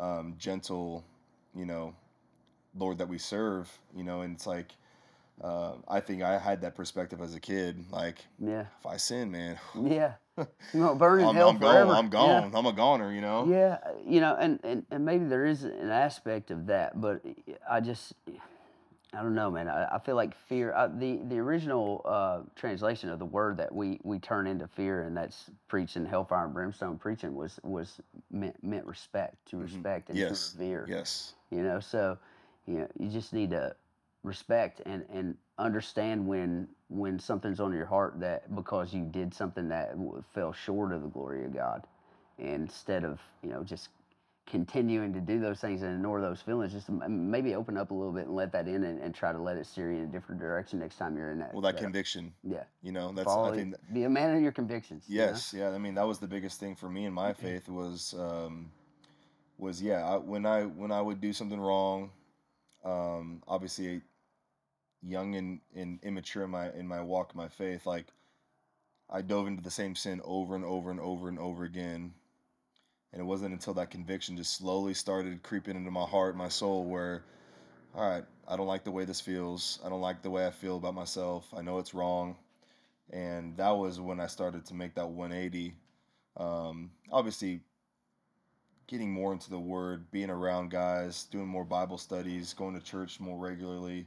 um, 0.00 0.34
gentle, 0.36 1.04
you 1.54 1.64
know, 1.64 1.94
Lord 2.76 2.98
that 2.98 3.08
we 3.08 3.18
serve. 3.18 3.70
You 3.94 4.04
know, 4.04 4.22
and 4.22 4.34
it's 4.34 4.46
like. 4.46 4.72
Uh, 5.42 5.72
I 5.88 6.00
think 6.00 6.20
I 6.22 6.38
had 6.38 6.60
that 6.60 6.74
perspective 6.74 7.22
as 7.22 7.34
a 7.34 7.40
kid. 7.40 7.82
Like, 7.90 8.18
Yeah, 8.38 8.66
if 8.78 8.84
I 8.84 8.98
sin, 8.98 9.30
man, 9.30 9.58
yeah. 9.74 10.12
You 10.36 10.46
know, 10.80 10.94
burn 10.94 11.20
in 11.20 11.28
I'm, 11.28 11.34
hell 11.34 11.48
I'm 11.48 11.56
gone. 11.56 11.72
forever. 11.74 11.92
I'm 11.94 12.04
Yeah. 12.04 12.10
gone. 12.10 12.52
I'm 12.54 12.66
a 12.66 12.72
goner, 12.74 13.10
you 13.10 13.22
know? 13.22 13.46
Yeah, 13.48 13.78
you 14.06 14.20
know, 14.20 14.36
and, 14.38 14.60
and, 14.62 14.84
and 14.90 15.02
maybe 15.02 15.24
there 15.24 15.46
is 15.46 15.64
an 15.64 15.88
aspect 15.88 16.50
of 16.50 16.66
that, 16.66 17.00
but 17.00 17.22
I 17.66 17.80
just, 17.80 18.12
I 19.14 19.22
don't 19.22 19.34
know, 19.34 19.50
man. 19.50 19.66
I, 19.66 19.94
I 19.94 19.98
feel 20.00 20.14
like 20.14 20.36
fear. 20.36 20.74
I, 20.74 20.88
the 20.88 21.20
the 21.26 21.38
original 21.38 22.02
uh, 22.04 22.40
translation 22.54 23.08
of 23.08 23.18
the 23.18 23.24
word 23.24 23.56
that 23.56 23.74
we, 23.74 23.98
we 24.02 24.18
turn 24.18 24.46
into 24.46 24.66
fear, 24.68 25.04
and 25.04 25.16
that's 25.16 25.46
preaching 25.68 26.04
hellfire 26.04 26.44
and 26.44 26.52
brimstone 26.52 26.98
preaching 26.98 27.34
was 27.34 27.58
was 27.62 27.98
meant, 28.30 28.62
meant 28.62 28.84
respect 28.84 29.36
to 29.46 29.56
respect 29.56 30.10
and 30.10 30.18
Mm-hmm. 30.18 30.28
Yes. 30.28 30.52
to 30.52 30.58
revere. 30.58 30.86
Yes. 30.86 31.32
You 31.50 31.62
know, 31.62 31.80
so 31.80 32.18
you 32.66 32.78
know, 32.78 32.88
you 32.98 33.08
just 33.08 33.32
need 33.32 33.50
to 33.50 33.74
respect 34.22 34.82
and, 34.86 35.04
and 35.12 35.36
understand 35.58 36.26
when 36.26 36.68
when 36.88 37.18
something's 37.18 37.60
on 37.60 37.72
your 37.72 37.86
heart 37.86 38.18
that 38.20 38.54
because 38.54 38.92
you 38.92 39.04
did 39.04 39.32
something 39.32 39.68
that 39.68 39.94
fell 40.34 40.52
short 40.52 40.92
of 40.92 41.02
the 41.02 41.08
glory 41.08 41.44
of 41.44 41.54
God, 41.54 41.86
instead 42.38 43.04
of 43.04 43.20
you 43.42 43.50
know 43.50 43.62
just 43.62 43.88
continuing 44.46 45.12
to 45.12 45.20
do 45.20 45.38
those 45.38 45.60
things 45.60 45.82
and 45.82 45.94
ignore 45.94 46.20
those 46.20 46.40
feelings, 46.40 46.72
just 46.72 46.88
maybe 46.88 47.54
open 47.54 47.76
up 47.76 47.92
a 47.92 47.94
little 47.94 48.12
bit 48.12 48.26
and 48.26 48.34
let 48.34 48.50
that 48.50 48.66
in 48.66 48.82
and, 48.82 49.00
and 49.00 49.14
try 49.14 49.30
to 49.32 49.38
let 49.38 49.56
it 49.56 49.64
steer 49.64 49.92
you 49.92 49.98
in 49.98 50.04
a 50.04 50.08
different 50.08 50.40
direction 50.40 50.80
next 50.80 50.96
time 50.96 51.16
you're 51.16 51.30
in 51.30 51.38
that. 51.38 51.52
Well, 51.52 51.62
that 51.62 51.76
that- 51.76 51.82
conviction, 51.82 52.32
yeah, 52.42 52.64
you 52.82 52.90
know, 52.90 53.12
that's, 53.12 53.26
follow 53.26 53.52
I 53.52 53.56
think, 53.56 53.72
that- 53.72 53.94
be 53.94 54.02
a 54.02 54.10
man 54.10 54.34
of 54.36 54.42
your 54.42 54.50
convictions. 54.50 55.04
you 55.06 55.18
know? 55.18 55.26
yes. 55.26 55.54
Yeah. 55.56 55.70
I 55.70 55.78
mean, 55.78 55.94
that 55.94 56.06
was 56.06 56.18
the 56.18 56.26
biggest 56.26 56.58
thing 56.58 56.74
for 56.74 56.88
me 56.88 57.04
in 57.04 57.12
my 57.12 57.32
faith 57.32 57.68
was, 57.68 58.12
um, 58.18 58.72
was, 59.56 59.80
yeah, 59.80 60.04
I, 60.04 60.16
when 60.16 60.44
I, 60.44 60.64
when 60.64 60.90
I 60.90 61.00
would 61.00 61.20
do 61.20 61.32
something 61.32 61.60
wrong, 61.60 62.10
um, 62.84 63.42
obviously 63.46 64.02
young 65.02 65.34
and, 65.34 65.60
and 65.74 65.98
immature 66.02 66.44
in 66.44 66.50
my, 66.50 66.70
in 66.72 66.86
my 66.86 67.00
walk, 67.00 67.34
my 67.34 67.48
faith, 67.48 67.86
like 67.86 68.06
I 69.08 69.22
dove 69.22 69.48
into 69.48 69.62
the 69.62 69.70
same 69.70 69.94
sin 69.94 70.20
over 70.24 70.54
and 70.54 70.64
over 70.64 70.90
and 70.90 71.00
over 71.00 71.28
and 71.28 71.38
over 71.38 71.64
again. 71.64 72.14
And 73.12 73.20
it 73.20 73.24
wasn't 73.24 73.52
until 73.52 73.74
that 73.74 73.90
conviction 73.90 74.36
just 74.36 74.56
slowly 74.56 74.94
started 74.94 75.42
creeping 75.42 75.76
into 75.76 75.90
my 75.90 76.04
heart, 76.04 76.36
my 76.36 76.48
soul, 76.48 76.84
where, 76.84 77.24
all 77.94 78.08
right, 78.08 78.24
I 78.46 78.56
don't 78.56 78.68
like 78.68 78.84
the 78.84 78.92
way 78.92 79.04
this 79.04 79.20
feels. 79.20 79.80
I 79.84 79.88
don't 79.88 80.00
like 80.00 80.22
the 80.22 80.30
way 80.30 80.46
I 80.46 80.50
feel 80.50 80.76
about 80.76 80.94
myself. 80.94 81.52
I 81.56 81.62
know 81.62 81.78
it's 81.78 81.92
wrong. 81.92 82.36
And 83.10 83.56
that 83.56 83.70
was 83.70 83.98
when 83.98 84.20
I 84.20 84.28
started 84.28 84.64
to 84.66 84.74
make 84.74 84.94
that 84.94 85.08
180. 85.08 85.74
Um, 86.36 86.92
obviously, 87.10 87.60
getting 88.90 89.12
more 89.12 89.32
into 89.32 89.48
the 89.48 89.58
word, 89.58 90.10
being 90.10 90.30
around 90.30 90.68
guys, 90.68 91.24
doing 91.30 91.46
more 91.46 91.64
Bible 91.64 91.96
studies, 91.96 92.52
going 92.52 92.74
to 92.74 92.84
church 92.84 93.20
more 93.20 93.38
regularly. 93.38 94.04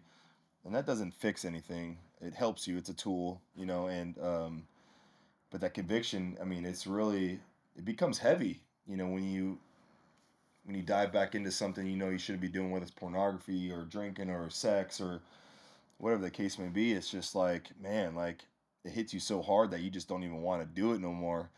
And 0.65 0.75
that 0.75 0.85
doesn't 0.85 1.13
fix 1.13 1.45
anything. 1.45 1.97
It 2.21 2.33
helps 2.33 2.67
you. 2.67 2.77
It's 2.77 2.89
a 2.89 2.93
tool, 2.93 3.41
you 3.55 3.65
know, 3.65 3.87
and, 3.87 4.17
um, 4.21 4.63
but 5.51 5.61
that 5.61 5.73
conviction, 5.73 6.37
I 6.41 6.43
mean, 6.43 6.65
it's 6.65 6.85
really, 6.85 7.39
it 7.77 7.85
becomes 7.85 8.17
heavy, 8.17 8.61
you 8.85 8.97
know, 8.97 9.07
when 9.07 9.23
you, 9.23 9.57
when 10.65 10.75
you 10.75 10.83
dive 10.83 11.13
back 11.13 11.33
into 11.33 11.51
something 11.51 11.87
you 11.87 11.95
know 11.95 12.09
you 12.09 12.17
shouldn't 12.17 12.41
be 12.41 12.49
doing, 12.49 12.69
whether 12.69 12.83
it's 12.83 12.91
pornography 12.91 13.71
or 13.71 13.83
drinking 13.83 14.29
or 14.29 14.49
sex 14.49 14.99
or 14.99 15.21
whatever 15.97 16.21
the 16.21 16.29
case 16.29 16.59
may 16.59 16.67
be, 16.67 16.91
it's 16.91 17.09
just 17.09 17.35
like, 17.35 17.69
man, 17.81 18.15
like 18.15 18.43
it 18.83 18.91
hits 18.91 19.13
you 19.13 19.19
so 19.21 19.41
hard 19.41 19.71
that 19.71 19.79
you 19.79 19.89
just 19.89 20.09
don't 20.09 20.23
even 20.23 20.41
want 20.41 20.61
to 20.61 20.67
do 20.67 20.91
it 20.91 20.99
no 20.99 21.13
more. 21.13 21.49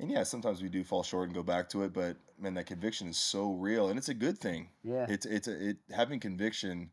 And 0.00 0.10
yeah, 0.10 0.24
sometimes 0.24 0.60
we 0.60 0.68
do 0.68 0.82
fall 0.82 1.04
short 1.04 1.28
and 1.28 1.34
go 1.34 1.44
back 1.44 1.68
to 1.70 1.84
it, 1.84 1.92
but 1.92 2.16
man, 2.42 2.54
that 2.54 2.66
conviction 2.66 3.08
is 3.08 3.16
so 3.16 3.52
real, 3.52 3.88
and 3.88 3.98
it's 3.98 4.08
a 4.08 4.14
good 4.14 4.38
thing. 4.38 4.68
Yeah. 4.82 5.06
It's 5.08 5.26
it's 5.26 5.48
a, 5.48 5.70
it 5.70 5.76
having 5.90 6.20
conviction 6.20 6.90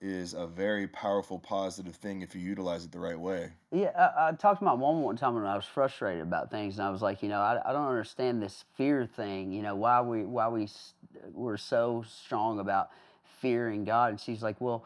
is 0.00 0.34
a 0.34 0.46
very 0.46 0.86
powerful, 0.86 1.38
positive 1.38 1.96
thing 1.96 2.20
if 2.20 2.34
you 2.34 2.40
utilize 2.42 2.84
it 2.84 2.92
the 2.92 3.00
right 3.00 3.18
way. 3.18 3.50
Yeah, 3.72 3.90
I, 3.96 4.28
I 4.28 4.32
talked 4.32 4.58
to 4.58 4.64
my 4.64 4.76
mom 4.76 5.02
one 5.02 5.16
time 5.16 5.34
when 5.34 5.46
I 5.46 5.56
was 5.56 5.64
frustrated 5.64 6.22
about 6.22 6.50
things, 6.50 6.78
and 6.78 6.86
I 6.86 6.90
was 6.90 7.00
like, 7.00 7.22
you 7.22 7.30
know, 7.30 7.40
I, 7.40 7.58
I 7.64 7.72
don't 7.72 7.88
understand 7.88 8.42
this 8.42 8.64
fear 8.76 9.06
thing. 9.06 9.52
You 9.52 9.62
know, 9.62 9.74
why 9.74 10.02
we 10.02 10.24
why 10.24 10.48
we 10.48 10.68
we're 11.32 11.56
so 11.56 12.04
strong 12.06 12.60
about 12.60 12.90
fearing 13.40 13.84
God, 13.84 14.10
and 14.10 14.20
she's 14.20 14.42
like, 14.42 14.60
well, 14.60 14.84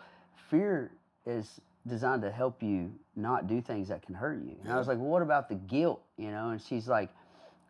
fear 0.48 0.92
is 1.26 1.60
designed 1.86 2.22
to 2.22 2.30
help 2.30 2.62
you 2.62 2.92
not 3.16 3.46
do 3.46 3.60
things 3.60 3.88
that 3.88 4.02
can 4.02 4.14
hurt 4.14 4.42
you. 4.44 4.56
And 4.62 4.72
I 4.72 4.78
was 4.78 4.86
like, 4.86 4.98
well, 4.98 5.08
what 5.08 5.22
about 5.22 5.48
the 5.48 5.54
guilt? 5.54 6.02
You 6.16 6.30
know, 6.30 6.50
and 6.50 6.60
she's 6.60 6.86
like, 6.86 7.08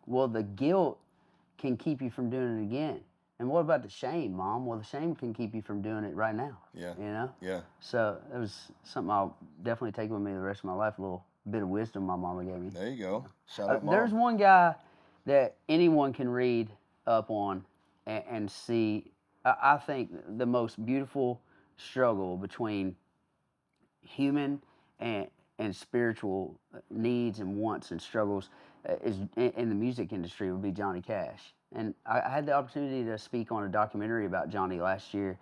well, 0.05 0.27
the 0.27 0.43
guilt 0.43 0.99
can 1.61 1.77
keep 1.77 2.01
you 2.01 2.09
from 2.09 2.29
doing 2.29 2.59
it 2.59 2.63
again. 2.63 2.99
And 3.39 3.49
what 3.49 3.61
about 3.61 3.81
the 3.83 3.89
shame, 3.89 4.33
mom? 4.33 4.65
Well, 4.65 4.77
the 4.77 4.85
shame 4.85 5.15
can 5.15 5.33
keep 5.33 5.55
you 5.55 5.61
from 5.61 5.81
doing 5.81 6.03
it 6.03 6.15
right 6.15 6.35
now. 6.35 6.57
Yeah. 6.73 6.93
You 6.97 7.05
know. 7.05 7.31
Yeah. 7.41 7.61
So 7.79 8.17
it 8.33 8.37
was 8.37 8.71
something 8.83 9.09
I'll 9.09 9.35
definitely 9.63 9.93
take 9.93 10.11
with 10.11 10.21
me 10.21 10.31
the 10.33 10.39
rest 10.39 10.59
of 10.59 10.65
my 10.65 10.73
life. 10.73 10.97
A 10.97 11.01
little 11.01 11.25
bit 11.49 11.63
of 11.63 11.69
wisdom 11.69 12.03
my 12.05 12.15
mama 12.15 12.43
gave 12.43 12.59
me. 12.59 12.69
There 12.69 12.89
you 12.89 12.97
go. 13.03 13.25
Shout 13.47 13.69
Uh, 13.69 13.73
out, 13.73 13.83
mom. 13.85 13.95
there's 13.95 14.11
one 14.11 14.37
guy 14.37 14.75
that 15.25 15.55
anyone 15.69 16.13
can 16.13 16.29
read 16.29 16.69
up 17.07 17.31
on 17.31 17.63
and, 18.05 18.23
and 18.29 18.51
see. 18.51 19.11
I, 19.43 19.55
I 19.61 19.77
think 19.77 20.11
the 20.37 20.45
most 20.45 20.83
beautiful 20.85 21.41
struggle 21.77 22.37
between 22.37 22.95
human 24.01 24.61
and 24.99 25.27
and 25.59 25.75
spiritual 25.75 26.59
needs 26.89 27.39
and 27.39 27.55
wants 27.55 27.91
and 27.91 28.01
struggles 28.01 28.49
is 29.03 29.17
in, 29.35 29.69
the 29.69 29.75
music 29.75 30.11
industry 30.13 30.51
would 30.51 30.61
be 30.61 30.71
Johnny 30.71 31.01
Cash. 31.01 31.53
And 31.73 31.93
I, 32.05 32.21
I 32.21 32.29
had 32.29 32.45
the 32.45 32.53
opportunity 32.53 33.03
to 33.05 33.17
speak 33.17 33.51
on 33.51 33.63
a 33.63 33.69
documentary 33.69 34.25
about 34.25 34.49
Johnny 34.49 34.79
last 34.79 35.13
year, 35.13 35.37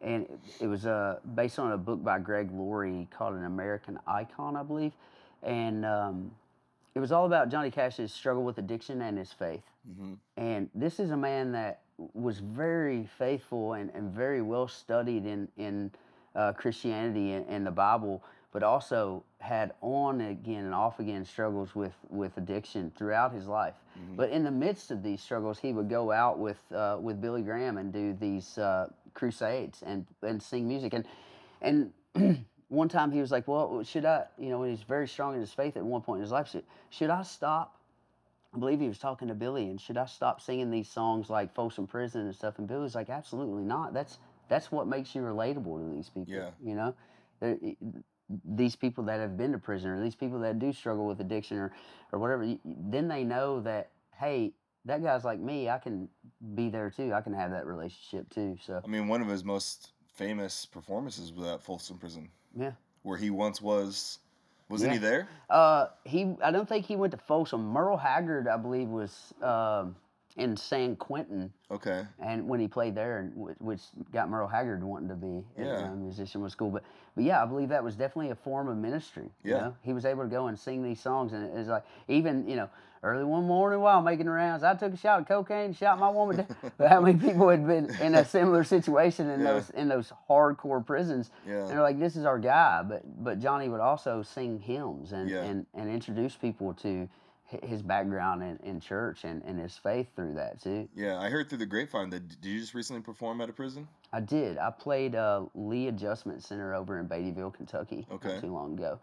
and 0.00 0.24
it, 0.24 0.40
it 0.62 0.66
was 0.66 0.86
uh, 0.86 1.18
based 1.34 1.58
on 1.58 1.72
a 1.72 1.78
book 1.78 2.02
by 2.02 2.18
Greg 2.18 2.50
Laurie 2.52 3.08
called 3.10 3.34
An 3.34 3.44
American 3.44 3.98
Icon, 4.06 4.56
I 4.56 4.62
believe, 4.62 4.92
and 5.42 5.84
um, 5.84 6.30
it 6.94 7.00
was 7.00 7.12
all 7.12 7.26
about 7.26 7.48
Johnny 7.50 7.70
Cash's 7.70 8.12
struggle 8.12 8.42
with 8.42 8.58
addiction 8.58 9.02
and 9.02 9.16
his 9.16 9.32
faith. 9.32 9.62
hmm 9.96 10.14
And 10.36 10.68
this 10.74 11.00
is 11.00 11.10
a 11.10 11.16
man 11.16 11.52
that 11.52 11.80
was 12.14 12.38
very 12.38 13.08
faithful 13.18 13.74
and, 13.74 13.90
and 13.94 14.10
very 14.10 14.42
well 14.42 14.66
studied 14.68 15.26
in, 15.26 15.48
in 15.56 15.90
uh, 16.34 16.52
Christianity 16.52 17.32
and, 17.32 17.46
and 17.48 17.66
the 17.66 17.70
Bible, 17.70 18.22
but 18.52 18.62
also 18.62 19.22
had 19.38 19.72
on 19.80 20.20
again 20.20 20.64
and 20.64 20.74
off 20.74 20.98
again 21.00 21.24
struggles 21.24 21.74
with, 21.74 21.94
with 22.08 22.36
addiction 22.36 22.90
throughout 22.96 23.32
his 23.32 23.46
life. 23.46 23.74
hmm 23.94 24.16
But 24.16 24.30
in 24.30 24.44
the 24.44 24.50
midst 24.50 24.90
of 24.90 25.02
these 25.02 25.20
struggles, 25.22 25.58
he 25.58 25.72
would 25.72 25.88
go 25.88 26.10
out 26.10 26.38
with, 26.38 26.58
uh, 26.72 26.98
with 27.00 27.20
Billy 27.20 27.42
Graham 27.42 27.78
and 27.78 27.92
do 27.92 28.12
these 28.12 28.58
uh, 28.58 28.88
crusades 29.14 29.82
and, 29.82 30.06
and 30.22 30.42
sing 30.42 30.66
music. 30.66 30.94
And, 30.94 31.04
and 31.62 32.44
one 32.68 32.88
time 32.88 33.10
he 33.12 33.20
was 33.20 33.30
like, 33.30 33.46
Well, 33.46 33.82
should 33.84 34.04
I, 34.04 34.24
you 34.38 34.48
know, 34.48 34.62
he's 34.62 34.82
very 34.82 35.06
strong 35.06 35.34
in 35.34 35.40
his 35.40 35.52
faith 35.52 35.76
at 35.76 35.84
one 35.84 36.02
point 36.02 36.18
in 36.18 36.22
his 36.22 36.32
life, 36.32 36.48
should, 36.50 36.64
should 36.90 37.10
I 37.10 37.22
stop 37.22 37.76
I 38.52 38.58
believe 38.58 38.80
he 38.80 38.88
was 38.88 38.98
talking 38.98 39.28
to 39.28 39.34
Billy, 39.34 39.70
and 39.70 39.80
should 39.80 39.96
I 39.96 40.06
stop 40.06 40.40
singing 40.40 40.70
these 40.70 40.90
songs 40.90 41.30
like 41.30 41.54
Folsom 41.54 41.86
Prison 41.86 42.22
and 42.22 42.34
stuff? 42.34 42.58
And 42.58 42.66
Billy 42.66 42.82
was 42.82 42.96
like, 42.96 43.08
absolutely 43.08 43.62
not. 43.62 43.94
That's 43.94 44.18
that's 44.48 44.72
what 44.72 44.88
makes 44.88 45.14
you 45.14 45.22
relatable 45.22 45.78
to 45.78 45.94
these 45.94 46.08
people. 46.08 46.34
Yeah. 46.34 46.50
You 46.60 46.74
know, 46.74 46.94
They're- 47.38 47.58
these 48.44 48.76
people 48.76 49.04
that 49.04 49.20
have 49.20 49.36
been 49.36 49.52
to 49.52 49.58
prison, 49.58 49.90
or 49.90 50.02
these 50.02 50.14
people 50.14 50.38
that 50.40 50.58
do 50.58 50.72
struggle 50.72 51.06
with 51.06 51.20
addiction, 51.20 51.56
or 51.58 51.72
or 52.12 52.18
whatever. 52.18 52.56
Then 52.64 53.08
they 53.08 53.24
know 53.24 53.60
that 53.60 53.90
hey, 54.18 54.52
that 54.84 55.02
guy's 55.02 55.24
like 55.24 55.40
me. 55.40 55.68
I 55.68 55.78
can 55.78 56.08
be 56.54 56.68
there 56.68 56.90
too. 56.90 57.12
I 57.12 57.20
can 57.20 57.32
have 57.32 57.50
that 57.50 57.66
relationship 57.66 58.28
too. 58.30 58.56
So 58.64 58.80
I 58.84 58.88
mean, 58.88 59.08
one 59.08 59.20
of 59.20 59.28
his 59.28 59.44
most 59.44 59.92
famous 60.14 60.66
performances 60.66 61.32
was 61.32 61.46
at 61.48 61.62
Folsom 61.62 61.98
Prison, 61.98 62.28
yeah. 62.56 62.72
where 63.02 63.18
he 63.18 63.30
once 63.30 63.60
was. 63.60 64.18
Wasn't 64.68 64.92
he 64.92 64.98
there? 64.98 65.26
Uh, 65.48 65.86
he 66.04 66.36
I 66.44 66.52
don't 66.52 66.68
think 66.68 66.86
he 66.86 66.94
went 66.94 67.10
to 67.10 67.18
Folsom. 67.18 67.64
Merle 67.64 67.96
Haggard, 67.96 68.46
I 68.46 68.56
believe, 68.56 68.86
was 68.86 69.34
um, 69.42 69.96
in 70.36 70.56
San 70.56 70.96
Quentin. 70.96 71.52
Okay. 71.72 72.04
and 72.18 72.48
when 72.48 72.58
he 72.60 72.66
played 72.66 72.94
there, 72.96 73.18
and 73.20 73.32
which 73.60 73.80
got 74.12 74.28
Merle 74.28 74.48
Haggard 74.48 74.82
wanting 74.82 75.08
to 75.08 75.14
be 75.14 75.44
a 75.56 75.64
Yeah. 75.64 75.90
uh, 75.92 75.94
musician 75.94 76.40
was 76.42 76.54
cool. 76.56 76.70
But 76.70 76.82
but 77.14 77.24
yeah, 77.24 77.42
I 77.42 77.46
believe 77.46 77.68
that 77.68 77.82
was 77.84 77.94
definitely 77.96 78.30
a 78.30 78.34
form 78.34 78.68
of 78.68 78.76
ministry. 78.76 79.30
you 79.44 79.52
Yeah. 79.52 79.58
know? 79.60 79.76
he 79.82 79.92
was 79.92 80.04
able 80.04 80.24
to 80.24 80.28
go 80.28 80.48
and 80.48 80.58
sing 80.58 80.82
these 80.82 81.00
songs, 81.00 81.32
and 81.32 81.44
it's 81.56 81.68
like 81.68 81.84
even 82.08 82.48
you 82.48 82.56
know 82.56 82.68
early 83.02 83.24
one 83.24 83.44
morning 83.44 83.80
while 83.80 84.02
making 84.02 84.28
rounds, 84.28 84.62
I 84.62 84.74
took 84.74 84.92
a 84.92 84.96
shot 84.96 85.20
of 85.20 85.26
cocaine, 85.28 85.72
shot 85.72 85.98
my 85.98 86.10
woman. 86.10 86.36
down. 86.38 86.56
but 86.76 86.88
how 86.88 87.00
many 87.00 87.18
people 87.18 87.48
had 87.48 87.66
been 87.66 87.86
in 88.00 88.14
a 88.14 88.24
similar 88.24 88.62
situation 88.64 89.30
in 89.30 89.40
Yeah. 89.40 89.52
those 89.52 89.70
in 89.70 89.88
those 89.88 90.12
hardcore 90.28 90.84
prisons? 90.84 91.30
And 91.44 91.52
Yeah. 91.54 91.66
they're 91.66 91.82
like, 91.82 91.98
this 92.00 92.16
is 92.16 92.24
our 92.24 92.38
guy. 92.40 92.82
But 92.82 93.02
but 93.24 93.38
Johnny 93.38 93.68
would 93.68 93.80
also 93.80 94.22
sing 94.22 94.58
hymns 94.58 95.12
and 95.12 95.30
Yeah. 95.30 95.44
and, 95.44 95.66
and 95.74 95.88
introduce 95.88 96.34
people 96.36 96.74
to 96.74 97.08
his 97.62 97.82
background 97.82 98.42
in, 98.42 98.58
in 98.62 98.80
church 98.80 99.24
and, 99.24 99.42
and 99.44 99.58
his 99.58 99.76
faith 99.76 100.08
through 100.14 100.34
that 100.34 100.62
too. 100.62 100.88
Yeah. 100.94 101.18
I 101.18 101.28
heard 101.30 101.48
through 101.48 101.58
the 101.58 101.66
grapevine 101.66 102.10
that 102.10 102.28
did 102.40 102.44
you 102.48 102.60
just 102.60 102.74
recently 102.74 103.02
perform 103.02 103.40
at 103.40 103.48
a 103.48 103.52
prison? 103.52 103.88
I 104.12 104.20
did. 104.20 104.58
I 104.58 104.70
played 104.70 105.14
uh, 105.14 105.44
Lee 105.54 105.88
Adjustment 105.88 106.42
Center 106.42 106.74
over 106.74 106.98
in 106.98 107.08
Beattyville, 107.08 107.54
Kentucky, 107.54 108.06
Okay. 108.10 108.28
not 108.34 108.40
too 108.40 108.52
long 108.52 108.74
ago. 108.74 108.98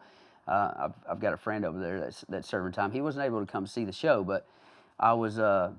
Uh, 0.47 0.71
I've, 0.79 0.93
I've 1.09 1.19
got 1.19 1.33
a 1.33 1.37
friend 1.37 1.65
over 1.65 1.79
there 1.79 1.99
that's 1.99 2.23
that's 2.29 2.47
serving 2.47 2.71
time. 2.71 2.91
He 2.91 3.01
wasn't 3.01 3.25
able 3.25 3.45
to 3.45 3.51
come 3.51 3.67
see 3.67 3.83
the 3.83 3.91
show, 3.91 4.23
but 4.23 4.47
I 4.97 5.11
was 5.13 5.39
uh, 5.39 5.71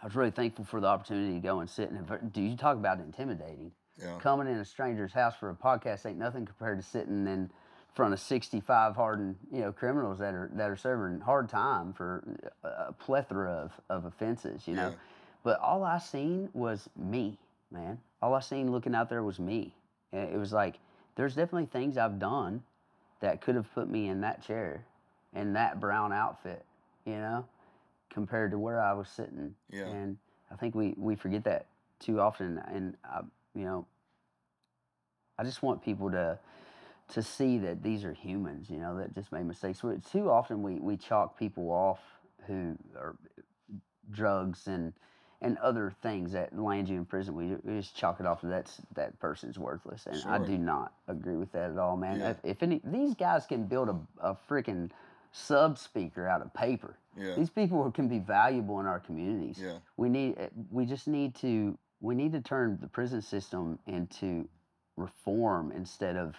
I 0.00 0.06
was 0.06 0.14
really 0.14 0.30
thankful 0.30 0.64
for 0.64 0.80
the 0.80 0.86
opportunity 0.86 1.34
to 1.34 1.40
go 1.40 1.60
and 1.60 1.68
sit 1.68 1.90
and 1.90 2.32
do 2.32 2.40
you 2.42 2.56
talk 2.56 2.76
about 2.76 3.00
intimidating? 3.00 3.72
Yeah. 4.00 4.18
Coming 4.20 4.46
in 4.46 4.54
a 4.54 4.64
stranger's 4.64 5.12
house 5.12 5.34
for 5.38 5.50
a 5.50 5.54
podcast 5.54 6.06
ain't 6.06 6.16
nothing 6.18 6.46
compared 6.46 6.78
to 6.78 6.84
sitting 6.84 7.26
in 7.26 7.50
front 7.94 8.14
of 8.14 8.20
65 8.20 8.96
hardened 8.96 9.36
you 9.52 9.60
know 9.60 9.72
criminals 9.72 10.18
that 10.18 10.34
are 10.34 10.50
that 10.54 10.70
are 10.70 10.76
serving 10.76 11.20
hard 11.20 11.48
time 11.48 11.92
for 11.92 12.24
a 12.64 12.92
plethora 12.92 13.52
of, 13.52 13.72
of 13.88 14.04
offenses. 14.04 14.66
You 14.66 14.74
know. 14.74 14.88
Yeah. 14.88 14.94
But 15.44 15.58
all 15.60 15.82
I 15.82 15.98
seen 15.98 16.48
was 16.52 16.88
me, 16.96 17.38
man. 17.70 17.98
All 18.20 18.34
I 18.34 18.40
seen 18.40 18.70
looking 18.70 18.94
out 18.94 19.08
there 19.08 19.22
was 19.22 19.38
me. 19.40 19.74
And 20.12 20.32
it 20.32 20.38
was 20.38 20.52
like, 20.52 20.78
there's 21.16 21.34
definitely 21.34 21.66
things 21.66 21.96
I've 21.96 22.18
done 22.18 22.62
that 23.20 23.40
could 23.40 23.54
have 23.54 23.72
put 23.74 23.88
me 23.88 24.08
in 24.08 24.20
that 24.20 24.42
chair, 24.42 24.84
in 25.34 25.54
that 25.54 25.80
brown 25.80 26.12
outfit, 26.12 26.64
you 27.04 27.14
know, 27.14 27.44
compared 28.10 28.50
to 28.52 28.58
where 28.58 28.80
I 28.80 28.92
was 28.92 29.08
sitting. 29.08 29.54
Yeah. 29.70 29.86
And 29.86 30.16
I 30.50 30.56
think 30.56 30.74
we, 30.74 30.94
we 30.96 31.16
forget 31.16 31.44
that 31.44 31.66
too 31.98 32.20
often. 32.20 32.62
And, 32.72 32.96
I, 33.04 33.20
you 33.54 33.64
know, 33.64 33.86
I 35.38 35.44
just 35.44 35.62
want 35.62 35.82
people 35.82 36.10
to 36.10 36.38
to 37.12 37.22
see 37.22 37.58
that 37.58 37.82
these 37.82 38.04
are 38.04 38.12
humans, 38.12 38.68
you 38.70 38.78
know, 38.78 38.96
that 38.96 39.14
just 39.14 39.32
made 39.32 39.46
mistakes. 39.46 39.82
We- 39.82 39.96
Too 40.10 40.30
often 40.30 40.62
we, 40.62 40.74
we 40.80 40.96
chalk 40.96 41.38
people 41.38 41.70
off 41.70 42.00
who 42.46 42.76
are 42.96 43.16
drugs 44.10 44.66
and 44.66 44.92
and 45.44 45.58
other 45.58 45.92
things 46.02 46.30
that 46.30 46.56
land 46.56 46.88
you 46.88 46.96
in 46.96 47.04
prison. 47.04 47.34
We, 47.34 47.56
we 47.64 47.80
just 47.80 47.96
chalk 47.96 48.20
it 48.20 48.26
off 48.26 48.38
that's 48.44 48.80
that 48.94 49.18
person's 49.18 49.58
worthless, 49.58 50.06
and 50.06 50.22
I 50.26 50.38
do 50.38 50.56
not 50.56 50.92
agree 51.08 51.34
with 51.36 51.50
that 51.52 51.70
at 51.72 51.78
all, 51.78 51.96
man. 51.96 52.20
Yeah. 52.20 52.30
If, 52.30 52.36
if 52.44 52.62
any 52.62 52.80
these 52.84 53.14
guys 53.14 53.44
can 53.46 53.64
build 53.66 53.88
a, 53.88 53.96
a 54.20 54.36
freaking 54.48 54.90
sub 55.32 55.78
speaker 55.78 56.28
out 56.28 56.42
of 56.42 56.54
paper, 56.54 56.96
Yeah. 57.16 57.34
these 57.34 57.50
people 57.50 57.90
can 57.90 58.06
be 58.06 58.20
valuable 58.20 58.78
in 58.78 58.86
our 58.86 59.00
communities. 59.00 59.58
Yeah. 59.60 59.78
We 59.96 60.08
need 60.08 60.38
eh, 60.38 60.48
we 60.70 60.86
just 60.86 61.08
need 61.08 61.34
to 61.36 61.76
we 62.00 62.14
need 62.14 62.30
to 62.32 62.40
turn 62.40 62.78
the 62.80 62.86
prison 62.88 63.20
system 63.20 63.78
into 63.88 64.48
reform 64.96 65.72
instead 65.72 66.16
of 66.16 66.36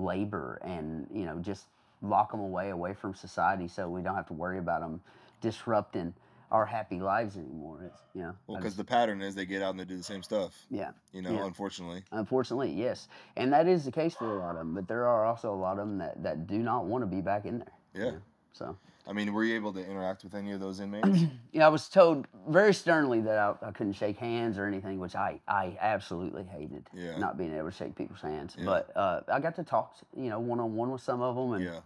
labor 0.00 0.60
and 0.64 1.06
you 1.12 1.24
know 1.24 1.38
just 1.38 1.66
lock 2.02 2.30
them 2.30 2.40
away 2.40 2.70
away 2.70 2.94
from 2.94 3.14
society 3.14 3.68
so 3.68 3.88
we 3.88 4.02
don't 4.02 4.14
have 4.16 4.26
to 4.26 4.32
worry 4.32 4.58
about 4.58 4.80
them 4.80 5.00
disrupting 5.40 6.14
our 6.50 6.66
happy 6.66 6.98
lives 6.98 7.36
anymore. 7.36 7.84
It's 7.86 8.00
you 8.14 8.22
know 8.22 8.34
Well, 8.46 8.56
because 8.58 8.74
the 8.76 8.84
pattern 8.84 9.22
is 9.22 9.34
they 9.34 9.46
get 9.46 9.62
out 9.62 9.70
and 9.70 9.80
they 9.80 9.84
do 9.84 9.96
the 9.96 10.02
same 10.02 10.22
stuff. 10.22 10.66
yeah. 10.70 10.90
You 11.12 11.22
know, 11.22 11.32
Yeah. 11.32 11.46
unfortunately. 11.46 12.02
Unfortunately, 12.12 12.72
yes, 12.72 13.08
and 13.36 13.52
that 13.52 13.68
is 13.68 13.84
the 13.84 13.92
case 13.92 14.14
for 14.14 14.36
a 14.36 14.40
lot 14.40 14.50
of 14.52 14.56
them. 14.58 14.74
But 14.74 14.88
there 14.88 15.06
are 15.06 15.24
also 15.24 15.52
a 15.52 15.56
lot 15.56 15.72
of 15.78 15.86
them 15.86 15.98
that, 15.98 16.22
that 16.22 16.46
do 16.46 16.58
not 16.58 16.86
want 16.86 17.02
to 17.02 17.06
be 17.06 17.20
back 17.20 17.46
in 17.46 17.58
there. 17.58 17.72
you 17.94 18.00
Yeah. 18.04 18.10
know, 18.12 18.22
So 18.52 18.76
I 19.10 19.12
mean, 19.12 19.32
were 19.32 19.42
you 19.42 19.56
able 19.56 19.72
to 19.72 19.84
interact 19.84 20.22
with 20.22 20.36
any 20.36 20.52
of 20.52 20.60
those 20.60 20.78
inmates? 20.84 21.22
yeah, 21.52 21.66
I 21.66 21.68
was 21.68 21.88
told 21.88 22.28
very 22.48 22.72
sternly 22.72 23.20
that 23.22 23.38
I, 23.38 23.54
I 23.66 23.70
couldn't 23.72 23.94
shake 23.94 24.16
hands 24.16 24.56
or 24.56 24.66
anything, 24.66 25.00
which 25.00 25.16
I, 25.16 25.40
I 25.48 25.76
absolutely 25.80 26.44
hated. 26.44 26.88
Yeah. 26.94 27.18
Not 27.18 27.36
being 27.36 27.52
able 27.52 27.70
to 27.70 27.76
shake 27.76 27.96
people's 27.96 28.20
hands. 28.20 28.54
Yeah. 28.56 28.64
But 28.64 28.96
uh, 28.96 29.22
I 29.30 29.40
got 29.40 29.56
to 29.56 29.64
talk, 29.64 29.96
you 30.16 30.30
know, 30.30 30.38
one 30.38 30.60
on 30.60 30.76
one 30.76 30.92
with 30.92 31.02
some 31.02 31.20
of 31.20 31.34
them, 31.34 31.54
and 31.54 31.64
yeah. 31.64 31.80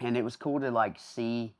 and 0.00 0.14
it 0.14 0.22
was 0.22 0.36
cool 0.36 0.60
to 0.60 0.70
like 0.70 1.00
see 1.00 1.54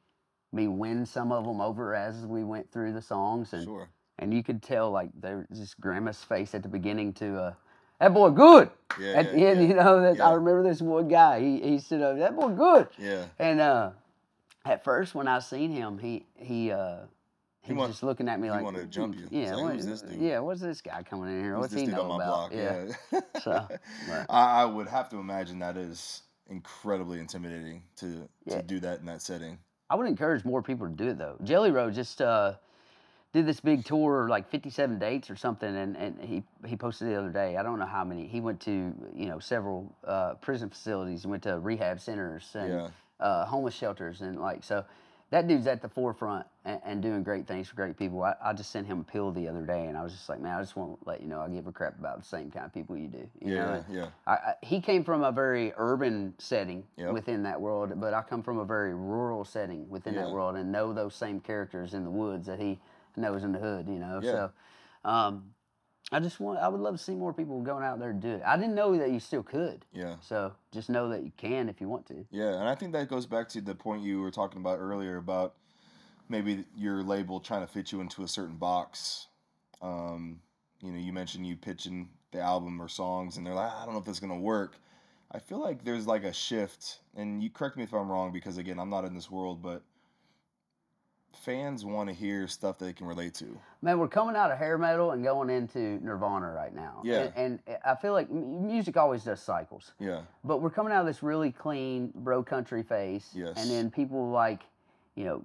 me 0.52 0.68
win 0.68 1.06
some 1.06 1.32
of 1.32 1.44
them 1.44 1.60
over 1.62 1.94
as 1.94 2.26
we 2.26 2.44
went 2.44 2.70
through 2.70 2.92
the 2.92 3.02
songs, 3.02 3.54
and 3.54 3.64
Sure. 3.64 3.88
and 4.18 4.34
you 4.34 4.42
could 4.42 4.62
tell 4.62 4.90
like 4.90 5.08
there 5.18 5.46
was 5.48 5.58
this 5.58 5.74
grimace 5.74 6.22
face 6.22 6.54
at 6.54 6.62
the 6.62 6.68
beginning 6.68 7.14
to 7.14 7.40
uh, 7.40 7.54
that 7.98 8.12
boy 8.12 8.28
good. 8.28 8.70
Yeah. 9.00 9.12
at 9.12 9.32
the 9.32 9.46
end, 9.46 9.66
you 9.66 9.74
know 9.74 10.02
that 10.02 10.20
I 10.20 10.32
remember 10.32 10.62
this 10.64 10.82
one 10.82 11.08
guy. 11.08 11.40
He 11.40 11.60
he 11.60 11.78
stood 11.78 12.02
up. 12.02 12.18
That 12.18 12.36
boy 12.36 12.50
good. 12.50 12.88
Yeah. 12.98 13.24
And 13.38 13.60
uh, 13.60 13.90
at 14.68 14.84
first, 14.84 15.14
when 15.14 15.28
I 15.28 15.38
seen 15.40 15.70
him, 15.70 15.98
he 15.98 16.26
he 16.36 16.70
uh, 16.70 16.98
he, 17.62 17.68
He 17.68 17.78
was 17.78 17.90
just 17.90 18.02
looking 18.02 18.28
at 18.28 18.38
me 18.40 18.48
he 18.48 18.50
like 18.52 18.62
wanted 18.64 18.80
to 18.80 18.86
jump 18.86 19.16
you. 19.16 19.26
Yeah, 19.30 19.56
what- 19.56 19.74
"Who's 19.74 19.86
this 19.86 20.02
dude?" 20.02 20.20
Yeah, 20.20 20.38
what's 20.40 20.60
this 20.60 20.80
guy 20.80 21.02
coming 21.02 21.30
in 21.30 21.42
here? 21.42 21.54
Who's 21.54 21.60
What's 21.62 21.72
this 21.74 21.82
he 21.82 21.86
know 21.88 22.12
about? 22.12 22.50
block? 22.50 22.52
Yeah. 22.54 22.86
So, 23.42 23.68
I, 24.28 24.62
I 24.62 24.64
would 24.64 24.88
have 24.88 25.08
to 25.10 25.16
imagine 25.18 25.60
that 25.60 25.76
is 25.76 26.22
incredibly 26.50 27.20
intimidating 27.20 27.82
to 27.96 28.28
Yeah. 28.44 28.56
to 28.56 28.62
do 28.62 28.80
that 28.80 29.00
in 29.00 29.06
that 29.06 29.22
setting. 29.22 29.58
I 29.90 29.94
would 29.94 30.06
encourage 30.06 30.44
more 30.44 30.62
people 30.62 30.86
to 30.86 30.92
do 30.92 31.08
it 31.10 31.18
though. 31.18 31.36
Jelly 31.44 31.70
Roll 31.70 31.90
just 31.90 32.20
uh, 32.20 32.54
did 33.32 33.46
this 33.46 33.60
big 33.60 33.84
tour, 33.84 34.28
like 34.28 34.48
57 34.50 34.98
dates 34.98 35.30
or 35.30 35.36
something, 35.36 35.74
and, 35.76 35.96
and 35.96 36.18
he 36.20 36.42
he 36.66 36.76
posted 36.76 37.08
the 37.08 37.14
other 37.14 37.30
day. 37.30 37.56
I 37.56 37.62
don't 37.62 37.78
know 37.78 37.86
how 37.86 38.04
many. 38.04 38.26
He 38.26 38.40
went 38.40 38.60
to 38.62 38.92
you 39.14 39.26
know 39.26 39.38
several 39.38 39.94
uh, 40.04 40.34
prison 40.34 40.68
facilities, 40.68 41.24
and 41.24 41.30
went 41.30 41.42
to 41.44 41.58
rehab 41.58 42.00
centers 42.00 42.50
and 42.54 42.72
Yeah. 42.72 42.88
Uh, 43.20 43.44
homeless 43.46 43.74
shelters, 43.74 44.20
and 44.20 44.38
like 44.40 44.64
so. 44.64 44.84
That 45.30 45.46
dude's 45.46 45.66
at 45.66 45.82
the 45.82 45.90
forefront 45.90 46.46
and, 46.64 46.80
and 46.86 47.02
doing 47.02 47.22
great 47.22 47.46
things 47.46 47.68
for 47.68 47.74
great 47.76 47.98
people. 47.98 48.22
I, 48.22 48.34
I 48.42 48.54
just 48.54 48.70
sent 48.70 48.86
him 48.86 49.00
a 49.00 49.04
pill 49.04 49.30
the 49.30 49.46
other 49.46 49.60
day, 49.60 49.84
and 49.84 49.94
I 49.94 50.02
was 50.02 50.12
just 50.14 50.26
like, 50.30 50.40
man, 50.40 50.56
I 50.56 50.60
just 50.62 50.74
want 50.74 50.98
to 50.98 51.06
let 51.06 51.20
you 51.20 51.28
know 51.28 51.42
I 51.42 51.50
give 51.50 51.66
a 51.66 51.70
crap 51.72 51.98
about 51.98 52.18
the 52.18 52.24
same 52.24 52.50
kind 52.50 52.64
of 52.64 52.72
people 52.72 52.96
you 52.96 53.08
do. 53.08 53.28
You? 53.42 53.54
Yeah. 53.56 53.74
and- 53.74 53.84
Yeah. 53.94 54.06
I, 54.26 54.32
I, 54.32 54.54
he 54.62 54.80
came 54.80 55.04
from 55.04 55.22
a 55.24 55.30
very 55.30 55.74
urban 55.76 56.32
setting 56.38 56.82
Yep. 56.96 57.12
within 57.12 57.42
that 57.42 57.60
world, 57.60 57.92
but 58.00 58.14
I 58.14 58.22
come 58.22 58.42
from 58.42 58.56
a 58.58 58.64
very 58.64 58.94
rural 58.94 59.44
setting 59.44 59.86
within 59.90 60.14
Yeah. 60.14 60.22
that 60.22 60.30
world 60.32 60.56
and 60.56 60.72
know 60.72 60.94
those 60.94 61.14
same 61.14 61.40
characters 61.40 61.92
in 61.92 62.04
the 62.04 62.10
woods 62.10 62.46
that 62.46 62.58
he 62.58 62.78
knows 63.14 63.44
in 63.44 63.52
the 63.52 63.58
hood, 63.58 63.86
you 63.86 63.98
know. 63.98 64.20
Yeah. 64.22 64.30
So, 64.30 64.50
um, 65.04 65.44
I 66.10 66.20
just 66.20 66.40
want, 66.40 66.58
I 66.58 66.68
would 66.68 66.80
love 66.80 66.96
to 66.96 67.02
see 67.02 67.14
more 67.14 67.34
people 67.34 67.60
going 67.60 67.84
out 67.84 67.98
there 67.98 68.10
and 68.10 68.20
do 68.20 68.30
it. 68.30 68.42
I 68.46 68.56
didn't 68.56 68.74
know 68.74 68.96
that 68.96 69.10
you 69.10 69.20
still 69.20 69.42
could. 69.42 69.84
Yeah. 69.92 70.16
So 70.20 70.52
just 70.72 70.88
know 70.88 71.08
that 71.10 71.22
you 71.22 71.32
can 71.36 71.68
if 71.68 71.80
you 71.80 71.88
want 71.88 72.06
to. 72.06 72.24
Yeah, 72.30 72.54
and 72.54 72.68
I 72.68 72.74
think 72.74 72.92
that 72.92 73.08
goes 73.08 73.26
back 73.26 73.48
to 73.50 73.60
the 73.60 73.74
point 73.74 74.02
you 74.02 74.20
were 74.20 74.30
talking 74.30 74.60
about 74.60 74.78
earlier 74.78 75.18
about 75.18 75.54
maybe 76.28 76.64
your 76.74 77.02
label 77.02 77.40
trying 77.40 77.60
to 77.60 77.72
fit 77.72 77.92
you 77.92 78.00
into 78.00 78.22
a 78.22 78.28
certain 78.28 78.56
box. 78.56 79.26
Um, 79.82 80.40
you 80.80 80.92
know, 80.92 80.98
you 80.98 81.12
mentioned 81.12 81.46
you 81.46 81.56
pitching 81.56 82.08
the 82.32 82.40
album 82.40 82.80
or 82.80 82.88
songs, 82.88 83.36
and 83.36 83.46
they're 83.46 83.54
like, 83.54 83.72
I 83.72 83.84
don't 83.84 83.94
know 83.94 84.00
if 84.00 84.06
that's 84.06 84.20
gonna 84.20 84.38
work. 84.38 84.76
I 85.30 85.38
feel 85.38 85.60
like 85.60 85.84
there's 85.84 86.06
like 86.06 86.24
a 86.24 86.32
shift, 86.32 87.00
and 87.14 87.42
you 87.42 87.50
correct 87.50 87.76
me 87.76 87.82
if 87.82 87.92
I'm 87.92 88.10
wrong 88.10 88.32
because 88.32 88.56
again, 88.56 88.78
I'm 88.78 88.90
not 88.90 89.04
in 89.04 89.14
this 89.14 89.30
world, 89.30 89.62
but 89.62 89.82
fans 91.34 91.84
want 91.84 92.08
to 92.08 92.14
hear 92.14 92.46
stuff 92.48 92.78
that 92.78 92.84
they 92.84 92.92
can 92.92 93.06
relate 93.06 93.34
to. 93.34 93.58
Man, 93.82 93.98
we're 93.98 94.08
coming 94.08 94.36
out 94.36 94.50
of 94.50 94.58
hair 94.58 94.78
metal 94.78 95.12
and 95.12 95.22
going 95.22 95.50
into 95.50 95.98
Nirvana 96.04 96.50
right 96.50 96.74
now. 96.74 97.00
Yeah. 97.04 97.30
And, 97.36 97.60
and 97.66 97.78
I 97.84 97.94
feel 97.94 98.12
like 98.12 98.30
music 98.30 98.96
always 98.96 99.24
does 99.24 99.40
cycles. 99.40 99.92
Yeah, 99.98 100.22
But 100.44 100.60
we're 100.60 100.70
coming 100.70 100.92
out 100.92 101.00
of 101.00 101.06
this 101.06 101.22
really 101.22 101.52
clean 101.52 102.12
bro 102.14 102.42
country 102.42 102.82
phase. 102.82 103.30
Yes. 103.34 103.54
And 103.56 103.70
then 103.70 103.90
people 103.90 104.30
like, 104.30 104.62
you 105.14 105.24
know, 105.24 105.42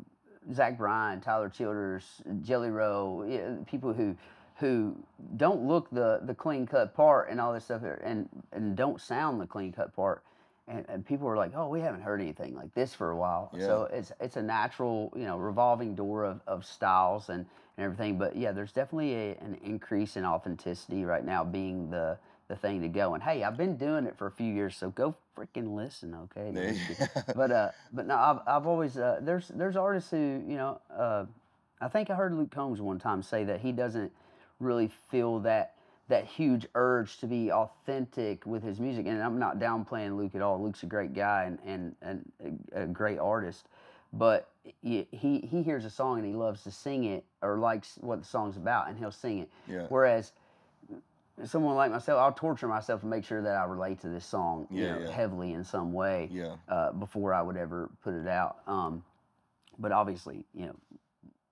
Zach 0.54 0.78
Bryan, 0.78 1.22
Tyler 1.22 1.50
Childers, 1.50 2.22
Jelly 2.42 2.70
Roll, 2.70 3.26
people 3.66 3.94
who 3.94 4.16
who 4.56 4.96
don't 5.38 5.66
look 5.68 5.90
the 5.90 6.20
the 6.24 6.34
clean 6.34 6.66
cut 6.68 6.94
part 6.94 7.30
and 7.30 7.40
all 7.40 7.54
this 7.54 7.66
stuff 7.66 7.82
and 8.04 8.30
and 8.52 8.76
don't 8.76 9.00
sound 9.02 9.40
the 9.40 9.48
clean 9.48 9.72
cut 9.72 9.96
part. 9.96 10.24
And, 10.68 10.86
and 10.88 11.06
people 11.06 11.28
are 11.28 11.36
like, 11.36 11.52
oh, 11.56 11.68
we 11.68 11.82
haven't 11.82 12.02
heard 12.02 12.22
anything 12.22 12.56
like 12.56 12.74
this 12.74 12.94
for 12.94 13.12
a 13.12 13.18
while. 13.18 13.52
So 13.68 13.90
it's 13.92 14.12
it's 14.22 14.38
a 14.38 14.42
natural, 14.42 15.12
you 15.16 15.24
know, 15.26 15.38
revolving 15.38 15.94
door 15.94 16.24
of, 16.24 16.40
of 16.48 16.66
styles 16.66 17.28
and, 17.30 17.46
and 17.78 17.84
everything. 17.86 18.18
But 18.18 18.36
yeah, 18.38 18.54
there's 18.54 18.72
definitely 18.72 19.14
a, 19.14 19.30
an 19.42 19.58
increase 19.64 20.16
in 20.16 20.24
authenticity 20.26 21.04
right 21.04 21.26
now 21.26 21.44
being 21.44 21.90
the 21.90 22.18
the 22.48 22.56
thing 22.56 22.82
to 22.82 22.88
go. 22.88 23.14
And 23.14 23.22
hey, 23.24 23.44
I've 23.44 23.58
been 23.58 23.78
doing 23.78 24.06
it 24.06 24.18
for 24.18 24.28
a 24.28 24.32
few 24.32 24.54
years, 24.54 24.78
so 24.78 24.90
go 24.90 25.16
freaking 25.38 25.76
listen, 25.76 26.16
okay? 26.16 26.52
No, 26.52 26.62
I'm 26.62 26.76
just 26.76 26.88
kidding. 26.88 27.24
but 27.36 27.52
uh, 27.52 27.70
but 27.92 28.08
no, 28.08 28.16
I've, 28.16 28.40
I've 28.48 28.68
always 28.68 28.98
uh, 28.98 29.20
there's 29.22 29.50
there's 29.50 29.76
artists 29.76 30.12
who 30.12 30.42
you 30.48 30.56
know 30.56 30.80
uh, 30.96 31.26
I 31.82 31.90
think 31.90 32.10
I 32.10 32.16
heard 32.16 32.34
Luke 32.34 32.52
Combs 32.52 32.80
one 32.80 33.00
time 33.00 33.22
say 33.22 33.44
that 33.44 33.60
he 33.60 33.74
doesn't 33.74 34.12
really 34.60 34.90
feel 35.10 35.40
that 35.40 35.76
that 36.10 36.26
huge 36.26 36.68
urge 36.76 37.18
to 37.20 37.28
be 37.28 37.52
authentic 37.52 38.46
with 38.46 38.64
his 38.64 38.80
music. 38.80 39.06
And 39.08 39.22
I'm 39.22 39.40
not 39.40 39.60
downplaying 39.60 40.18
Luke 40.18 40.36
at 40.36 40.42
all. 40.42 40.62
Luke's 40.62 40.84
a 40.84 40.88
great 40.88 41.14
guy 41.14 41.46
and 41.46 41.60
and, 41.66 41.96
and 42.02 42.64
a, 42.74 42.84
a 42.84 42.86
great 42.86 43.20
artist, 43.20 43.68
but 44.12 44.50
he 44.82 45.08
he 45.12 45.40
he 45.40 45.64
hears 45.64 45.86
a 45.86 45.90
song 45.90 46.20
and 46.20 46.28
he 46.28 46.34
loves 46.34 46.64
to 46.64 46.72
sing 46.72 47.06
it 47.06 47.24
or 47.42 47.58
likes 47.58 47.98
what 48.02 48.20
the 48.20 48.26
song's 48.26 48.58
about 48.58 48.90
and 48.90 48.98
he'll 48.98 49.12
sing 49.12 49.40
it. 49.40 49.50
yeah, 49.68 49.86
Whereas 49.90 50.34
someone 51.46 51.76
like 51.76 51.92
myself, 51.92 52.20
I'll 52.20 52.32
torture 52.32 52.68
myself 52.68 53.02
to 53.02 53.08
make 53.08 53.26
sure 53.26 53.42
that 53.42 53.56
I 53.56 53.64
relate 53.66 54.00
to 54.02 54.10
this 54.10 54.26
song, 54.26 54.68
you 54.70 54.84
know, 54.88 55.00
yeah. 55.00 55.12
heavily 55.12 55.54
in 55.54 55.64
some 55.64 55.92
way 55.94 56.30
yeah, 56.32 56.56
uh, 56.70 56.92
before 56.92 57.34
I 57.34 57.42
would 57.42 57.58
ever 57.58 57.90
put 58.04 58.14
it 58.14 58.28
out. 58.28 58.58
Um, 58.68 59.04
but 59.80 59.92
obviously, 59.92 60.46
you 60.54 60.68
know, 60.68 60.76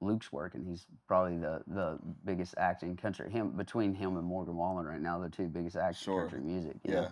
Luke's 0.01 0.31
working. 0.31 0.65
He's 0.65 0.85
probably 1.07 1.37
the 1.37 1.61
the 1.67 1.99
biggest 2.25 2.55
act 2.57 2.83
in 2.83 2.97
country. 2.97 3.29
Him 3.31 3.51
between 3.51 3.93
him 3.93 4.17
and 4.17 4.25
Morgan 4.25 4.55
Wallen 4.57 4.85
right 4.85 4.99
now, 5.01 5.19
the 5.19 5.29
two 5.29 5.47
biggest 5.47 5.75
acts 5.75 5.99
Sure. 6.01 6.23
in 6.23 6.29
country 6.29 6.41
music. 6.41 6.75
You 6.83 6.93
Yeah. 6.93 7.01
Know? 7.01 7.11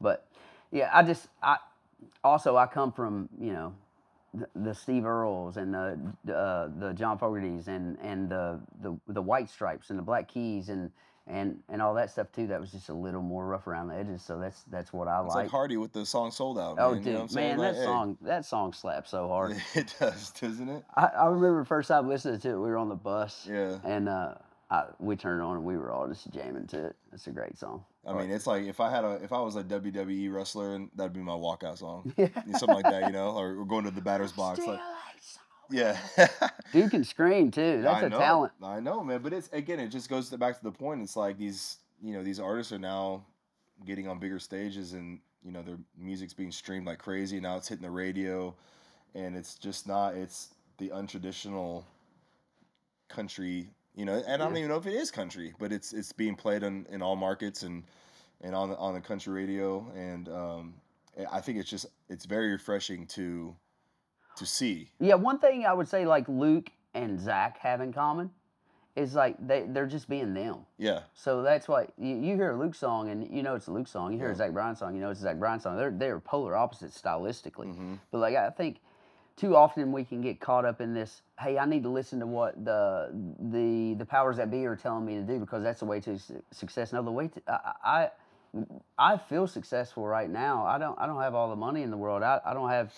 But 0.00 0.26
yeah, 0.70 0.90
I 0.92 1.02
just 1.02 1.28
I 1.42 1.58
also 2.22 2.56
I 2.56 2.66
come 2.66 2.92
from 2.92 3.28
you 3.40 3.52
know 3.52 3.74
the, 4.34 4.48
the 4.56 4.74
Steve 4.74 5.04
Earles 5.04 5.56
and 5.56 5.72
the 5.72 6.34
uh, 6.34 6.68
the 6.78 6.92
John 6.92 7.18
Fogertys 7.18 7.68
and 7.68 7.96
and 8.02 8.28
the, 8.28 8.60
the 8.82 8.98
the 9.08 9.22
White 9.22 9.48
Stripes 9.48 9.90
and 9.90 9.98
the 9.98 10.02
Black 10.02 10.28
Keys 10.28 10.68
and 10.68 10.90
and 11.26 11.58
and 11.68 11.80
all 11.80 11.94
that 11.94 12.10
stuff 12.10 12.26
too. 12.32 12.46
That 12.48 12.60
was 12.60 12.70
just 12.70 12.88
a 12.88 12.94
little 12.94 13.22
more 13.22 13.46
rough 13.46 13.66
around 13.66 13.88
the 13.88 13.94
edges. 13.96 14.22
So 14.22 14.38
that's 14.38 14.62
that's 14.64 14.92
what 14.92 15.08
I 15.08 15.20
it's 15.24 15.28
like. 15.34 15.44
like 15.44 15.50
Hardy 15.50 15.76
with 15.76 15.92
the 15.92 16.04
song 16.04 16.30
"Sold 16.30 16.58
Out." 16.58 16.76
Oh, 16.78 16.92
man, 16.94 17.02
dude, 17.02 17.06
you 17.12 17.18
know 17.18 17.26
saying? 17.26 17.48
man, 17.48 17.58
Like, 17.58 17.72
that 17.74 17.78
hey, 17.80 17.84
song 17.86 18.18
that 18.22 18.44
song 18.44 18.72
slaps 18.72 19.10
so 19.10 19.28
hard. 19.28 19.56
it 19.74 19.94
does, 19.98 20.30
doesn't 20.32 20.68
it? 20.68 20.84
I, 20.94 21.06
I 21.06 21.26
remember 21.26 21.60
the 21.60 21.66
first 21.66 21.88
time 21.88 22.08
listening 22.08 22.40
to 22.40 22.48
it. 22.50 22.52
We 22.54 22.68
were 22.68 22.76
on 22.78 22.88
the 22.88 22.94
bus, 22.94 23.46
Yeah. 23.50 23.78
and 23.84 24.08
uh, 24.08 24.34
I, 24.70 24.84
we 24.98 25.16
turned 25.16 25.40
it 25.40 25.44
on 25.44 25.56
and 25.56 25.64
we 25.64 25.76
were 25.78 25.90
all 25.90 26.08
just 26.08 26.30
jamming 26.30 26.66
to 26.68 26.86
it. 26.86 26.96
It's 27.12 27.26
a 27.26 27.30
great 27.30 27.56
song. 27.58 27.84
I 28.06 28.12
mean, 28.12 28.30
it's 28.30 28.46
like 28.46 28.64
if 28.66 28.80
I 28.80 28.90
had 28.90 29.04
a 29.04 29.12
if 29.22 29.32
I 29.32 29.40
was 29.40 29.56
a 29.56 29.64
WWE 29.64 30.30
wrestler, 30.30 30.74
and 30.74 30.90
that'd 30.94 31.14
be 31.14 31.20
my 31.20 31.32
walkout 31.32 31.78
song, 31.78 32.12
Yeah. 32.18 32.28
something 32.58 32.74
like 32.74 32.84
that, 32.84 33.06
you 33.06 33.12
know, 33.12 33.30
or, 33.30 33.58
or 33.60 33.64
going 33.64 33.84
to 33.84 33.90
the 33.90 34.02
batter's 34.02 34.32
box. 34.32 34.58
Like, 34.58 34.78
yeah, 35.70 35.98
Dude 36.72 36.90
can 36.90 37.04
scream 37.04 37.50
too. 37.50 37.82
That's 37.82 38.02
I 38.02 38.06
a 38.06 38.08
know, 38.08 38.18
talent. 38.18 38.52
I 38.62 38.80
know, 38.80 39.02
man. 39.02 39.20
But 39.22 39.32
it's 39.32 39.48
again, 39.52 39.80
it 39.80 39.88
just 39.88 40.08
goes 40.08 40.30
back 40.30 40.56
to 40.58 40.64
the 40.64 40.72
point. 40.72 41.02
It's 41.02 41.16
like 41.16 41.38
these, 41.38 41.78
you 42.02 42.12
know, 42.14 42.22
these 42.22 42.40
artists 42.40 42.72
are 42.72 42.78
now 42.78 43.24
getting 43.84 44.08
on 44.08 44.18
bigger 44.18 44.38
stages, 44.38 44.92
and 44.92 45.20
you 45.44 45.52
know, 45.52 45.62
their 45.62 45.78
music's 45.98 46.34
being 46.34 46.52
streamed 46.52 46.86
like 46.86 46.98
crazy. 46.98 47.40
Now 47.40 47.56
it's 47.56 47.68
hitting 47.68 47.84
the 47.84 47.90
radio, 47.90 48.54
and 49.14 49.36
it's 49.36 49.54
just 49.54 49.86
not. 49.86 50.14
It's 50.14 50.48
the 50.78 50.90
untraditional 50.90 51.84
country, 53.08 53.68
you 53.94 54.04
know. 54.04 54.14
And 54.26 54.42
I 54.42 54.46
don't 54.46 54.52
Yeah. 54.54 54.60
even 54.60 54.70
know 54.70 54.76
if 54.76 54.86
it 54.86 54.94
is 54.94 55.10
country, 55.10 55.54
but 55.58 55.72
it's 55.72 55.92
it's 55.92 56.12
being 56.12 56.34
played 56.36 56.62
in, 56.62 56.86
in 56.90 57.02
all 57.02 57.16
markets 57.16 57.62
and 57.62 57.84
and 58.40 58.54
on 58.54 58.70
the 58.70 58.76
on 58.76 58.94
the 58.94 59.00
country 59.00 59.32
radio. 59.32 59.90
And 59.94 60.28
um, 60.28 60.74
I 61.30 61.40
think 61.40 61.58
it's 61.58 61.70
just 61.70 61.86
it's 62.08 62.24
very 62.24 62.50
refreshing 62.52 63.06
to 63.08 63.54
to 64.36 64.46
see. 64.46 64.90
Yeah, 65.00 65.14
one 65.14 65.38
thing 65.38 65.64
I 65.66 65.72
would 65.72 65.88
say 65.88 66.06
like 66.06 66.28
Luke 66.28 66.70
and 66.94 67.18
Zach 67.20 67.58
have 67.58 67.80
in 67.80 67.92
common 67.92 68.30
is 68.96 69.14
like 69.14 69.34
they 69.44 69.62
they're 69.68 69.86
just 69.86 70.08
being 70.08 70.34
them. 70.34 70.58
Yeah, 70.78 71.00
So 71.14 71.42
that's 71.42 71.66
why 71.66 71.88
you, 71.98 72.14
you 72.16 72.36
hear 72.36 72.52
a 72.52 72.56
Luke 72.56 72.74
song 72.74 73.08
and 73.10 73.28
you 73.34 73.42
know 73.42 73.54
it's 73.56 73.66
a 73.66 73.72
Luke 73.72 73.88
song. 73.88 74.12
You 74.12 74.18
hear 74.18 74.30
a 74.30 74.34
Zach 74.36 74.52
Bryan 74.52 74.76
song, 74.76 74.94
you 74.94 75.00
know 75.00 75.10
it's 75.10 75.20
a 75.20 75.24
Zach 75.24 75.38
Bryan 75.38 75.58
song. 75.60 75.76
They're 75.76 75.90
they're 75.90 76.20
polar 76.20 76.56
opposites 76.56 77.00
stylistically. 77.00 77.74
hmm 77.74 77.94
But 78.12 78.18
like 78.18 78.36
I 78.36 78.50
think 78.50 78.78
too 79.36 79.56
often 79.56 79.90
we 79.90 80.04
can 80.04 80.20
get 80.20 80.38
caught 80.38 80.64
up 80.64 80.80
in 80.80 80.94
this. 80.94 81.22
Hey, 81.40 81.58
I 81.58 81.64
need 81.66 81.82
to 81.82 81.88
listen 81.88 82.20
to 82.20 82.26
what 82.26 82.64
the 82.64 83.10
the 83.50 83.94
the 83.98 84.06
powers 84.06 84.36
that 84.36 84.48
be 84.50 84.64
are 84.64 84.76
telling 84.76 85.04
me 85.04 85.16
to 85.16 85.22
do 85.22 85.40
because 85.40 85.64
that's 85.64 85.80
the 85.80 85.86
way 85.86 85.98
to 86.00 86.16
su- 86.18 86.40
success. 86.52 86.92
No, 86.92 87.02
the 87.02 87.10
way 87.10 87.26
to 87.28 87.42
I, 87.48 87.72
I 87.84 88.10
I 88.96 89.16
feel 89.16 89.48
successful 89.48 90.06
right 90.06 90.30
now. 90.30 90.64
I 90.64 90.78
don't 90.78 90.96
I 91.00 91.06
don't 91.06 91.20
have 91.20 91.34
all 91.34 91.50
the 91.50 91.56
money 91.56 91.82
in 91.82 91.90
the 91.90 91.96
world. 91.96 92.22
I, 92.22 92.40
I 92.44 92.54
don't 92.54 92.70
have 92.70 92.92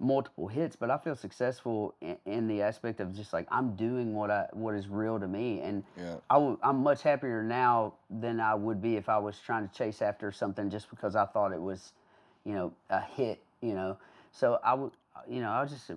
multiple 0.00 0.48
hits, 0.48 0.74
but 0.74 0.90
I 0.90 0.96
feel 0.98 1.14
successful 1.14 1.94
in, 2.00 2.16
in 2.24 2.48
the 2.48 2.62
aspect 2.62 3.00
of 3.00 3.14
just 3.14 3.32
like 3.32 3.46
I'm 3.50 3.76
doing 3.76 4.14
what 4.14 4.30
I 4.30 4.46
what 4.52 4.74
is 4.74 4.88
real 4.88 5.20
to 5.20 5.28
me, 5.28 5.60
and 5.60 5.84
yeah, 5.96 6.16
I 6.30 6.34
w- 6.34 6.58
I'm 6.62 6.78
much 6.82 7.02
happier 7.02 7.42
now 7.42 7.94
than 8.08 8.40
I 8.40 8.54
would 8.54 8.80
be 8.80 8.96
if 8.96 9.08
I 9.08 9.18
was 9.18 9.38
trying 9.38 9.68
to 9.68 9.74
chase 9.74 10.00
after 10.02 10.32
something 10.32 10.70
just 10.70 10.88
because 10.90 11.14
I 11.14 11.26
thought 11.26 11.52
it 11.52 11.60
was, 11.60 11.92
you 12.44 12.54
know, 12.54 12.72
a 12.88 13.00
hit. 13.00 13.40
You 13.60 13.74
know, 13.74 13.98
so 14.32 14.58
I 14.64 14.72
would, 14.72 14.92
you 15.28 15.42
know, 15.42 15.50
I 15.50 15.60
was 15.62 15.70
just, 15.70 15.90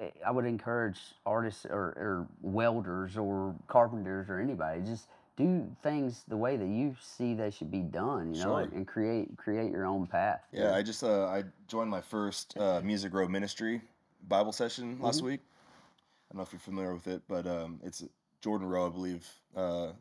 I- 0.00 0.12
I 0.26 0.30
would 0.30 0.46
encourage 0.46 0.98
artists 1.26 1.66
or, 1.66 1.92
or 1.96 2.26
welders 2.40 3.16
or 3.18 3.54
carpenters 3.68 4.28
or 4.30 4.40
anybody 4.40 4.80
just 4.80 5.06
do 5.36 5.66
things 5.82 6.24
the 6.28 6.36
way 6.36 6.56
that 6.56 6.66
you 6.68 6.94
see 7.00 7.34
they 7.34 7.50
should 7.50 7.70
be 7.70 7.80
done. 7.80 8.32
You 8.34 8.40
know, 8.40 8.56
Sure. 8.56 8.60
and, 8.60 8.72
and 8.72 8.86
create 8.86 9.36
create 9.36 9.70
your 9.70 9.86
own 9.86 10.06
path. 10.06 10.40
Yeah, 10.52 10.64
know? 10.64 10.74
I 10.74 10.82
just 10.82 11.02
uh, 11.02 11.26
I 11.26 11.44
joined 11.68 11.90
my 11.90 12.00
first 12.00 12.56
uh, 12.56 12.80
Music 12.82 13.12
Row 13.12 13.28
Ministry 13.28 13.80
Bible 14.28 14.52
session 14.52 14.98
last 15.00 15.18
Mm-hmm. 15.18 15.26
week. 15.26 15.40
I 15.42 16.34
don't 16.34 16.38
know 16.38 16.42
if 16.44 16.52
you're 16.52 16.60
familiar 16.60 16.94
with 16.94 17.06
it, 17.06 17.22
but 17.28 17.46
um, 17.46 17.80
it's 17.84 18.02
Jordan 18.40 18.68
Rowe, 18.68 18.86
I 18.86 18.90
believe, 18.90 19.26
uh, 19.56 19.92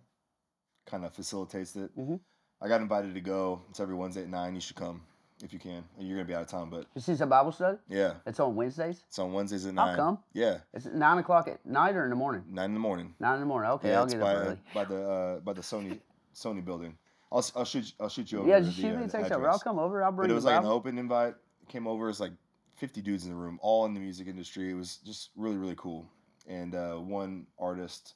kind 0.85 1.05
of 1.05 1.13
facilitates 1.13 1.75
it. 1.75 1.95
Mhm. 1.97 2.19
I 2.61 2.67
got 2.67 2.81
invited 2.81 3.13
to 3.13 3.21
go. 3.21 3.61
It's 3.69 3.79
every 3.79 3.95
Wednesday 3.95 4.23
at 4.23 4.29
nine. 4.29 4.55
You 4.55 4.61
should 4.61 4.75
come 4.77 5.01
if 5.43 5.51
you 5.53 5.59
can. 5.59 5.83
You're 5.99 6.17
gonna 6.17 6.27
be 6.27 6.33
out 6.33 6.41
of 6.43 6.47
town, 6.47 6.69
but 6.69 6.85
This 6.93 7.09
is 7.09 7.21
a 7.21 7.25
Bible 7.27 7.51
study. 7.51 7.77
yeah, 7.89 8.13
It's 8.25 8.39
on 8.39 8.55
Wednesdays. 8.55 9.03
it's 9.07 9.19
on 9.19 9.33
Wednesdays 9.33 9.65
at 9.65 9.73
nine. 9.73 9.89
I'll 9.89 9.95
come. 9.95 10.19
Yeah, 10.33 10.59
It's 10.73 10.85
at 10.85 10.95
nine 10.95 11.17
o'clock 11.17 11.47
at 11.47 11.63
night 11.65 11.95
or 11.95 12.05
in 12.05 12.09
the 12.09 12.15
morning. 12.15 12.43
nine 12.49 12.65
in 12.65 12.73
the 12.73 12.79
morning. 12.79 13.13
Nine 13.19 13.35
in 13.35 13.39
the 13.41 13.45
morning. 13.45 13.69
Okay, 13.71 13.89
yeah, 13.89 13.99
I'll 13.99 14.05
get 14.07 14.19
by 14.21 14.33
up 14.33 14.45
early. 14.45 14.57
by 14.73 14.85
the 14.85 15.09
uh, 15.09 15.39
by 15.39 15.53
the 15.53 15.61
Sony 15.61 15.99
Sony 16.33 16.63
building. 16.63 16.97
I'll, 17.31 17.45
I'll 17.55 17.65
shoot 17.65 17.93
I'll 17.99 18.09
shoot 18.09 18.31
you 18.31 18.39
over. 18.39 18.49
Yeah, 18.49 18.59
just 18.61 18.77
shoot 18.77 18.93
uh, 18.93 18.97
me 18.97 19.03
a 19.03 19.07
the 19.07 19.11
text 19.11 19.31
over. 19.31 19.49
I'll 19.49 19.59
come 19.59 19.79
over. 19.79 20.03
I'll 20.03 20.11
bring 20.11 20.27
But 20.27 20.31
it 20.31 20.35
was 20.35 20.45
like 20.45 20.59
an 20.59 20.65
open 20.65 20.97
invite. 20.97 21.35
Came 21.67 21.87
over, 21.87 22.09
it's 22.09 22.19
like 22.19 22.33
50 22.75 23.01
dudes 23.01 23.23
in 23.25 23.31
the 23.31 23.35
room, 23.37 23.57
all 23.61 23.85
in 23.85 23.93
the 23.93 23.99
music 23.99 24.27
industry. 24.27 24.69
It 24.69 24.73
was 24.73 24.97
just 24.97 25.29
really, 25.35 25.55
really 25.57 25.75
cool. 25.77 26.05
And 26.47 26.75
uh, 26.75 26.95
one 26.95 27.47
artist, 27.57 28.15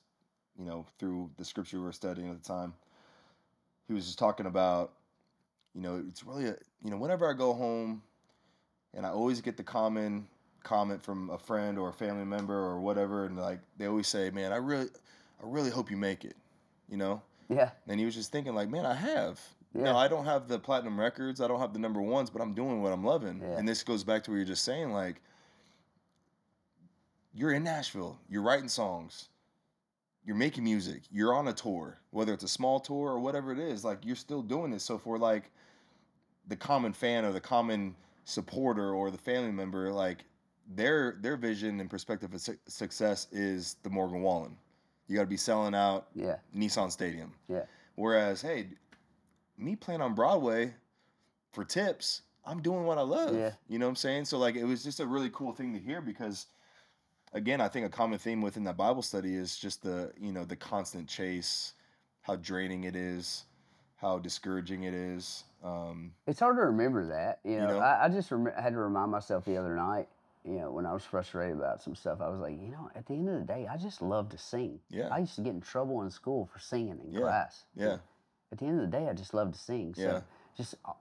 you 0.59 0.65
know, 0.65 0.85
through 0.99 1.31
the 1.37 1.45
scripture 1.45 1.77
we 1.79 1.85
were 1.85 1.93
studying 1.93 2.29
at 2.29 2.41
the 2.41 2.47
time, 2.47 2.73
he 3.87 3.93
was 3.93 4.05
just 4.05 4.19
talking 4.19 4.45
about, 4.47 4.91
you 5.75 5.81
know, 5.81 6.03
it's 6.07 6.23
really, 6.23 6.45
a, 6.45 6.55
you 6.83 6.91
know, 6.91 6.97
whenever 6.97 7.29
I 7.29 7.33
go 7.33 7.53
home 7.53 8.01
and 8.93 9.05
I 9.05 9.09
always 9.09 9.41
get 9.41 9.57
the 9.57 9.63
common 9.63 10.27
comment 10.63 11.01
from 11.01 11.29
a 11.29 11.37
friend 11.37 11.77
or 11.77 11.89
a 11.89 11.93
family 11.93 12.25
member 12.25 12.55
or 12.55 12.79
whatever, 12.79 13.25
and 13.25 13.37
like 13.37 13.59
they 13.77 13.85
always 13.85 14.07
say, 14.07 14.29
man, 14.31 14.51
I 14.51 14.57
really, 14.57 14.87
I 15.41 15.43
really 15.43 15.69
hope 15.69 15.91
you 15.91 15.97
make 15.97 16.25
it, 16.25 16.35
you 16.89 16.97
know? 16.97 17.21
Yeah, 17.49 17.69
And 17.87 17.97
he 17.97 18.05
was 18.05 18.13
just 18.13 18.31
thinking, 18.31 18.53
like, 18.53 18.67
man, 18.69 18.85
I 18.85 18.93
have. 18.93 19.39
Yeah. 19.73 19.83
No, 19.83 19.97
I 19.97 20.09
don't 20.09 20.25
have 20.25 20.49
the 20.49 20.59
platinum 20.59 20.99
records. 20.99 21.39
I 21.39 21.47
don't 21.47 21.61
have 21.61 21.71
the 21.71 21.79
number 21.79 22.01
ones, 22.01 22.29
but 22.29 22.41
I'm 22.41 22.53
doing 22.53 22.81
what 22.81 22.91
I'm 22.91 23.05
loving. 23.05 23.39
Yeah. 23.41 23.57
And 23.57 23.65
this 23.65 23.83
goes 23.83 24.03
back 24.03 24.23
to 24.25 24.31
what 24.31 24.37
you're 24.37 24.45
just 24.45 24.65
saying, 24.65 24.91
like, 24.91 25.21
you're 27.33 27.53
in 27.53 27.63
Nashville. 27.63 28.19
You're 28.27 28.41
writing 28.41 28.67
songs. 28.67 29.29
You're 30.27 30.35
making 30.35 30.65
music, 30.65 31.03
you're 31.09 31.33
on 31.33 31.47
a 31.47 31.53
tour, 31.53 31.97
whether 32.11 32.33
it's 32.33 32.43
a 32.43 32.49
small 32.49 32.81
tour 32.81 33.11
or 33.11 33.19
whatever 33.19 33.53
it 33.53 33.59
is, 33.59 33.85
like 33.85 33.99
you're 34.03 34.13
still 34.17 34.41
doing 34.41 34.69
this. 34.69 34.83
So 34.83 34.97
for 34.97 35.17
like 35.17 35.49
the 36.49 36.55
common 36.57 36.91
fan 36.91 37.23
or 37.23 37.31
the 37.31 37.39
common 37.39 37.95
supporter 38.25 38.93
or 38.93 39.09
the 39.09 39.17
family 39.17 39.53
member, 39.53 39.89
like 39.93 40.25
their 40.75 41.15
their 41.21 41.37
vision 41.37 41.79
and 41.79 41.89
perspective 41.89 42.33
of 42.33 42.41
su- 42.41 42.57
success 42.67 43.27
is 43.31 43.77
the 43.83 43.89
Morgan 43.89 44.21
Wallen. 44.21 44.57
You 45.07 45.15
got 45.15 45.21
to 45.21 45.27
be 45.27 45.37
selling 45.37 45.73
out 45.73 46.07
Yeah. 46.13 46.35
Nissan 46.53 46.91
Stadium. 46.91 47.33
Yeah. 47.47 47.63
Whereas, 47.95 48.41
hey, 48.41 48.67
me 49.57 49.77
playing 49.77 50.01
on 50.01 50.13
Broadway 50.13 50.73
for 51.53 51.63
tips, 51.63 52.23
I'm 52.45 52.61
doing 52.61 52.83
what 52.83 52.97
I 52.97 53.01
love. 53.01 53.33
Yeah. 53.33 53.51
You 53.69 53.79
know 53.79 53.85
what 53.85 53.91
I'm 53.91 53.95
saying? 53.95 54.25
So 54.25 54.37
like 54.37 54.55
it 54.57 54.65
was 54.65 54.83
just 54.83 54.99
a 54.99 55.05
really 55.05 55.29
cool 55.31 55.53
thing 55.53 55.71
to 55.73 55.79
hear 55.79 56.01
because 56.01 56.47
again, 57.33 57.61
I 57.61 57.67
think 57.67 57.85
a 57.85 57.89
common 57.89 58.19
theme 58.19 58.41
within 58.41 58.63
that 58.65 58.77
Bible 58.77 59.01
study 59.01 59.35
is 59.35 59.57
just 59.57 59.83
the, 59.83 60.11
you 60.19 60.31
know, 60.31 60.45
the 60.45 60.55
constant 60.55 61.07
chase, 61.07 61.73
how 62.21 62.35
draining 62.35 62.83
it 62.85 62.95
is, 62.95 63.45
how 63.97 64.19
discouraging 64.19 64.83
it 64.83 64.93
is. 64.93 65.43
Um, 65.63 66.13
It's 66.27 66.39
hard 66.39 66.57
to 66.57 66.63
remember 66.63 67.07
that. 67.07 67.39
You 67.43 67.57
know, 67.59 67.67
know? 67.67 67.79
I, 67.79 68.05
I 68.05 68.09
just 68.09 68.31
rem- 68.31 68.53
had 68.57 68.73
to 68.73 68.79
remind 68.79 69.11
myself 69.11 69.45
the 69.45 69.57
other 69.57 69.75
night, 69.75 70.07
you 70.43 70.59
know, 70.59 70.71
when 70.71 70.85
I 70.85 70.93
was 70.93 71.03
frustrated 71.03 71.57
about 71.57 71.81
some 71.81 71.95
stuff, 71.95 72.21
I 72.21 72.29
was 72.29 72.39
like, 72.39 72.53
you 72.53 72.69
know, 72.69 72.89
at 72.95 73.05
the 73.05 73.13
end 73.13 73.27
of 73.27 73.35
the 73.39 73.45
day, 73.45 73.67
I 73.69 73.75
just 73.75 74.01
love 74.01 74.29
to 74.29 74.37
sing. 74.37 74.79
Yeah. 74.89 75.09
I 75.11 75.19
used 75.19 75.35
to 75.35 75.41
get 75.41 75.53
in 75.53 75.61
trouble 75.61 76.03
in 76.03 76.09
school 76.09 76.45
for 76.51 76.59
singing 76.59 76.99
in 77.03 77.11
Yeah, 77.11 77.19
class. 77.19 77.65
yeah. 77.75 77.97
At 78.51 78.59
the 78.59 78.65
end 78.65 78.79
of 78.79 78.89
the 78.89 78.97
day, 78.97 79.09
I 79.09 79.13
just 79.13 79.33
love 79.33 79.51
to 79.51 79.59
sing. 79.59 79.93
So 79.93 80.01
Yeah. 80.03 80.21
just 80.55 80.75
uh, 80.85 80.93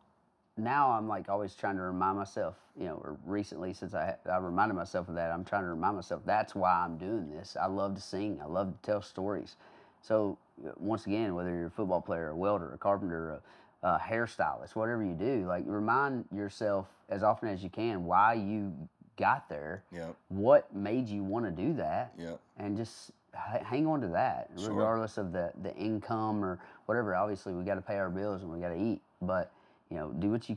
now 0.57 0.91
I'm 0.91 1.07
like 1.07 1.29
always 1.29 1.55
trying 1.55 1.77
to 1.77 1.83
remind 1.83 2.17
myself, 2.19 2.55
you 2.79 2.87
know, 2.87 2.95
or 2.95 3.17
recently 3.25 3.73
since 3.73 3.95
I, 3.95 4.15
I 4.31 4.39
reminded 4.39 4.75
myself 4.75 5.09
of 5.09 5.15
that, 5.17 5.31
I'm 5.31 5.45
trying 5.45 5.63
to 5.63 5.69
remind 5.69 5.97
myself 5.97 6.23
that's 6.25 6.55
why 6.55 6.73
I'm 6.73 6.97
doing 6.97 7.31
this. 7.31 7.57
I 7.61 7.67
love 7.67 7.95
to 7.95 8.01
sing. 8.01 8.41
I 8.43 8.47
love 8.47 8.73
to 8.73 8.87
tell 8.87 9.03
stories. 9.03 9.57
So 10.01 10.39
uh, 10.67 10.71
once 10.79 11.07
again, 11.07 11.35
whether 11.35 11.51
you're 11.51 11.67
a 11.67 11.71
football 11.71 12.01
player, 12.01 12.29
a 12.29 12.37
welder, 12.37 12.73
a 12.73 12.79
carpenter, 12.79 13.41
a, 13.83 13.87
a 13.87 13.99
hairstylist, 13.99 14.75
whatever 14.75 15.05
you 15.05 15.15
do, 15.15 15.47
like 15.47 15.65
remind 15.67 16.25
yourself 16.35 16.87
as 17.09 17.23
often 17.23 17.49
as 17.49 17.63
you 17.63 17.71
can 17.71 18.05
why 18.05 18.35
you 18.35 18.73
got 19.17 19.49
there, 19.49 19.83
yeah, 19.93 20.11
what 20.29 20.75
made 20.75 21.09
you 21.09 21.23
want 21.23 21.45
to 21.45 21.51
do 21.51 21.75
that, 21.75 22.13
yeah, 22.19 22.35
and 22.59 22.77
just 22.77 23.11
hang 23.33 23.87
on 23.87 24.01
to 24.01 24.09
that, 24.09 24.51
Sure. 24.59 24.71
regardless 24.71 25.19
of 25.19 25.33
the 25.33 25.53
the 25.63 25.75
income 25.77 26.45
or 26.45 26.59
whatever. 26.87 27.15
Obviously, 27.15 27.53
we 27.53 27.65
got 27.65 27.75
to 27.77 27.83
pay 27.83 27.97
our 27.97 28.11
bills 28.11 28.43
and 28.43 28.51
we 28.51 28.59
got 28.59 28.71
to 28.71 28.81
eat, 28.81 29.01
but 29.23 29.51
you 29.91 29.97
know, 29.97 30.11
do 30.13 30.31
what 30.31 30.49
you 30.49 30.57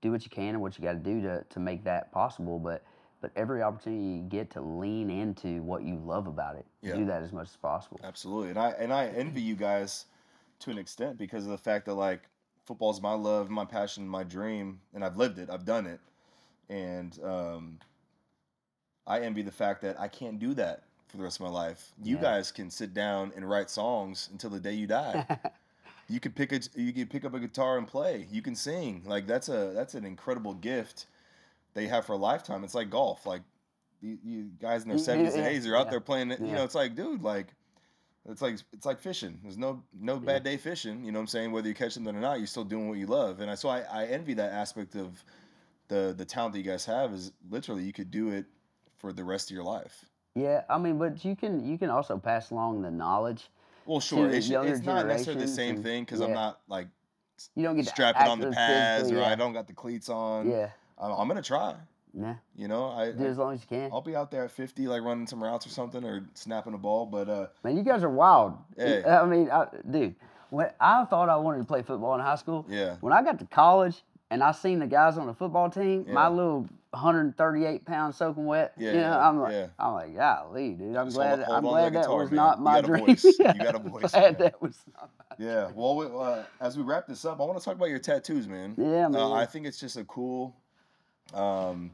do 0.00 0.10
what 0.12 0.24
you 0.24 0.30
can 0.30 0.50
and 0.50 0.60
what 0.60 0.78
you 0.78 0.84
got 0.84 0.92
to 0.92 0.98
do 0.98 1.20
to 1.22 1.44
to 1.48 1.60
make 1.60 1.84
that 1.84 2.12
possible. 2.12 2.58
But 2.58 2.82
but 3.20 3.32
every 3.34 3.62
opportunity 3.62 4.02
you 4.02 4.22
get 4.22 4.50
to 4.52 4.60
lean 4.60 5.10
into 5.10 5.60
what 5.62 5.82
you 5.82 5.96
love 5.96 6.26
about 6.26 6.56
it, 6.56 6.66
Yeah. 6.82 6.94
do 6.96 7.04
that 7.06 7.22
as 7.22 7.32
much 7.32 7.48
as 7.48 7.56
possible. 7.56 8.00
absolutely. 8.04 8.50
And 8.50 8.58
I 8.58 8.70
and 8.70 8.92
I 8.92 9.06
envy 9.08 9.40
you 9.40 9.56
guys 9.56 10.06
to 10.60 10.70
an 10.70 10.78
extent 10.78 11.18
because 11.18 11.44
of 11.44 11.50
the 11.50 11.58
fact 11.58 11.86
that 11.86 11.94
like 11.94 12.22
football's 12.64 13.00
my 13.00 13.14
love, 13.14 13.50
my 13.50 13.64
passion, 13.64 14.06
my 14.06 14.22
dream, 14.22 14.80
and 14.94 15.04
I've 15.04 15.16
lived 15.16 15.38
it. 15.38 15.50
I've 15.50 15.64
done 15.64 15.86
it, 15.86 16.00
and 16.68 17.18
um, 17.24 17.78
I 19.06 19.20
envy 19.20 19.42
the 19.42 19.50
fact 19.50 19.82
that 19.82 19.98
I 19.98 20.08
can't 20.08 20.38
do 20.38 20.54
that 20.54 20.82
for 21.08 21.16
the 21.16 21.22
rest 21.22 21.40
of 21.40 21.46
my 21.46 21.52
life. 21.52 21.92
You 22.02 22.16
Yeah. 22.16 22.22
guys 22.22 22.52
can 22.52 22.70
sit 22.70 22.92
down 22.94 23.32
and 23.34 23.48
write 23.48 23.70
songs 23.70 24.28
until 24.30 24.50
the 24.50 24.60
day 24.60 24.72
you 24.74 24.86
die. 24.86 25.24
you 26.08 26.20
could 26.20 26.34
pick 26.34 26.52
a 26.52 26.60
you 26.74 26.92
can 26.92 27.06
pick 27.06 27.24
up 27.24 27.34
a 27.34 27.40
guitar 27.40 27.78
and 27.78 27.86
play. 27.86 28.26
You 28.30 28.42
can 28.42 28.54
sing. 28.54 29.02
Like 29.06 29.26
that's 29.26 29.48
a 29.48 29.72
that's 29.74 29.94
an 29.94 30.04
incredible 30.04 30.54
gift 30.54 31.06
they 31.74 31.86
have 31.86 32.06
for 32.06 32.12
a 32.12 32.16
lifetime. 32.16 32.64
It's 32.64 32.74
like 32.74 32.90
golf. 32.90 33.26
Like 33.26 33.42
you, 34.00 34.18
you 34.24 34.50
guys 34.60 34.82
in 34.82 34.88
their 34.88 34.98
seventies 34.98 35.34
and 35.34 35.46
eighties 35.46 35.66
are 35.66 35.76
out 35.76 35.86
yeah, 35.86 35.90
there 35.92 36.00
playing. 36.00 36.30
You 36.30 36.52
know, 36.52 36.64
it's 36.64 36.74
like, 36.74 36.94
dude, 36.94 37.22
like 37.22 37.48
it's 38.28 38.42
like 38.42 38.56
it's 38.72 38.86
like 38.86 39.00
fishing. 39.00 39.38
There's 39.42 39.58
no 39.58 39.82
no 40.00 40.18
bad 40.18 40.44
day 40.44 40.56
fishing. 40.56 41.04
You 41.04 41.12
know 41.12 41.18
what 41.18 41.24
I'm 41.24 41.28
saying? 41.28 41.52
Whether 41.52 41.68
you 41.68 41.74
catch 41.74 41.92
something 41.92 42.14
or 42.14 42.20
not, 42.20 42.38
you're 42.38 42.46
still 42.46 42.64
doing 42.64 42.88
what 42.88 42.98
you 42.98 43.06
love. 43.06 43.40
And 43.40 43.50
I, 43.50 43.54
so 43.54 43.68
I, 43.68 43.80
I 43.80 44.06
envy 44.06 44.34
that 44.34 44.52
aspect 44.52 44.94
of 44.94 45.22
the 45.88 46.14
the 46.16 46.24
talent 46.24 46.54
that 46.54 46.58
you 46.58 46.70
guys 46.70 46.84
have. 46.86 47.12
Is 47.12 47.32
literally 47.50 47.84
you 47.84 47.92
could 47.92 48.10
do 48.10 48.30
it 48.30 48.46
for 48.96 49.12
the 49.12 49.24
rest 49.24 49.50
of 49.50 49.54
your 49.54 49.64
life. 49.64 50.04
yeah, 50.34 50.62
I 50.68 50.78
mean, 50.78 50.98
but 50.98 51.24
you 51.24 51.36
can 51.36 51.66
you 51.66 51.78
can 51.78 51.90
also 51.90 52.18
pass 52.18 52.50
along 52.50 52.82
the 52.82 52.90
knowledge. 52.90 53.50
Well, 53.88 54.00
sure, 54.00 54.28
it's, 54.28 54.50
it's 54.50 54.82
not 54.82 55.06
necessarily 55.06 55.46
the 55.46 55.48
same 55.50 55.76
and- 55.76 55.84
thing 55.84 56.04
because 56.04 56.20
I'm 56.20 56.34
not 56.34 56.60
like 56.68 56.88
You 57.54 57.64
don't 57.64 57.76
get 57.76 57.86
strapping 57.86 58.28
on 58.28 58.38
the 58.38 58.50
pads 58.50 59.10
or 59.10 59.22
I 59.22 59.34
don't 59.34 59.54
got 59.54 59.66
the 59.66 59.72
cleats 59.72 60.10
on. 60.10 60.50
Yeah, 60.50 60.68
I'm, 60.98 61.12
I'm 61.12 61.26
gonna 61.26 61.40
try. 61.40 61.74
nah, 62.12 62.34
You 62.54 62.68
know, 62.68 62.88
I 62.90 63.12
do 63.12 63.24
as 63.24 63.38
long 63.38 63.54
as 63.54 63.62
you 63.62 63.66
can. 63.66 63.90
I'll 63.90 64.02
be 64.02 64.14
out 64.14 64.30
there 64.30 64.44
at 64.44 64.50
50, 64.50 64.86
like 64.88 65.02
running 65.02 65.26
some 65.26 65.42
routes 65.42 65.66
or 65.66 65.70
something, 65.70 66.04
or 66.04 66.28
snapping 66.34 66.74
a 66.74 66.78
ball. 66.78 67.06
But 67.06 67.30
uh, 67.30 67.46
Man, 67.64 67.78
you 67.78 67.82
guys 67.82 68.02
are 68.04 68.10
wild. 68.10 68.58
Hey. 68.76 69.02
I 69.04 69.24
mean, 69.24 69.50
I, 69.50 69.66
dude, 69.90 70.14
when 70.50 70.68
I 70.78 71.06
thought 71.06 71.30
I 71.30 71.36
wanted 71.36 71.58
to 71.58 71.64
play 71.64 71.80
football 71.80 72.14
in 72.14 72.20
high 72.20 72.36
school, 72.36 72.66
yeah, 72.68 72.96
when 73.00 73.14
I 73.14 73.22
got 73.22 73.38
to 73.38 73.46
college 73.46 74.02
and 74.30 74.42
I 74.42 74.52
seen 74.52 74.80
the 74.80 74.86
guys 74.86 75.16
on 75.16 75.26
the 75.26 75.34
football 75.34 75.70
team, 75.70 76.04
my 76.12 76.28
little 76.28 76.68
138 76.90 77.84
pound 77.84 78.14
soaking 78.14 78.46
wet, 78.46 78.72
Yeah, 78.78 78.92
you 78.92 79.00
know, 79.00 79.18
I'm 79.18 79.38
like, 79.40 79.52
yeah. 79.52 79.66
I'm 79.78 79.92
like, 79.92 80.16
golly, 80.16 80.70
dude, 80.74 80.96
I'm 80.96 81.06
Just 81.06 81.16
glad, 81.16 81.38
hold- 81.40 81.44
hold 81.46 81.56
I'm 81.58 81.64
glad 81.64 81.92
that 81.94 82.02
guitar, 82.02 82.16
was 82.18 82.30
man. 82.30 82.36
not 82.36 82.60
my 82.62 82.80
dream. 82.80 83.06
voice. 83.06 83.24
You 83.24 83.34
Yeah, 83.40 83.52
got 83.56 83.74
a 83.74 83.78
voice, 83.90 84.10
Glad 84.10 84.22
man. 84.22 84.36
that 84.40 84.62
was 84.62 84.78
not. 84.94 85.10
Yeah. 85.38 85.70
Well, 85.74 85.96
we, 85.96 86.06
uh, 86.06 86.42
as 86.60 86.76
we 86.76 86.82
wrap 86.82 87.06
this 87.06 87.24
up, 87.24 87.40
I 87.40 87.44
want 87.44 87.58
to 87.58 87.64
talk 87.64 87.74
about 87.74 87.90
your 87.90 87.98
tattoos, 87.98 88.48
man. 88.48 88.74
yeah, 88.78 89.06
man. 89.08 89.16
Uh, 89.16 89.32
I 89.32 89.46
think 89.46 89.66
it's 89.66 89.78
just 89.78 89.96
a 89.96 90.04
cool. 90.04 90.56
Um, 91.34 91.92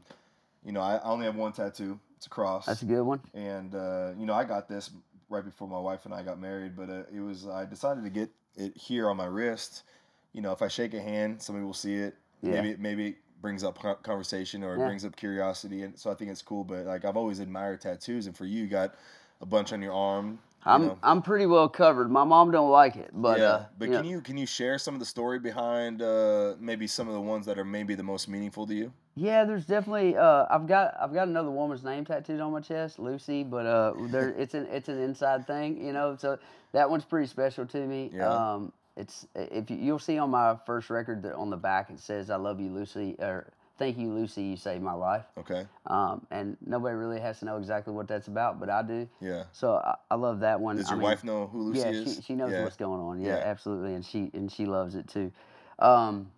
you 0.63 0.71
know, 0.71 0.81
I, 0.81 0.95
I 0.95 1.03
only 1.09 1.25
have 1.25 1.35
one 1.35 1.51
tattoo. 1.51 1.99
It's 2.17 2.27
a 2.27 2.29
cross. 2.29 2.65
That's 2.65 2.81
a 2.81 2.85
good 2.85 3.03
one. 3.03 3.19
and 3.33 3.75
uh, 3.75 4.11
you 4.17 4.25
know 4.25 4.33
I 4.33 4.45
got 4.45 4.67
this 4.69 4.89
right 5.29 5.43
before 5.43 5.67
my 5.67 5.77
wife 5.79 6.05
and 6.05 6.13
I 6.13 6.23
got 6.23 6.39
married, 6.39 6.75
but 6.77 6.89
uh, 6.89 7.03
it 7.13 7.19
was 7.19 7.45
I 7.47 7.65
decided 7.65 8.03
to 8.05 8.09
get 8.09 8.29
it 8.55 8.75
here 8.77 9.09
on 9.09 9.17
my 9.17 9.25
wrist. 9.25 9.83
You 10.31 10.41
know, 10.41 10.51
if 10.53 10.61
I 10.61 10.69
shake 10.69 10.93
a 10.93 11.01
hand, 11.01 11.41
somebody 11.41 11.65
will 11.65 11.73
see 11.73 11.95
it. 11.95 12.15
Yeah. 12.41 12.61
Maybe 12.61 12.75
maybe 12.79 13.15
brings 13.45 13.63
up 13.63 13.77
conversation 14.01 14.63
or 14.63 14.73
it 14.73 14.79
Yeah. 14.79 14.87
brings 14.87 15.05
up 15.05 15.15
curiosity, 15.15 15.83
and 15.83 15.95
so 15.99 16.09
I 16.09 16.15
think 16.15 16.31
it's 16.31 16.41
cool. 16.41 16.63
But 16.63 16.87
like 16.87 17.05
I've 17.05 17.15
always 17.15 17.39
admired 17.39 17.79
tattoos, 17.79 18.25
and 18.25 18.35
for 18.35 18.43
you, 18.45 18.63
you 18.63 18.67
got 18.67 18.95
a 19.39 19.45
bunch 19.45 19.71
on 19.71 19.83
your 19.83 19.93
arm. 19.93 20.39
I'm 20.65 20.87
know. 20.87 20.97
I'm 21.03 21.21
pretty 21.21 21.45
well 21.45 21.69
covered. 21.69 22.09
My 22.09 22.23
mom 22.23 22.49
don't 22.49 22.71
like 22.71 22.95
it, 22.95 23.11
but 23.13 23.39
yeah, 23.39 23.45
uh, 23.45 23.65
but 23.77 23.85
you 23.85 23.93
can 23.93 24.03
know, 24.03 24.09
you 24.09 24.21
can 24.21 24.37
you 24.37 24.47
share 24.47 24.79
some 24.79 24.95
of 24.95 24.99
the 24.99 25.05
story 25.05 25.37
behind 25.37 26.01
uh, 26.01 26.55
maybe 26.59 26.87
some 26.87 27.07
of 27.07 27.13
the 27.13 27.21
ones 27.21 27.45
that 27.45 27.59
are 27.59 27.65
maybe 27.65 27.93
the 27.93 28.01
most 28.01 28.27
meaningful 28.27 28.65
to 28.65 28.73
you? 28.73 28.91
Yeah, 29.13 29.45
there's 29.45 29.67
definitely. 29.67 30.17
Uh, 30.17 30.47
I've 30.49 30.65
got 30.65 30.97
I've 30.99 31.13
got 31.13 31.27
another 31.27 31.51
woman's 31.51 31.83
name 31.83 32.03
tattooed 32.03 32.39
on 32.39 32.51
my 32.51 32.61
chest, 32.61 32.97
Lucy. 32.97 33.43
But 33.43 33.67
uh, 33.67 33.93
there 34.09 34.29
it's 34.29 34.55
an 34.55 34.65
it's 34.71 34.89
an 34.89 34.97
inside 34.99 35.45
thing, 35.45 35.85
you 35.85 35.93
know. 35.93 36.17
So 36.19 36.39
that 36.71 36.89
one's 36.89 37.05
pretty 37.05 37.27
special 37.27 37.67
to 37.67 37.85
me. 37.85 38.09
Yeah. 38.11 38.53
Um, 38.55 38.73
it's 38.97 39.27
if 39.35 39.69
you, 39.69 39.77
you'll 39.77 39.99
see 39.99 40.17
on 40.17 40.29
my 40.29 40.57
first 40.65 40.89
record 40.89 41.23
that 41.23 41.35
on 41.35 41.49
the 41.49 41.57
back 41.57 41.89
it 41.89 41.99
says 41.99 42.29
"I 42.29 42.37
love 42.37 42.59
you, 42.59 42.69
Lucy," 42.69 43.15
or 43.19 43.51
"Thank 43.77 43.97
you, 43.97 44.11
Lucy, 44.13 44.43
you 44.43 44.57
saved 44.57 44.83
my 44.83 44.93
life." 44.93 45.25
Okay, 45.37 45.65
Um, 45.87 46.25
and 46.31 46.57
nobody 46.65 46.95
really 46.95 47.19
has 47.19 47.39
to 47.39 47.45
know 47.45 47.57
exactly 47.57 47.93
what 47.93 48.07
that's 48.07 48.27
about, 48.27 48.59
but 48.59 48.69
I 48.69 48.81
do. 48.83 49.07
yeah. 49.19 49.43
So 49.51 49.75
I, 49.75 49.95
I 50.09 50.15
love 50.15 50.39
that 50.41 50.59
one. 50.59 50.77
Does 50.77 50.87
I 50.87 50.91
your 50.91 50.99
mean, 50.99 51.09
wife 51.09 51.23
know 51.23 51.47
who 51.47 51.61
Lucy 51.63 51.79
yeah, 51.79 51.89
is? 51.89 52.15
she, 52.15 52.21
she 52.21 52.35
knows 52.35 52.51
yeah. 52.53 52.63
what's 52.63 52.77
going 52.77 53.01
on. 53.01 53.21
Yeah, 53.21 53.37
Yeah. 53.37 53.43
absolutely, 53.43 53.93
and 53.95 54.05
she 54.05 54.31
and 54.33 54.51
she 54.51 54.65
loves 54.65 54.95
it 54.95 55.07
too. 55.07 55.31
Um, 55.79 56.31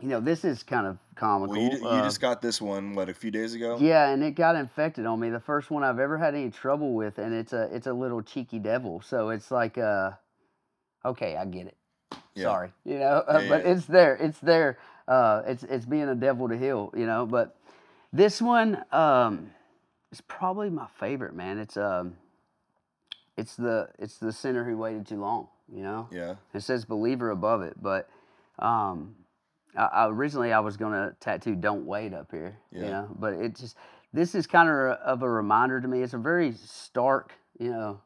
you 0.00 0.08
know, 0.08 0.20
this 0.20 0.44
is 0.44 0.62
kind 0.62 0.86
of 0.86 0.98
comical. 1.16 1.56
Well, 1.56 1.72
you 1.80 1.88
uh, 1.88 2.04
just 2.04 2.20
got 2.20 2.40
this 2.40 2.60
one 2.60 2.94
what 2.94 3.08
a 3.08 3.14
few 3.14 3.32
days 3.32 3.54
ago. 3.54 3.78
yeah, 3.80 4.10
and 4.10 4.22
it 4.22 4.36
got 4.36 4.54
infected 4.54 5.06
on 5.06 5.18
me. 5.18 5.30
The 5.30 5.40
first 5.40 5.70
one 5.72 5.82
I've 5.82 5.98
ever 5.98 6.16
had 6.16 6.34
any 6.36 6.50
trouble 6.50 6.94
with, 6.94 7.18
and 7.18 7.34
it's 7.34 7.52
a 7.52 7.62
it's 7.74 7.88
a 7.88 7.92
little 7.92 8.22
cheeky 8.22 8.60
devil. 8.60 9.00
So 9.00 9.30
it's 9.30 9.50
like, 9.50 9.76
uh, 9.76 10.12
okay, 11.04 11.36
I 11.36 11.44
get 11.46 11.66
it. 11.66 11.76
Yeah. 12.34 12.44
Sorry, 12.44 12.72
you 12.84 12.98
know, 12.98 13.24
uh, 13.26 13.40
Yeah, 13.42 13.48
but 13.48 13.64
yeah. 13.64 13.72
it's 13.72 13.86
there. 13.86 14.14
It's 14.16 14.38
there. 14.38 14.78
Uh, 15.06 15.42
it's 15.46 15.62
it's 15.64 15.86
being 15.86 16.08
a 16.08 16.14
devil 16.14 16.48
to 16.48 16.56
heal, 16.56 16.92
you 16.96 17.06
know. 17.06 17.26
But 17.26 17.56
this 18.12 18.40
one 18.40 18.84
um, 18.92 19.50
is 20.12 20.20
probably 20.20 20.70
my 20.70 20.86
favorite, 21.00 21.34
man. 21.34 21.58
It's 21.58 21.76
um, 21.76 22.16
it's 23.36 23.56
the 23.56 23.88
it's 23.98 24.18
the 24.18 24.32
sinner 24.32 24.64
who 24.64 24.76
waited 24.76 25.06
too 25.06 25.20
long, 25.20 25.48
you 25.72 25.82
know. 25.82 26.08
Yeah. 26.10 26.34
It 26.54 26.62
says 26.62 26.84
believer 26.84 27.30
above 27.30 27.62
it, 27.62 27.74
but 27.80 28.08
um, 28.58 29.14
I, 29.76 29.84
I 29.84 30.08
originally 30.08 30.52
I 30.52 30.60
was 30.60 30.76
gonna 30.76 31.14
tattoo 31.20 31.54
"Don't 31.54 31.86
wait" 31.86 32.12
up 32.14 32.30
here, 32.30 32.56
you 32.72 32.80
Yeah. 32.82 32.90
know, 32.90 33.08
but 33.18 33.34
it 33.34 33.54
just 33.56 33.76
this 34.12 34.34
is 34.34 34.46
kind 34.46 34.68
of 34.68 34.76
of 34.98 35.22
a 35.22 35.28
reminder 35.30 35.80
to 35.80 35.88
me. 35.88 36.02
It's 36.02 36.14
a 36.14 36.18
very 36.18 36.52
stark, 36.52 37.32
you 37.58 37.70
know, 37.70 38.00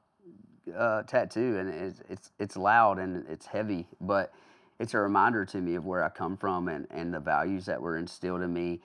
uh, 0.76 1.02
tattoo, 1.02 1.58
and 1.58 1.68
it's 1.68 2.00
it's 2.08 2.30
it's 2.38 2.56
loud 2.56 2.98
and 2.98 3.24
it's 3.28 3.46
heavy, 3.46 3.86
but 4.00 4.32
it's 4.78 4.94
a 4.94 4.98
reminder 4.98 5.44
to 5.44 5.58
me 5.58 5.74
of 5.74 5.86
where 5.86 6.02
I 6.04 6.08
come 6.08 6.36
from 6.36 6.68
and 6.68 6.86
and 6.90 7.12
the 7.12 7.20
values 7.20 7.66
that 7.66 7.80
were 7.80 7.96
instilled 7.98 8.42
in 8.42 8.52
me 8.52 8.80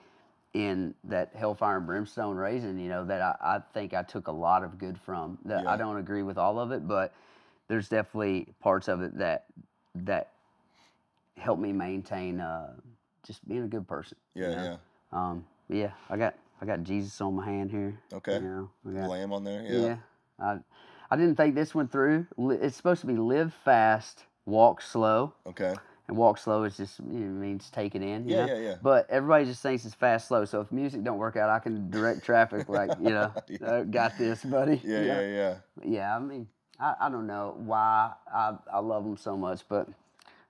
in 0.54 0.94
that 1.04 1.30
hellfire 1.34 1.76
and 1.76 1.86
brimstone 1.86 2.36
raising. 2.36 2.78
You 2.78 2.88
know 2.88 3.04
that 3.04 3.20
I, 3.20 3.34
I 3.40 3.58
think 3.74 3.94
I 3.94 4.02
took 4.02 4.28
a 4.28 4.32
lot 4.32 4.64
of 4.64 4.78
good 4.78 4.98
from. 4.98 5.38
That 5.44 5.64
Yeah. 5.64 5.70
I 5.72 5.76
don't 5.76 5.96
agree 5.98 6.22
with 6.22 6.38
all 6.38 6.58
of 6.58 6.72
it, 6.72 6.86
but 6.86 7.12
there's 7.68 7.88
definitely 7.88 8.48
parts 8.60 8.88
of 8.88 9.02
it 9.02 9.18
that 9.18 9.46
that 9.94 10.32
help 11.36 11.58
me 11.58 11.72
maintain 11.72 12.40
uh, 12.40 12.74
just 13.24 13.46
being 13.48 13.62
a 13.64 13.68
good 13.68 13.86
person. 13.86 14.16
you 14.34 14.42
Yeah, 14.42 14.48
know? 14.54 14.62
yeah. 14.62 14.76
Um, 15.12 15.46
yeah, 15.68 15.90
I 16.10 16.16
got 16.16 16.34
I 16.60 16.66
got 16.66 16.82
Jesus 16.82 17.20
on 17.20 17.34
my 17.34 17.44
hand 17.44 17.70
here. 17.70 17.98
Okay. 18.12 18.34
You 18.34 18.40
know, 18.40 18.70
I 18.88 19.00
got, 19.00 19.10
Lamb 19.10 19.32
on 19.32 19.44
there. 19.44 19.62
yeah. 19.62 19.78
Yeah. 19.78 19.96
I 20.40 20.58
I 21.10 21.16
didn't 21.16 21.36
think 21.36 21.54
this 21.54 21.74
one 21.74 21.88
through. 21.88 22.26
It's 22.38 22.76
supposed 22.76 23.00
to 23.02 23.06
be 23.06 23.14
live 23.16 23.54
fast, 23.54 24.24
walk 24.46 24.82
slow, 24.82 25.32
Okay. 25.46 25.74
and 26.06 26.16
walk 26.16 26.38
slow 26.38 26.64
is 26.64 26.76
just 26.76 26.98
you 27.00 27.06
know, 27.06 27.40
means 27.40 27.70
take 27.70 27.94
it 27.94 28.02
in. 28.02 28.28
you 28.28 28.34
Yeah, 28.36 28.46
know? 28.46 28.54
yeah, 28.54 28.58
yeah. 28.60 28.74
But 28.82 29.08
everybody 29.08 29.46
just 29.46 29.62
thinks 29.62 29.84
it's 29.84 29.94
fast, 29.94 30.28
slow. 30.28 30.44
So 30.44 30.60
if 30.60 30.70
music 30.70 31.02
don't 31.04 31.18
work 31.18 31.36
out, 31.36 31.48
I 31.48 31.58
can 31.60 31.90
direct 31.90 32.24
traffic 32.24 32.68
like 32.78 32.90
you 33.00 33.10
know, 33.10 33.32
Yeah. 33.48 33.66
uh, 33.66 33.82
got 33.84 34.18
this, 34.18 34.44
buddy. 34.44 34.80
Yeah, 34.84 35.00
You 35.00 35.06
yeah, 35.06 35.20
yeah. 35.20 35.54
Yeah, 35.84 36.16
I 36.16 36.18
mean, 36.18 36.46
I, 36.78 36.94
I 37.02 37.08
don't 37.08 37.26
know 37.26 37.54
why 37.58 38.12
I, 38.32 38.56
I 38.72 38.78
love 38.80 39.04
them 39.04 39.16
so 39.16 39.36
much, 39.36 39.62
but 39.68 39.88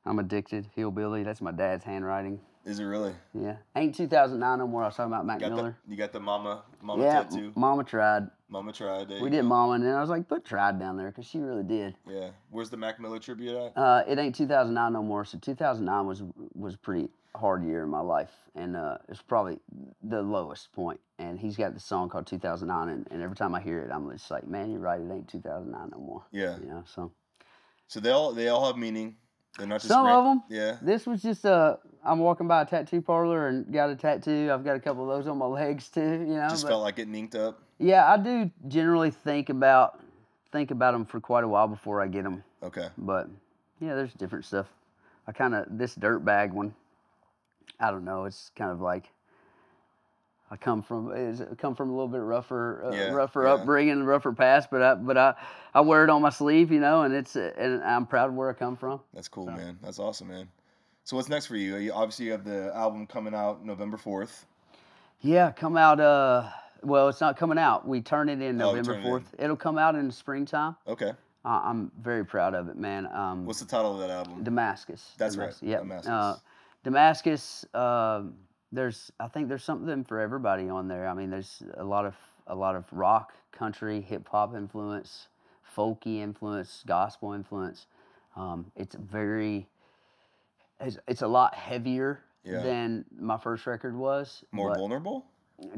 I'm 0.05 0.19
addicted. 0.19 0.67
Hillbilly, 0.75 1.23
that's 1.23 1.41
my 1.41 1.53
dad's 1.53 1.85
handwriting. 1.85 2.41
Is 2.65 2.81
it 2.81 2.85
really? 2.85 3.15
Yeah, 3.33 3.57
ain't 3.77 3.95
2009 3.95 4.59
no 4.59 4.67
more. 4.67 4.83
I 4.83 4.87
was 4.87 4.97
talking 4.97 5.13
about 5.13 5.25
Mac 5.25 5.39
Got 5.41 5.51
Miller. 5.51 5.77
the 5.87 5.91
you 5.93 5.97
got 5.97 6.13
the 6.13 6.21
mama 6.21 6.63
mama 6.83 7.03
yeah, 7.05 7.23
tattoo. 7.23 7.53
Mama 7.55 7.85
tried. 7.85 8.29
Mama 8.51 8.73
tried. 8.73 9.09
We 9.21 9.29
did. 9.31 9.43
Mama, 9.43 9.73
and 9.73 9.85
then 9.85 9.95
I 9.95 10.01
was 10.01 10.09
like, 10.09 10.27
put 10.29 10.45
tried 10.45 10.79
down 10.79 10.97
there 10.97 11.09
because 11.09 11.27
she 11.27 11.39
really 11.39 11.63
did. 11.63 11.95
Yeah. 12.09 12.31
Where's 12.51 12.71
the 12.71 12.77
Mac 12.79 12.99
Miller 12.99 13.19
tribute 13.19 13.55
at? 13.57 13.77
Uh, 13.77 14.03
it 14.09 14.19
ain't 14.19 14.35
2009 14.35 14.93
no 14.93 15.03
more. 15.03 15.25
So 15.25 15.39
2009 15.39 16.07
was 16.07 16.23
was 16.55 16.75
a 16.75 16.79
pretty 16.79 17.09
hard 17.37 17.63
year 17.65 17.83
in 17.83 17.91
my 17.91 18.01
life, 18.01 18.33
and 18.55 18.75
uh, 18.75 18.99
it's 19.09 19.21
probably 19.21 19.59
the 20.03 20.23
lowest 20.23 20.73
point. 20.73 20.99
And 21.19 21.39
he's 21.39 21.57
got 21.57 21.75
this 21.75 21.85
song 21.85 22.09
called 22.09 22.27
2009, 22.27 22.89
and, 22.89 23.07
and 23.11 23.23
every 23.23 23.37
time 23.37 23.55
I 23.55 23.61
hear 23.61 23.81
it, 23.81 23.91
I'm 23.93 24.11
just 24.11 24.31
like, 24.31 24.47
man, 24.47 24.71
you're 24.71 24.81
right. 24.81 25.01
It 25.01 25.13
ain't 25.13 25.29
2009 25.29 25.91
no 25.93 25.99
more. 25.99 26.25
Yeah. 26.33 26.59
You 26.59 26.67
know, 26.67 26.85
so. 26.87 27.13
So 27.87 28.01
they 28.01 28.11
all 28.11 28.33
they 28.33 28.49
all 28.49 28.67
have 28.67 28.77
meaning. 28.77 29.17
They're 29.59 29.67
not 29.67 29.77
just 29.81 29.89
Some 29.89 30.07
ran- 30.07 30.15
of 30.15 30.27
'em. 30.27 30.43
Yeah. 30.49 30.77
This 30.81 31.07
was 31.07 31.21
just 31.23 31.45
a. 31.45 31.79
I'm 32.05 32.21
walking 32.21 32.47
by 32.49 32.63
a 32.63 32.67
tattoo 32.67 33.03
parlor 33.03 33.49
and 33.49 33.71
got 33.73 33.91
a 33.91 33.97
tattoo. 33.97 34.51
I've 34.53 34.65
got 34.65 34.77
a 34.77 34.81
couple 34.81 35.11
of 35.11 35.19
those 35.19 35.29
on 35.29 35.37
my 35.39 35.47
legs 35.47 35.89
too. 35.89 36.01
You 36.01 36.37
know, 36.37 36.49
Just 36.49 36.63
but 36.63 36.71
felt 36.71 36.83
like 36.83 36.97
getting 36.97 37.15
inked 37.15 37.35
up. 37.35 37.61
Yeah, 37.79 38.11
I 38.13 38.17
do 38.17 38.51
generally 38.69 39.11
think 39.11 39.49
about 39.49 40.01
think 40.53 40.71
about 40.71 40.93
them 40.93 41.05
for 41.05 41.21
quite 41.21 41.45
a 41.45 41.49
while 41.49 41.69
before 41.69 42.01
I 42.01 42.07
get 42.09 42.25
them. 42.25 42.43
Okay. 42.63 42.89
But 42.97 43.29
yeah, 43.81 43.95
there's 43.95 44.13
different 44.15 44.45
stuff. 44.45 44.67
I 45.27 45.33
kind 45.33 45.55
of 45.55 45.67
this 45.71 45.95
dirt 45.95 46.21
bag 46.21 46.53
one. 46.53 46.75
I 47.79 47.91
don't 47.91 48.05
know. 48.05 48.25
It's 48.25 48.51
kind 48.57 48.71
of 48.71 48.81
like 48.81 49.11
I 50.51 50.57
come 50.57 50.83
from 50.83 51.13
is 51.13 51.43
come 51.59 51.75
from 51.75 51.91
a 51.91 51.93
little 51.93 52.09
bit 52.09 52.23
rougher, 52.23 52.83
uh, 52.87 52.91
Yeah, 52.97 53.11
rougher 53.11 53.45
yeah. 53.45 53.53
upbringing, 53.55 54.03
rougher 54.03 54.33
past. 54.33 54.71
But 54.71 54.83
I 54.83 54.95
but 54.95 55.17
I 55.19 55.35
I 55.75 55.81
wear 55.83 56.05
it 56.05 56.11
on 56.11 56.23
my 56.23 56.31
sleeve, 56.31 56.73
you 56.73 56.81
know, 56.81 57.03
and 57.03 57.15
it's 57.15 57.37
and 57.37 57.83
I'm 57.85 58.07
proud 58.07 58.31
of 58.31 58.35
where 58.35 58.49
I 58.51 58.55
come 58.55 58.77
from. 58.77 59.01
That's 59.13 59.29
cool, 59.29 59.45
So- 59.45 59.53
man. 59.53 59.79
That's 59.83 59.99
awesome, 59.99 60.29
man. 60.29 60.49
So 61.05 61.17
what's 61.17 61.29
next 61.31 61.47
for 61.47 61.57
you? 61.57 61.77
you? 61.77 61.93
Obviously, 61.93 62.27
you 62.27 62.33
have 62.33 62.45
the 62.45 62.71
album 62.75 63.07
coming 63.07 63.35
out 63.35 63.65
November 63.65 63.97
fourth. 63.97 64.45
Yeah, 65.21 65.51
come 65.53 65.77
out. 65.77 66.01
Uh, 66.01 66.49
well, 66.83 67.09
it's 67.09 67.21
not 67.21 67.37
coming 67.37 67.59
out. 67.59 67.87
We 67.87 68.01
turn 68.01 68.29
it 68.29 68.41
in 68.41 68.61
Oh, 68.61 68.67
November 68.71 68.93
turn 68.93 68.95
it 68.95 68.99
in. 69.05 69.11
fourth. 69.11 69.35
It'll 69.39 69.57
come 69.57 69.79
out 69.79 69.95
in 69.95 70.07
the 70.09 70.13
springtime. 70.13 70.77
Okay. 70.87 71.13
Uh, 71.45 71.61
I'm 71.65 71.91
very 72.01 72.25
proud 72.25 72.55
of 72.55 72.69
it, 72.69 72.77
man. 72.77 73.07
Um, 73.13 73.47
What's 73.47 73.61
the 73.61 73.67
title 73.67 73.95
of 73.95 74.01
that 74.01 74.11
album? 74.11 74.43
Damascus. 74.43 75.15
That's 75.19 75.37
right, 75.37 75.45
Damascus, 75.47 75.69
Yeah. 75.69 75.79
Damascus. 75.79 76.09
Uh, 76.11 76.37
Damascus. 76.85 77.65
um 77.75 78.35
there's, 78.71 79.11
I 79.19 79.29
think 79.29 79.49
there's 79.49 79.65
something 79.65 80.05
for 80.05 80.21
everybody 80.21 80.69
on 80.69 80.89
there. 80.89 81.09
I 81.09 81.15
mean, 81.15 81.31
there's 81.31 81.63
a 81.79 81.85
lot 81.85 82.05
of 82.05 82.15
a 82.49 82.55
lot 82.55 82.77
of 82.77 82.85
rock, 82.93 83.33
country, 83.51 84.01
hip 84.03 84.29
hop 84.29 84.55
influence, 84.55 85.29
folky 85.75 86.19
influence, 86.19 86.83
gospel 86.87 87.33
influence. 87.33 87.87
Um, 88.37 88.71
it's 88.77 88.95
very, 88.95 89.67
it's, 90.81 90.99
it's 91.09 91.23
a 91.23 91.27
lot 91.29 91.55
heavier 91.55 92.21
Yeah. 92.45 92.61
than 92.63 93.05
my 93.19 93.37
first 93.39 93.67
record 93.67 93.97
was. 93.97 94.45
More 94.53 94.71
but- 94.71 94.79
vulnerable? 94.79 95.25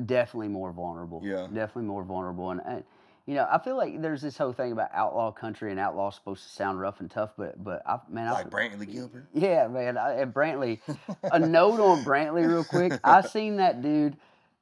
Definitely 0.06 0.48
more 0.48 0.72
vulnerable. 0.72 1.22
Yeah. 1.24 1.46
Definitely 1.52 1.84
more 1.84 2.04
vulnerable. 2.04 2.50
And, 2.50 2.60
and 2.66 2.84
you 3.26 3.34
know, 3.34 3.46
I 3.50 3.58
feel 3.58 3.76
like 3.76 4.00
there's 4.00 4.22
this 4.22 4.36
whole 4.36 4.52
thing 4.52 4.72
about 4.72 4.90
outlaw 4.92 5.30
country 5.30 5.70
and 5.70 5.78
outlaw 5.78 6.10
supposed 6.10 6.42
to 6.42 6.48
sound 6.48 6.80
rough 6.80 7.00
and 7.00 7.10
tough, 7.10 7.30
but 7.36 7.62
but 7.62 7.82
I 7.86 8.00
man, 8.08 8.28
I, 8.28 8.32
Like 8.32 8.50
Brantley 8.50 8.90
Gilbert? 8.90 9.26
yeah, 9.32 9.68
man. 9.68 9.96
I, 9.96 10.14
and 10.14 10.34
Brantley, 10.34 10.80
a 11.22 11.38
note 11.46 11.80
on 11.80 12.04
Brantley 12.04 12.48
real 12.48 12.64
quick. 12.64 12.98
I 13.04 13.20
seen 13.20 13.56
that 13.56 13.82
dude 13.82 14.16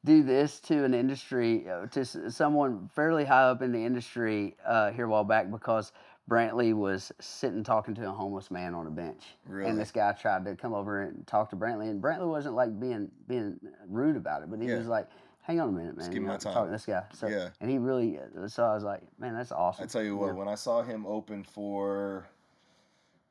do 0.04 0.22
this 0.22 0.60
to 0.60 0.84
an 0.84 0.94
industry, 0.94 1.68
uh, 1.68 1.86
to 1.86 2.04
someone 2.30 2.88
fairly 2.94 3.24
high 3.24 3.44
up 3.44 3.62
in 3.62 3.72
the 3.72 3.84
industry 3.84 4.56
uh, 4.66 4.90
here 4.90 5.06
a 5.06 5.08
while 5.08 5.24
back 5.24 5.50
because 5.50 5.92
Brantley 6.28 6.74
was 6.74 7.10
sitting 7.20 7.64
talking 7.64 7.94
to 7.94 8.06
a 8.08 8.12
homeless 8.12 8.50
man 8.50 8.74
on 8.74 8.86
a 8.86 8.90
bench, 8.90 9.22
Really? 9.46 9.70
and 9.70 9.78
this 9.78 9.90
guy 9.90 10.12
tried 10.12 10.44
to 10.44 10.54
come 10.56 10.74
over 10.74 11.02
and 11.02 11.26
talk 11.26 11.48
to 11.50 11.56
Brantley, 11.56 11.88
and 11.90 12.02
Brantley 12.02 12.28
wasn't 12.28 12.54
like 12.54 12.78
being 12.78 13.10
being 13.26 13.58
rude 13.88 14.16
about 14.16 14.42
it, 14.42 14.50
but 14.50 14.60
he 14.60 14.68
Yeah. 14.68 14.76
was 14.78 14.86
like. 14.86 15.08
Hang 15.42 15.60
on 15.60 15.70
a 15.70 15.72
minute, 15.72 15.96
man. 15.96 16.08
give 16.08 16.16
you 16.16 16.20
know, 16.20 16.26
my 16.28 16.34
I'm 16.34 16.40
time." 16.40 16.52
Talking 16.52 16.66
to 16.66 16.72
this 16.72 16.84
guy. 16.84 17.04
So, 17.14 17.26
Yeah. 17.26 17.48
And 17.62 17.70
he 17.70 17.78
really, 17.78 18.18
uh, 18.18 18.48
so 18.48 18.64
I 18.64 18.74
was 18.74 18.84
like, 18.84 19.00
man, 19.18 19.32
that's 19.32 19.50
awesome. 19.50 19.84
I 19.84 19.86
tell 19.86 20.02
you 20.02 20.14
what, 20.14 20.34
when 20.36 20.46
I 20.46 20.56
saw 20.56 20.82
him 20.82 21.06
open 21.06 21.42
for, 21.42 22.26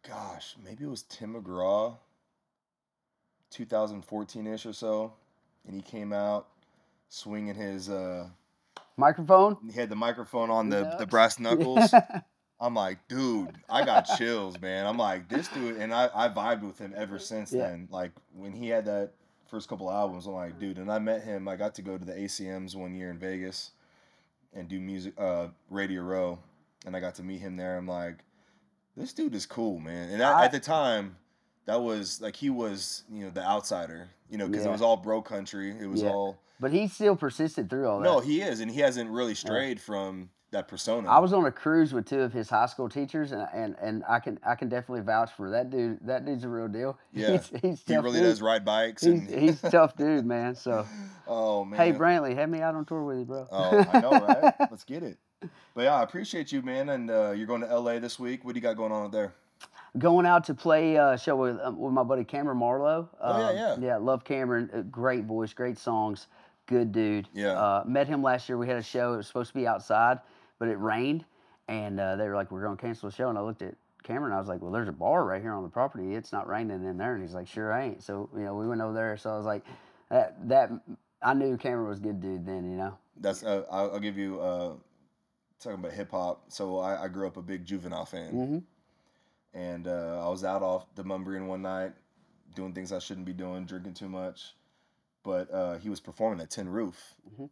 gosh, 0.02 0.56
maybe 0.66 0.86
it 0.86 0.90
was 0.90 1.04
Tim 1.04 1.36
McGraw, 1.36 1.96
2014 3.52 4.48
ish 4.48 4.66
or 4.66 4.74
so, 4.74 5.14
and 5.68 5.76
he 5.76 5.82
came 5.84 6.12
out 6.12 6.48
swinging 7.10 7.54
his, 7.54 7.88
uh, 7.88 8.30
Microphone? 8.98 9.58
he 9.72 9.80
had 9.80 9.90
the 9.90 9.96
microphone 9.96 10.50
on 10.50 10.70
the, 10.70 10.96
the 10.98 11.06
brass 11.06 11.38
knuckles. 11.40 11.94
I'm 12.60 12.74
like, 12.74 13.08
dude, 13.08 13.56
I 13.70 13.86
got 13.86 14.02
chills, 14.18 14.60
man. 14.60 14.86
I'm 14.88 14.98
like, 14.98 15.30
this 15.30 15.48
dude, 15.50 15.78
and 15.78 15.94
I, 15.94 16.10
I 16.14 16.28
vibed 16.30 16.64
with 16.64 16.80
him 16.80 16.94
ever 16.96 17.20
since 17.20 17.52
Yeah. 17.54 17.68
then. 17.68 17.88
Like, 17.92 18.12
when 18.34 18.52
he 18.52 18.68
had 18.70 18.86
that 18.86 19.12
first 19.48 19.70
couple 19.70 19.92
albums, 19.92 20.26
I'm 20.26 20.34
like, 20.34 20.60
dude, 20.60 20.78
and 20.80 20.92
I 20.92 20.98
met 21.00 21.24
him. 21.24 21.48
I 21.48 21.56
got 21.56 21.76
to 21.76 21.82
go 21.84 21.98
to 21.98 22.04
the 22.06 22.14
ACMs 22.14 22.76
one 22.76 22.96
year 22.96 23.12
in 23.12 23.20
Vegas 23.20 23.72
and 24.54 24.68
do 24.68 24.80
music, 24.80 25.14
uh, 25.20 25.48
Radio 25.70 26.02
Row, 26.02 26.40
and 26.86 26.96
I 26.96 27.00
got 27.00 27.14
to 27.16 27.24
meet 27.24 27.40
him 27.42 27.58
there. 27.58 27.78
I'm 27.78 27.88
like, 27.88 28.24
this 28.96 29.14
dude 29.14 29.36
is 29.36 29.46
cool, 29.46 29.80
man. 29.80 30.10
And 30.10 30.22
at, 30.24 30.34
I- 30.36 30.46
at 30.46 30.52
the 30.52 30.60
time, 30.60 31.18
that 31.66 31.80
was 31.82 32.22
like 32.22 32.36
he 32.36 32.50
was, 32.50 33.04
you 33.12 33.26
know, 33.26 33.30
the 33.30 33.46
outsider, 33.46 34.10
you 34.32 34.38
know, 34.40 34.48
because 34.48 34.66
it 34.66 34.72
was 34.72 34.82
all 34.82 34.98
bro 34.98 35.22
country. 35.22 35.76
It 35.80 35.86
was 35.88 36.02
Yeah. 36.02 36.10
all 36.10 36.40
But 36.60 36.72
he 36.72 36.88
still 36.88 37.16
persisted 37.16 37.70
through 37.70 37.88
all 37.88 38.00
that. 38.00 38.06
no, 38.06 38.20
he 38.20 38.42
is, 38.42 38.62
and 38.62 38.72
he 38.72 38.80
hasn't 38.80 39.12
really 39.12 39.36
strayed 39.36 39.80
from 39.80 40.30
that 40.52 40.68
persona. 40.68 41.10
I 41.10 41.20
was 41.20 41.34
on 41.34 41.46
a 41.46 41.52
cruise 41.52 41.94
with 41.94 42.06
two 42.06 42.22
of 42.22 42.32
his 42.32 42.50
high 42.50 42.68
school 42.68 42.88
teachers, 42.90 43.32
and 43.32 43.48
and, 43.54 43.76
and 43.82 44.04
I 44.08 44.20
can 44.20 44.40
I 44.48 44.56
can 44.56 44.70
definitely 44.70 45.02
vouch 45.02 45.32
for 45.36 45.50
that 45.52 45.70
dude. 45.70 46.00
That 46.06 46.26
dude's 46.26 46.44
a 46.44 46.50
real 46.50 46.68
deal. 46.68 46.98
Yeah. 47.14 47.32
he's, 47.38 47.52
he's 47.62 47.84
he 47.86 47.96
really 47.96 48.14
dude. 48.14 48.24
does 48.24 48.42
ride 48.42 48.64
bikes. 48.64 49.02
He's, 49.04 49.12
and 49.14 49.30
he's 49.30 49.64
a 49.64 49.72
tough 49.72 49.96
dude, 49.98 50.26
man. 50.26 50.56
So 50.56 50.86
oh 51.28 51.66
man. 51.66 51.80
hey, 51.80 51.92
Brantley, 51.98 52.36
have 52.36 52.50
me 52.50 52.62
out 52.62 52.76
on 52.76 52.86
tour 52.86 53.04
with 53.04 53.20
you, 53.20 53.26
bro. 53.26 53.48
Oh, 53.52 53.86
I 53.94 54.00
know, 54.02 54.12
right? 54.12 54.54
Let's 54.72 54.84
get 54.84 55.04
it. 55.04 55.18
But 55.76 55.84
yeah, 55.84 55.96
I 55.96 56.04
appreciate 56.04 56.52
you, 56.52 56.62
man. 56.62 56.90
And 56.90 57.12
uh, 57.12 57.32
you're 57.32 57.46
going 57.48 57.62
to 57.62 57.80
LA 57.80 58.00
this 58.00 58.18
week. 58.18 58.44
What 58.44 58.54
do 58.54 58.58
you 58.58 58.62
got 58.64 58.76
going 58.78 58.92
on 58.92 59.12
there? 59.12 59.34
Going 59.98 60.26
out 60.26 60.44
to 60.46 60.54
play 60.54 60.96
a 60.96 61.18
show 61.18 61.36
with 61.36 61.60
um, 61.62 61.78
with 61.80 61.92
my 61.94 62.04
buddy 62.04 62.24
Cameron 62.24 62.58
Marlowe. 62.58 63.10
Oh, 63.22 63.40
yeah, 63.40 63.48
Um, 63.74 63.82
yeah. 63.82 63.88
Yeah, 63.88 63.98
love 63.98 64.24
Cameron. 64.24 64.70
Uh, 64.74 64.82
Great 64.82 65.26
voice, 65.26 65.54
great 65.54 65.78
songs, 65.78 66.28
good 66.68 66.92
dude. 66.92 67.28
Yeah. 67.34 67.52
Uh, 67.54 67.84
met 67.86 68.08
him 68.08 68.22
last 68.24 68.48
year. 68.50 68.58
We 68.58 68.68
had 68.68 68.78
a 68.78 68.84
show. 68.84 69.14
It 69.14 69.18
was 69.18 69.28
supposed 69.28 69.50
to 69.50 69.56
be 69.56 69.66
outside, 69.68 70.20
but 70.60 70.68
it 70.70 70.80
rained, 70.80 71.26
and 71.68 72.00
uh, 72.00 72.16
they 72.16 72.28
were 72.28 72.36
like, 72.36 72.52
"We're 72.52 72.62
going 72.64 72.78
to 72.78 72.82
cancel 72.82 73.10
the 73.10 73.16
show." 73.16 73.30
And 73.30 73.38
I 73.38 73.42
looked 73.42 73.62
at 73.62 73.76
Cameron. 74.04 74.34
I 74.34 74.40
was 74.40 74.48
like, 74.48 74.62
"Well, 74.62 74.72
there's 74.72 74.88
a 74.90 74.94
bar 74.94 75.26
right 75.26 75.42
here 75.42 75.54
on 75.54 75.64
the 75.64 75.70
property. 75.70 76.16
It's 76.16 76.32
not 76.32 76.48
raining 76.48 76.84
in 76.86 76.98
there." 76.98 77.14
And 77.14 77.24
he's 77.24 77.34
like, 77.34 77.48
"Sure 77.48 77.72
ain't." 77.74 78.04
So 78.04 78.30
you 78.36 78.42
know, 78.44 78.56
we 78.56 78.68
went 78.68 78.82
over 78.82 78.94
there. 78.94 79.18
So 79.18 79.30
I 79.32 79.38
was 79.38 79.46
like, 79.46 79.64
"That 80.10 80.48
that." 80.50 80.72
I 81.22 81.34
knew 81.34 81.58
Cameron 81.58 81.88
was 81.90 81.98
a 81.98 82.02
good 82.04 82.22
dude 82.22 82.46
then. 82.46 82.70
You 82.70 82.78
know. 82.78 82.98
That's 83.20 83.44
uh, 83.44 83.64
I'll, 83.72 83.94
I'll 83.94 84.00
give 84.00 84.18
you 84.18 84.40
uh, 84.40 84.74
talking 85.60 85.80
about 85.80 85.92
hip 85.94 86.12
hop. 86.12 86.44
So 86.50 86.78
I, 86.78 87.06
I 87.06 87.08
grew 87.08 87.26
up 87.28 87.38
a 87.38 87.42
big 87.42 87.66
Juvenile 87.66 88.06
fan, 88.06 88.32
Mm-hmm. 88.34 89.60
and 89.60 89.88
uh, 89.88 90.24
I 90.26 90.30
was 90.30 90.44
out 90.44 90.62
off 90.62 90.86
the 90.96 91.04
Demonbreun 91.04 91.48
one 91.48 91.64
night, 91.64 91.94
doing 92.56 92.74
things 92.74 92.92
I 92.92 93.00
shouldn't 93.00 93.26
be 93.26 93.34
doing, 93.34 93.66
drinking 93.66 93.96
too 93.96 94.10
much. 94.10 94.54
But 95.24 95.52
uh, 95.52 95.78
he 95.80 95.90
was 95.90 96.00
performing 96.00 96.40
at 96.40 96.52
Tin 96.52 96.70
Roof, 96.70 97.16
Mhm. 97.36 97.50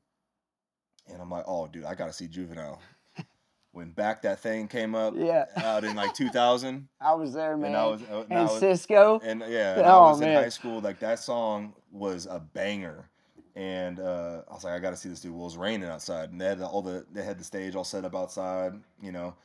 and 1.12 1.22
I'm 1.22 1.30
like, 1.32 1.46
oh, 1.48 1.68
dude, 1.68 1.86
I 1.86 1.96
gotta 1.96 2.14
see 2.14 2.28
Juvenile. 2.28 2.80
When 3.76 3.90
back 3.92 4.22
that 4.22 4.40
thing 4.40 4.70
came 4.70 4.96
up 4.96 5.16
Yeah. 5.18 5.46
out 5.58 5.84
in 5.84 5.98
like 5.98 6.14
2000, 6.16 6.88
I 7.02 7.14
was 7.14 7.34
there, 7.34 7.58
man. 7.58 7.68
and 7.72 7.76
I 7.78 7.86
was 7.88 8.02
uh, 8.04 8.24
and 8.30 8.40
I 8.40 8.44
was- 8.44 8.62
Sisqo. 8.62 9.20
and 9.22 9.44
yeah, 9.50 9.78
and 9.80 9.86
I 9.86 9.96
Oh, 9.98 10.10
was 10.12 10.22
in 10.22 10.34
high 10.34 10.48
school. 10.50 10.80
Like 10.80 11.00
that 11.00 11.20
song 11.20 11.74
was 11.92 12.26
a 12.26 12.40
banger, 12.40 13.10
and 13.54 14.00
uh, 14.00 14.44
I 14.50 14.54
was 14.54 14.64
like, 14.64 14.74
I 14.74 14.80
got 14.80 14.92
to 14.92 14.96
see 14.96 15.10
this 15.10 15.20
dude. 15.20 15.34
Well, 15.34 15.42
it 15.42 15.44
was 15.46 15.58
raining 15.58 15.90
outside, 15.90 16.32
and 16.32 16.40
they 16.40 16.46
had 16.46 16.60
the, 16.60 16.66
all 16.68 16.82
the 16.82 17.06
they 17.12 17.22
had 17.24 17.38
the 17.38 17.44
stage 17.44 17.76
all 17.76 17.84
set 17.84 18.06
up 18.06 18.16
outside. 18.16 18.74
You 19.02 19.12
know, 19.12 19.36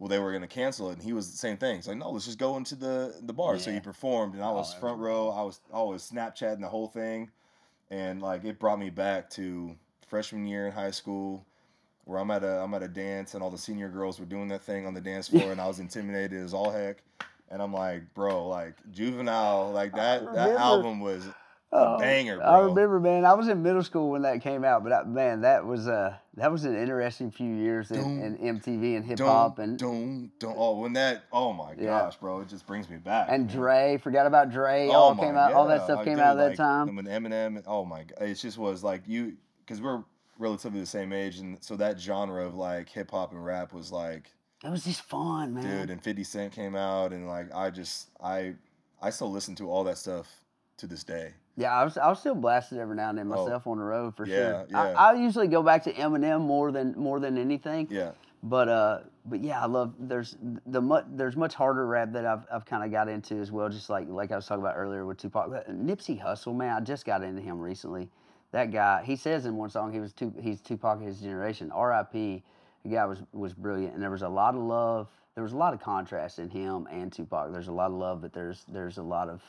well 0.00 0.08
they 0.08 0.18
were 0.18 0.32
gonna 0.32 0.48
cancel 0.48 0.90
it, 0.90 0.94
and 0.94 1.02
he 1.02 1.12
was 1.12 1.30
the 1.30 1.38
same 1.38 1.56
thing. 1.56 1.78
It's 1.78 1.86
like, 1.86 1.96
no, 1.98 2.10
let's 2.10 2.24
just 2.26 2.38
go 2.40 2.56
into 2.56 2.74
the 2.74 3.20
the 3.22 3.32
bar. 3.32 3.56
So 3.60 3.70
he 3.70 3.78
performed, 3.78 4.34
and 4.34 4.42
I 4.42 4.48
Oh, 4.48 4.54
was 4.54 4.70
was 4.70 4.80
front 4.80 4.98
row. 4.98 5.30
I 5.30 5.42
was 5.42 5.60
I 5.72 5.80
was 5.82 6.10
Snapchatting 6.10 6.60
the 6.60 6.68
whole 6.68 6.88
thing, 6.88 7.30
and 7.88 8.20
like 8.20 8.44
it 8.44 8.58
brought 8.58 8.80
me 8.80 8.90
back 8.90 9.30
to 9.30 9.76
freshman 10.08 10.44
year 10.48 10.66
in 10.66 10.72
high 10.72 10.90
school. 10.90 11.46
Where 12.10 12.18
I'm 12.18 12.32
at 12.32 12.42
a 12.42 12.60
I'm 12.60 12.74
at 12.74 12.82
a 12.82 12.88
dance 12.88 13.34
and 13.34 13.42
all 13.42 13.50
the 13.50 13.58
senior 13.58 13.88
girls 13.88 14.18
were 14.18 14.26
doing 14.26 14.48
that 14.48 14.62
thing 14.62 14.84
on 14.84 14.94
the 14.94 15.00
dance 15.00 15.28
floor 15.28 15.52
and 15.52 15.60
I 15.60 15.68
was 15.68 15.78
intimidated 15.86 16.42
as 16.42 16.52
all 16.52 16.68
heck. 16.68 17.04
And 17.48 17.62
I'm 17.62 17.72
like, 17.72 18.12
bro, 18.14 18.48
like 18.48 18.74
juvenile, 18.90 19.70
like 19.70 19.94
that 19.94 20.24
that 20.34 20.56
album 20.56 20.98
was 20.98 21.24
a 21.70 21.98
banger, 21.98 22.38
bro. 22.38 22.46
Oh, 22.46 22.52
I 22.52 22.58
remember, 22.62 22.98
man. 22.98 23.24
I 23.24 23.34
was 23.34 23.46
in 23.46 23.62
middle 23.62 23.84
school 23.84 24.10
when 24.10 24.22
that 24.22 24.42
came 24.42 24.64
out, 24.64 24.82
but 24.82 24.92
I, 24.92 25.04
man, 25.04 25.42
that 25.42 25.64
was 25.64 25.86
uh 25.86 26.16
that 26.34 26.50
was 26.50 26.64
an 26.64 26.74
interesting 26.76 27.30
few 27.30 27.54
years 27.54 27.92
in, 27.92 28.20
in 28.20 28.58
MTV 28.58 28.96
and 28.96 29.04
hip 29.04 29.20
hop 29.20 29.60
and 29.60 29.78
don't 29.78 30.32
don't. 30.40 30.56
Oh, 30.58 30.80
when 30.80 30.94
that. 30.94 31.26
Oh 31.32 31.52
my 31.52 31.74
Yeah. 31.78 32.00
gosh, 32.00 32.16
bro! 32.16 32.40
It 32.40 32.48
just 32.48 32.66
brings 32.66 32.90
me 32.90 32.96
back. 32.96 33.28
and 33.30 33.46
man. 33.46 33.56
Dre. 33.56 33.98
Forgot 34.02 34.26
about 34.26 34.50
Dre. 34.50 34.88
Oh 34.88 34.92
all 34.94 35.14
came 35.14 35.36
out. 35.36 35.52
all 35.52 35.68
that 35.68 35.84
stuff 35.84 35.98
like, 35.98 36.06
came 36.06 36.16
dude, 36.16 36.24
out 36.24 36.32
at 36.32 36.38
that 36.38 36.48
like, 36.48 36.56
time. 36.56 36.96
When 36.96 37.04
Eminem, 37.06 37.62
oh 37.68 37.84
my 37.84 38.02
god, 38.02 38.28
it 38.28 38.34
just 38.34 38.58
was 38.58 38.82
like 38.82 39.02
you, 39.06 39.36
because 39.64 39.80
we're 39.80 40.02
relatively 40.40 40.80
the 40.80 40.86
same 40.86 41.12
age, 41.12 41.38
and 41.38 41.62
so 41.62 41.76
that 41.76 42.00
genre 42.00 42.44
of 42.44 42.54
like 42.56 42.88
hip 42.88 43.10
hop 43.12 43.30
and 43.30 43.44
rap 43.44 43.72
was 43.72 43.92
like, 43.92 44.32
It 44.64 44.70
was 44.70 44.82
just 44.84 45.02
fun, 45.02 45.54
man. 45.54 45.62
dude, 45.62 45.90
and 45.90 46.02
Fifty 46.02 46.24
Cent 46.24 46.52
came 46.52 46.74
out, 46.74 47.12
and 47.12 47.28
like 47.28 47.54
I 47.54 47.70
just 47.70 48.08
I 48.20 48.54
I 49.00 49.10
still 49.10 49.30
listen 49.30 49.54
to 49.56 49.70
all 49.70 49.84
that 49.84 49.98
stuff 49.98 50.26
to 50.78 50.86
this 50.88 51.04
day. 51.04 51.34
Yeah, 51.56 51.72
I 51.74 51.84
was 51.84 51.98
I 51.98 52.08
was 52.08 52.18
still 52.20 52.34
blasted 52.34 52.78
every 52.78 52.96
now 52.96 53.10
and 53.10 53.18
then 53.18 53.26
Oh. 53.30 53.44
myself 53.44 53.66
on 53.66 53.78
the 53.78 53.84
road 53.84 54.16
for 54.16 54.26
Yeah, 54.26 54.34
sure. 54.36 54.66
yeah. 54.70 54.80
I, 54.96 55.10
I 55.10 55.12
usually 55.14 55.46
go 55.48 55.62
back 55.62 55.82
to 55.84 55.92
Eminem 55.92 56.40
more 56.40 56.72
than 56.72 56.94
more 56.96 57.20
than 57.20 57.36
anything. 57.36 57.86
Yeah, 57.90 58.12
But 58.42 58.68
uh, 58.70 59.00
but 59.26 59.44
yeah, 59.44 59.62
I 59.62 59.66
love 59.66 59.92
there's 59.98 60.36
the 60.66 60.80
much 60.80 61.04
there's 61.10 61.36
much 61.36 61.52
harder 61.52 61.86
rap 61.86 62.12
that 62.12 62.24
I've 62.24 62.46
I've 62.50 62.64
kind 62.64 62.82
of 62.82 62.90
got 62.90 63.08
into 63.08 63.34
as 63.40 63.52
well. 63.52 63.68
Just 63.68 63.90
like 63.90 64.08
like 64.08 64.32
I 64.32 64.36
was 64.36 64.46
talking 64.46 64.62
about 64.62 64.76
earlier 64.76 65.04
with 65.04 65.18
Tupac, 65.18 65.50
Nipsey 65.68 66.22
Hussle, 66.22 66.56
man, 66.56 66.74
I 66.74 66.80
just 66.80 67.04
got 67.04 67.22
into 67.22 67.42
him 67.42 67.60
recently. 67.60 68.08
That 68.52 68.72
guy, 68.72 69.02
he 69.04 69.16
says 69.16 69.46
in 69.46 69.56
one 69.56 69.70
song 69.70 69.92
he 69.92 70.00
was 70.00 70.12
two 70.12 70.32
he's 70.40 70.60
Tupac 70.60 71.00
of 71.00 71.06
his 71.06 71.20
generation. 71.20 71.70
R.I.P. 71.70 72.42
The 72.84 72.88
guy 72.90 73.04
was 73.04 73.22
was 73.32 73.54
brilliant, 73.54 73.94
and 73.94 74.02
there 74.02 74.10
was 74.10 74.22
a 74.22 74.28
lot 74.28 74.54
of 74.54 74.62
love. 74.62 75.08
There 75.34 75.44
was 75.44 75.52
a 75.52 75.56
lot 75.56 75.72
of 75.72 75.80
contrast 75.80 76.38
in 76.38 76.50
him 76.50 76.88
and 76.90 77.12
Tupac. 77.12 77.52
There's 77.52 77.68
a 77.68 77.72
lot 77.72 77.86
of 77.86 77.96
love, 77.96 78.20
but 78.20 78.32
there's 78.32 78.64
there's 78.68 78.98
a 78.98 79.02
lot 79.02 79.28
of 79.28 79.42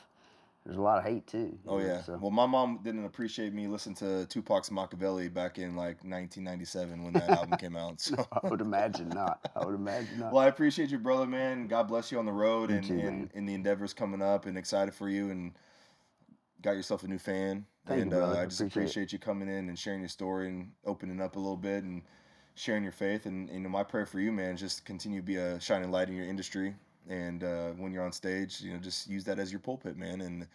there's 0.65 0.77
a 0.77 0.81
lot 0.81 0.99
of 0.99 1.03
hate 1.03 1.25
too. 1.25 1.57
oh 1.67 1.79
know, 1.79 1.85
yeah. 1.85 2.03
so. 2.03 2.19
Well, 2.21 2.29
my 2.29 2.45
mom 2.45 2.79
didn't 2.83 3.05
appreciate 3.05 3.51
me 3.53 3.67
listening 3.67 3.95
to 3.95 4.27
Tupac's 4.27 4.69
Makaveli 4.69 5.33
back 5.33 5.57
in 5.57 5.75
like 5.75 6.03
1997 6.03 7.03
when 7.03 7.13
that 7.13 7.29
album 7.29 7.57
came 7.57 7.75
out. 7.75 7.99
So. 7.99 8.15
I 8.43 8.47
would 8.47 8.61
imagine 8.61 9.09
not. 9.09 9.39
I 9.55 9.65
would 9.65 9.73
imagine 9.73 10.19
not. 10.19 10.31
Well, 10.31 10.43
I 10.43 10.47
appreciate 10.47 10.91
you, 10.91 10.99
brother, 10.99 11.25
man. 11.25 11.67
God 11.67 11.87
bless 11.87 12.11
you 12.11 12.19
on 12.19 12.25
the 12.25 12.31
road 12.31 12.69
You 12.69 12.75
and, 12.77 12.85
too, 12.85 12.99
and, 12.99 13.33
man. 13.33 13.45
the 13.47 13.55
endeavors 13.55 13.93
coming 13.93 14.21
up 14.21 14.45
and 14.45 14.55
excited 14.55 14.93
for 14.93 15.09
you 15.09 15.31
and 15.31 15.53
got 16.61 16.73
yourself 16.73 17.03
a 17.03 17.07
new 17.07 17.17
fan. 17.17 17.65
Thank 17.87 18.01
and 18.01 18.11
brother. 18.11 18.37
uh, 18.37 18.41
I 18.41 18.45
just 18.45 18.61
Appreciate 18.61 18.81
appreciate 18.83 19.13
you 19.13 19.19
coming 19.19 19.49
in 19.49 19.69
and 19.69 19.77
sharing 19.77 19.99
your 20.01 20.09
story 20.09 20.49
and 20.49 20.71
opening 20.85 21.19
up 21.21 21.35
a 21.35 21.39
little 21.39 21.57
bit 21.57 21.83
and 21.83 22.01
sharing 22.55 22.83
your 22.83 22.91
faith. 22.91 23.25
And 23.25 23.49
you 23.49 23.59
know, 23.59 23.69
my 23.69 23.83
prayer 23.83 24.05
for 24.05 24.19
you, 24.19 24.31
man, 24.31 24.55
is 24.55 24.59
just 24.59 24.85
continue 24.85 25.19
to 25.19 25.25
be 25.25 25.37
a 25.37 25.59
shining 25.59 25.91
light 25.91 26.09
in 26.09 26.15
your 26.15 26.25
industry. 26.25 26.75
And 27.09 27.43
uh, 27.43 27.69
when 27.71 27.91
you're 27.91 28.03
on 28.05 28.11
stage, 28.11 28.61
you 28.61 28.73
know, 28.73 28.79
just 28.79 29.09
use 29.09 29.23
that 29.25 29.39
as 29.39 29.51
your 29.51 29.59
pulpit, 29.59 29.97
man. 29.97 30.21
And 30.21 30.47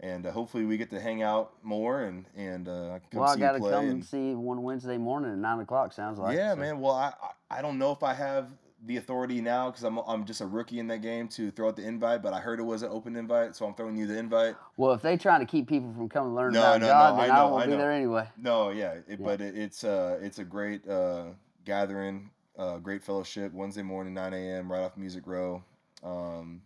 and 0.00 0.26
uh, 0.26 0.32
hopefully 0.32 0.64
we 0.64 0.76
get 0.76 0.90
to 0.90 1.00
hang 1.00 1.22
out 1.22 1.52
more 1.62 2.02
and 2.04 2.24
and 2.34 2.68
uh, 2.68 2.94
I 2.94 3.00
come 3.10 3.20
well, 3.20 3.30
I 3.30 3.36
got 3.36 3.52
to 3.52 3.58
you 3.58 3.62
play. 3.64 3.72
come 3.72 3.88
and- 3.90 4.04
see 4.04 4.30
you 4.30 4.38
one 4.38 4.62
Wednesday 4.62 4.96
morning 4.98 5.30
at 5.32 5.38
nine 5.38 5.60
o'clock. 5.60 5.92
Sounds 5.92 6.18
like. 6.18 6.36
yeah, 6.36 6.54
so. 6.54 6.60
man. 6.60 6.80
Well, 6.80 6.94
I 6.94 7.12
I 7.50 7.58
I 7.58 7.62
don't 7.62 7.78
know 7.78 7.92
if 7.92 8.02
I 8.02 8.14
have 8.14 8.48
the 8.84 8.96
authority 8.96 9.40
now 9.40 9.70
because 9.70 9.84
I'm 9.84 9.98
I'm 9.98 10.24
just 10.24 10.40
a 10.40 10.46
rookie 10.46 10.78
in 10.80 10.88
that 10.88 11.02
game 11.02 11.28
to 11.28 11.50
throw 11.50 11.68
out 11.68 11.76
the 11.76 11.86
invite, 11.86 12.22
but 12.22 12.32
I 12.32 12.40
heard 12.40 12.58
it 12.58 12.64
was 12.64 12.82
an 12.82 12.90
open 12.90 13.14
invite, 13.16 13.54
so 13.54 13.66
I'm 13.66 13.74
throwing 13.74 13.96
you 13.96 14.06
the 14.06 14.18
invite. 14.18 14.56
Well, 14.76 14.92
if 14.92 15.02
they 15.02 15.16
trying 15.16 15.40
to 15.40 15.46
keep 15.46 15.68
people 15.68 15.92
from 15.92 16.08
coming 16.08 16.30
to 16.30 16.34
learn 16.34 16.52
No, 16.52 16.60
about 16.60 16.80
no, 16.80 16.86
God, 16.88 17.10
no, 17.16 17.22
then 17.22 17.30
I 17.30 17.34
I, 17.34 17.36
know, 17.38 17.48
won't 17.50 17.62
I 17.62 17.66
be 17.66 17.72
there 17.76 17.92
anyway. 17.92 18.28
No, 18.36 18.70
yeah, 18.70 18.92
it, 18.92 19.04
Yeah. 19.08 19.16
but 19.20 19.40
it, 19.40 19.56
it's 19.56 19.84
uh 19.84 20.18
it's 20.20 20.38
a 20.40 20.44
great 20.44 20.86
uh 20.88 21.26
gathering, 21.64 22.30
uh 22.58 22.78
great 22.78 23.04
fellowship 23.04 23.52
Wednesday 23.52 23.82
morning 23.82 24.14
9 24.14 24.34
a.m. 24.34 24.70
right 24.72 24.80
off 24.82 24.96
Music 24.96 25.22
Row, 25.26 25.62
um, 26.02 26.60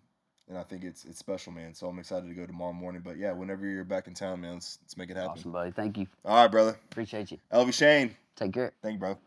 and 0.49 0.57
I 0.57 0.63
think 0.63 0.85
it's 0.85 1.05
it's 1.05 1.19
special, 1.19 1.53
man. 1.53 1.75
So 1.75 1.87
I'm 1.87 1.99
excited 1.99 2.29
to 2.29 2.35
go 2.35 2.47
tomorrow 2.47 2.73
morning. 2.73 3.03
But 3.05 3.19
yeah, 3.19 3.33
whenever 3.33 3.67
you're 3.67 3.85
back 3.85 4.07
in 4.07 4.15
town, 4.15 4.41
man, 4.41 4.55
let's, 4.55 4.79
let's 4.83 4.97
make 4.97 5.11
it 5.11 5.17
happen. 5.17 5.33
Awesome, 5.33 5.53
buddy. 5.53 5.71
Thank 5.73 5.99
you. 5.99 6.07
All 6.25 6.37
right, 6.37 6.51
brother. 6.51 6.79
Appreciate 6.91 7.31
you. 7.31 7.39
Elvie 7.53 7.75
Shane, 7.75 8.17
Take 8.37 8.55
care. 8.55 8.73
thank 8.81 8.95
you, 8.95 9.01
bro. 9.01 9.19